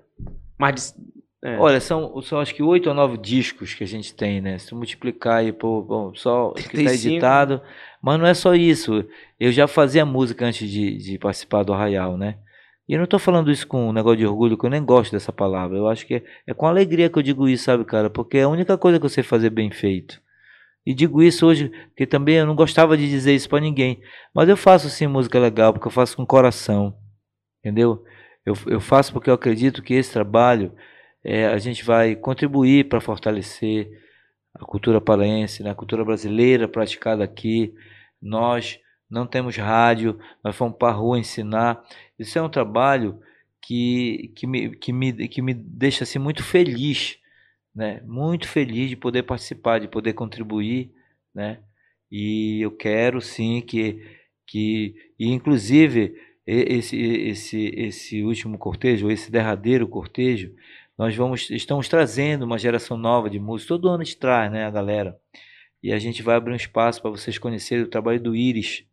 Mais 0.58 0.92
de. 0.92 1.48
é. 1.48 1.58
Olha, 1.58 1.80
são, 1.80 2.20
são 2.22 2.40
acho 2.40 2.54
que 2.54 2.62
oito 2.62 2.88
ou 2.88 2.94
nove 2.94 3.18
discos 3.18 3.74
que 3.74 3.84
a 3.84 3.86
gente 3.86 4.14
tem, 4.14 4.40
né? 4.40 4.58
Se 4.58 4.74
multiplicar 4.74 5.38
aí 5.38 5.52
por 5.52 5.82
bom, 5.82 6.14
só 6.14 6.50
que 6.52 6.60
está 6.60 6.72
35. 6.72 7.12
editado. 7.12 7.60
Mas 8.02 8.18
não 8.18 8.26
é 8.26 8.34
só 8.34 8.54
isso. 8.54 9.04
Eu 9.40 9.50
já 9.50 9.66
fazia 9.66 10.04
música 10.04 10.46
antes 10.46 10.68
de, 10.68 10.96
de 10.98 11.18
participar 11.18 11.62
do 11.62 11.72
Arraial, 11.72 12.16
né? 12.16 12.36
E 12.86 12.92
eu 12.92 12.98
não 12.98 13.06
tô 13.06 13.18
falando 13.18 13.50
isso 13.50 13.66
com 13.66 13.88
um 13.88 13.92
negócio 13.92 14.18
de 14.18 14.26
orgulho, 14.26 14.58
que 14.58 14.66
eu 14.66 14.70
nem 14.70 14.84
gosto 14.84 15.12
dessa 15.12 15.32
palavra. 15.32 15.78
Eu 15.78 15.88
acho 15.88 16.06
que 16.06 16.16
é, 16.16 16.22
é 16.48 16.54
com 16.54 16.66
alegria 16.66 17.08
que 17.08 17.18
eu 17.18 17.22
digo 17.22 17.48
isso, 17.48 17.64
sabe, 17.64 17.84
cara? 17.84 18.10
Porque 18.10 18.38
é 18.38 18.42
a 18.42 18.48
única 18.48 18.76
coisa 18.76 19.00
que 19.00 19.06
eu 19.06 19.10
sei 19.10 19.22
fazer 19.24 19.50
bem 19.50 19.70
feito. 19.70 20.20
E 20.86 20.92
digo 20.92 21.22
isso 21.22 21.46
hoje, 21.46 21.70
porque 21.88 22.06
também 22.06 22.36
eu 22.36 22.46
não 22.46 22.54
gostava 22.54 22.96
de 22.96 23.08
dizer 23.08 23.34
isso 23.34 23.48
pra 23.48 23.58
ninguém. 23.58 24.02
Mas 24.34 24.48
eu 24.50 24.56
faço 24.56 24.90
sim 24.90 25.06
música 25.06 25.38
legal, 25.38 25.72
porque 25.72 25.86
eu 25.88 25.92
faço 25.92 26.14
com 26.16 26.26
coração. 26.26 26.94
Entendeu? 27.60 28.04
Eu, 28.44 28.54
eu 28.66 28.80
faço 28.80 29.12
porque 29.12 29.30
eu 29.30 29.34
acredito 29.34 29.82
que 29.82 29.94
esse 29.94 30.12
trabalho 30.12 30.74
é, 31.22 31.46
a 31.46 31.58
gente 31.58 31.84
vai 31.84 32.14
contribuir 32.14 32.88
para 32.88 33.00
fortalecer 33.00 33.90
a 34.54 34.64
cultura 34.64 35.00
paraense, 35.00 35.62
né, 35.62 35.70
a 35.70 35.74
cultura 35.74 36.04
brasileira 36.04 36.68
praticada 36.68 37.24
aqui. 37.24 37.74
Nós 38.20 38.78
não 39.10 39.26
temos 39.26 39.56
rádio, 39.56 40.18
nós 40.42 40.54
fomos 40.54 40.76
para 40.78 40.88
a 40.92 40.96
rua 40.96 41.18
ensinar. 41.18 41.82
Isso 42.18 42.38
é 42.38 42.42
um 42.42 42.48
trabalho 42.48 43.20
que, 43.62 44.32
que, 44.36 44.46
me, 44.46 44.76
que, 44.76 44.92
me, 44.92 45.28
que 45.28 45.42
me 45.42 45.54
deixa 45.54 46.04
assim, 46.04 46.18
muito 46.18 46.44
feliz, 46.44 47.18
né? 47.74 48.02
muito 48.04 48.46
feliz 48.46 48.90
de 48.90 48.96
poder 48.96 49.22
participar, 49.22 49.80
de 49.80 49.88
poder 49.88 50.12
contribuir. 50.12 50.92
Né? 51.34 51.60
E 52.10 52.60
eu 52.60 52.70
quero 52.70 53.20
sim 53.20 53.62
que, 53.62 54.00
que 54.46 54.94
e 55.18 55.32
inclusive 55.32 56.14
esse, 56.46 56.96
esse, 57.00 57.72
esse 57.76 58.22
último 58.22 58.58
cortejo, 58.58 59.06
ou 59.06 59.12
esse 59.12 59.30
derradeiro 59.30 59.88
cortejo, 59.88 60.54
nós 60.96 61.16
vamos 61.16 61.50
estamos 61.50 61.88
trazendo 61.88 62.44
uma 62.44 62.58
geração 62.58 62.96
nova 62.96 63.28
de 63.28 63.38
músicos. 63.38 63.68
Todo 63.68 63.88
ano 63.88 64.02
a 64.02 64.04
gente 64.04 64.18
traz, 64.18 64.50
né, 64.52 64.64
a 64.64 64.70
galera. 64.70 65.18
E 65.82 65.92
a 65.92 65.98
gente 65.98 66.22
vai 66.22 66.36
abrir 66.36 66.52
um 66.52 66.56
espaço 66.56 67.00
para 67.02 67.10
vocês 67.10 67.38
conhecerem 67.38 67.84
o 67.84 67.90
trabalho 67.90 68.20
do 68.20 68.34
Iris. 68.34 68.84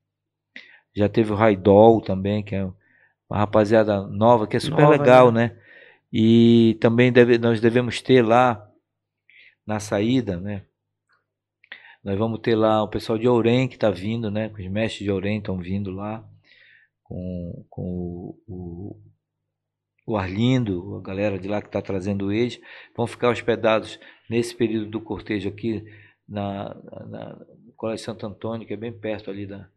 Já 0.93 1.07
teve 1.07 1.31
o 1.31 1.35
Raidol 1.35 2.01
também, 2.01 2.43
que 2.43 2.55
é 2.55 2.65
uma 2.65 3.37
rapaziada 3.37 4.01
nova, 4.07 4.45
que 4.47 4.57
é 4.57 4.59
super 4.59 4.81
Nova, 4.81 4.91
legal, 4.97 5.31
né? 5.31 5.57
E 6.11 6.77
também 6.81 7.11
deve- 7.11 7.37
nós 7.37 7.61
devemos 7.61 8.01
ter 8.01 8.21
lá 8.21 8.67
na 9.65 9.79
saída, 9.79 10.37
né? 10.37 10.63
Nós 12.03 12.17
vamos 12.17 12.39
ter 12.39 12.55
lá 12.55 12.83
o 12.83 12.89
pessoal 12.89 13.17
de 13.17 13.27
Ourém 13.27 13.67
que 13.67 13.75
está 13.75 13.89
vindo, 13.89 14.29
né? 14.31 14.51
Os 14.57 14.67
mestres 14.67 15.03
de 15.03 15.11
Ourém 15.11 15.37
estão 15.37 15.57
vindo 15.57 15.91
lá 15.91 16.27
com, 17.11 17.65
com 17.69 17.81
o, 17.83 18.39
o, 18.47 19.01
o 20.07 20.17
Arlindo, 20.17 20.95
a 20.97 21.01
galera 21.01 21.37
de 21.37 21.47
lá 21.47 21.61
que 21.61 21.67
está 21.67 21.81
trazendo 21.81 22.31
eles. 22.31 22.59
Vão 22.95 23.05
ficar 23.05 23.29
hospedados 23.29 23.99
nesse 24.29 24.55
período 24.55 24.89
do 24.89 25.01
cortejo 25.01 25.49
aqui 25.49 25.83
na, 26.27 26.73
na, 27.07 27.35
no 27.65 27.73
Colégio 27.75 28.05
Santo 28.05 28.25
Antônio, 28.25 28.65
que 28.65 28.73
é 28.73 28.77
bem 28.77 28.93
perto 28.93 29.29
ali 29.29 29.45
da, 29.45 29.67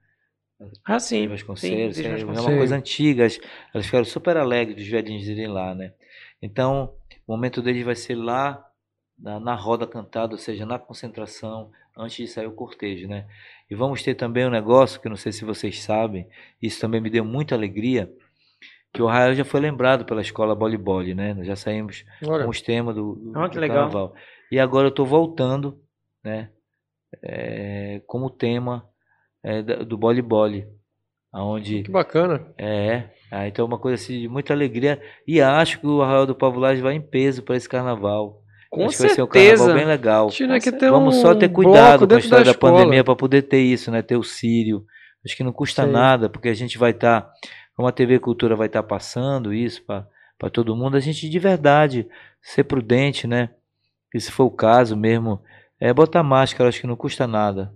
Ah, 0.84 1.00
sim. 1.00 1.26
Vasconcelos, 1.28 1.96
sim, 1.96 2.04
é 2.04 2.10
Vasconcelos. 2.12 2.46
uma 2.46 2.56
coisa 2.56 2.76
antiga, 2.76 3.26
as- 3.26 3.40
elas 3.72 3.86
ficaram 3.86 4.04
super 4.04 4.36
alegres 4.36 4.76
dos 4.76 4.86
velhinhos 4.88 5.26
irem 5.28 5.48
lá, 5.48 5.74
né? 5.74 5.92
Então, 6.40 6.94
o 7.26 7.32
momento 7.32 7.60
deles 7.60 7.84
vai 7.84 7.96
ser 7.96 8.14
lá 8.14 8.64
na, 9.18 9.40
na 9.40 9.54
roda 9.54 9.86
cantada, 9.86 10.32
ou 10.34 10.38
seja, 10.38 10.64
na 10.64 10.78
concentração, 10.78 11.70
antes 11.96 12.16
de 12.16 12.28
sair 12.28 12.46
o 12.46 12.52
cortejo, 12.52 13.08
né? 13.08 13.26
E 13.70 13.74
vamos 13.74 14.02
ter 14.02 14.14
também 14.14 14.46
um 14.46 14.50
negócio 14.50 15.00
que 15.00 15.08
não 15.08 15.16
sei 15.16 15.32
se 15.32 15.44
vocês 15.44 15.82
sabem, 15.82 16.28
isso 16.60 16.80
também 16.80 17.00
me 17.00 17.10
deu 17.10 17.24
muita 17.24 17.54
alegria, 17.54 18.12
que 18.92 19.02
o 19.02 19.06
Rael 19.06 19.34
já 19.34 19.44
foi 19.44 19.60
lembrado 19.60 20.04
pela 20.04 20.20
escola 20.20 20.54
Boli 20.54 20.76
Boli, 20.76 21.14
né? 21.14 21.34
Nós 21.34 21.46
já 21.46 21.56
saímos 21.56 22.04
Olha, 22.26 22.44
com 22.44 22.50
os 22.50 22.60
temas 22.60 22.94
do, 22.94 23.14
do, 23.14 23.38
Ah, 23.38 23.48
que 23.48 23.56
do 23.56 23.60
legal. 23.60 23.76
carnaval. 23.88 24.14
E 24.52 24.58
agora 24.60 24.86
eu 24.86 24.90
estou 24.90 25.06
voltando, 25.06 25.80
né? 26.22 26.50
é, 27.22 28.02
como 28.06 28.30
tema 28.30 28.88
é, 29.42 29.62
do 29.62 29.96
Boli 29.96 30.22
Boli, 30.22 30.66
aonde 31.32 31.82
que 31.82 31.90
bacana. 31.90 32.46
é, 32.58 33.10
ah, 33.30 33.46
então 33.48 33.64
é 33.64 33.68
uma 33.68 33.78
coisa 33.78 34.02
assim 34.02 34.20
de 34.20 34.28
muita 34.28 34.52
alegria 34.52 35.00
e 35.26 35.40
acho 35.40 35.80
que 35.80 35.86
o 35.86 36.02
Arraial 36.02 36.26
do 36.26 36.34
Pavulagem 36.34 36.82
vai 36.82 36.94
em 36.94 37.00
peso 37.00 37.42
para 37.42 37.56
esse 37.56 37.68
carnaval. 37.68 38.42
Com 38.74 38.86
acho 38.86 38.96
que 38.96 39.02
vai 39.02 39.14
ser 39.14 39.22
um 39.22 39.26
carnaval 39.26 39.56
certeza. 39.56 39.74
bem 39.74 39.86
legal. 39.86 40.28
Tinha 40.30 40.48
que 40.60 40.70
Nossa, 40.70 40.72
ter 40.72 40.90
Vamos 40.90 41.16
um 41.16 41.20
só 41.20 41.34
ter 41.34 41.48
cuidado 41.48 42.06
com 42.06 42.14
a 42.14 42.18
história 42.18 42.44
da, 42.44 42.50
escola. 42.50 42.78
pandemia 42.78 43.04
para 43.04 43.16
poder 43.16 43.42
ter 43.42 43.60
isso, 43.60 43.90
né? 43.90 44.02
Ter 44.02 44.16
o 44.16 44.22
Sírio. 44.22 44.84
Acho 45.24 45.36
que 45.36 45.44
não 45.44 45.52
custa 45.52 45.84
Sim. 45.84 45.92
nada, 45.92 46.28
porque 46.28 46.48
a 46.48 46.54
gente 46.54 46.76
vai 46.76 46.90
estar, 46.90 47.30
como 47.74 47.88
a 47.88 47.92
TV 47.92 48.18
Cultura 48.18 48.54
vai 48.54 48.66
estar 48.66 48.82
passando 48.82 49.54
isso 49.54 49.82
para 49.84 50.50
todo 50.50 50.76
mundo, 50.76 50.96
a 50.96 51.00
gente 51.00 51.28
de 51.28 51.38
verdade 51.38 52.06
ser 52.42 52.64
prudente, 52.64 53.26
né? 53.26 53.50
E 54.14 54.20
se 54.20 54.30
for 54.30 54.44
o 54.44 54.50
caso 54.50 54.96
mesmo, 54.96 55.40
é 55.80 55.92
botar 55.92 56.22
máscara, 56.22 56.68
acho 56.68 56.80
que 56.80 56.86
não 56.86 56.96
custa 56.96 57.26
nada, 57.26 57.72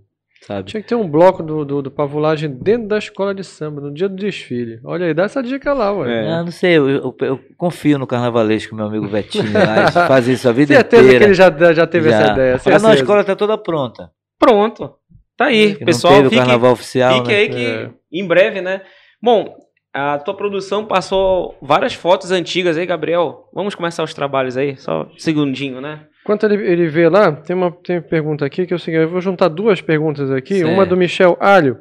sabe? 0.46 0.68
Tinha 0.70 0.82
que 0.82 0.88
ter 0.88 0.94
um 0.94 1.08
bloco 1.08 1.42
do, 1.42 1.64
do, 1.64 1.82
do 1.82 1.90
pavulagem 1.90 2.50
dentro 2.50 2.88
da 2.88 2.98
escola 2.98 3.34
de 3.34 3.42
samba, 3.44 3.80
no 3.80 3.92
dia 3.92 4.08
do 4.08 4.16
desfile. 4.16 4.80
Olha 4.84 5.06
aí, 5.06 5.14
dá 5.14 5.24
essa 5.24 5.42
dica 5.42 5.72
lá, 5.72 5.92
ué. 5.92 6.24
É. 6.26 6.30
Ah, 6.30 6.42
não 6.42 6.50
sei, 6.50 6.76
eu, 6.78 6.88
eu- 6.88 7.16
eu 7.20 7.40
confio 7.56 7.98
no 7.98 8.06
carnavalesco, 8.06 8.74
meu 8.74 8.86
amigo 8.86 9.06
Vetinho, 9.08 9.52
lá, 9.52 9.82
ele 9.82 9.90
faz 9.92 10.28
isso 10.28 10.48
a 10.48 10.52
vida 10.52 10.74
Certeza 10.74 11.02
inteira. 11.02 11.18
que 11.20 11.24
ele 11.26 11.34
já, 11.34 11.72
já 11.72 11.86
teve 11.86 12.08
essa 12.10 12.26
Já. 12.26 12.32
ideia. 12.32 12.54
Ah, 12.54 12.58
certeza. 12.58 12.84
não, 12.84 12.90
a 12.92 12.94
escola 12.94 13.24
tá 13.24 13.34
toda 13.36 13.56
pronta. 13.58 14.10
Pronto. 14.38 14.94
Tá 15.36 15.46
aí, 15.46 15.76
Que 15.76 15.84
pessoal. 15.84 16.14
não 16.14 16.18
teve 16.22 16.30
fique, 16.30 16.40
o 16.42 16.44
carnaval 16.44 16.72
oficial, 16.72 17.14
fique 17.18 17.28
né? 17.28 17.34
aí 17.36 17.48
que 17.48 17.66
É. 17.66 17.90
em 18.12 18.26
breve, 18.26 18.60
né? 18.60 18.82
Bom, 19.22 19.54
a 19.94 20.18
tua 20.18 20.34
produção 20.34 20.84
passou 20.84 21.56
várias 21.62 21.94
fotos 21.94 22.30
antigas 22.32 22.76
aí, 22.76 22.84
Gabriel. 22.84 23.44
Vamos 23.54 23.74
começar 23.76 24.02
os 24.02 24.12
trabalhos 24.12 24.56
aí, 24.56 24.76
só 24.76 25.02
um 25.04 25.18
segundinho, 25.18 25.80
né? 25.80 26.00
Enquanto 26.22 26.44
ele, 26.44 26.54
ele 26.66 26.88
vê 26.88 27.08
lá, 27.08 27.32
tem 27.32 27.56
uma, 27.56 27.70
tem 27.70 27.96
uma 27.96 28.02
pergunta 28.02 28.44
aqui 28.44 28.66
que 28.66 28.72
é 28.72 28.76
o 28.76 28.78
seguinte: 28.78 29.02
eu 29.02 29.10
vou 29.10 29.20
juntar 29.20 29.48
duas 29.48 29.80
perguntas 29.80 30.30
aqui. 30.30 30.58
Certo. 30.58 30.70
Uma 30.70 30.84
do 30.84 30.96
Michel 30.96 31.36
Alho, 31.40 31.78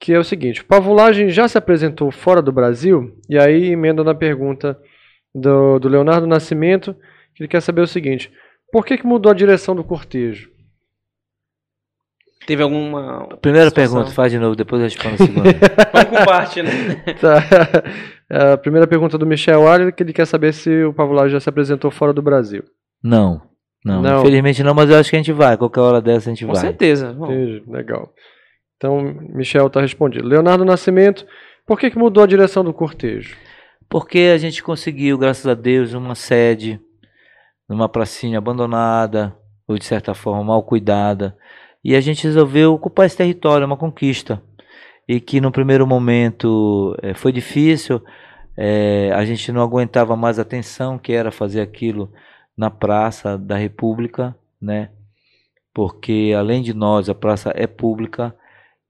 que 0.00 0.12
é 0.12 0.18
o 0.18 0.24
seguinte: 0.24 0.64
Pavulagem 0.64 1.30
já 1.30 1.46
se 1.46 1.56
apresentou 1.56 2.10
fora 2.10 2.42
do 2.42 2.52
Brasil? 2.52 3.16
E 3.28 3.38
aí 3.38 3.66
emenda 3.66 4.02
na 4.02 4.14
pergunta 4.14 4.78
do, 5.34 5.78
do 5.78 5.88
Leonardo 5.88 6.26
Nascimento, 6.26 6.94
que 7.34 7.42
ele 7.42 7.48
quer 7.48 7.60
saber 7.60 7.82
o 7.82 7.86
seguinte: 7.86 8.32
por 8.72 8.84
que, 8.84 8.98
que 8.98 9.06
mudou 9.06 9.30
a 9.30 9.34
direção 9.34 9.76
do 9.76 9.84
cortejo? 9.84 10.50
Teve 12.46 12.62
alguma. 12.62 13.26
Primeira 13.40 13.68
situação? 13.68 13.94
pergunta, 13.96 14.14
faz 14.14 14.30
de 14.30 14.38
novo, 14.38 14.54
depois 14.54 14.80
eu 14.80 14.86
respondo 14.86 15.14
a 15.14 15.18
segunda. 15.18 15.50
Vamos 15.92 16.18
com 16.18 16.24
parte, 16.24 16.62
né? 16.62 16.70
Tá. 17.20 17.42
A 18.52 18.56
primeira 18.56 18.86
pergunta 18.86 19.18
do 19.18 19.26
Michel 19.26 19.66
Alho, 19.68 19.92
que 19.92 20.02
ele 20.02 20.12
quer 20.12 20.26
saber 20.26 20.52
se 20.52 20.84
o 20.84 20.92
Pavulagem 20.92 21.30
já 21.30 21.40
se 21.40 21.48
apresentou 21.48 21.90
fora 21.90 22.12
do 22.12 22.22
Brasil. 22.22 22.64
Não, 23.06 23.40
Não, 23.84 24.02
Não. 24.02 24.20
infelizmente 24.20 24.62
não, 24.62 24.74
mas 24.74 24.90
eu 24.90 24.98
acho 24.98 25.10
que 25.10 25.16
a 25.16 25.18
gente 25.18 25.32
vai. 25.32 25.56
Qualquer 25.56 25.80
hora 25.80 26.00
dessa 26.00 26.28
a 26.28 26.34
gente 26.34 26.44
Com 26.44 26.52
vai. 26.52 26.60
certeza. 26.60 27.12
Bom, 27.12 27.26
Entendi, 27.26 27.62
legal. 27.68 28.12
Então, 28.76 29.00
Michel 29.32 29.68
está 29.68 29.80
respondido. 29.80 30.26
Leonardo 30.26 30.64
Nascimento, 30.64 31.24
por 31.66 31.78
que, 31.78 31.90
que 31.90 31.98
mudou 31.98 32.22
a 32.22 32.26
direção 32.26 32.64
do 32.64 32.72
cortejo? 32.72 33.36
Porque 33.88 34.32
a 34.34 34.38
gente 34.38 34.62
conseguiu, 34.62 35.16
graças 35.16 35.46
a 35.46 35.54
Deus, 35.54 35.94
uma 35.94 36.14
sede 36.16 36.80
numa 37.68 37.88
pracinha 37.88 38.38
abandonada, 38.38 39.34
ou 39.66 39.78
de 39.78 39.84
certa 39.84 40.14
forma 40.14 40.42
mal 40.44 40.62
cuidada. 40.62 41.36
E 41.84 41.94
a 41.94 42.00
gente 42.00 42.24
resolveu 42.24 42.72
ocupar 42.74 43.06
esse 43.06 43.16
território, 43.16 43.62
é 43.64 43.66
uma 43.66 43.76
conquista. 43.76 44.42
E 45.08 45.20
que 45.20 45.40
no 45.40 45.52
primeiro 45.52 45.86
momento 45.86 46.96
eh, 47.02 47.14
foi 47.14 47.30
difícil, 47.32 48.02
eh, 48.56 49.10
a 49.14 49.24
gente 49.24 49.52
não 49.52 49.62
aguentava 49.62 50.16
mais 50.16 50.38
a 50.38 50.44
tensão 50.44 50.98
que 50.98 51.12
era 51.12 51.30
fazer 51.30 51.60
aquilo 51.60 52.10
na 52.56 52.70
Praça 52.70 53.36
da 53.36 53.56
República, 53.56 54.34
né? 54.60 54.90
Porque 55.74 56.32
além 56.36 56.62
de 56.62 56.72
nós, 56.72 57.08
a 57.08 57.14
praça 57.14 57.52
é 57.54 57.66
pública 57.66 58.34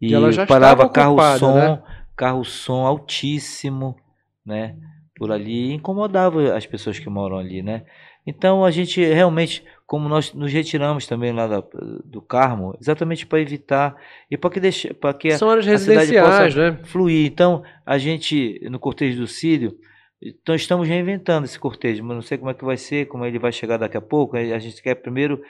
e, 0.00 0.12
E 0.14 0.46
parava 0.46 0.88
carro-som, 0.88 1.54
né? 1.54 1.82
carro-som 2.14 2.86
altíssimo, 2.86 3.96
né? 4.44 4.76
Por 5.16 5.32
ali, 5.32 5.72
incomodava 5.72 6.54
as 6.54 6.66
pessoas 6.66 6.98
que 6.98 7.08
moram 7.08 7.38
ali, 7.38 7.62
né? 7.62 7.82
Então 8.26 8.64
a 8.64 8.70
gente 8.70 9.02
realmente, 9.04 9.64
como 9.86 10.08
nós 10.08 10.32
nos 10.34 10.52
retiramos 10.52 11.06
também 11.06 11.32
lá 11.32 11.46
da- 11.46 11.62
do 12.04 12.20
Carmo, 12.20 12.76
exatamente 12.80 13.24
para 13.26 13.40
evitar 13.40 13.96
e 14.30 14.36
para 14.36 14.50
que 14.50 14.60
deixe, 14.60 14.92
para 14.92 15.14
que 15.14 15.28
a, 15.28 15.38
São 15.38 15.48
áreas 15.48 15.66
a 15.66 15.78
cidade 15.78 16.12
possa 16.12 16.70
né? 16.72 16.78
fluir. 16.84 17.26
Então 17.26 17.62
a 17.84 17.96
gente 17.98 18.60
no 18.68 18.78
cortejo 18.78 19.20
do 19.20 19.26
Sírio, 19.26 19.76
então 20.22 20.54
estamos 20.54 20.88
reinventando 20.88 21.44
esse 21.44 21.58
cortejo, 21.58 22.02
mas 22.04 22.14
não 22.14 22.22
sei 22.22 22.38
como 22.38 22.50
é 22.50 22.54
que 22.54 22.64
vai 22.64 22.76
ser, 22.76 23.06
como 23.06 23.24
ele 23.24 23.38
vai 23.38 23.52
chegar 23.52 23.76
daqui 23.76 23.96
a 23.96 24.00
pouco. 24.00 24.36
A 24.36 24.58
gente 24.58 24.82
quer 24.82 24.94
primeiro 24.96 25.40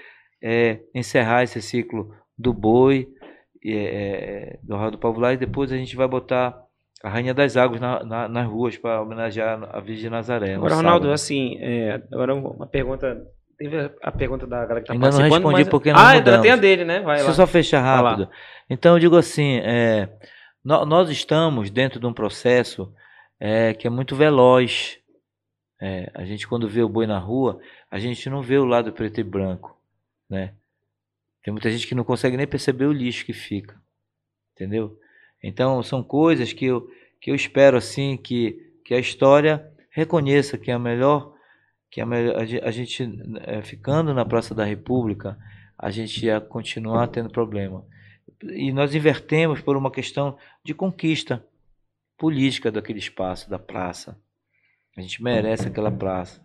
é, 0.43 0.81
encerrar 0.95 1.43
esse 1.45 1.61
ciclo 1.63 2.13
do 2.39 2.53
boi, 2.53 3.09
é, 3.65 4.59
do 4.63 4.75
Arraial 4.75 4.91
do 4.93 4.99
Pavulá, 4.99 5.33
e 5.33 5.37
depois 5.37 5.73
a 5.73 5.77
gente 5.77 5.97
vai 5.97 6.07
botar 6.07 6.57
a 7.03 7.09
Rainha 7.09 7.35
das 7.35 7.57
Águas 7.57 7.81
na- 7.81 8.03
na- 8.05 8.29
nas 8.29 8.47
ruas 8.49 8.77
para 8.77 9.01
homenagear 9.03 9.63
a 9.73 9.81
Virgem 9.81 10.05
de 10.05 10.11
Nazaré. 10.11 10.55
Agora, 10.55 10.75
Ronaldo, 10.75 11.05
sábado. 11.07 11.13
assim, 11.13 11.57
é, 11.61 12.01
agora 12.13 12.35
uma 12.35 12.67
pergunta. 12.67 13.17
Teve 13.59 13.91
a- 14.03 14.13
pergunta 14.13 14.47
da 14.47 14.61
galera 14.67 14.81
que 14.83 14.87
tá 14.89 14.93
Ainda 14.93 15.07
não 15.07 15.13
participando. 15.13 15.33
respondi 15.45 15.61
mas... 15.63 15.69
porque 15.69 15.91
Ah, 15.91 16.09
ainda 16.09 16.19
mudamos. 16.33 16.43
tem 16.43 16.51
a 16.53 16.57
dele, 16.57 16.85
né? 16.85 17.01
Vai 17.01 17.17
Deixa 17.17 17.25
lá. 17.25 17.31
eu 17.31 17.35
só 17.35 17.47
fechar 17.47 17.81
rápido. 17.81 18.29
Então 18.69 18.95
eu 18.95 18.99
digo 19.01 19.17
assim, 19.17 19.59
é, 19.65 20.11
nó- 20.65 20.85
nós 20.85 21.09
estamos 21.09 21.71
dentro 21.71 21.99
de 21.99 22.07
um 22.07 22.13
processo 22.13 22.93
é, 23.39 23.75
que 23.75 23.87
é 23.87 23.91
muito 23.91 24.17
veloz. 24.17 24.99
É, 25.81 26.11
a 26.15 26.25
gente 26.25 26.49
quando 26.49 26.69
vê 26.69 26.83
o 26.83 26.89
boi 26.89 27.07
na 27.07 27.19
rua, 27.19 27.61
a 27.91 27.99
gente 27.99 28.31
não 28.31 28.43
vê 28.43 28.57
o 28.57 28.65
lado 28.65 28.93
preto 28.93 29.21
e 29.21 29.25
branco, 29.25 29.79
né? 30.29 30.55
Tem 31.43 31.53
muita 31.53 31.71
gente 31.71 31.87
que 31.87 31.95
não 31.95 32.03
consegue 32.03 32.37
nem 32.37 32.47
perceber 32.47 32.87
o 32.87 32.93
lixo 32.93 33.25
que 33.25 33.33
fica, 33.33 33.81
entendeu? 34.55 34.99
Então 35.43 35.83
são 35.83 36.03
coisas 36.03 36.53
que 36.53 36.65
eu, 36.65 36.89
que 37.21 37.31
eu 37.31 37.35
espero 37.35 37.77
assim 37.77 38.17
que, 38.17 38.73
que 38.85 38.95
a 38.95 38.99
história 38.99 39.71
reconheça 39.91 40.59
que 40.59 40.71
é 40.71 40.79
melhor 40.79 41.35
que 41.91 42.01
a, 42.01 42.07
melhor, 42.07 42.37
a 42.37 42.45
ge- 42.45 42.61
a 42.63 42.71
gente 42.71 43.09
é, 43.43 43.63
ficando 43.63 44.13
na 44.13 44.25
Praça 44.25 44.55
da 44.55 44.65
República 44.65 45.39
a 45.79 45.91
gente 45.91 46.25
ia 46.25 46.41
continuar 46.41 47.07
tendo 47.09 47.31
problema. 47.31 47.85
E 48.43 48.73
nós 48.73 48.95
invertemos 48.95 49.61
por 49.61 49.77
uma 49.77 49.91
questão 49.91 50.37
de 50.65 50.75
conquista 50.75 51.45
política 52.19 52.71
daquele 52.71 52.99
espaço, 52.99 53.49
da 53.49 53.59
praça. 53.59 54.19
A 54.97 55.01
gente 55.01 55.23
merece 55.23 55.69
aquela 55.69 55.91
praça. 55.91 56.41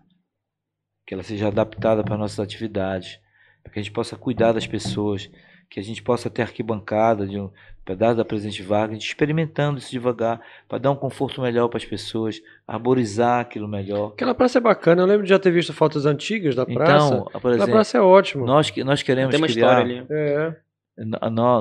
Que 1.06 1.14
ela 1.14 1.24
seja 1.24 1.48
adaptada 1.48 2.04
para 2.04 2.18
nossas 2.18 2.40
atividades. 2.40 3.20
Para 3.64 3.74
que 3.74 3.80
a 3.80 3.82
gente 3.82 3.94
possa 3.94 4.16
cuidar 4.16 4.52
das 4.52 4.68
pessoas. 4.68 5.30
Que 5.70 5.80
a 5.80 5.84
gente 5.84 6.04
possa 6.04 6.30
ter 6.30 6.42
arquibancada 6.42 7.26
de 7.26 7.40
um 7.40 7.50
pedaço 7.84 8.18
da 8.18 8.26
Presidente 8.26 8.62
Vargas, 8.62 8.92
a 8.92 8.94
gente 8.94 9.08
experimentando 9.08 9.80
isso 9.80 9.90
devagar, 9.92 10.40
para 10.68 10.78
dar 10.78 10.92
um 10.92 10.96
conforto 10.96 11.42
melhor 11.42 11.68
para 11.68 11.78
as 11.78 11.86
pessoas, 11.86 12.42
arborizar 12.68 13.42
aquilo 13.42 13.68
melhor. 13.68 14.10
Aquela 14.14 14.36
praça 14.36 14.60
é 14.60 14.62
bacana, 14.62 15.02
eu 15.02 15.06
lembro 15.06 15.24
de 15.24 15.30
já 15.30 15.40
ter 15.40 15.52
visto 15.52 15.74
fotos 15.74 16.06
antigas 16.06 16.56
da 16.56 16.66
praça. 16.66 17.08
Então, 17.08 17.24
por 17.26 17.38
Aquela 17.38 17.56
exemplo, 17.56 17.72
praça 17.72 17.98
é 17.98 18.02
ótima. 18.02 18.46
nós, 18.46 18.72
nós 18.78 19.02
queremos 19.02 19.32
Tem 19.32 19.42
uma 19.42 19.48
criar, 19.48 19.80
história 19.80 20.02
ali. 20.02 20.08
É. 20.10 20.56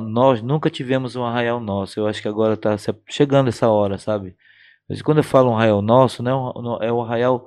Nós 0.03 0.43
nunca 0.43 0.69
tivemos 0.69 1.17
um 1.17 1.25
arraial 1.25 1.61
nosso. 1.61 1.99
Eu 1.99 2.07
acho 2.07 2.21
que 2.21 2.29
agora 2.29 2.55
está 2.55 2.77
chegando 3.09 3.49
essa 3.49 3.69
hora, 3.69 3.97
sabe? 3.99 4.37
Mas 4.89 5.01
quando 5.03 5.19
eu 5.19 5.25
falo 5.25 5.51
um 5.51 5.55
arraial 5.57 5.81
nosso, 5.81 6.23
não 6.23 6.81
é 6.81 6.93
um, 6.93 7.01
é 7.01 7.03
arraial 7.05 7.47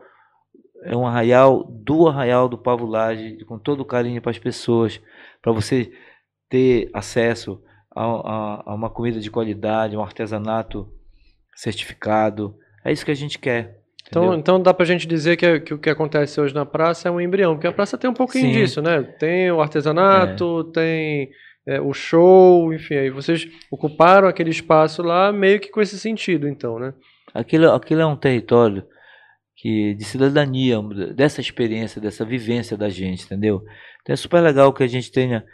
é 0.85 0.95
um 0.95 1.07
arraial 1.07 1.63
do 1.69 2.07
arraial 2.07 2.49
do 2.49 2.57
Pavo 2.57 2.85
Lage, 2.85 3.37
com 3.45 3.57
todo 3.57 3.81
o 3.81 3.85
carinho 3.85 4.21
para 4.21 4.31
as 4.31 4.39
pessoas, 4.39 4.99
para 5.41 5.51
você 5.53 5.91
ter 6.49 6.89
acesso 6.93 7.61
a, 7.95 8.03
a- 8.03 8.63
a 8.67 8.75
uma 8.75 8.89
comida 8.89 9.19
de 9.19 9.31
qualidade, 9.31 9.95
um 9.95 10.01
artesanato 10.03 10.87
certificado. 11.55 12.55
É 12.83 12.91
isso 12.91 13.05
que 13.05 13.11
a 13.11 13.15
gente 13.15 13.39
quer. 13.39 13.79
Então, 14.07 14.23
entendeu? 14.23 14.39
então 14.39 14.61
dá 14.61 14.73
pra 14.73 14.85
gente 14.85 15.07
dizer 15.07 15.37
que, 15.37 15.59
que 15.61 15.73
o 15.73 15.79
que 15.79 15.89
acontece 15.89 16.39
hoje 16.39 16.53
na 16.53 16.65
praça 16.65 17.07
é 17.07 17.11
um 17.11 17.21
embrião, 17.21 17.53
porque 17.55 17.67
a 17.67 17.71
praça 17.71 17.97
tem 17.97 18.09
um 18.09 18.13
pouquinho 18.13 18.47
Sim. 18.47 18.51
disso, 18.51 18.81
né? 18.81 19.01
Tem 19.01 19.49
o 19.51 19.61
artesanato, 19.61 20.65
tem 20.65 21.29
é, 21.65 21.79
o 21.79 21.93
show, 21.93 22.73
enfim, 22.73 22.95
aí 22.95 23.09
vocês 23.09 23.47
ocuparam 23.71 24.27
aquele 24.27 24.49
espaço 24.49 25.01
lá 25.01 25.31
meio 25.31 25.59
que 25.59 25.69
com 25.69 25.81
esse 25.81 25.97
sentido, 25.97 26.47
então, 26.47 26.77
né? 26.77 26.93
Aquilo, 27.33 27.71
aquilo 27.71 28.01
é 28.01 28.05
um 28.05 28.15
território 28.15 28.85
que 29.55 29.93
de 29.95 30.03
cidadania, 30.03 30.81
dessa 31.15 31.39
experiência, 31.39 32.01
dessa 32.01 32.25
vivência 32.25 32.75
da 32.75 32.89
gente, 32.89 33.23
entendeu? 33.25 33.63
Então 34.01 34.13
é 34.13 34.17
super 34.17 34.41
legal 34.41 34.73
que 34.73 34.83
a 34.83 34.87
gente 34.87 35.11
tenha 35.11 35.45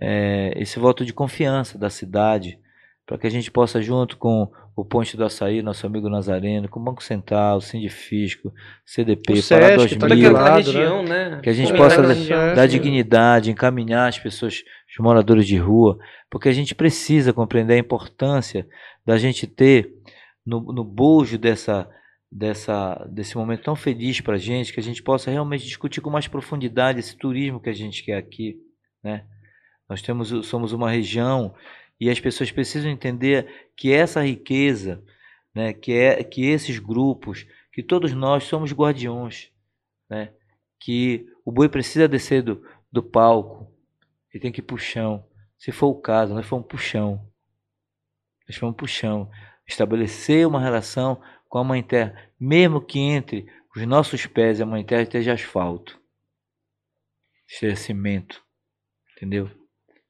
eh, 0.00 0.52
esse 0.56 0.78
voto 0.78 1.04
de 1.04 1.12
confiança 1.12 1.78
da 1.78 1.90
cidade, 1.90 2.58
para 3.04 3.18
que 3.18 3.26
a 3.26 3.30
gente 3.30 3.50
possa, 3.50 3.80
junto 3.82 4.16
com 4.16 4.50
o 4.80 4.84
Ponte 4.84 5.16
do 5.16 5.24
Açaí, 5.24 5.60
nosso 5.60 5.84
amigo 5.86 6.08
Nazareno, 6.08 6.68
com 6.68 6.78
o 6.78 6.82
Banco 6.84 7.02
Central, 7.02 7.56
o 7.56 7.60
Sindifisco, 7.60 8.52
CDP, 8.86 9.32
O 9.40 9.48
Pará 9.48 9.78
Sesc, 9.80 9.94
tá 9.96 10.00
Toda 10.00 10.14
Mil. 10.14 10.28
aquela 10.28 10.42
lado, 10.50 10.56
região, 10.66 11.02
né? 11.02 11.40
que 11.42 11.50
a 11.50 11.52
gente 11.52 11.74
possa 11.74 12.00
dar- 12.00 12.12
região. 12.14 12.54
Dar 12.54 12.66
dignidade, 12.68 13.50
encaminhar 13.50 14.08
as 14.08 14.20
pessoas, 14.20 14.62
os 14.88 14.98
moradores 15.02 15.48
de 15.48 15.56
rua, 15.56 15.98
porque 16.30 16.48
a 16.48 16.52
gente 16.52 16.76
precisa 16.76 17.32
compreender 17.32 17.74
a 17.74 17.78
importância 17.78 18.68
da 19.04 19.18
gente 19.18 19.48
ter 19.48 19.92
no, 20.46 20.60
no 20.72 20.84
bojo 20.84 21.36
dessa, 21.36 21.90
dessa, 22.30 23.04
desse 23.10 23.36
momento 23.36 23.64
tão 23.64 23.74
feliz 23.74 24.20
para 24.20 24.34
a 24.36 24.38
gente, 24.38 24.72
que 24.72 24.78
a 24.78 24.82
gente 24.82 25.02
possa 25.02 25.28
realmente 25.28 25.64
discutir 25.64 26.00
com 26.00 26.08
mais 26.08 26.28
profundidade 26.28 27.00
esse 27.00 27.16
turismo 27.16 27.58
que 27.60 27.68
a 27.68 27.74
gente 27.74 28.04
quer 28.04 28.16
aqui, 28.16 28.56
né? 29.02 29.24
Nós 29.88 30.02
temos, 30.02 30.28
somos 30.46 30.72
uma 30.72 30.88
região 30.88 31.52
e 32.00 32.08
as 32.08 32.20
pessoas 32.20 32.50
precisam 32.50 32.90
entender 32.90 33.70
que 33.76 33.92
essa 33.92 34.24
riqueza, 34.24 35.02
né, 35.54 35.72
que 35.72 35.92
é 35.92 36.22
que 36.22 36.46
esses 36.46 36.78
grupos, 36.78 37.46
que 37.72 37.82
todos 37.82 38.12
nós 38.12 38.44
somos 38.44 38.72
guardiões, 38.72 39.52
né? 40.08 40.32
Que 40.80 41.26
o 41.44 41.52
boi 41.52 41.68
precisa 41.68 42.08
descer 42.08 42.42
do, 42.42 42.64
do 42.90 43.02
palco, 43.02 43.72
ele 44.32 44.42
tem 44.42 44.52
que 44.52 44.60
ir 44.60 44.64
pro 44.64 44.78
chão. 44.78 45.26
Se 45.56 45.72
for 45.72 45.88
o 45.88 46.00
caso, 46.00 46.34
nós 46.34 46.46
fomos 46.46 46.66
pro 46.66 46.78
chão. 46.78 47.28
Nós 48.48 48.56
fomos 48.56 48.76
pro 48.76 48.86
chão. 48.86 49.30
Estabelecer 49.66 50.46
uma 50.46 50.60
relação 50.60 51.20
com 51.48 51.58
a 51.58 51.64
Mãe 51.64 51.82
Terra, 51.82 52.30
mesmo 52.38 52.80
que 52.80 52.98
entre 52.98 53.46
os 53.74 53.86
nossos 53.86 54.26
pés 54.26 54.58
e 54.58 54.62
a 54.62 54.66
Mãe 54.66 54.84
Terra 54.84 55.02
esteja 55.02 55.32
asfalto, 55.32 56.00
esteja 57.46 57.76
cimento, 57.76 58.42
entendeu? 59.16 59.50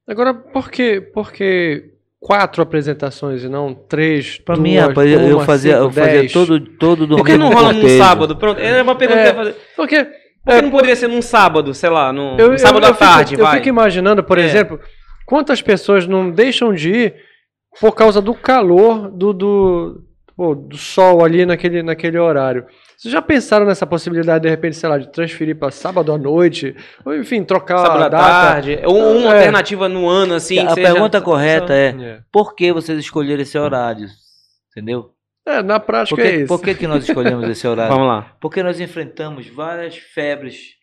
Agora, 0.09 0.33
por 0.35 0.71
que, 0.71 1.01
por 1.01 1.31
que 1.33 1.91
quatro 2.19 2.63
apresentações 2.63 3.45
e 3.45 3.49
não 3.49 3.75
três, 3.75 4.39
Pra 4.39 4.55
duas, 4.55 4.63
mim, 4.69 4.77
rapaz, 4.77 5.11
eu, 5.11 5.41
fazia, 5.41 5.73
cinco, 5.75 5.85
eu 5.85 5.91
fazia 5.91 6.21
dez? 6.21 6.33
todo, 6.33 6.61
todo 6.61 7.07
domingo. 7.07 7.17
Por 7.19 7.27
que 7.27 7.37
não 7.37 7.51
rola 7.53 7.73
num 7.73 7.89
sábado? 7.99 8.37
Pronto, 8.37 8.59
era 8.61 8.83
uma 8.83 8.95
pergunta 8.95 9.21
É. 9.21 9.25
que 9.25 9.29
eu 9.29 9.33
ia 9.33 9.45
fazer. 9.53 9.57
Porque 9.77 10.05
Por 10.45 10.55
que 10.57 10.63
não 10.63 10.71
poderia 10.71 10.97
ser 10.97 11.09
num 11.09 11.21
sábado, 11.23 11.75
sei 11.75 11.91
lá, 11.91 12.13
num, 12.13 12.37
eu, 12.39 12.47
num 12.49 12.53
eu- 12.55 12.59
sábado 12.59 12.87
eu 12.87 12.91
à 12.91 12.95
tarde, 12.95 13.31
fico, 13.33 13.43
vai? 13.43 13.53
Eu 13.53 13.57
fico 13.59 13.69
imaginando, 13.69 14.25
por 14.25 14.39
É. 14.39 14.45
exemplo, 14.45 14.81
quantas 15.27 15.61
pessoas 15.61 16.07
não 16.07 16.31
deixam 16.31 16.73
de 16.73 16.91
ir 16.91 17.15
por 17.79 17.95
causa 17.95 18.23
do 18.23 18.33
calor 18.35 19.11
do, 19.11 19.33
do, 19.35 20.03
pô, 20.35 20.55
do 20.55 20.77
sol 20.79 21.23
ali 21.23 21.45
naquele, 21.45 21.83
naquele 21.83 22.19
horário. 22.19 22.65
Vocês 22.99 23.12
já 23.12 23.23
pensaram 23.23 23.65
nessa 23.65 23.87
possibilidade, 23.87 24.43
de 24.43 24.49
repente, 24.51 24.77
sei 24.77 24.89
lá, 24.89 24.99
de 24.99 25.07
transferir 25.12 25.57
para 25.57 25.70
sábado 25.70 26.12
à 26.12 26.19
noite? 26.19 26.75
Ou, 27.05 27.15
enfim, 27.15 27.45
trocar 27.45 27.79
Sábado 27.79 28.03
à 28.03 28.09
data? 28.09 28.25
tarde. 28.25 28.81
Ou 28.85 29.19
uma 29.19 29.35
É. 29.35 29.37
alternativa 29.39 29.89
no 29.89 30.09
ano, 30.09 30.35
assim. 30.35 30.59
a 30.59 30.75
pergunta 30.75 31.20
correta 31.20 31.73
é: 31.73 31.89
É. 31.91 32.20
por 32.33 32.57
que 32.57 32.73
vocês 32.73 32.99
escolheram 32.99 33.41
esse 33.43 33.57
horário? 33.57 34.09
Entendeu? 34.73 35.15
É, 35.47 35.62
na 35.62 35.79
prática 35.79 36.16
Por 36.16 36.23
que, 36.23 36.29
é 36.29 36.37
isso. 36.39 36.49
por 36.49 36.61
que, 36.61 36.75
que 36.75 36.87
nós 36.89 37.09
escolhemos 37.09 37.49
esse 37.49 37.65
horário? 37.69 37.93
Vamos 37.95 38.09
lá. 38.09 38.37
Porque 38.41 38.62
nós 38.65 38.81
enfrentamos 38.81 39.47
várias 39.49 39.97
febres 39.97 40.75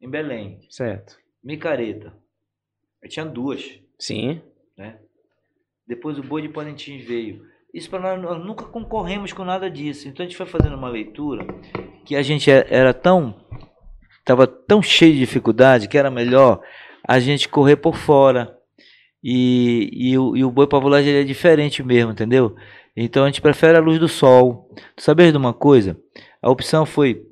em 0.00 0.08
Belém. 0.08 0.60
Certo. 0.70 1.16
Micareta. 1.42 2.12
Eu 3.02 3.08
tinha 3.08 3.26
duas. 3.26 3.68
Sim. 3.98 4.40
Depois 5.86 6.18
o 6.18 6.22
boi 6.22 6.40
de 6.42 6.48
Parintins 6.48 7.04
veio. 7.04 7.42
Isso 7.72 7.90
para 7.90 8.00
nós, 8.00 8.22
nós 8.22 8.44
nunca 8.44 8.64
concorremos 8.64 9.32
com 9.32 9.44
nada 9.44 9.70
disso. 9.70 10.08
Então 10.08 10.24
a 10.24 10.28
gente 10.28 10.36
foi 10.36 10.46
fazendo 10.46 10.76
uma 10.76 10.88
leitura 10.88 11.46
que 12.04 12.16
a 12.16 12.22
gente 12.22 12.50
é- 12.50 12.66
era 12.70 12.94
tão 12.94 13.34
estava 14.18 14.46
tão 14.46 14.82
cheio 14.82 15.14
de 15.14 15.20
dificuldade 15.20 15.88
que 15.88 15.96
era 15.96 16.10
melhor 16.10 16.60
a 17.06 17.18
gente 17.18 17.48
correr 17.48 17.76
por 17.76 17.96
fora. 17.96 18.54
E, 19.24 19.90
e, 19.92 20.18
o, 20.18 20.36
e 20.36 20.44
o 20.44 20.50
boi 20.50 20.66
pavulagem 20.66 21.14
é 21.14 21.24
diferente 21.24 21.82
mesmo, 21.82 22.12
entendeu? 22.12 22.54
Então 22.96 23.24
a 23.24 23.26
gente 23.26 23.40
prefere 23.40 23.78
a 23.78 23.80
luz 23.80 23.98
do 23.98 24.08
sol. 24.08 24.68
Tu 24.94 25.02
sabes 25.02 25.32
de 25.32 25.38
uma 25.38 25.52
coisa? 25.52 25.98
A 26.42 26.50
opção 26.50 26.84
foi. 26.84 27.22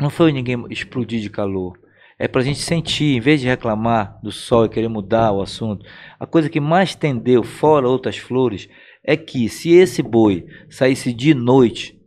Não 0.00 0.10
foi 0.10 0.32
ninguém 0.32 0.64
explodir 0.70 1.20
de 1.20 1.30
calor. 1.30 1.78
É 2.18 2.28
para 2.28 2.40
a 2.40 2.44
gente 2.44 2.58
sentir, 2.58 3.16
em 3.16 3.20
vez 3.20 3.40
de 3.40 3.46
reclamar 3.46 4.18
do 4.22 4.30
sol 4.30 4.66
e 4.66 4.68
querer 4.68 4.88
mudar 4.88 5.32
o 5.32 5.40
assunto. 5.40 5.84
A 6.18 6.26
coisa 6.26 6.48
que 6.48 6.60
mais 6.60 6.94
tendeu, 6.94 7.42
fora 7.42 7.88
outras 7.88 8.16
flores, 8.16 8.68
é 9.04 9.16
que 9.16 9.48
se 9.48 9.70
esse 9.70 10.02
boi 10.02 10.46
saísse 10.70 11.12
de 11.12 11.34
noite, 11.34 12.00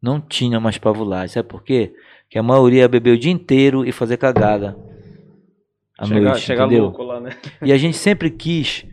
não 0.00 0.20
tinha 0.20 0.60
mais 0.60 0.78
pavulagem. 0.78 1.28
Sabe 1.34 1.48
por 1.48 1.64
quê? 1.64 1.92
Que 2.30 2.38
a 2.38 2.42
maioria 2.42 2.88
bebeu 2.88 3.14
o 3.14 3.18
dia 3.18 3.32
inteiro 3.32 3.84
e 3.84 3.90
fazer 3.90 4.16
cagada 4.16 4.76
à 5.98 6.06
Chega, 6.06 6.20
noite, 6.20 6.40
chega 6.40 6.64
entendeu? 6.64 6.84
louco 6.84 7.02
lá, 7.02 7.20
né? 7.20 7.30
E 7.62 7.72
a 7.72 7.76
gente 7.76 7.96
sempre 7.96 8.30
quis 8.30 8.86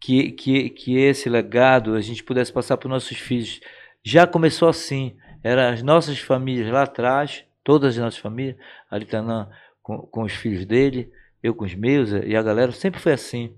que, 0.00 0.32
que, 0.32 0.70
que 0.70 0.96
esse 0.98 1.28
legado 1.28 1.94
a 1.94 2.00
gente 2.00 2.24
pudesse 2.24 2.52
passar 2.52 2.76
para 2.76 2.88
os 2.88 2.92
nossos 2.92 3.16
filhos. 3.16 3.60
Já 4.02 4.26
começou 4.26 4.68
assim. 4.68 5.16
Eram 5.44 5.72
as 5.72 5.82
nossas 5.82 6.18
famílias 6.18 6.68
lá 6.72 6.82
atrás, 6.82 7.44
todas 7.62 7.96
as 7.96 8.02
nossas 8.02 8.18
famílias, 8.18 8.56
Aritanã 8.90 9.48
com, 9.80 9.98
com 9.98 10.24
os 10.24 10.32
filhos 10.32 10.66
dele, 10.66 11.12
eu 11.40 11.54
com 11.54 11.64
os 11.64 11.74
meus 11.76 12.10
e 12.10 12.34
a 12.34 12.42
galera, 12.42 12.72
sempre 12.72 12.98
foi 13.00 13.12
assim. 13.12 13.54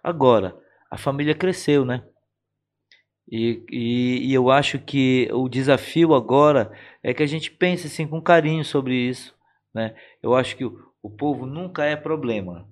Agora, 0.00 0.56
a 0.88 0.96
família 0.96 1.34
cresceu, 1.34 1.84
né? 1.84 2.04
E, 3.28 3.64
e, 3.70 4.30
e 4.30 4.34
eu 4.34 4.50
acho 4.50 4.78
que 4.78 5.28
o 5.32 5.48
desafio 5.48 6.14
agora 6.14 6.70
é 7.02 7.12
que 7.12 7.22
a 7.22 7.26
gente 7.26 7.50
pense 7.50 7.86
assim, 7.86 8.06
com 8.06 8.20
carinho 8.20 8.64
sobre 8.64 8.94
isso. 8.94 9.34
Né? 9.74 9.94
Eu 10.22 10.34
acho 10.34 10.56
que 10.56 10.64
o, 10.64 10.78
o 11.02 11.10
povo 11.10 11.44
nunca 11.44 11.84
é 11.84 11.96
problema. 11.96 12.68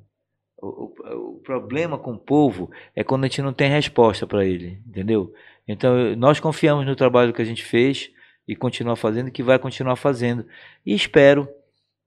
O, 0.56 0.66
o, 0.66 1.36
o, 1.36 1.40
problema 1.40 1.98
com 1.98 2.12
o 2.12 2.18
povo 2.18 2.70
é 2.94 3.02
quando 3.04 3.24
a 3.24 3.26
gente 3.26 3.42
não 3.42 3.52
tem 3.52 3.68
resposta 3.68 4.26
para 4.26 4.44
ele, 4.44 4.80
entendeu? 4.86 5.32
Então 5.66 6.16
nós 6.16 6.40
confiamos 6.40 6.86
no 6.86 6.96
trabalho 6.96 7.32
que 7.32 7.42
a 7.42 7.44
gente 7.44 7.62
fez 7.62 8.10
e 8.46 8.54
continua 8.54 8.96
fazendo, 8.96 9.30
que 9.30 9.42
vai 9.42 9.58
continuar 9.58 9.96
fazendo. 9.96 10.46
E 10.86 10.94
espero 10.94 11.48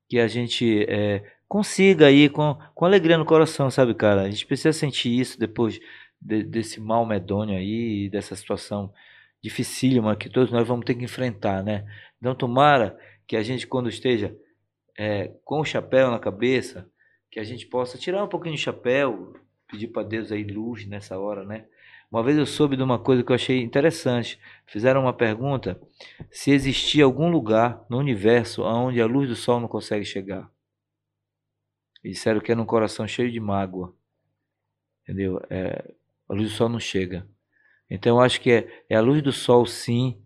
que 0.09 0.19
a 0.19 0.27
gente 0.27 0.85
é, 0.87 1.23
consiga 1.47 2.07
aí 2.07 2.29
com, 2.29 2.57
com 2.73 2.85
alegria 2.85 3.17
no 3.17 3.25
coração, 3.25 3.69
sabe, 3.69 3.93
cara? 3.93 4.21
A 4.21 4.29
gente 4.29 4.45
precisa 4.45 4.73
sentir 4.73 5.19
isso 5.19 5.39
depois 5.39 5.79
de, 6.21 6.43
desse 6.43 6.79
mal 6.79 7.05
medonho 7.05 7.57
aí, 7.57 8.09
dessa 8.09 8.35
situação 8.35 8.93
dificílima 9.41 10.15
que 10.15 10.29
todos 10.29 10.51
nós 10.51 10.67
vamos 10.67 10.85
ter 10.85 10.95
que 10.95 11.03
enfrentar, 11.03 11.63
né? 11.63 11.85
Então, 12.19 12.35
tomara 12.35 12.97
que 13.27 13.35
a 13.35 13.43
gente, 13.43 13.67
quando 13.67 13.89
esteja 13.89 14.35
é, 14.97 15.31
com 15.43 15.59
o 15.59 15.65
chapéu 15.65 16.09
na 16.09 16.19
cabeça, 16.19 16.89
que 17.29 17.39
a 17.39 17.43
gente 17.43 17.67
possa 17.67 17.97
tirar 17.97 18.23
um 18.23 18.27
pouquinho 18.27 18.55
de 18.55 18.61
chapéu, 18.61 19.33
pedir 19.67 19.87
para 19.89 20.03
Deus 20.03 20.31
aí 20.31 20.43
luz 20.43 20.87
nessa 20.87 21.17
hora, 21.19 21.45
né? 21.45 21.65
Uma 22.09 22.23
vez 22.23 22.37
eu 22.37 22.45
soube 22.45 22.77
de 22.77 22.83
uma 22.83 22.97
coisa 22.97 23.21
que 23.21 23.31
eu 23.31 23.35
achei 23.35 23.61
interessante. 23.61 24.39
Fizeram 24.65 25.01
uma 25.01 25.13
pergunta 25.13 25.79
se 26.31 26.51
existia 26.51 27.03
algum 27.03 27.29
lugar 27.29 27.85
no 27.89 27.97
universo 27.97 28.63
onde 28.63 29.01
a 29.01 29.05
luz 29.05 29.27
do 29.27 29.35
sol 29.35 29.59
não 29.59 29.67
consegue 29.67 30.05
chegar. 30.05 30.49
E 32.01 32.11
disseram 32.11 32.39
que 32.39 32.49
era 32.49 32.61
um 32.61 32.65
coração 32.65 33.05
cheio 33.05 33.29
de 33.29 33.41
mágoa. 33.41 33.93
Entendeu? 35.03 35.41
É, 35.49 35.93
a 36.27 36.33
luz 36.33 36.49
do 36.49 36.55
sol 36.55 36.69
não 36.69 36.79
chega. 36.79 37.27
Então 37.89 38.17
eu 38.17 38.21
acho 38.21 38.41
que 38.41 38.51
é, 38.51 38.83
é 38.89 38.95
a 38.95 39.01
luz 39.01 39.21
do 39.21 39.31
sol, 39.31 39.65
sim, 39.65 40.21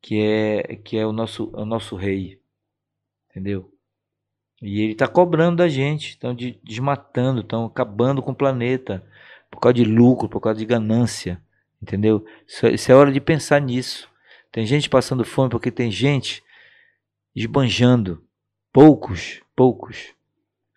que 0.00 0.20
é, 0.20 0.76
que 0.76 0.96
é 0.96 1.06
o, 1.06 1.12
nosso, 1.12 1.50
o 1.54 1.64
nosso 1.64 1.96
rei. 1.96 2.40
Entendeu? 3.30 3.70
E 4.62 4.80
ele 4.80 4.92
está 4.92 5.06
cobrando 5.06 5.56
da 5.56 5.68
gente, 5.68 6.10
estão 6.10 6.34
desmatando, 6.62 7.40
estão 7.40 7.66
acabando 7.66 8.22
com 8.22 8.30
o 8.30 8.34
planeta 8.34 9.04
por 9.50 9.60
causa 9.60 9.74
de 9.74 9.84
lucro, 9.84 10.28
por 10.28 10.40
causa 10.40 10.58
de 10.58 10.64
ganância, 10.64 11.40
entendeu? 11.82 12.24
Isso, 12.46 12.66
isso 12.68 12.90
é 12.90 12.94
hora 12.94 13.12
de 13.12 13.20
pensar 13.20 13.60
nisso. 13.60 14.08
Tem 14.50 14.64
gente 14.64 14.88
passando 14.88 15.24
fome 15.24 15.50
porque 15.50 15.70
tem 15.70 15.90
gente 15.90 16.42
esbanjando, 17.34 18.24
poucos, 18.72 19.42
poucos. 19.54 20.14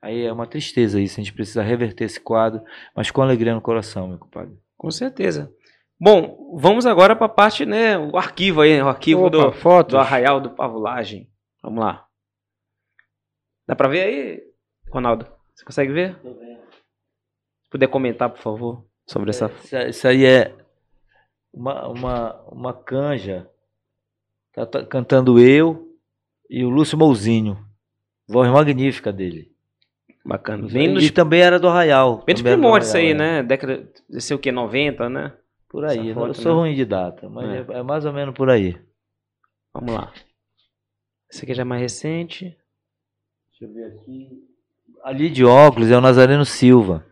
Aí 0.08 0.24
é 0.24 0.32
uma 0.32 0.48
tristeza 0.48 1.02
isso, 1.02 1.20
a 1.20 1.24
gente 1.24 1.34
precisa 1.34 1.62
reverter 1.62 2.06
esse 2.06 2.18
quadro, 2.18 2.64
mas 2.96 3.12
com 3.12 3.22
alegria 3.22 3.54
no 3.54 3.60
coração, 3.60 4.08
meu 4.08 4.18
compadre. 4.18 4.58
Com 4.78 4.90
certeza. 4.90 5.54
Bom, 6.00 6.58
vamos 6.58 6.86
agora 6.86 7.14
para 7.14 7.26
a 7.26 7.30
parte, 7.30 7.66
né, 7.66 7.98
o 7.98 8.16
arquivo 8.16 8.62
aí, 8.62 8.82
o 8.82 8.88
arquivo 8.88 9.26
Opa, 9.26 9.38
do, 9.38 9.52
fotos. 9.52 9.92
do 9.92 10.00
Arraial 10.00 10.40
do 10.40 10.52
Pavulagem. 10.52 11.30
Vamos 11.62 11.84
lá. 11.84 12.08
Dá 13.68 13.76
para 13.76 13.90
ver 13.90 14.02
aí, 14.04 14.44
Ronaldo? 14.90 15.28
Você 15.54 15.66
consegue 15.66 15.92
ver? 15.92 16.18
Se 16.24 17.70
puder 17.70 17.90
comentar, 17.90 18.30
por 18.30 18.40
favor, 18.40 18.86
sobre 19.06 19.32
essa. 19.32 19.52
Isso, 19.62 19.78
isso 19.78 20.08
aí 20.08 20.24
é 20.24 20.56
uma, 21.52 21.86
uma, 21.90 22.42
uma 22.44 22.74
canja. 22.74 23.46
Tá, 24.54 24.66
tá 24.66 24.86
cantando 24.86 25.38
eu 25.38 25.98
e 26.50 26.64
o 26.64 26.70
Lúcio 26.70 26.98
Mouzinho. 26.98 27.62
Voz 28.26 28.50
magnífica 28.50 29.12
dele. 29.12 29.57
Bacana. 30.28 30.68
E, 30.68 30.70
Vem 30.70 30.94
dos, 30.94 31.06
e 31.06 31.10
também 31.12 31.42
era 31.42 31.58
do 31.58 31.70
Arraial. 31.70 32.22
vem 32.26 32.36
dos 32.36 32.42
primórdios 32.42 32.90
isso 32.90 32.98
aí, 32.98 33.12
é. 33.12 33.14
né? 33.14 33.44
Década, 33.44 33.90
de 34.10 34.22
ser 34.22 34.34
o 34.34 34.40
quê? 34.40 34.52
90, 34.52 35.10
né? 35.10 35.34
Por 35.70 35.86
aí. 35.86 36.00
Essa 36.00 36.08
eu 36.10 36.14
foto, 36.14 36.34
sou 36.34 36.54
né? 36.56 36.60
ruim 36.62 36.76
de 36.76 36.84
data, 36.86 37.30
mas 37.30 37.50
É. 37.50 37.74
é. 37.74 37.80
é 37.80 37.84
mais 37.84 38.06
ou 38.06 38.12
menos 38.12 38.36
por 38.36 38.50
aí. 38.50 38.78
Vamos 39.74 39.94
lá. 39.94 40.12
Esse 41.32 41.46
aqui 41.46 41.54
já 41.54 41.62
é 41.62 41.66
mais 41.66 41.82
recente. 41.82 42.58
Deixa 43.52 43.66
eu 43.66 43.74
ver 43.74 43.86
aqui. 43.86 44.30
Ali 45.04 45.30
de 45.30 45.46
óculos 45.46 45.90
é 45.90 45.98
o 45.98 46.02
Nazareno 46.02 46.44
Silva. 46.46 47.06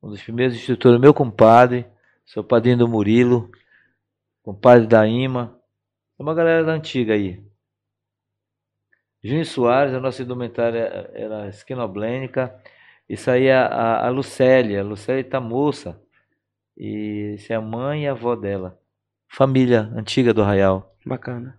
Um 0.00 0.10
dos 0.10 0.22
primeiros 0.22 0.54
instrutores, 0.54 1.00
meu 1.00 1.12
compadre. 1.12 1.84
Sou 2.24 2.44
padrinho 2.44 2.78
do 2.78 2.88
Murilo. 2.88 3.50
Compadre 4.42 4.86
da 4.86 5.06
Ima. 5.06 5.58
É 6.18 6.22
uma 6.22 6.34
galera 6.34 6.64
da 6.64 6.72
antiga 6.72 7.14
aí. 7.14 7.40
Júnior 9.26 9.44
Soares, 9.44 9.92
a 9.92 10.00
nossa 10.00 10.22
indumentária 10.22 11.10
era 11.12 11.48
esquinoblênica. 11.48 12.54
Isso 13.08 13.30
aí 13.30 13.46
é 13.46 13.54
a, 13.54 14.06
a 14.06 14.08
Lucélia. 14.08 14.80
A 14.80 14.84
Lucélia 14.84 15.24
tá 15.24 15.40
moça. 15.40 16.00
E 16.76 17.34
isso 17.34 17.52
é 17.52 17.56
a 17.56 17.60
mãe 17.60 18.04
e 18.04 18.08
a 18.08 18.12
avó 18.12 18.36
dela. 18.36 18.80
Família 19.28 19.90
antiga 19.96 20.32
do 20.32 20.42
Arraial. 20.42 20.96
Bacana. 21.04 21.58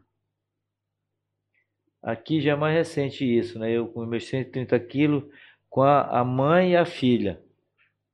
Aqui 2.02 2.40
já 2.40 2.54
é 2.54 2.56
mais 2.56 2.74
recente 2.74 3.26
isso, 3.26 3.60
né? 3.60 3.70
Eu 3.72 3.88
com 3.88 4.06
meus 4.06 4.26
130 4.28 4.80
quilos, 4.80 5.24
com 5.70 5.82
a, 5.82 6.20
a 6.20 6.24
mãe 6.24 6.72
e 6.72 6.78
a 6.78 6.86
filha. 6.86 7.42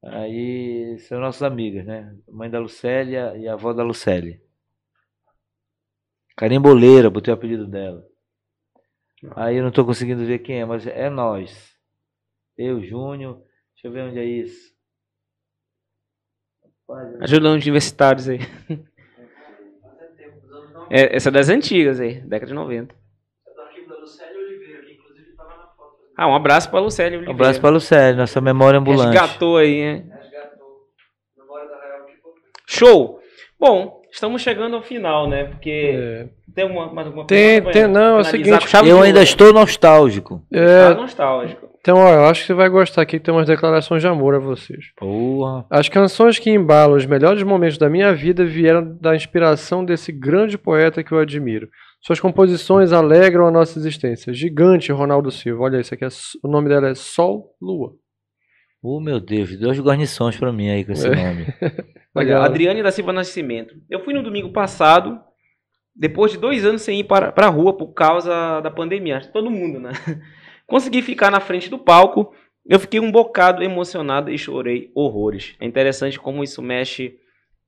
Aí 0.03 0.97
são 0.99 1.19
nossas 1.19 1.43
amigas, 1.43 1.85
né? 1.85 2.15
Mãe 2.27 2.49
da 2.49 2.59
Lucélia 2.59 3.38
e 3.38 3.47
a 3.47 3.53
avó 3.53 3.71
da 3.71 3.84
Lucélia. 3.84 4.41
Carimboleira, 6.35 7.09
botei 7.09 7.31
o 7.31 7.38
apelido 7.38 7.67
dela. 7.67 8.12
Aí 9.35 9.57
eu 9.57 9.63
não 9.63 9.71
tô 9.71 9.85
conseguindo 9.85 10.25
ver 10.25 10.39
quem 10.39 10.59
é, 10.61 10.65
mas 10.65 10.85
é 10.85 11.09
nós. 11.09 11.73
Eu, 12.57 12.81
Júnior. 12.83 13.37
Deixa 13.73 13.87
eu 13.87 13.91
ver 13.91 14.03
onde 14.03 14.19
é 14.19 14.25
isso. 14.25 14.73
Ajudando 17.21 17.55
os 17.57 17.63
universitários 17.63 18.27
aí. 18.29 18.39
É, 20.89 21.15
essa 21.15 21.29
é 21.29 21.31
das 21.31 21.49
antigas 21.49 21.99
aí, 21.99 22.15
década 22.21 22.47
de 22.47 22.53
90. 22.53 22.93
Ah, 26.15 26.27
um 26.27 26.35
abraço 26.35 26.69
pra 26.69 26.79
Lucélia 26.79 27.17
Um 27.17 27.21
Oliveira. 27.21 27.35
abraço 27.43 27.59
para 27.61 27.69
Lucélia, 27.71 28.15
nossa 28.15 28.39
memória 28.39 28.79
ambulante. 28.79 29.17
Resgatou 29.17 29.57
aí, 29.57 29.81
né? 29.81 30.19
Show! 32.67 33.19
Bom, 33.59 34.01
estamos 34.11 34.41
chegando 34.41 34.75
ao 34.75 34.83
final, 34.83 35.27
né? 35.27 35.45
Porque 35.45 35.91
É. 35.95 36.29
tem 36.53 36.65
uma, 36.65 36.91
mais 36.93 37.07
alguma 37.07 37.25
Tem- 37.25 37.61
pergunta, 37.61 37.71
tem- 37.73 37.88
não, 37.88 38.17
é 38.17 38.19
o 38.21 38.23
seguinte, 38.23 38.49
Eu 38.85 39.01
ainda 39.01 39.19
ouro. 39.19 39.23
estou 39.23 39.53
nostálgico. 39.53 40.41
É, 40.51 40.89
Tá 40.89 40.95
nostálgico. 40.95 41.69
então, 41.80 41.97
ó, 41.97 42.09
eu 42.13 42.25
acho 42.25 42.41
que 42.41 42.47
você 42.47 42.53
vai 42.53 42.69
gostar 42.69 43.01
aqui, 43.01 43.17
que 43.19 43.25
tem 43.25 43.34
umas 43.34 43.47
declarações 43.47 44.01
de 44.01 44.07
amor 44.07 44.35
a 44.35 44.39
vocês. 44.39 44.85
Porra. 44.97 45.65
As 45.69 45.89
canções 45.89 46.39
que 46.39 46.49
embalam 46.49 46.95
os 46.97 47.05
melhores 47.05 47.43
momentos 47.43 47.77
da 47.77 47.89
minha 47.89 48.13
vida 48.13 48.45
vieram 48.45 48.97
da 49.01 49.15
inspiração 49.15 49.84
desse 49.84 50.11
grande 50.11 50.57
poeta 50.57 51.03
que 51.03 51.11
eu 51.11 51.19
admiro. 51.19 51.67
Suas 52.01 52.19
composições 52.19 52.91
alegram 52.91 53.47
a 53.47 53.51
nossa 53.51 53.80
existência. 53.80 54.34
Gigante 54.34 54.91
Ronaldo 54.91 55.31
Silva. 55.31 55.63
Olha 55.63 55.80
isso 55.80 55.93
aqui, 55.93 56.03
é, 56.03 56.09
o 56.43 56.47
nome 56.49 56.67
dela 56.69 56.89
é 56.89 56.95
Sol 56.95 57.55
Lua. 57.61 57.91
Oh, 58.85 58.99
meu 58.99 59.17
Deus, 59.21 59.57
duas 59.57 59.80
guarnições 59.80 60.35
pra 60.35 60.51
mim 60.51 60.69
aí 60.69 60.84
com 60.84 60.91
esse 60.91 61.07
É. 61.07 61.15
nome. 61.15 61.45
Olha. 62.13 62.39
Adriane 62.43 62.84
da 62.84 62.91
Silva 62.91 63.13
Nascimento. 63.13 63.73
Eu 63.89 64.03
fui 64.03 64.13
no 64.13 64.21
domingo 64.21 64.51
passado, 64.51 65.17
depois 65.95 66.31
de 66.31 66.37
dois 66.37 66.65
anos 66.65 66.81
sem 66.81 66.99
ir 66.99 67.03
para, 67.03 67.31
para 67.31 67.47
a 67.47 67.49
rua 67.49 67.73
por 67.77 67.93
causa 67.93 68.59
da 68.61 68.71
pandemia. 68.71 69.17
Acho 69.17 69.27
que 69.27 69.33
Todo 69.33 69.49
mundo, 69.51 69.79
né? 69.79 69.91
Consegui 70.67 71.01
ficar 71.01 71.29
na 71.31 71.39
frente 71.39 71.69
do 71.69 71.77
palco. 71.77 72.33
Eu 72.67 72.79
fiquei 72.79 72.99
um 72.99 73.11
bocado 73.11 73.61
emocionado 73.63 74.31
e 74.31 74.37
chorei 74.37 74.89
horrores. 74.95 75.55
É 75.59 75.65
interessante 75.65 76.19
como 76.19 76.43
isso 76.43 76.61
mexe 76.61 77.17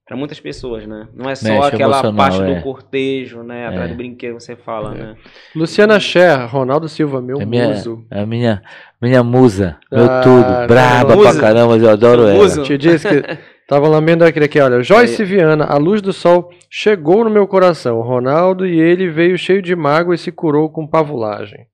Pra 0.06 0.16
muitas 0.16 0.38
pessoas, 0.38 0.86
né? 0.86 1.08
Não 1.12 1.28
é 1.28 1.34
só 1.34 1.48
Mexe 1.48 1.66
aquela 1.74 2.12
parte 2.14 2.40
é. 2.40 2.54
do 2.54 2.62
cortejo, 2.62 3.42
né? 3.42 3.66
Atrás 3.66 3.86
É. 3.86 3.88
do 3.88 3.96
brinquedo 3.96 4.36
que 4.36 4.40
você 4.40 4.54
fala, 4.54 4.92
né? 4.94 5.16
Luciana 5.52 5.98
Cher, 5.98 6.46
Ronaldo 6.46 6.88
Silva, 6.88 7.20
meu 7.20 7.40
É 7.40 7.44
minha, 7.44 7.70
muso. 7.70 8.06
é 8.08 8.20
a 8.20 8.24
minha, 8.24 8.62
minha 9.02 9.24
musa, 9.24 9.80
meu 9.90 10.04
Ah, 10.08 10.20
tudo. 10.20 10.68
Braba 10.68 11.16
musa. 11.16 11.32
pra 11.32 11.40
caramba, 11.40 11.76
eu 11.76 11.90
adoro 11.90 12.24
ela. 12.28 12.62
Te 12.62 12.78
disse 12.78 13.08
que 13.08 13.16
tava 13.66 13.88
lambendo 13.88 14.24
aquele 14.24 14.46
aqui, 14.46 14.60
olha. 14.60 14.82
Joyce 14.82 15.24
Viana, 15.24 15.64
a 15.64 15.76
luz 15.76 16.00
do 16.00 16.12
sol 16.12 16.50
chegou 16.70 17.24
no 17.24 17.30
meu 17.30 17.46
coração. 17.46 18.00
Ronaldo 18.00 18.66
e 18.66 18.78
ele 18.78 19.08
veio 19.10 19.36
cheio 19.36 19.62
de 19.62 19.74
mágoa 19.74 20.14
e 20.14 20.18
se 20.18 20.32
curou 20.32 20.70
com 20.70 20.86
pavulagem. 20.86 21.66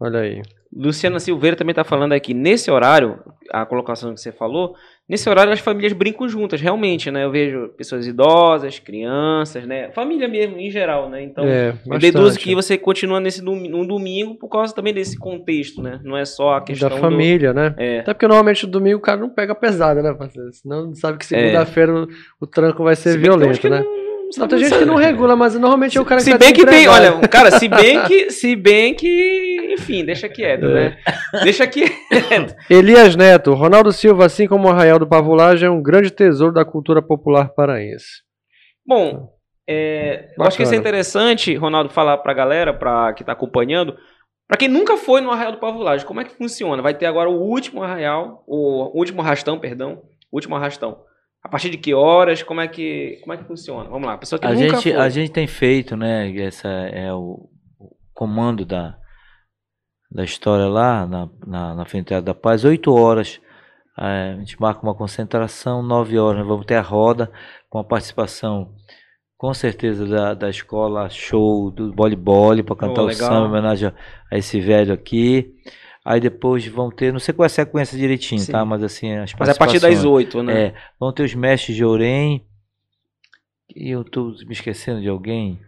Olha 0.00 0.20
aí. 0.20 0.42
Luciana 0.72 1.18
Silveira 1.18 1.56
também 1.56 1.74
tá 1.74 1.82
falando 1.82 2.12
aqui, 2.12 2.34
nesse 2.34 2.70
horário, 2.70 3.18
a 3.50 3.64
colocação 3.64 4.12
que 4.14 4.20
você 4.20 4.30
falou, 4.30 4.74
nesse 5.08 5.28
horário 5.28 5.52
as 5.52 5.60
famílias 5.60 5.92
brincam 5.92 6.28
juntas, 6.28 6.60
realmente, 6.60 7.10
né? 7.10 7.24
Eu 7.24 7.30
vejo 7.30 7.68
pessoas 7.76 8.06
idosas, 8.06 8.78
crianças, 8.78 9.64
né? 9.66 9.90
Família 9.92 10.28
mesmo, 10.28 10.58
em 10.58 10.70
geral, 10.70 11.08
né? 11.08 11.22
Então, 11.22 11.44
é, 11.46 11.74
eu 11.86 11.98
deduzo 11.98 12.38
que 12.38 12.54
você 12.54 12.76
continua 12.76 13.18
nesse 13.20 13.42
dom- 13.42 13.56
num 13.68 13.86
domingo 13.86 14.34
por 14.34 14.48
causa 14.48 14.74
também 14.74 14.92
desse 14.92 15.18
contexto, 15.18 15.82
né? 15.82 16.00
Não 16.04 16.16
é 16.16 16.24
só 16.24 16.54
a 16.54 16.60
questão 16.60 16.88
da 16.90 16.96
família, 16.96 17.52
né? 17.52 17.70
Do... 17.70 17.80
É, 17.80 18.00
Até 18.00 18.12
porque 18.12 18.26
normalmente 18.26 18.66
no 18.66 18.72
domingo 18.72 18.98
o 18.98 19.02
cara 19.02 19.20
não 19.20 19.30
pega 19.30 19.54
pesada, 19.54 20.02
né, 20.02 20.12
parceiro? 20.14 20.52
Senão 20.52 20.94
sabe 20.94 21.18
que 21.18 21.26
segunda-feira 21.26 21.92
o, 21.94 22.08
o 22.40 22.46
tranco 22.46 22.84
vai 22.84 22.94
ser 22.96 23.10
É. 23.10 23.12
Se 23.12 23.18
violento, 23.18 23.68
né? 23.68 23.80
não- 23.80 24.07
Não, 24.36 24.46
tem 24.46 24.58
gente 24.58 24.78
que 24.78 24.84
não 24.84 24.96
regula, 24.96 25.34
mas 25.34 25.54
normalmente 25.54 25.96
é 25.96 26.00
o 26.00 26.04
cara 26.04 26.18
que 26.18 26.24
se 26.24 26.30
tá 26.32 26.38
bem 26.38 26.52
que 26.52 26.66
tem, 26.66 26.86
olha, 26.86 27.18
cara, 27.28 27.50
se 27.52 27.66
bem 27.66 28.02
que, 28.04 28.30
se 28.30 28.54
bem 28.54 28.94
que, 28.94 29.72
enfim, 29.72 30.04
deixa 30.04 30.28
quieto, 30.28 30.66
É. 30.66 30.74
né? 30.74 30.98
Deixa 31.42 31.66
quieto. 31.66 32.54
Elias 32.68 33.16
Neto, 33.16 33.54
Ronaldo 33.54 33.90
Silva, 33.92 34.26
assim 34.26 34.46
como 34.46 34.68
o 34.68 34.70
Arraial 34.70 34.98
do 34.98 35.06
Pavulagem, 35.08 35.66
é 35.66 35.70
um 35.70 35.82
grande 35.82 36.10
tesouro 36.10 36.52
da 36.52 36.64
cultura 36.64 37.00
popular 37.00 37.48
paraense. 37.54 38.22
Bom, 38.86 39.30
é, 39.68 40.28
eu 40.36 40.44
acho 40.44 40.56
que 40.56 40.62
isso 40.62 40.74
é 40.74 40.78
interessante, 40.78 41.54
Ronaldo, 41.54 41.90
falar 41.90 42.18
pra 42.18 42.34
galera, 42.34 42.72
pra 42.74 43.12
que 43.14 43.24
tá 43.24 43.32
acompanhando, 43.32 43.96
pra 44.46 44.58
quem 44.58 44.68
nunca 44.68 44.96
foi 44.96 45.20
no 45.20 45.30
Arraial 45.30 45.52
do 45.52 45.58
Pavulagem, 45.58 46.06
como 46.06 46.20
é 46.20 46.24
que 46.24 46.36
funciona? 46.36 46.82
Vai 46.82 46.92
ter 46.94 47.06
agora 47.06 47.30
o 47.30 47.40
último 47.40 47.82
arraial, 47.82 48.44
o 48.46 48.90
último 48.98 49.22
arrastão, 49.22 49.58
perdão, 49.58 50.02
último 50.32 50.54
arrastão. 50.54 50.98
A 51.48 51.50
partir 51.50 51.70
de 51.70 51.78
que 51.78 51.94
horas? 51.94 52.42
Como 52.42 52.60
é 52.60 52.68
que, 52.68 53.18
como 53.22 53.32
é 53.32 53.38
que 53.38 53.44
funciona? 53.44 53.88
Vamos 53.88 54.06
lá, 54.06 54.14
a 54.14 54.18
pessoa 54.18 54.38
que 54.38 54.46
A 54.46 54.50
nunca 54.50 54.60
gente, 54.80 54.82
foi. 54.82 54.92
a 54.92 55.08
gente 55.08 55.32
tem 55.32 55.46
feito, 55.46 55.96
né? 55.96 56.30
Essa 56.38 56.68
é 56.68 57.10
o, 57.10 57.48
o 57.80 57.96
comando 58.12 58.66
da, 58.66 58.98
da 60.10 60.24
história 60.24 60.66
lá 60.66 61.06
na, 61.06 61.28
na, 61.46 61.74
na 61.74 61.84
Frente 61.86 62.20
da 62.20 62.34
Paz, 62.34 62.66
oito 62.66 62.94
horas. 62.94 63.40
eh, 63.98 64.34
a 64.36 64.38
gente 64.40 64.60
marca 64.60 64.82
uma 64.82 64.94
concentração, 64.94 65.82
nove 65.82 66.18
horas. 66.18 66.40
Nós 66.40 66.48
vamos 66.48 66.66
ter 66.66 66.74
a 66.76 66.82
roda 66.82 67.32
com 67.70 67.78
a 67.78 67.84
participação, 67.84 68.74
com 69.38 69.54
certeza, 69.54 70.04
da, 70.06 70.34
da 70.34 70.50
escola 70.50 71.08
show 71.08 71.70
do 71.70 71.94
voleibol 71.94 72.62
para 72.62 72.76
cantar 72.76 73.02
Oh, 73.04 73.06
o 73.06 73.12
samba 73.14 73.46
em 73.46 73.48
homenagem 73.48 73.90
a 74.30 74.36
esse 74.36 74.60
velho 74.60 74.92
aqui. 74.92 75.54
Aí 76.10 76.20
depois 76.20 76.66
vão 76.66 76.90
ter, 76.90 77.12
não 77.12 77.20
sei 77.20 77.34
qual 77.34 77.44
é 77.44 77.48
a 77.48 77.50
sequência 77.50 77.98
direitinho, 77.98 78.40
Sim. 78.40 78.50
tá? 78.50 78.64
Mas 78.64 78.82
assim, 78.82 79.12
as 79.12 79.34
Mas 79.38 79.50
é 79.50 79.52
a 79.52 79.54
partir 79.54 79.78
das 79.78 80.06
oito, 80.06 80.42
né? 80.42 80.68
É, 80.68 80.74
vão 80.98 81.12
ter 81.12 81.22
os 81.22 81.34
mestres 81.34 81.76
de 81.76 81.84
Orem. 81.84 82.46
E 83.76 83.90
eu 83.90 84.02
tô 84.02 84.28
me 84.46 84.52
esquecendo 84.52 85.02
de 85.02 85.08
alguém. 85.10 85.60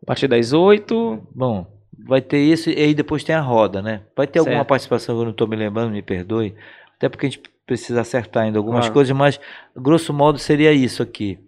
A 0.00 0.06
partir 0.06 0.28
das 0.28 0.52
oito. 0.52 1.26
Bom, 1.34 1.66
vai 1.98 2.22
ter 2.22 2.38
isso 2.38 2.70
e 2.70 2.78
aí 2.78 2.94
depois 2.94 3.24
tem 3.24 3.34
a 3.34 3.40
roda, 3.40 3.82
né? 3.82 4.02
Vai 4.16 4.28
ter 4.28 4.38
alguma 4.38 4.58
Certo. 4.58 4.68
participação 4.68 5.16
que 5.16 5.22
eu 5.22 5.26
não 5.26 5.32
tô 5.32 5.48
me 5.48 5.56
lembrando, 5.56 5.90
me 5.90 6.00
perdoe. 6.00 6.54
Até 6.96 7.08
porque 7.08 7.26
a 7.26 7.28
gente 7.28 7.42
precisa 7.66 8.02
acertar 8.02 8.44
ainda 8.44 8.60
algumas 8.60 8.84
Claro. 8.84 8.94
coisas, 8.94 9.16
mas 9.16 9.40
grosso 9.74 10.14
modo 10.14 10.38
seria 10.38 10.72
isso 10.72 11.02
aqui. 11.02 11.40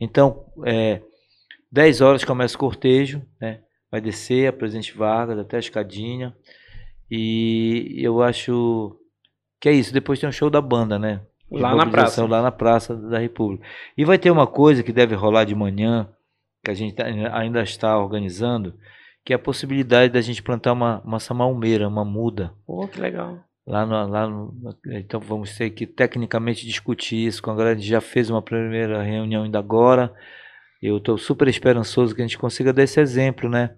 Então, 0.00 0.46
é, 0.64 1.02
10 1.70 2.00
horas 2.00 2.24
começa 2.24 2.56
o 2.56 2.58
cortejo, 2.58 3.20
né? 3.38 3.60
Vai 3.90 4.00
descer 4.00 4.48
a 4.48 4.52
Presidente 4.52 4.96
Vargas 4.96 5.38
até 5.38 5.58
a 5.58 5.60
escadinha. 5.60 6.34
E 7.18 7.94
eu 8.04 8.22
acho 8.22 8.96
que 9.60 9.68
é 9.68 9.72
isso. 9.72 9.92
Depois 9.92 10.18
tem 10.18 10.28
um 10.28 10.32
show 10.32 10.50
da 10.50 10.60
banda, 10.60 10.98
né? 10.98 11.20
de 11.50 11.60
Lá 11.60 11.74
na 11.74 11.86
praça. 11.86 12.26
Lá 12.26 12.42
na 12.42 12.50
Praça 12.50 12.96
da 12.96 13.18
República. 13.18 13.64
E 13.96 14.04
vai 14.04 14.18
ter 14.18 14.30
uma 14.30 14.46
coisa 14.46 14.82
que 14.82 14.92
deve 14.92 15.14
rolar 15.14 15.44
de 15.44 15.54
manhã, 15.54 16.08
que 16.64 16.70
a 16.70 16.74
gente 16.74 16.94
tá- 16.94 17.04
ainda 17.04 17.62
está 17.62 17.96
organizando, 17.98 18.74
que 19.24 19.32
é 19.32 19.36
a 19.36 19.38
possibilidade 19.38 20.12
da 20.12 20.20
gente 20.20 20.42
plantar 20.42 20.72
uma, 20.72 21.00
uma 21.04 21.20
samaumeira, 21.20 21.86
uma 21.88 22.04
muda. 22.04 22.52
Pô, 22.66 22.86
que 22.88 23.00
legal. 23.00 23.38
Lá 23.66 23.86
no, 23.86 24.08
lá 24.08 24.26
no- 24.28 24.54
então 24.86 25.20
vamos 25.20 25.56
ter 25.56 25.70
que 25.70 25.86
tecnicamente 25.86 26.66
discutir 26.66 27.24
isso 27.26 27.42
com 27.42 27.50
a 27.50 27.54
galera. 27.54 27.76
A 27.76 27.78
gente 27.78 27.88
já 27.88 28.00
fez 28.00 28.28
uma 28.28 28.42
primeira 28.42 29.02
reunião 29.02 29.44
ainda 29.44 29.58
agora. 29.58 30.12
Eu 30.82 30.98
estou 30.98 31.16
super 31.16 31.48
esperançoso 31.48 32.14
que 32.14 32.20
a 32.20 32.24
gente 32.26 32.36
consiga 32.36 32.72
dar 32.72 32.82
esse 32.82 33.00
exemplo, 33.00 33.48
né? 33.48 33.74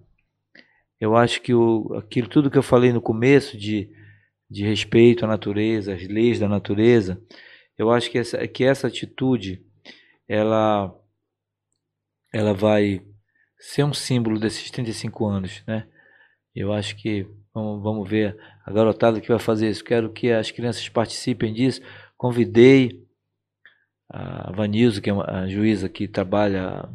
Eu 0.99 1.15
acho 1.15 1.41
que 1.41 1.53
o, 1.53 1.93
aquilo 1.95 2.27
tudo 2.27 2.49
que 2.49 2.57
eu 2.57 2.63
falei 2.63 2.91
no 2.91 3.01
começo 3.01 3.57
de, 3.57 3.89
de 4.49 4.65
respeito 4.65 5.25
à 5.25 5.27
natureza, 5.27 5.93
às 5.93 6.07
leis 6.07 6.39
da 6.39 6.47
natureza, 6.47 7.21
eu 7.77 7.91
acho 7.91 8.09
que 8.09 8.17
essa, 8.17 8.47
que 8.47 8.63
essa 8.63 8.87
atitude 8.87 9.63
ela 10.27 10.93
ela 12.33 12.53
vai 12.53 13.01
ser 13.59 13.83
um 13.83 13.93
símbolo 13.93 14.39
desses 14.39 14.69
35 14.69 15.25
anos, 15.25 15.63
né? 15.65 15.87
Eu 16.53 16.73
acho 16.73 16.95
que 16.95 17.27
vamos, 17.53 17.81
vamos 17.81 18.09
ver 18.09 18.37
a 18.65 18.71
garotada 18.71 19.21
que 19.21 19.29
vai 19.29 19.39
fazer 19.39 19.69
isso. 19.69 19.83
Quero 19.83 20.11
que 20.11 20.31
as 20.31 20.51
crianças 20.51 20.87
participem 20.89 21.53
disso. 21.53 21.81
Convidei 22.17 23.07
a 24.09 24.51
Vanilza, 24.51 25.01
que 25.01 25.09
é 25.09 25.13
uma 25.13 25.25
a 25.25 25.47
juíza 25.47 25.89
que 25.89 26.07
trabalha, 26.07 26.89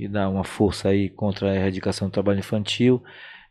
que 0.00 0.08
dá 0.08 0.30
uma 0.30 0.44
força 0.44 0.88
aí 0.88 1.10
contra 1.10 1.50
a 1.50 1.54
erradicação 1.54 2.08
do 2.08 2.12
trabalho 2.12 2.38
infantil. 2.38 3.02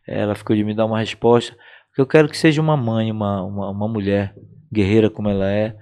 Ela 0.04 0.34
ficou 0.34 0.56
de 0.56 0.64
me 0.64 0.74
dar 0.74 0.84
uma 0.84 0.98
resposta. 0.98 1.56
Eu 1.96 2.04
quero 2.04 2.28
que 2.28 2.36
seja 2.36 2.60
uma 2.60 2.76
mãe, 2.76 3.12
uma, 3.12 3.44
uma, 3.44 3.70
uma 3.70 3.88
mulher 3.88 4.34
guerreira 4.72 5.08
como 5.08 5.28
ela 5.28 5.48
é, 5.48 5.76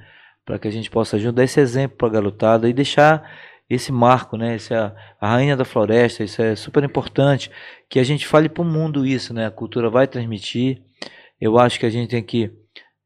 para 0.44 0.58
que 0.58 0.68
a 0.68 0.70
gente 0.70 0.90
possa 0.90 1.18
junto 1.18 1.36
dar 1.36 1.44
esse 1.44 1.58
exemplo 1.58 1.96
para 1.96 2.08
a 2.08 2.10
garotada 2.10 2.68
e 2.68 2.74
deixar 2.74 3.26
esse 3.68 3.90
marco, 3.90 4.36
né? 4.36 4.56
Esse 4.56 4.74
é 4.74 4.76
a, 4.76 4.94
a 5.18 5.28
rainha 5.28 5.56
da 5.56 5.64
floresta, 5.64 6.22
isso 6.22 6.42
é 6.42 6.54
super 6.54 6.84
importante 6.84 7.50
que 7.88 7.98
a 7.98 8.04
gente 8.04 8.26
fale 8.26 8.48
para 8.48 8.62
o 8.62 8.66
mundo 8.66 9.06
isso, 9.06 9.32
né? 9.32 9.46
A 9.46 9.50
cultura 9.50 9.88
vai 9.88 10.06
transmitir. 10.06 10.82
Eu 11.40 11.58
acho 11.58 11.80
que 11.80 11.86
a 11.86 11.90
gente 11.90 12.10
tem 12.10 12.22
que 12.22 12.52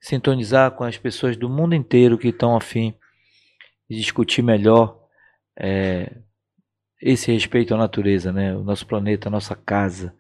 sintonizar 0.01 0.73
com 0.73 0.83
as 0.83 0.99
pessoas 0.99 1.37
do 1.37 1.49
mundo 1.49 1.77
inteiro 1.77 2.19
que 2.19 2.29
estão 2.29 2.57
afim 2.57 2.93
de 3.89 3.99
discutir 3.99 4.43
melhor 4.43 4.99
é, 5.57 6.13
esse 7.03 7.33
respeito 7.33 7.75
à 7.75 7.77
natureza, 7.79 8.33
né? 8.33 8.55
O 8.57 8.63
nosso 8.63 8.87
planeta, 8.87 9.29
a 9.29 9.31
nossa 9.31 9.55
casa. 9.57 10.15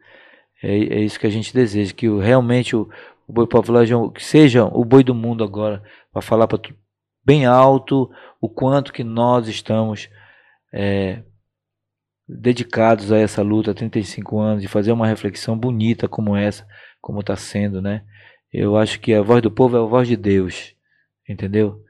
É, 0.62 0.76
é 0.76 1.00
isso 1.00 1.18
que 1.20 1.26
a 1.26 1.30
gente 1.30 1.54
deseja, 1.54 1.94
que 1.94 2.08
o- 2.08 2.18
realmente 2.18 2.74
o, 2.76 2.88
o 3.26 3.32
boi 3.32 3.46
populagem 3.46 3.96
que 4.10 4.24
seja 4.24 4.64
o 4.64 4.84
boi 4.84 5.04
do 5.04 5.14
mundo 5.14 5.44
agora, 5.44 5.82
para 6.12 6.22
falar 6.22 6.46
para 6.48 6.60
bem 7.24 7.46
alto 7.46 8.10
o 8.40 8.48
quanto 8.48 8.92
que 8.92 9.04
nós 9.04 9.48
estamos 9.48 10.08
é, 10.74 11.22
dedicados 12.28 13.12
a 13.12 13.18
essa 13.18 13.42
luta 13.42 13.70
há 13.70 13.74
35 13.74 14.38
anos, 14.38 14.62
de 14.62 14.68
fazer 14.68 14.92
uma 14.92 15.06
reflexão 15.06 15.56
bonita 15.58 16.08
como 16.08 16.36
essa, 16.36 16.66
como 17.00 17.20
está 17.20 17.36
sendo, 17.36 17.80
né? 17.80 18.04
Eu 18.52 18.76
acho 18.76 19.00
que 19.00 19.14
a 19.14 19.22
voz 19.22 19.40
do 19.42 19.50
povo 19.50 19.76
é 19.76 19.80
a 19.80 19.84
voz 19.84 20.06
de 20.08 20.16
Deus, 20.16 20.74
entendeu? 21.28 21.80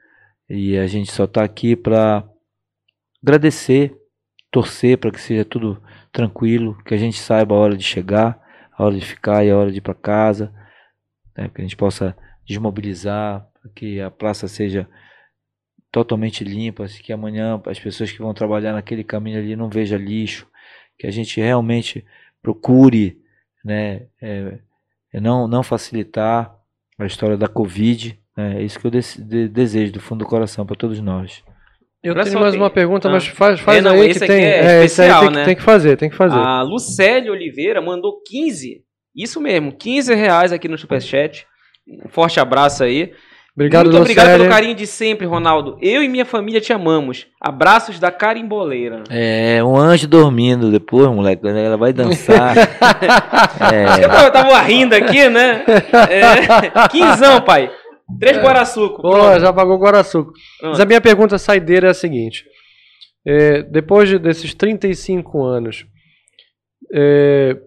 E 0.49 0.77
a 0.77 0.87
gente 0.87 1.11
só 1.11 1.25
está 1.25 1.43
aqui 1.43 1.75
para 1.75 2.23
agradecer, 3.21 3.95
torcer 4.53 4.99
para 4.99 5.09
que 5.11 5.19
seja 5.19 5.43
tudo 5.43 5.81
tranquilo, 6.11 6.77
que 6.85 6.93
a 6.93 6.97
gente 6.97 7.17
saiba 7.19 7.55
a 7.55 7.57
hora 7.57 7.75
de 7.75 7.83
chegar, 7.83 8.39
a 8.71 8.83
hora 8.85 8.95
de 8.95 9.03
ficar 9.03 9.43
e 9.43 9.49
a 9.49 9.57
hora 9.57 9.71
de 9.71 9.79
ir 9.79 9.81
para 9.81 9.95
casa, 9.95 10.53
né? 11.35 11.49
que 11.49 11.59
a 11.59 11.63
gente 11.63 11.75
possa 11.75 12.15
desmobilizar, 12.45 13.45
que 13.75 13.99
a 13.99 14.11
praça 14.11 14.47
seja 14.47 14.87
totalmente 15.91 16.43
limpa, 16.43 16.85
que 16.87 17.11
amanhã 17.11 17.59
as 17.65 17.79
pessoas 17.79 18.11
que 18.11 18.19
vão 18.19 18.33
trabalhar 18.33 18.73
naquele 18.73 19.03
caminho 19.03 19.39
ali 19.39 19.55
não 19.55 19.69
vejam 19.69 19.97
lixo, 19.97 20.47
que 20.99 21.07
a 21.07 21.11
gente 21.11 21.41
realmente 21.41 22.05
procure 22.41 23.19
né, 23.65 24.07
é, 24.21 24.59
é 25.13 25.19
não, 25.19 25.47
não 25.47 25.63
facilitar 25.63 26.55
a 26.99 27.05
história 27.05 27.37
da 27.37 27.47
Covid. 27.47 28.19
né, 28.37 28.59
É 28.59 28.63
isso 28.63 28.79
que 28.79 28.85
eu 28.85 28.91
dese- 28.91 29.23
de- 29.23 29.47
desejo 29.47 29.93
do 29.93 29.99
fundo 29.99 30.23
do 30.23 30.29
coração 30.29 30.63
para 30.63 30.75
todos 30.75 30.99
nós. 30.99 31.43
Eu 32.03 32.13
Olha 32.13 32.23
tenho 32.25 32.39
mais 32.39 32.51
tem- 32.51 32.61
uma 32.61 32.69
pergunta, 32.69 33.07
Ah. 33.07 33.11
mas 33.11 33.25
faz, 33.27 33.59
faz 33.61 33.77
É, 33.77 33.81
não, 33.81 33.91
aí 33.93 34.13
que 34.13 34.19
tem. 34.19 34.43
é 34.43 34.59
esse 34.59 34.67
aí 34.69 34.85
especial, 34.85 35.19
tem, 35.21 35.29
que- 35.29 35.35
né? 35.35 35.45
tem 35.45 35.55
que 35.55 35.61
fazer, 35.61 35.95
tem 35.97 36.09
que 36.09 36.15
fazer. 36.17 36.37
A 36.37 36.61
Lucélia 36.61 37.31
Oliveira 37.31 37.81
mandou 37.81 38.21
15. 38.27 38.81
Isso 39.15 39.39
mesmo, 39.39 39.71
15 39.71 40.13
reais 40.13 40.51
aqui 40.51 40.67
no 40.67 40.77
Superchat. 40.77 41.45
Um 42.05 42.09
forte 42.09 42.39
abraço 42.39 42.83
aí. 42.83 43.11
obrigado, 43.55 43.85
Muito 43.85 43.97
obrigado 44.01 44.25
Lucélia. 44.25 44.45
pelo 44.45 44.49
carinho 44.55 44.73
de 44.75 44.87
sempre, 44.87 45.27
Ronaldo. 45.27 45.77
Eu 45.79 46.01
e 46.03 46.09
minha 46.09 46.25
família 46.25 46.59
te 46.59 46.73
amamos. 46.73 47.27
Abraços 47.39 47.99
da 47.99 48.09
carimboleira. 48.11 49.03
É, 49.11 49.63
um 49.63 49.77
anjo 49.77 50.07
dormindo 50.07 50.71
depois, 50.71 51.07
moleque, 51.09 51.41
quando 51.43 51.57
ela 51.57 51.77
vai 51.77 51.93
dançar. 51.93 52.55
Eu 53.61 54.05
é, 54.05 54.07
tava, 54.07 54.31
tava 54.31 54.59
rindo 54.61 54.93
aqui, 54.95 55.29
né? 55.29 55.63
É, 56.09 56.87
quinzão, 56.89 57.41
pai. 57.41 57.69
Três 58.19 58.37
Guaraçuco. 58.37 59.01
Pô, 59.01 59.11
Pronto. 59.11 59.39
já 59.39 59.53
pagou 59.53 59.75
o 59.75 59.79
Guaraçuco. 59.79 60.33
Pronto. 60.59 60.71
Mas 60.71 60.79
a 60.79 60.85
minha 60.85 61.01
pergunta 61.01 61.37
saideira 61.37 61.87
é 61.87 61.91
a 61.91 61.93
seguinte: 61.93 62.45
É, 63.25 63.63
depois 63.63 64.09
de, 64.09 64.19
desses 64.19 64.53
35 64.53 65.43
anos, 65.43 65.85
é, 66.93 67.57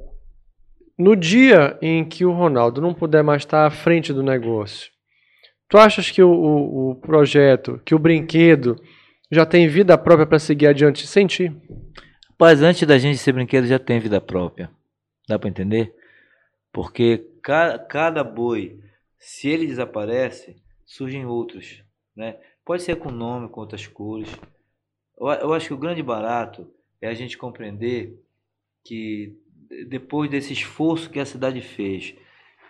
no 0.98 1.14
dia 1.16 1.76
em 1.82 2.04
que 2.04 2.24
o 2.24 2.32
Ronaldo 2.32 2.80
não 2.80 2.94
puder 2.94 3.22
mais 3.22 3.42
estar 3.42 3.66
à 3.66 3.70
frente 3.70 4.12
do 4.12 4.22
negócio, 4.22 4.90
tu 5.68 5.78
achas 5.78 6.10
que 6.10 6.22
o, 6.22 6.30
o, 6.30 6.90
o 6.90 6.94
projeto, 6.96 7.80
que 7.84 7.94
o 7.94 7.98
brinquedo 7.98 8.76
já 9.30 9.44
tem 9.44 9.68
vida 9.68 9.98
própria 9.98 10.26
para 10.26 10.38
seguir 10.38 10.68
adiante 10.68 11.06
sem 11.06 11.26
ti? 11.26 11.52
Rapaz, 12.30 12.62
antes 12.62 12.86
da 12.86 12.98
gente 12.98 13.18
ser 13.18 13.32
brinquedo 13.32 13.66
já 13.66 13.78
tem 13.78 13.98
vida 13.98 14.20
própria. 14.20 14.70
Dá 15.28 15.38
para 15.38 15.48
entender? 15.48 15.92
Porque 16.72 17.24
cada, 17.42 17.78
cada 17.78 18.22
boi, 18.22 18.78
se 19.26 19.48
ele 19.48 19.66
desaparece, 19.66 20.54
surgem 20.84 21.26
outros, 21.26 21.82
né? 22.14 22.38
Pode 22.64 22.84
ser 22.84 22.94
com 22.94 23.10
nome, 23.10 23.48
com 23.48 23.60
outras 23.60 23.84
cores. 23.84 24.30
Eu, 25.18 25.26
eu 25.26 25.52
acho 25.52 25.66
que 25.66 25.74
o 25.74 25.78
grande 25.78 26.00
barato 26.00 26.72
é 27.02 27.08
a 27.08 27.12
gente 27.12 27.36
compreender 27.36 28.22
que 28.84 29.36
depois 29.88 30.30
desse 30.30 30.52
esforço 30.52 31.10
que 31.10 31.18
a 31.18 31.26
cidade 31.26 31.60
fez, 31.60 32.14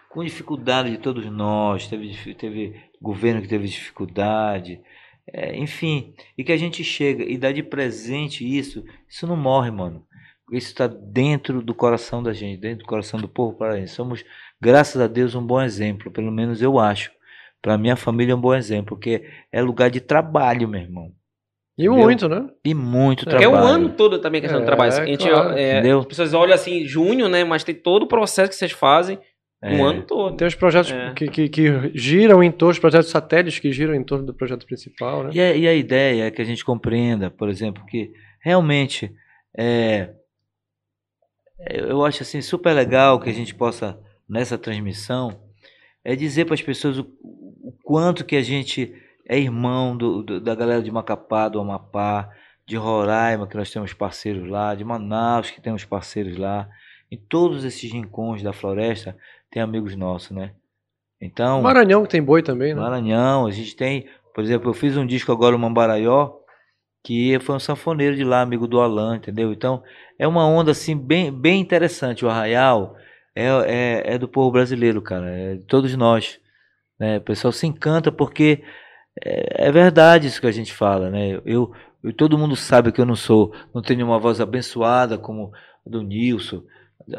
com 0.08 0.24
dificuldade 0.24 0.92
de 0.92 0.96
todos 0.96 1.26
nós, 1.26 1.88
teve, 1.88 2.34
teve 2.34 2.80
governo 3.02 3.42
que 3.42 3.48
teve 3.48 3.68
dificuldade, 3.68 4.80
é, 5.26 5.54
enfim, 5.58 6.14
e 6.38 6.42
que 6.42 6.52
a 6.52 6.56
gente 6.56 6.82
chega 6.82 7.22
e 7.22 7.36
dá 7.36 7.52
de 7.52 7.62
presente 7.62 8.42
isso, 8.42 8.82
isso 9.06 9.26
não 9.26 9.36
morre, 9.36 9.70
mano. 9.70 10.06
Isso 10.52 10.68
está 10.68 10.86
dentro 10.86 11.60
do 11.60 11.74
coração 11.74 12.22
da 12.22 12.32
gente, 12.32 12.60
dentro 12.60 12.84
do 12.84 12.88
coração 12.88 13.18
do 13.18 13.28
povo 13.28 13.56
paraense. 13.56 13.94
Somos, 13.94 14.24
graças 14.60 15.00
a 15.00 15.06
Deus, 15.06 15.34
um 15.34 15.44
bom 15.44 15.60
exemplo, 15.60 16.10
pelo 16.10 16.30
menos 16.30 16.62
eu 16.62 16.78
acho. 16.78 17.10
Para 17.60 17.76
minha 17.76 17.96
família 17.96 18.32
é 18.32 18.36
um 18.36 18.40
bom 18.40 18.54
exemplo, 18.54 18.90
porque 18.90 19.24
é 19.50 19.60
lugar 19.60 19.90
de 19.90 20.00
trabalho, 20.00 20.68
meu 20.68 20.80
irmão. 20.80 21.12
E 21.78 21.84
Entendeu? 21.84 22.04
muito, 22.04 22.28
né? 22.28 22.48
E 22.64 22.74
muito 22.74 23.28
é, 23.28 23.30
trabalho. 23.30 23.44
É 23.44 23.48
o 23.48 23.56
ano 23.56 23.88
todo 23.90 24.18
também 24.18 24.40
questão 24.40 24.60
é, 24.60 24.62
do 24.62 24.66
trabalho. 24.66 24.92
A 24.92 25.04
gente, 25.04 25.28
claro. 25.28 25.58
é, 25.58 25.90
as 25.90 26.06
pessoas 26.06 26.32
olham 26.32 26.54
assim, 26.54 26.86
junho, 26.86 27.28
né? 27.28 27.44
Mas 27.44 27.64
tem 27.64 27.74
todo 27.74 28.04
o 28.04 28.06
processo 28.06 28.48
que 28.48 28.56
vocês 28.56 28.72
fazem 28.72 29.18
é. 29.62 29.74
um 29.74 29.84
ano 29.84 30.02
todo. 30.02 30.36
Tem 30.36 30.46
os 30.46 30.54
projetos 30.54 30.92
é. 30.92 31.12
que, 31.14 31.28
que, 31.28 31.48
que, 31.48 31.90
giram 31.92 32.42
em 32.42 32.50
torno, 32.50 32.72
os 32.72 32.78
projetos 32.78 33.10
satélites 33.10 33.58
que 33.58 33.72
giram 33.72 33.94
em 33.94 34.04
torno 34.04 34.24
do 34.24 34.32
projeto 34.32 34.64
principal, 34.64 35.24
né? 35.24 35.30
E 35.34 35.40
a, 35.40 35.54
e 35.54 35.68
a 35.68 35.74
ideia 35.74 36.24
é 36.24 36.30
que 36.30 36.40
a 36.40 36.44
gente 36.44 36.64
compreenda, 36.64 37.30
por 37.30 37.48
exemplo, 37.48 37.84
que 37.84 38.10
realmente 38.42 39.12
é, 39.58 40.10
eu 41.58 42.04
acho 42.04 42.22
assim 42.22 42.40
super 42.40 42.72
legal 42.72 43.20
que 43.20 43.30
a 43.30 43.32
gente 43.32 43.54
possa, 43.54 43.98
nessa 44.28 44.58
transmissão, 44.58 45.40
é 46.04 46.14
dizer 46.14 46.44
para 46.44 46.54
as 46.54 46.62
pessoas 46.62 46.98
o, 46.98 47.06
o 47.22 47.72
quanto 47.82 48.24
que 48.24 48.36
a 48.36 48.42
gente 48.42 48.94
é 49.28 49.38
irmão 49.38 49.96
do, 49.96 50.22
do, 50.22 50.40
da 50.40 50.54
galera 50.54 50.82
de 50.82 50.90
Macapá, 50.90 51.48
do 51.48 51.60
Amapá, 51.60 52.30
de 52.66 52.76
Roraima, 52.76 53.46
que 53.46 53.56
nós 53.56 53.70
temos 53.70 53.92
parceiros 53.92 54.48
lá, 54.48 54.74
de 54.74 54.84
Manaus, 54.84 55.50
que 55.50 55.60
temos 55.60 55.84
parceiros 55.84 56.36
lá. 56.36 56.68
Em 57.10 57.16
todos 57.16 57.64
esses 57.64 57.90
rincões 57.92 58.42
da 58.42 58.52
floresta 58.52 59.16
tem 59.50 59.62
amigos 59.62 59.94
nossos, 59.94 60.32
né? 60.32 60.52
Então. 61.20 61.62
Maranhão 61.62 62.02
que 62.02 62.08
tem 62.08 62.22
boi 62.22 62.42
também, 62.42 62.74
né? 62.74 62.80
Maranhão, 62.80 63.46
a 63.46 63.50
gente 63.50 63.74
tem. 63.74 64.06
Por 64.34 64.42
exemplo, 64.42 64.68
eu 64.68 64.74
fiz 64.74 64.96
um 64.96 65.06
disco 65.06 65.32
agora, 65.32 65.56
o 65.56 65.58
Mambaraió, 65.58 66.32
que 67.06 67.38
foi 67.38 67.54
um 67.54 67.60
sanfoneiro 67.60 68.16
de 68.16 68.24
lá, 68.24 68.40
amigo 68.40 68.66
do 68.66 68.80
Alan, 68.80 69.14
entendeu? 69.14 69.52
Então, 69.52 69.80
é 70.18 70.26
uma 70.26 70.44
onda 70.44 70.72
assim 70.72 70.96
bem, 70.98 71.32
bem 71.32 71.60
interessante. 71.60 72.24
O 72.24 72.28
Arraial 72.28 72.96
é, 73.32 73.46
é, 73.46 74.14
é 74.14 74.18
do 74.18 74.26
povo 74.26 74.50
brasileiro, 74.50 75.00
cara, 75.00 75.30
é 75.30 75.54
de 75.54 75.62
todos 75.66 75.94
nós. 75.94 76.40
Né? 76.98 77.18
O 77.18 77.20
pessoal 77.20 77.52
se 77.52 77.64
encanta 77.64 78.10
porque 78.10 78.60
é, 79.24 79.68
é, 79.68 79.70
verdade 79.70 80.26
isso 80.26 80.40
que 80.40 80.48
a 80.48 80.52
gente 80.52 80.72
fala, 80.72 81.08
né? 81.08 81.40
Eu, 81.44 81.70
eu, 82.02 82.12
todo 82.12 82.36
mundo 82.36 82.56
sabe 82.56 82.90
que 82.90 83.00
eu 83.00 83.06
não 83.06 83.14
sou, 83.14 83.54
não 83.72 83.80
tenho 83.80 84.04
uma 84.04 84.18
voz 84.18 84.40
abençoada 84.40 85.16
como 85.16 85.52
a 85.86 85.88
do 85.88 86.02
Nilson, 86.02 86.64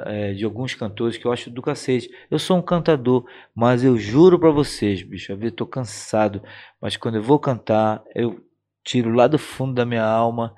é, 0.05 0.33
de 0.33 0.43
alguns 0.43 0.75
cantores 0.75 1.15
que 1.17 1.25
eu 1.25 1.31
acho 1.31 1.49
do 1.49 1.61
cacete. 1.61 2.09
Eu 2.29 2.39
sou 2.39 2.57
um 2.57 2.61
cantador, 2.61 3.25
mas 3.55 3.85
eu 3.85 3.97
juro 3.97 4.37
para 4.37 4.51
vocês, 4.51 5.01
bicho, 5.01 5.31
eu 5.31 5.51
tô 5.51 5.65
cansado, 5.65 6.43
mas 6.81 6.97
quando 6.97 7.15
eu 7.15 7.23
vou 7.23 7.39
cantar, 7.39 8.03
eu 8.13 8.45
tiro 8.87 9.13
lá 9.13 9.27
do 9.27 9.37
fundo 9.37 9.73
da 9.73 9.85
minha 9.85 10.05
alma 10.05 10.55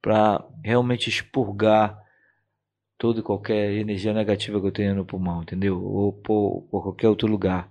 para 0.00 0.44
realmente 0.64 1.10
expurgar 1.10 1.98
toda 2.96 3.18
e 3.18 3.22
qualquer 3.22 3.72
energia 3.72 4.14
negativa 4.14 4.60
que 4.60 4.66
eu 4.66 4.72
tenho 4.72 4.94
no 4.94 5.04
pulmão, 5.04 5.42
entendeu? 5.42 5.82
Ou 5.82 6.12
por, 6.12 6.68
por 6.70 6.82
qualquer 6.84 7.08
outro 7.08 7.26
lugar. 7.26 7.68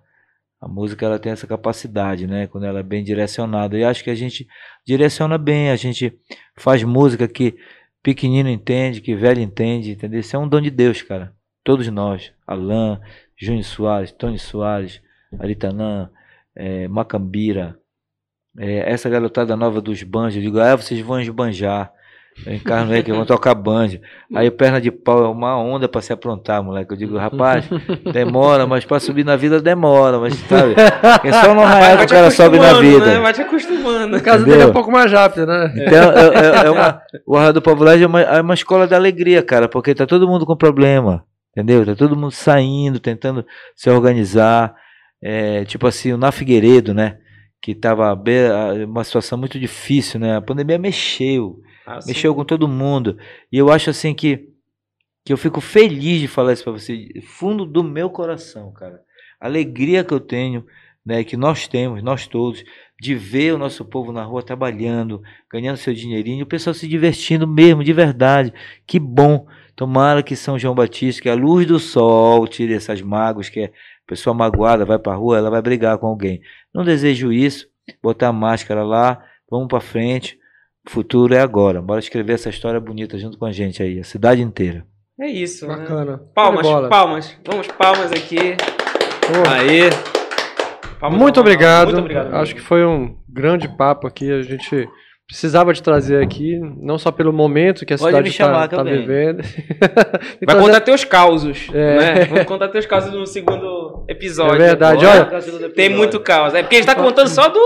A 0.60 0.68
música 0.68 1.06
ela 1.06 1.18
tem 1.18 1.32
essa 1.32 1.48
capacidade, 1.48 2.28
né? 2.28 2.46
Quando 2.48 2.66
ela 2.66 2.80
é 2.80 2.84
bem 2.84 3.04
direcionada. 3.04 3.78
E 3.78 3.84
acho 3.84 4.04
que 4.04 4.10
a 4.10 4.16
gente 4.16 4.46
direciona 4.86 5.38
bem, 5.38 5.72
a 5.72 5.76
gente 5.78 6.14
faz 6.58 6.84
música 6.84 7.28
que 7.28 7.58
pequenino 8.04 8.50
entende, 8.50 9.00
que 9.00 9.16
velho 9.16 9.40
entende, 9.40 9.92
entendeu? 9.92 10.20
Isso 10.20 10.36
é 10.36 10.40
um 10.40 10.48
dom 10.48 10.60
de 10.60 10.70
Deus, 10.70 11.02
cara. 11.02 11.34
Todos 11.64 11.88
nós, 11.88 12.34
Alain, 12.46 13.00
Júnior 13.38 13.64
Soares, 13.64 14.12
Tony 14.12 14.38
Soares, 14.38 15.02
Aritanã, 15.40 16.12
é, 16.54 16.88
Macambira, 16.88 17.80
é, 18.58 18.92
essa 18.92 19.10
garotada 19.10 19.56
nova 19.56 19.82
dos 19.82 20.04
banjos, 20.04 20.38
eu 20.38 20.42
digo, 20.42 20.60
ah, 20.60 20.76
vocês 20.76 21.00
vão 21.02 21.20
esbanjar. 21.20 21.92
Eu 22.46 22.54
encarno 22.54 22.92
aí 22.94 23.04
que 23.04 23.12
vão 23.12 23.26
tocar 23.26 23.54
banjo. 23.54 24.00
Aí 24.34 24.50
perna 24.50 24.80
de 24.80 24.90
pau 24.90 25.26
é 25.26 25.28
uma 25.28 25.58
onda 25.58 25.88
para 25.88 26.02
se 26.02 26.14
aprontar, 26.14 26.64
moleque. 26.64 26.94
Eu 26.94 26.98
digo, 26.98 27.18
rapaz, 27.18 27.70
demora, 28.12 28.66
mas 28.66 28.86
para 28.86 29.00
subir 29.00 29.26
na 29.26 29.36
vida 29.36 29.62
demora, 29.62 30.18
mas 30.18 30.34
sabe? 30.36 30.74
É 31.24 31.34
só 31.34 31.54
no 31.54 31.62
raio 31.62 32.00
que 32.00 32.06
o 32.06 32.08
cara 32.08 32.32
sobe 32.32 32.58
na 32.58 32.74
vida. 32.80 33.06
Né? 33.06 33.20
Vai 33.20 33.34
te 33.34 33.42
acostumando. 33.42 34.08
No 34.08 34.24
caso 34.24 34.46
dele 34.46 34.64
é 34.64 34.66
um 34.66 34.74
pouco 34.74 34.92
mais 34.92 35.12
rápido, 35.12 35.46
né? 35.46 35.74
Então, 35.76 36.12
é, 36.12 36.64
é, 36.64 36.68
é 36.68 36.70
uma, 36.72 37.02
o 37.28 37.36
Arra 37.36 37.54
do 37.54 37.62
Povolagem 37.62 38.06
é 38.06 38.08
uma, 38.08 38.22
é 38.22 38.42
uma 38.42 38.54
escola 38.54 38.88
da 38.88 38.96
alegria, 38.96 39.44
cara, 39.44 39.68
porque 39.68 39.94
tá 39.94 40.08
todo 40.08 40.28
mundo 40.28 40.46
com 40.46 40.56
problema, 40.56 41.24
entendeu? 41.52 41.86
Tá 41.86 41.96
todo 41.96 42.16
mundo 42.16 42.32
saindo, 42.32 43.00
tentando 43.00 43.46
se 43.76 43.90
organizar. 43.90 44.74
É, 45.24 45.64
tipo 45.66 45.86
assim, 45.86 46.14
o 46.14 46.18
Na 46.18 46.32
Figueiredo, 46.32 46.94
né? 46.94 47.18
Que 47.62 47.76
tava 47.76 48.14
uma 48.88 49.04
situação 49.04 49.38
muito 49.38 49.60
difícil, 49.60 50.20
né? 50.20 50.36
A 50.38 50.42
pandemia 50.42 50.80
mexeu 50.80 51.62
ah, 51.86 52.00
mexeu 52.06 52.34
com 52.36 52.46
todo 52.46 52.68
mundo. 52.68 53.18
E 53.52 53.58
eu 53.58 53.72
acho 53.72 53.90
assim 53.90 54.14
que, 54.14 54.50
que 55.26 55.34
eu 55.34 55.38
fico 55.38 55.60
feliz 55.60 56.22
de 56.22 56.28
falar 56.28 56.54
isso 56.54 56.64
para 56.64 56.74
você, 56.74 57.10
fundo 57.24 57.66
do 57.66 57.84
meu 57.84 58.10
coração, 58.10 58.72
cara. 58.72 59.02
A 59.40 59.48
alegria 59.48 60.04
que 60.04 60.14
eu 60.14 60.20
tenho, 60.20 60.66
né, 61.06 61.24
que 61.24 61.36
nós 61.36 61.68
temos, 61.68 62.04
nós 62.04 62.28
todos, 62.28 62.64
de 63.00 63.16
ver 63.16 63.54
o 63.54 63.58
nosso 63.58 63.84
povo 63.84 64.12
na 64.12 64.24
rua 64.24 64.44
trabalhando, 64.44 65.22
ganhando 65.52 65.78
seu 65.78 65.94
dinheirinho, 65.94 66.44
o 66.44 66.48
pessoal 66.48 66.74
se 66.74 66.88
divertindo 66.88 67.48
mesmo, 67.48 67.84
de 67.84 67.94
verdade. 67.94 68.54
Que 68.86 69.00
bom. 69.00 69.48
Tomara 69.76 70.22
que 70.22 70.36
São 70.36 70.60
João 70.60 70.76
Batista, 70.76 71.24
que 71.24 71.30
a 71.30 71.34
luz 71.34 71.66
do 71.66 71.80
sol 71.80 72.48
tire 72.48 72.74
essas 72.74 73.02
mágoas, 73.02 73.50
que 73.50 73.62
a 73.62 73.72
pessoa 74.12 74.34
magoada 74.34 74.84
vai 74.84 75.00
para 75.00 75.14
a 75.14 75.16
rua, 75.16 75.38
ela 75.38 75.50
vai 75.50 75.62
brigar 75.62 75.98
com 75.98 76.06
alguém. 76.06 76.42
Não 76.76 76.84
desejo 76.84 77.32
isso. 77.32 77.66
Botar 78.04 78.28
a 78.28 78.34
máscara 78.34 78.84
lá, 78.84 79.24
vamos 79.50 79.70
para 79.70 79.80
frente. 79.80 80.38
O 80.86 80.92
futuro 80.92 81.34
é 81.34 81.40
agora. 81.40 81.82
Bora 81.82 82.00
escrever 82.00 82.34
essa 82.34 82.50
história 82.50 82.78
bonita 82.78 83.18
junto 83.18 83.38
com 83.38 83.46
a 83.46 83.54
gente 83.54 83.82
aí, 83.82 84.00
a 84.00 84.04
cidade 84.04 84.42
inteira. 84.42 84.86
É 85.18 85.28
isso. 85.28 85.66
Né? 85.66 85.78
Bacana. 85.78 86.18
Né? 86.18 86.20
Palmas, 86.36 86.68
palmas. 86.90 87.38
Vamos, 87.46 87.68
palmas 87.68 88.12
aqui. 88.12 88.58
Oh. 89.30 89.50
Aí. 89.50 89.90
Palmas 91.00 91.18
Muito 91.18 91.40
obrigado. 91.40 91.86
Muito 91.86 92.00
obrigado. 92.00 92.36
Acho 92.36 92.54
que 92.54 92.62
foi 92.62 92.86
um 92.86 93.18
grande 93.30 93.70
papo 93.70 94.08
aqui. 94.08 94.30
A 94.30 94.42
gente 94.42 94.90
precisava 95.32 95.74
te 95.74 95.82
trazer 95.82 96.22
aqui, 96.22 96.60
não 96.78 96.98
só 96.98 97.10
pelo 97.10 97.32
momento 97.32 97.86
que 97.86 97.94
a 97.94 97.98
Pode 97.98 98.10
cidade 98.10 98.30
está 98.30 98.68
tá 98.68 98.84
vivendo. 98.84 99.38
Vai 99.80 100.46
trazer... 100.46 100.62
contar 100.62 100.82
teus 100.82 101.06
causos, 101.06 101.70
é. 101.74 101.98
né? 101.98 102.26
Vamos 102.26 102.44
contar 102.44 102.68
teus 102.68 102.86
causos 102.86 103.14
no 103.14 103.26
segundo 103.26 104.04
episódio. 104.10 104.56
É 104.56 104.58
verdade, 104.58 105.06
olha. 105.06 105.42
Tem 105.70 105.88
muito 105.88 106.20
caos. 106.20 106.54
É 106.54 106.62
porque 106.62 106.76
a 106.76 106.80
gente 106.80 106.90
está 106.90 107.02
contando 107.02 107.30
só 107.30 107.48
do 107.48 107.60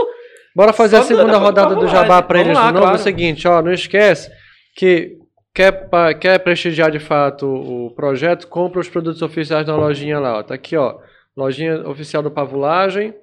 Bora 0.55 0.71
fazer 0.71 0.97
Só 0.97 1.01
a 1.01 1.05
segunda 1.05 1.37
rodada 1.37 1.75
do 1.75 1.87
Jabá 1.87 2.21
para 2.21 2.39
eles 2.39 2.53
lá, 2.55 2.67
de 2.67 2.73
novo. 2.73 2.85
Claro. 2.85 2.97
É 2.97 2.99
o 2.99 3.03
seguinte, 3.03 3.47
ó, 3.47 3.61
não 3.61 3.73
esquece 3.73 4.31
que 4.75 5.17
quer, 5.53 5.89
quer 6.19 6.39
prestigiar 6.39 6.91
de 6.91 6.99
fato 6.99 7.45
o 7.45 7.91
projeto, 7.95 8.47
compra 8.47 8.79
os 8.79 8.87
produtos 8.87 9.21
oficiais 9.21 9.65
na 9.65 9.75
lojinha 9.75 10.19
lá. 10.19 10.37
Ó. 10.37 10.43
Tá 10.43 10.53
aqui, 10.53 10.77
ó, 10.77 10.95
lojinha 11.35 11.85
oficial 11.89 12.23
do 12.23 12.29
Pavulagem. 12.31 13.13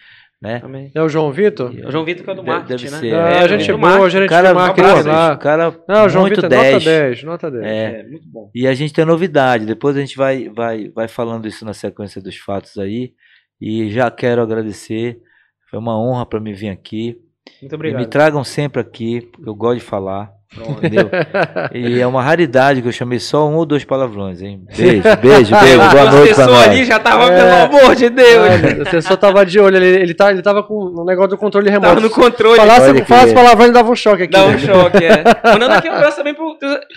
né? 0.44 0.60
Também. 0.60 0.90
É 0.94 1.02
o 1.02 1.08
João 1.08 1.32
Vitor? 1.32 1.74
É 1.74 1.88
o 1.88 1.90
João 1.90 2.04
Vitor 2.04 2.22
que 2.22 2.30
é 2.30 2.34
do 2.34 2.44
marketing, 2.44 2.84
deve 2.84 2.90
né? 2.90 3.00
Ser. 3.00 3.14
É, 3.14 3.38
a 3.38 3.48
gente 3.48 3.70
é 3.70 3.76
boa, 3.76 4.04
a 4.04 4.08
gente 4.10 4.28
cara, 4.28 4.50
do 4.50 4.54
marketing 4.56 5.08
lá. 5.08 5.36
cara 5.38 5.74
Não, 5.88 6.04
o 6.04 6.08
João 6.10 6.24
Vitor 6.26 6.46
10. 6.46 6.72
nota 6.74 6.84
10, 6.84 7.22
nota 7.24 7.50
10. 7.50 7.64
É, 7.64 8.00
é, 8.00 8.02
muito 8.02 8.28
bom. 8.28 8.50
E 8.54 8.66
a 8.66 8.74
gente 8.74 8.92
tem 8.92 9.06
novidade, 9.06 9.64
depois 9.64 9.96
a 9.96 10.00
gente 10.00 10.18
vai, 10.18 10.50
vai, 10.50 10.90
vai 10.90 11.08
falando 11.08 11.48
isso 11.48 11.64
na 11.64 11.72
sequência 11.72 12.20
dos 12.20 12.36
fatos 12.36 12.76
aí. 12.76 13.14
E 13.58 13.90
já 13.90 14.10
quero 14.10 14.42
agradecer. 14.42 15.18
Foi 15.70 15.78
uma 15.78 15.98
honra 15.98 16.26
para 16.26 16.40
mim 16.40 16.52
vir 16.52 16.68
aqui. 16.68 17.18
Muito 17.62 17.74
obrigado. 17.74 18.02
E 18.02 18.04
me 18.04 18.10
tragam 18.10 18.44
sempre 18.44 18.82
aqui, 18.82 19.30
eu 19.46 19.54
gosto 19.54 19.78
de 19.78 19.84
falar. 19.84 20.30
Entendeu? 20.62 21.10
e 21.74 22.00
é 22.00 22.06
uma 22.06 22.22
raridade 22.22 22.80
que 22.80 22.88
eu 22.88 22.92
chamei 22.92 23.18
só 23.18 23.48
um 23.48 23.56
ou 23.56 23.66
dois 23.66 23.84
palavrões, 23.84 24.40
hein? 24.40 24.62
Beijo, 24.76 25.02
beijo, 25.20 25.56
beijo. 25.56 25.90
Boa 25.90 26.10
noite 26.10 26.34
pra 26.34 26.46
nós. 26.46 26.68
ali 26.68 26.84
já 26.84 26.98
tava, 26.98 27.32
é... 27.32 27.38
pelo 27.38 27.78
amor 27.78 27.94
de 27.96 28.08
Deus. 28.10 28.88
você 28.90 29.02
só 29.02 29.16
tava 29.16 29.44
de 29.44 29.58
olho, 29.58 29.76
ele, 29.76 30.02
ele, 30.02 30.14
tá, 30.14 30.30
ele 30.30 30.42
tava 30.42 30.62
com 30.62 30.74
o 30.74 31.04
negócio 31.04 31.30
do 31.30 31.38
controle 31.38 31.68
remoto. 31.68 31.88
Tava 31.88 32.00
no 32.00 32.10
controle. 32.10 32.56
Falasse, 32.56 33.04
falasse 33.04 33.34
palavrões 33.34 33.72
dava 33.72 33.90
um 33.90 33.96
choque 33.96 34.24
aqui. 34.24 34.32
Dá 34.32 34.44
um 34.44 34.58
choque, 34.58 35.04
é. 35.04 35.24
Mandando 35.44 35.74
aqui 35.74 35.88
um 35.88 35.92
abraço 35.92 36.16
também 36.18 36.34
pro 36.34 36.54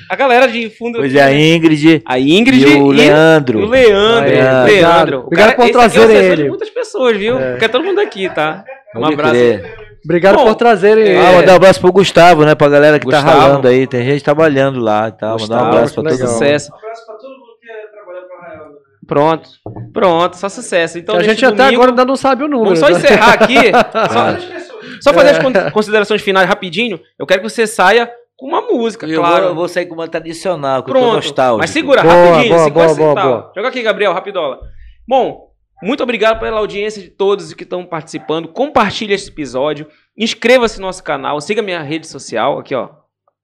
a 0.09 0.15
galera 0.15 0.47
de 0.47 0.69
fundo. 0.69 0.99
Pois 0.99 1.13
é, 1.15 1.21
a 1.21 1.33
Ingrid. 1.33 2.01
A 2.05 2.19
Ingrid 2.19 2.67
e 2.67 2.75
o 2.75 2.87
Leandro. 2.87 3.59
E 3.59 3.63
o 3.63 3.67
Leandro. 3.67 4.29
É, 4.29 4.63
Leandro. 4.63 5.19
Obrigado 5.25 5.55
por 5.55 5.69
trazer 5.69 6.09
é 6.09 6.25
ele. 6.25 6.49
muitas 6.49 6.69
pessoas, 6.69 7.17
viu? 7.17 7.39
É. 7.39 7.51
Porque 7.51 7.65
é 7.65 7.67
todo 7.67 7.83
mundo 7.83 7.99
aqui, 7.99 8.29
tá? 8.29 8.63
Um 8.95 9.05
abraço. 9.05 9.33
Crer. 9.33 9.87
Obrigado 10.07 10.37
Bom, 10.37 10.45
por 10.45 10.55
trazerem. 10.55 11.05
É... 11.05 11.19
Ah, 11.19 11.33
mandar 11.33 11.51
um 11.51 11.55
abraço 11.57 11.81
pro 11.81 11.91
Gustavo, 11.91 12.45
né? 12.45 12.55
Pra 12.55 12.69
galera 12.69 12.97
que 12.97 13.05
tá 13.05 13.17
Gustavo. 13.17 13.37
tá 13.37 13.45
ralando 13.45 13.67
aí. 13.67 13.85
Tem 13.85 14.05
gente 14.05 14.23
trabalhando 14.23 14.79
lá 14.79 15.09
e 15.09 15.11
tal. 15.11 15.37
Mandar 15.37 15.63
um 15.63 15.67
abraço 15.67 15.93
pra 15.95 16.03
todo 16.03 16.17
mundo. 16.17 16.27
Sucesso. 16.29 16.71
Um 16.71 16.77
abraço 16.77 17.05
pra 17.05 17.15
todo 17.15 17.31
mundo 17.31 17.57
que 17.59 17.67
trabalha 17.91 18.21
pra 18.25 18.37
Arraial. 18.37 18.69
Né? 18.69 18.75
Pronto, 19.05 19.49
pronto, 19.93 20.37
só 20.37 20.47
sucesso. 20.47 20.97
Então, 20.97 21.15
a 21.15 21.23
gente 21.23 21.41
domingo, 21.41 21.61
até 21.61 21.73
agora 21.73 21.91
ainda 21.91 22.05
não 22.05 22.15
sabe 22.15 22.43
o 22.43 22.47
número. 22.47 22.75
Vamos 22.75 22.79
só 22.79 22.89
né? 22.89 22.93
encerrar 22.93 23.33
aqui. 23.33 23.55
só, 25.01 25.11
só, 25.11 25.13
fazer 25.13 25.29
é. 25.29 25.65
as 25.65 25.73
considerações 25.73 26.21
finais 26.21 26.47
rapidinho. 26.47 26.99
Eu 27.19 27.25
quero 27.25 27.41
que 27.41 27.49
você 27.49 27.67
saia 27.67 28.09
com 28.37 28.47
uma 28.47 28.61
música, 28.61 29.05
eu 29.05 29.19
claro. 29.19 29.41
Vou, 29.41 29.49
eu 29.49 29.55
vou 29.55 29.67
sair 29.67 29.87
com 29.87 29.93
uma 29.93 30.07
tradicional, 30.07 30.83
que 30.83 30.91
Pronto. 30.91 31.05
eu 31.05 31.09
tô 31.09 31.15
nostálgico. 31.17 31.59
Mas 31.59 31.69
segura, 31.69 32.01
boa, 32.01 32.13
rapidinho, 32.13 32.55
boa, 32.55 32.65
50 32.65 32.93
boa, 32.93 32.95
boa, 32.95 33.15
boa. 33.15 33.51
Joga 33.55 33.67
aqui, 33.67 33.81
Gabriel, 33.81 34.13
rapidola. 34.13 34.59
Bom, 35.07 35.46
muito 35.81 36.01
obrigado 36.01 36.39
pela 36.39 36.59
audiência 36.59 37.01
de 37.01 37.09
todos 37.09 37.53
que 37.53 37.63
estão 37.63 37.85
participando. 37.85 38.47
Compartilhe 38.47 39.13
esse 39.13 39.29
episódio. 39.29 39.87
Inscreva-se 40.17 40.79
no 40.79 40.87
nosso 40.87 41.03
canal. 41.03 41.39
Siga 41.39 41.61
minha 41.61 41.81
rede 41.81 42.07
social. 42.07 42.59
Aqui, 42.59 42.73
ó. 42.73 42.89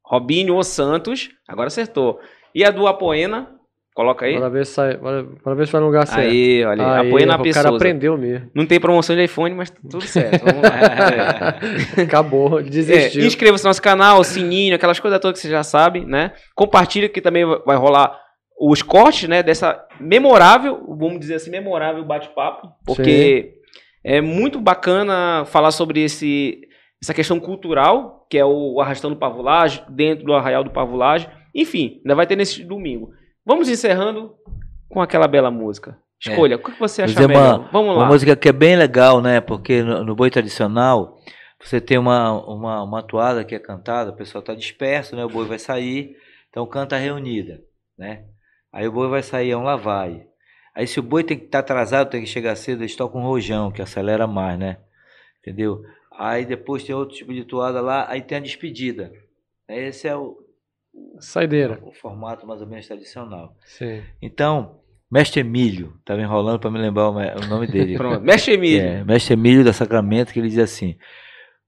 Robinho 0.03 0.55
O 0.55 0.63
Santos. 0.63 1.29
Agora 1.47 1.67
acertou. 1.67 2.19
E 2.53 2.63
a 2.63 2.71
do 2.71 2.87
Apoena. 2.87 3.49
Coloca 3.93 4.25
aí. 4.25 4.33
Bora 4.33 4.49
ver 4.49 4.65
se, 4.65 4.73
sai, 4.73 4.97
bora, 4.97 5.21
bora 5.21 5.55
ver 5.55 5.67
se 5.67 5.71
vai 5.71 5.81
no 5.81 5.87
lugar 5.87 6.07
certo. 6.07 6.27
Aí, 6.27 6.65
olha 6.65 7.01
aí. 7.01 7.07
Apoena 7.07 7.39
O 7.39 7.51
cara 7.51 7.69
aprendeu 7.69 8.17
mesmo. 8.17 8.49
Não 8.55 8.65
tem 8.65 8.79
promoção 8.79 9.15
de 9.15 9.23
iPhone, 9.23 9.53
mas 9.53 9.69
tudo 9.69 10.01
certo. 10.01 10.43
Vamos 10.43 10.63
lá. 10.63 11.59
Acabou, 12.03 12.61
desistiu. 12.63 13.21
É, 13.21 13.25
Inscreva-se 13.27 13.63
no 13.63 13.69
nosso 13.69 13.81
canal, 13.81 14.23
sininho, 14.23 14.73
aquelas 14.75 14.99
coisas 14.99 15.19
todas 15.19 15.39
que 15.39 15.45
você 15.45 15.51
já 15.51 15.61
sabe, 15.61 16.03
né? 16.05 16.31
Compartilha 16.55 17.07
que 17.07 17.21
também 17.21 17.45
vai 17.45 17.77
rolar 17.77 18.19
os 18.71 18.81
cortes, 18.81 19.27
né, 19.27 19.43
dessa 19.43 19.85
memorável, 19.99 20.83
vamos 20.87 21.19
dizer 21.19 21.35
assim, 21.35 21.51
memorável 21.51 22.05
bate-papo, 22.05 22.69
porque 22.85 23.53
Sim. 23.53 23.79
é 24.03 24.21
muito 24.21 24.59
bacana 24.59 25.43
falar 25.45 25.71
sobre 25.71 26.01
esse, 26.01 26.61
essa 27.01 27.13
questão 27.13 27.39
cultural, 27.39 28.25
que 28.29 28.37
é 28.37 28.45
o 28.45 28.79
Arrastando 28.79 29.15
Pavulagem, 29.17 29.83
dentro 29.89 30.25
do 30.25 30.33
Arraial 30.33 30.63
do 30.63 30.71
Pavulagem. 30.71 31.29
Enfim, 31.53 31.99
ainda 32.03 32.15
vai 32.15 32.25
ter 32.25 32.35
nesse 32.35 32.63
domingo. 32.63 33.11
Vamos 33.45 33.67
encerrando 33.67 34.33
com 34.89 35.01
aquela 35.01 35.27
bela 35.27 35.51
música. 35.51 35.97
Escolha, 36.19 36.53
é. 36.53 36.55
o 36.55 36.59
que 36.59 36.71
você 36.79 37.01
acha 37.01 37.21
é 37.21 37.27
melhor? 37.27 37.59
Uma, 37.59 37.69
Vamos 37.69 37.95
lá. 37.95 38.03
Uma 38.03 38.05
música 38.05 38.35
que 38.35 38.47
é 38.47 38.53
bem 38.53 38.77
legal, 38.77 39.21
né? 39.21 39.41
Porque 39.41 39.83
no, 39.83 40.05
no 40.05 40.15
boi 40.15 40.29
tradicional, 40.29 41.17
você 41.61 41.81
tem 41.81 41.97
uma, 41.97 42.31
uma, 42.47 42.83
uma 42.83 43.03
toada 43.03 43.43
que 43.43 43.53
é 43.53 43.59
cantada, 43.59 44.11
o 44.11 44.15
pessoal 44.15 44.39
está 44.39 44.55
disperso, 44.55 45.17
né? 45.17 45.25
O 45.25 45.29
boi 45.29 45.45
vai 45.45 45.59
sair, 45.59 46.15
então 46.49 46.65
canta 46.65 46.95
reunida, 46.95 47.61
né? 47.97 48.23
Aí 48.73 48.87
o 48.87 48.91
boi 48.91 49.07
vai 49.07 49.21
sair, 49.21 49.51
é 49.51 49.57
um 49.57 49.61
lavai. 49.61 50.25
Aí 50.73 50.87
se 50.87 50.99
o 50.99 51.03
boi 51.03 51.23
tem 51.23 51.37
que 51.37 51.45
estar 51.45 51.61
tá 51.61 51.73
atrasado, 51.73 52.09
tem 52.09 52.23
que 52.23 52.29
chegar 52.29 52.55
cedo, 52.55 52.81
eles 52.81 52.95
tocam 52.95 53.21
um 53.21 53.25
rojão, 53.25 53.71
que 53.71 53.83
acelera 53.83 54.25
mais, 54.25 54.57
né? 54.57 54.77
Entendeu? 55.39 55.83
Aí 56.11 56.43
depois 56.43 56.83
tem 56.83 56.95
outro 56.95 57.15
tipo 57.15 57.31
de 57.31 57.45
toada 57.45 57.79
lá, 57.79 58.09
aí 58.09 58.21
tem 58.23 58.39
a 58.39 58.41
despedida. 58.41 59.11
Esse 59.69 60.07
é 60.07 60.15
o. 60.15 60.39
Saideira. 61.19 61.79
O, 61.83 61.91
formato 61.91 62.47
mais 62.47 62.61
ou 62.61 62.67
menos 62.67 62.87
tradicional. 62.87 63.55
Sim. 63.65 64.01
Então, 64.21 64.79
Mestre 65.11 65.41
Emílio, 65.41 65.93
estava 65.99 66.21
enrolando 66.21 66.59
para 66.59 66.71
me 66.71 66.79
lembrar 66.79 67.09
o, 67.09 67.47
nome 67.47 67.67
dele. 67.67 67.95
Pronto, 67.97 68.21
Mestre 68.21 68.53
Emílio. 68.53 68.81
É, 68.81 69.03
Mestre 69.03 69.33
Emílio 69.33 69.63
da 69.63 69.73
Sacramento, 69.73 70.33
que 70.33 70.39
ele 70.39 70.49
diz 70.49 70.59
assim: 70.59 70.97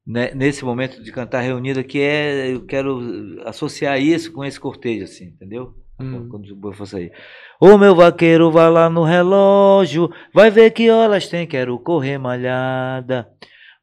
né, 0.06 0.32
nesse 0.34 0.66
momento 0.66 1.04
de 1.04 1.12
cantar 1.12 1.42
reunido 1.42 1.84
que 1.84 2.00
é, 2.00 2.54
eu 2.54 2.66
quero 2.66 3.42
associar 3.46 4.00
isso 4.00 4.32
com 4.32 4.44
esse 4.44 4.60
cortejo, 4.60 5.04
assim, 5.04 5.26
entendeu? 5.26 5.76
Hum. 6.00 6.28
Quando 6.30 6.52
o 6.52 6.56
boi 6.56 6.74
for 6.74 6.86
sair. 6.86 7.12
Ô 7.60 7.78
meu 7.78 7.96
vaqueiro, 7.96 8.52
vai 8.52 8.70
lá 8.70 8.90
no 8.90 9.04
relógio, 9.04 10.12
vai 10.34 10.52
ver 10.52 10.72
que 10.72 10.90
horas 10.90 11.28
tem, 11.28 11.48
quero 11.48 11.80
correr 11.80 12.18
malhada. 12.18 13.30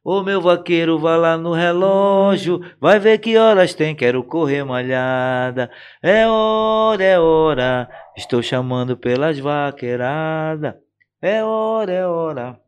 Ô 0.03 0.21
meu 0.21 0.41
vaqueiro, 0.41 0.99
vai 0.99 1.17
lá 1.17 1.37
no 1.37 1.53
relógio, 1.53 2.59
vai 2.79 2.99
ver 2.99 3.19
que 3.19 3.37
horas 3.37 3.73
tem, 3.73 3.95
quero 3.95 4.21
correr 4.23 4.63
malhada. 4.63 5.71
É 6.03 6.27
hora, 6.27 7.03
é 7.03 7.19
hora, 7.19 7.89
estou 8.15 8.43
chamando 8.43 8.97
pelas 8.97 9.39
vaqueiradas. 9.39 10.75
É 11.21 11.41
hora, 11.41 11.91
é 11.91 12.05
hora, 12.05 12.59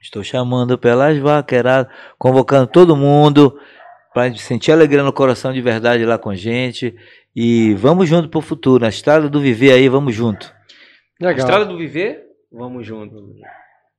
estou 0.00 0.22
chamando 0.22 0.78
pelas 0.78 1.18
vaqueiradas, 1.18 1.92
convocando 2.16 2.68
todo 2.68 2.96
mundo 2.96 3.58
para 4.14 4.34
sentir 4.36 4.72
alegria 4.72 5.02
no 5.02 5.12
coração 5.12 5.52
de 5.52 5.60
verdade 5.60 6.04
lá 6.04 6.16
com 6.16 6.30
a 6.30 6.36
gente. 6.36 6.94
E 7.34 7.74
vamos 7.74 8.08
junto 8.08 8.28
pro 8.28 8.40
futuro. 8.40 8.82
Na 8.82 8.88
estrada 8.88 9.28
do 9.28 9.40
viver 9.40 9.72
aí, 9.72 9.88
vamos 9.88 10.14
junto. 10.14 10.52
Legal. 11.20 11.36
Na 11.36 11.38
estrada 11.38 11.64
do 11.64 11.76
viver, 11.76 12.22
vamos 12.52 12.86
junto. 12.86 13.14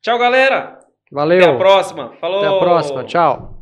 Tchau, 0.02 0.18
galera. 0.18 0.80
Valeu. 1.12 1.42
Até 1.42 1.52
a 1.52 1.58
próxima. 1.58 2.14
Falou. 2.20 2.40
Até 2.40 2.48
a 2.48 2.60
próxima. 2.60 3.04
Tchau. 3.04 3.59